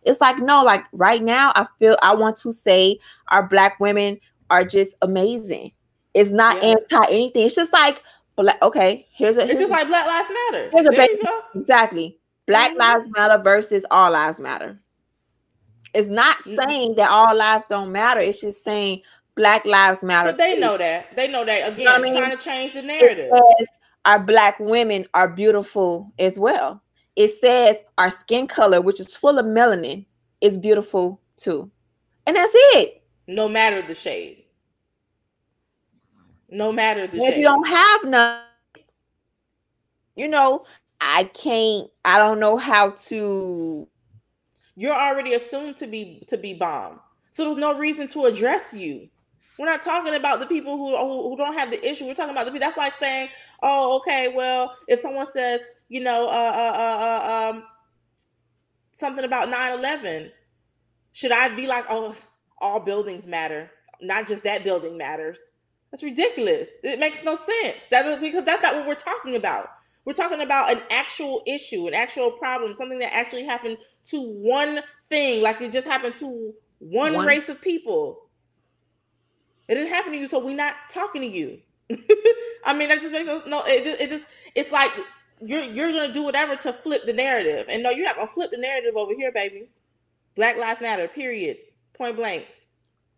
It's 0.05 0.21
like, 0.21 0.39
"No, 0.39 0.63
like 0.63 0.85
right 0.93 1.23
now 1.23 1.51
I 1.57 1.67
feel 1.81 1.97
I 2.01 2.15
want 2.15 2.37
to 2.39 2.53
say 2.53 3.01
our 3.27 3.43
black 3.43 3.81
women 3.81 4.21
are 4.51 4.65
just 4.65 4.95
amazing." 5.03 5.73
It's 6.15 6.33
not 6.33 6.63
yeah. 6.63 6.75
anti 6.75 7.13
anything. 7.13 7.47
It's 7.47 7.55
just 7.55 7.73
like, 7.73 8.03
okay, 8.63 9.07
here's 9.13 9.37
a. 9.37 9.47
Here's 9.47 9.53
it's 9.53 9.61
just 9.61 9.73
a, 9.73 9.77
like 9.77 9.87
Black 9.87 10.07
Lives 10.07 10.31
Matter. 10.51 10.71
Here's 10.73 10.87
there 10.87 11.43
a 11.55 11.59
exactly. 11.59 12.19
Black 12.47 12.73
mm-hmm. 12.73 12.81
Lives 12.81 13.11
Matter 13.17 13.43
versus 13.43 13.87
All 13.91 14.13
Lives 14.13 14.41
Matter. 14.41 14.81
It's 15.95 16.09
not 16.09 16.39
mm-hmm. 16.39 16.57
saying 16.57 16.95
that 16.97 17.11
all 17.11 17.35
lives 17.37 17.67
don't 17.67 17.93
matter. 17.93 18.21
It's 18.21 18.41
just 18.41 18.63
saying 18.63 19.03
Black 19.35 19.65
Lives 19.67 20.05
Matter. 20.05 20.31
But 20.31 20.39
they 20.39 20.55
too. 20.55 20.61
know 20.61 20.79
that. 20.79 21.17
They 21.17 21.29
know 21.29 21.45
that. 21.45 21.73
Again, 21.73 21.79
you 21.81 21.85
know 21.85 21.95
I 21.95 22.01
mean? 22.01 22.17
trying 22.17 22.37
to 22.37 22.43
change 22.43 22.75
the 22.75 22.83
narrative. 22.83 23.33
our 24.05 24.19
black 24.19 24.59
women 24.61 25.07
are 25.15 25.29
beautiful 25.29 26.13
as 26.19 26.39
well. 26.39 26.83
It 27.17 27.29
says 27.29 27.83
our 27.99 28.11
skin 28.11 28.47
color, 28.47 28.81
which 28.81 29.01
is 29.01 29.17
full 29.17 29.39
of 29.39 29.47
melanin, 29.47 30.07
is 30.41 30.57
beautiful 30.57 31.21
too. 31.37 31.71
And 32.27 32.37
that's 32.37 32.53
it. 32.55 33.03
No 33.27 33.49
matter 33.49 33.83
the 33.83 33.95
shade 33.95 34.40
no 36.51 36.73
matter 36.73 37.07
the 37.07 37.19
if 37.19 37.37
you 37.37 37.45
don't 37.45 37.67
have 37.67 38.05
none. 38.05 38.43
You 40.17 40.29
know 40.29 40.65
i 41.03 41.25
can't 41.33 41.89
i 42.05 42.19
don't 42.19 42.39
know 42.39 42.59
how 42.59 42.91
to 42.91 43.89
you're 44.77 44.95
already 44.95 45.35
assumed 45.35 45.77
to 45.77 45.87
be 45.87 46.23
to 46.29 46.37
be 46.37 46.55
bomb. 46.55 47.01
So 47.31 47.45
there's 47.45 47.59
no 47.59 47.79
reason 47.79 48.09
to 48.09 48.25
address 48.25 48.73
you. 48.73 49.09
We're 49.59 49.67
not 49.67 49.83
talking 49.83 50.15
about 50.15 50.41
the 50.41 50.47
people 50.47 50.77
who, 50.79 50.97
who, 50.97 51.29
who 51.29 51.37
don't 51.37 51.53
have 51.53 51.71
the 51.71 51.87
issue. 51.87 52.07
We're 52.07 52.15
talking 52.15 52.33
about 52.33 52.47
the 52.47 52.53
people 52.53 52.67
that's 52.67 52.79
like 52.79 52.95
saying 52.95 53.29
oh 53.63 53.99
okay 53.99 54.33
well 54.35 54.75
if 54.89 55.01
someone 55.01 55.27
says 55.27 55.61
you 55.89 56.01
know 56.01 56.27
uh, 56.27 56.53
uh, 56.55 56.73
uh, 56.77 57.01
uh 57.01 57.51
um 57.51 57.65
something 58.93 59.25
about 59.25 59.49
9-11 59.49 60.31
should 61.13 61.33
i 61.33 61.49
be 61.49 61.67
like 61.67 61.85
oh 61.89 62.15
all 62.61 62.81
buildings 62.81 63.27
matter, 63.27 63.71
not 64.01 64.27
just 64.27 64.45
that 64.45 64.65
building 64.65 64.97
matters. 64.97 65.41
That's 65.91 66.03
ridiculous. 66.03 66.71
It 66.83 67.01
makes 67.01 67.23
no 67.25 67.35
sense. 67.35 67.89
That 67.91 68.07
is 68.07 68.19
because 68.19 68.45
that's 68.45 68.63
not 68.63 68.77
what 68.77 68.87
we're 68.87 68.95
talking 68.95 69.35
about. 69.35 69.69
We're 70.05 70.15
talking 70.15 70.41
about 70.41 70.73
an 70.73 70.83
actual 70.91 71.43
issue, 71.47 71.87
an 71.87 71.95
actual 71.95 72.31
problem, 72.33 72.75
something 72.75 72.99
that 73.01 73.13
actually 73.13 73.45
happened 73.45 73.79
to 74.07 74.35
one 74.41 74.81
thing, 75.09 75.43
like 75.43 75.61
it 75.61 75.73
just 75.73 75.87
happened 75.87 76.17
to 76.17 76.55
one, 76.79 77.15
one. 77.15 77.27
race 77.27 77.49
of 77.49 77.61
people. 77.61 78.29
It 79.69 79.75
didn't 79.75 79.91
happen 79.93 80.13
to 80.13 80.19
you, 80.19 80.29
so 80.29 80.39
we're 80.45 80.57
not 80.57 80.75
talking 80.89 81.23
to 81.23 81.29
you. 81.29 81.59
I 82.65 82.73
mean, 82.73 82.89
that 82.89 83.01
just 83.01 83.13
makes 83.13 83.29
us 83.29 83.43
no. 83.47 83.63
It 83.67 83.85
just, 83.85 84.01
it 84.01 84.11
just 84.11 84.29
it's 84.55 84.73
like 84.73 84.91
you're 85.41 85.65
you're 85.65 85.93
gonna 85.93 86.13
do 86.13 86.25
whatever 86.25 86.57
to 86.57 86.73
flip 86.73 87.05
the 87.05 87.13
narrative, 87.13 87.67
and 87.69 87.83
no, 87.83 87.91
you're 87.91 88.05
not 88.05 88.17
gonna 88.17 88.31
flip 88.33 88.51
the 88.51 88.59
narrative 88.59 88.97
over 88.97 89.13
here, 89.15 89.33
baby. 89.33 89.69
Black 90.35 90.57
lives 90.57 90.81
matter. 90.81 91.09
Period. 91.09 91.59
Point 91.95 92.17
blank. 92.17 92.47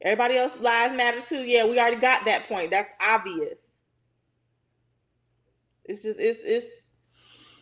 Everybody 0.02 0.36
else 0.36 0.58
lives 0.60 0.96
matter 0.96 1.20
too. 1.20 1.44
Yeah, 1.44 1.66
we 1.66 1.78
already 1.80 1.96
got 2.00 2.24
that 2.26 2.48
point. 2.48 2.70
That's 2.70 2.92
obvious. 3.00 3.58
It's 5.84 6.02
just 6.02 6.20
it's 6.20 6.40
it's 6.44 6.96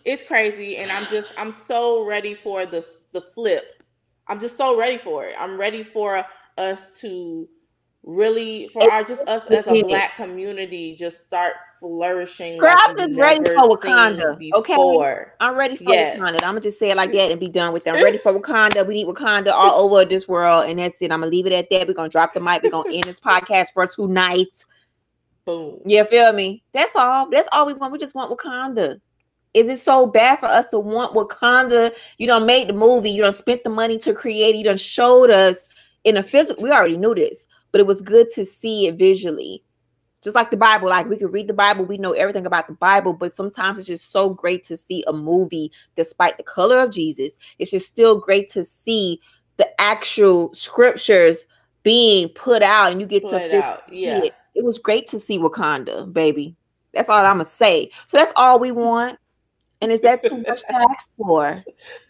it's 0.05 0.23
crazy, 0.23 0.79
and 0.79 0.91
I'm 0.91 1.07
just 1.07 1.29
I'm 1.39 1.53
so 1.53 2.07
ready 2.07 2.35
for 2.35 2.67
the 2.67 2.87
the 3.13 3.23
flip. 3.35 3.65
I'm 4.29 4.41
just 4.41 4.57
so 4.57 4.79
ready 4.79 4.99
for 4.99 5.27
it. 5.27 5.35
I'm 5.39 5.59
ready 5.59 5.83
for 5.83 6.25
us 6.59 6.91
to 7.01 7.49
really 8.05 8.69
for 8.69 8.85
our 8.85 9.05
just 9.05 9.29
us 9.29 9.47
as 9.49 9.69
a 9.69 9.77
black 9.77 10.17
community 10.17 10.97
just 10.97 11.25
start 11.25 11.55
flourishing. 11.81 12.59
Girl, 12.59 12.69
like 12.69 12.79
I'm 12.91 12.97
just 12.97 13.19
ready 13.19 13.45
for 13.45 13.77
Wakanda. 13.77 14.53
Okay, 14.55 15.31
I'm 15.41 15.57
ready 15.57 15.75
for 15.75 15.93
yes. 15.93 16.19
Wakanda. 16.19 16.35
I'm 16.35 16.41
gonna 16.41 16.61
just 16.61 16.79
say 16.79 16.91
it 16.91 16.97
like 16.97 17.11
that 17.13 17.31
and 17.31 17.41
be 17.41 17.49
done 17.49 17.73
with 17.73 17.87
it. 17.87 17.95
I'm 17.95 18.05
ready 18.05 18.19
for 18.23 18.33
Wakanda. 18.33 18.87
We 18.87 18.95
need 18.95 19.07
Wakanda 19.07 19.49
all 19.49 19.81
over 19.81 20.05
this 20.05 20.29
world, 20.29 20.67
and 20.69 20.79
that's 20.79 21.01
it. 21.03 21.11
I'm 21.11 21.21
gonna 21.21 21.33
leave 21.33 21.47
it 21.47 21.53
at 21.53 21.69
that. 21.71 21.89
We're 21.89 21.95
gonna 21.95 22.09
drop 22.09 22.35
the 22.35 22.41
mic. 22.41 22.63
We're 22.63 22.71
gonna 22.71 22.95
end 22.95 23.05
this 23.05 23.19
podcast 23.27 23.73
for 23.73 23.87
tonight. 23.87 24.65
Boom. 25.45 25.81
You 25.87 26.05
feel 26.05 26.33
me? 26.33 26.63
That's 26.73 26.95
all. 26.95 27.29
That's 27.31 27.49
all 27.53 27.67
we 27.67 27.75
want. 27.75 27.93
We 27.93 27.99
just 27.99 28.15
want 28.15 28.31
Wakanda. 28.31 29.01
Is 29.53 29.69
it 29.69 29.79
so 29.79 30.07
bad 30.07 30.39
for 30.39 30.47
us 30.47 30.69
to 30.69 30.79
want 30.79 31.15
Wakanda? 31.15 31.93
You 32.19 32.29
don't 32.29 32.47
make 32.47 32.69
the 32.69 32.73
movie. 32.73 33.11
You 33.11 33.23
don't 33.23 33.35
spent 33.35 33.65
the 33.65 33.71
money 33.71 33.99
to 33.99 34.15
create. 34.15 34.55
You 34.55 34.63
don't 34.63 34.79
showed 34.79 35.31
us 35.31 35.57
in 36.05 36.17
a 36.17 36.23
physical. 36.23 36.63
We 36.63 36.71
already 36.71 36.97
knew 36.97 37.15
this 37.15 37.49
but 37.73 37.81
it 37.81 37.87
was 37.87 38.03
good 38.03 38.29
to 38.35 38.45
see 38.45 38.87
it 38.87 38.97
visually. 38.97 39.63
Just 40.23 40.35
like 40.35 40.51
the 40.51 40.57
Bible, 40.57 40.89
like 40.89 41.09
we 41.09 41.17
could 41.17 41.33
read 41.33 41.49
the 41.49 41.55
Bible, 41.55 41.85
we 41.85 41.97
know 41.97 42.13
everything 42.13 42.45
about 42.45 42.67
the 42.67 42.75
Bible, 42.75 43.15
but 43.15 43.35
sometimes 43.35 43.79
it's 43.79 43.87
just 43.87 44.13
so 44.13 44.31
great 44.31 44.63
to 44.65 44.77
see 44.77 45.03
a 45.07 45.13
movie 45.13 45.73
despite 45.97 46.37
the 46.37 46.43
color 46.43 46.79
of 46.79 46.91
Jesus. 46.91 47.39
It's 47.59 47.71
just 47.71 47.87
still 47.87 48.19
great 48.19 48.49
to 48.51 48.63
see 48.63 49.21
the 49.57 49.69
actual 49.81 50.53
scriptures 50.53 51.47
being 51.83 52.29
put 52.31 52.63
out 52.63 52.93
and 52.93 53.01
you 53.01 53.07
get 53.07 53.23
put 53.25 53.31
to 53.31 53.45
it 53.45 53.55
out. 53.55 53.83
Yeah. 53.91 54.25
It. 54.25 54.35
it 54.55 54.65
was 54.65 54.79
great 54.79 55.07
to 55.09 55.19
see 55.19 55.39
Wakanda, 55.39 56.13
baby. 56.13 56.55
That's 56.93 57.09
all 57.09 57.25
I'm 57.25 57.37
gonna 57.37 57.47
say. 57.47 57.91
So 58.09 58.17
that's 58.17 58.33
all 58.37 58.59
we 58.59 58.73
want. 58.73 59.19
And 59.81 59.91
is 59.91 60.03
that 60.03 60.23
too 60.23 60.37
much 60.37 60.61
to 60.61 60.87
ask 60.91 61.13
for? 61.17 61.65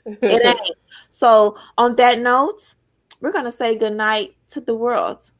It 0.04 0.44
ain't. 0.44 0.76
So 1.08 1.56
on 1.78 1.94
that 1.96 2.18
note, 2.18 2.74
we're 3.20 3.32
gonna 3.32 3.52
say 3.52 3.78
good 3.78 3.94
night 3.94 4.34
to 4.48 4.60
the 4.60 4.74
world. 4.74 5.30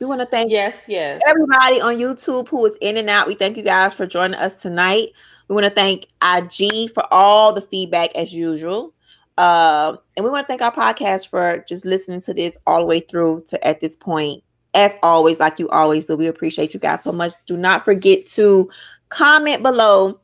We 0.00 0.06
want 0.06 0.20
to 0.20 0.26
thank 0.26 0.50
yes, 0.50 0.84
yes, 0.88 1.22
everybody 1.26 1.80
on 1.80 1.96
YouTube 1.96 2.48
who 2.48 2.64
is 2.66 2.76
in 2.80 2.96
and 2.96 3.08
out. 3.08 3.26
We 3.26 3.34
thank 3.34 3.56
you 3.56 3.62
guys 3.62 3.94
for 3.94 4.06
joining 4.06 4.38
us 4.38 4.60
tonight. 4.60 5.12
We 5.48 5.54
want 5.54 5.66
to 5.66 5.70
thank 5.70 6.06
IG 6.22 6.92
for 6.92 7.06
all 7.12 7.52
the 7.52 7.60
feedback 7.60 8.14
as 8.16 8.32
usual. 8.32 8.92
Uh, 9.36 9.96
and 10.16 10.24
we 10.24 10.30
want 10.30 10.46
to 10.46 10.48
thank 10.48 10.62
our 10.62 10.72
podcast 10.72 11.28
for 11.28 11.64
just 11.68 11.84
listening 11.84 12.20
to 12.22 12.34
this 12.34 12.56
all 12.66 12.80
the 12.80 12.86
way 12.86 13.00
through 13.00 13.42
to 13.48 13.66
at 13.66 13.80
this 13.80 13.96
point. 13.96 14.42
As 14.74 14.94
always, 15.02 15.38
like 15.38 15.58
you 15.58 15.68
always 15.68 16.06
do, 16.06 16.16
we 16.16 16.26
appreciate 16.26 16.74
you 16.74 16.80
guys 16.80 17.02
so 17.02 17.12
much. 17.12 17.32
Do 17.46 17.56
not 17.56 17.84
forget 17.84 18.26
to 18.28 18.68
comment 19.08 19.62
below 19.62 20.20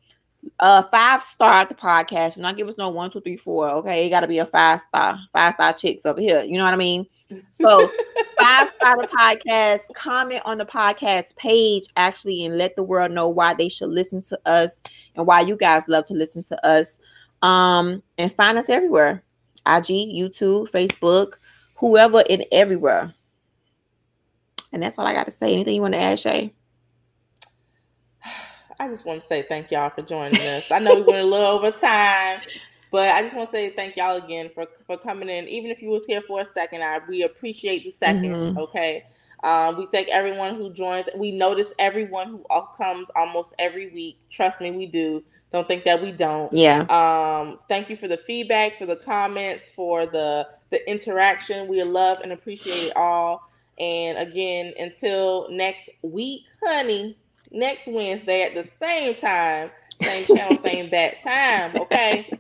uh 0.59 0.83
five 0.85 1.23
star 1.23 1.67
the 1.67 1.75
podcast. 1.75 2.35
Do 2.35 2.43
not 2.43 2.57
give 2.57 2.69
us 2.69 2.79
no 2.79 2.91
one, 2.91 3.11
two, 3.11 3.21
three, 3.21 3.37
four. 3.37 3.69
Okay, 3.71 4.07
it 4.07 4.11
got 4.11 4.21
to 4.21 4.29
be 4.29 4.39
a 4.39 4.47
five 4.47 4.81
star, 4.81 5.19
five 5.33 5.55
star 5.55 5.73
chicks 5.73 6.07
over 6.07 6.21
here. 6.21 6.43
You 6.43 6.59
know 6.59 6.65
what 6.65 6.75
I 6.75 6.79
mean? 6.79 7.07
So 7.51 7.91
five 8.41 8.69
star 8.69 9.01
the 9.01 9.09
podcast, 9.09 9.93
comment 9.95 10.43
on 10.45 10.59
the 10.59 10.67
podcast 10.67 11.37
page 11.37 11.85
actually, 11.97 12.45
and 12.45 12.59
let 12.59 12.77
the 12.77 12.83
world 12.83 13.12
know 13.12 13.29
why 13.29 13.55
they 13.55 13.69
should 13.69 13.91
listen 13.91 14.23
to 14.23 14.39
us 14.47 14.81
and 15.15 15.27
why 15.27 15.41
you 15.41 15.57
guys 15.57 15.89
love 15.89 16.07
to 16.07 16.15
listen 16.15 16.43
to 16.45 16.67
us. 16.67 17.01
Um, 17.43 18.03
and 18.19 18.33
find 18.33 18.59
us 18.59 18.69
everywhere: 18.69 19.23
IG, 19.67 20.15
YouTube, 20.15 20.71
Facebook, 20.71 21.35
whoever, 21.77 22.23
and 22.29 22.45
everywhere. 22.53 23.15
And 24.73 24.83
that's 24.83 24.99
all 24.99 25.07
I 25.07 25.15
got 25.15 25.25
to 25.25 25.33
say. 25.33 25.53
Anything 25.53 25.75
you 25.75 25.83
want 25.83 25.95
to 25.95 26.01
add, 26.01 26.21
Shay? 26.21 26.55
I 28.81 28.89
just 28.89 29.05
want 29.05 29.20
to 29.20 29.27
say 29.27 29.43
thank 29.43 29.70
y'all 29.70 29.90
for 29.90 30.01
joining 30.01 30.40
us. 30.40 30.73
I 30.73 30.78
know 30.78 30.94
we 30.94 31.02
went 31.02 31.20
a 31.20 31.24
little 31.24 31.47
over 31.47 31.70
time, 31.70 32.40
but 32.90 33.15
I 33.15 33.20
just 33.20 33.36
want 33.36 33.51
to 33.51 33.55
say 33.55 33.69
thank 33.69 33.94
y'all 33.94 34.16
again 34.16 34.51
for 34.55 34.66
for 34.86 34.97
coming 34.97 35.28
in. 35.28 35.47
Even 35.48 35.70
if 35.70 35.82
you 35.82 35.90
was 35.90 36.07
here 36.07 36.23
for 36.23 36.40
a 36.40 36.47
second, 36.47 36.82
I 36.82 36.98
we 37.07 37.23
appreciate 37.23 37.85
the 37.85 37.90
2nd 37.90 38.24
mm-hmm. 38.24 38.59
Okay. 38.59 39.05
Um, 39.44 39.77
we 39.77 39.85
thank 39.93 40.09
everyone 40.09 40.57
who 40.57 40.73
joins. 40.73 41.11
We 41.15 41.31
notice 41.31 41.74
everyone 41.78 42.28
who 42.28 42.43
comes 42.78 43.11
almost 43.16 43.55
every 43.59 43.90
week. 43.90 44.16
Trust 44.31 44.62
me, 44.62 44.70
we 44.70 44.86
do. 44.86 45.23
Don't 45.52 45.69
think 45.69 45.85
that 45.85 46.01
we 46.01 46.12
don't. 46.12 46.51
Yeah. 46.51 46.81
Um, 46.89 47.59
thank 47.69 47.90
you 47.90 47.97
for 47.97 48.09
the 48.09 48.16
feedback, 48.16 48.78
for 48.78 48.86
the 48.86 48.97
comments, 48.97 49.70
for 49.70 50.07
the 50.07 50.48
the 50.70 50.90
interaction. 50.90 51.69
We 51.69 51.82
love 51.82 52.20
and 52.23 52.32
appreciate 52.32 52.85
it 52.85 52.97
all. 52.97 53.47
And 53.78 54.16
again, 54.16 54.73
until 54.78 55.51
next 55.51 55.90
week, 56.02 56.44
honey 56.62 57.19
next 57.51 57.87
Wednesday 57.87 58.43
at 58.43 58.55
the 58.55 58.65
same 58.65 59.15
time, 59.15 59.71
same 60.01 60.25
channel, 60.27 60.59
same 60.63 60.91
bat 60.91 61.23
time. 61.23 61.77
Okay. 61.77 62.31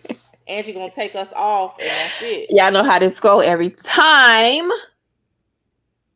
Angie 0.46 0.72
gonna 0.72 0.90
take 0.90 1.14
us 1.14 1.32
off, 1.34 1.78
and 1.78 1.88
that's 1.88 2.22
it. 2.22 2.46
Y'all 2.50 2.72
know 2.72 2.82
how 2.82 2.98
this 2.98 3.20
go 3.20 3.40
every 3.40 3.70
time. 3.70 4.68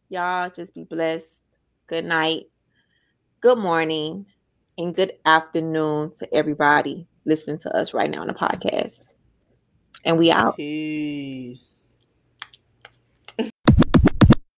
Y'all 0.09 0.51
just 0.51 0.75
be 0.75 0.85
blessed. 0.85 1.43
Good 1.87 2.05
night, 2.05 2.47
good 3.41 3.59
morning, 3.59 4.27
and 4.77 4.95
good 4.95 5.13
afternoon 5.25 6.13
to 6.19 6.35
everybody 6.35 7.07
listening 7.25 7.59
to 7.59 7.77
us 7.77 7.95
right 7.95 8.11
now 8.11 8.23
on 8.23 8.27
the 8.27 8.35
podcast. 8.35 9.13
And 10.05 10.19
we 10.19 10.31
out. 10.31 10.57
Peace. 10.57 11.74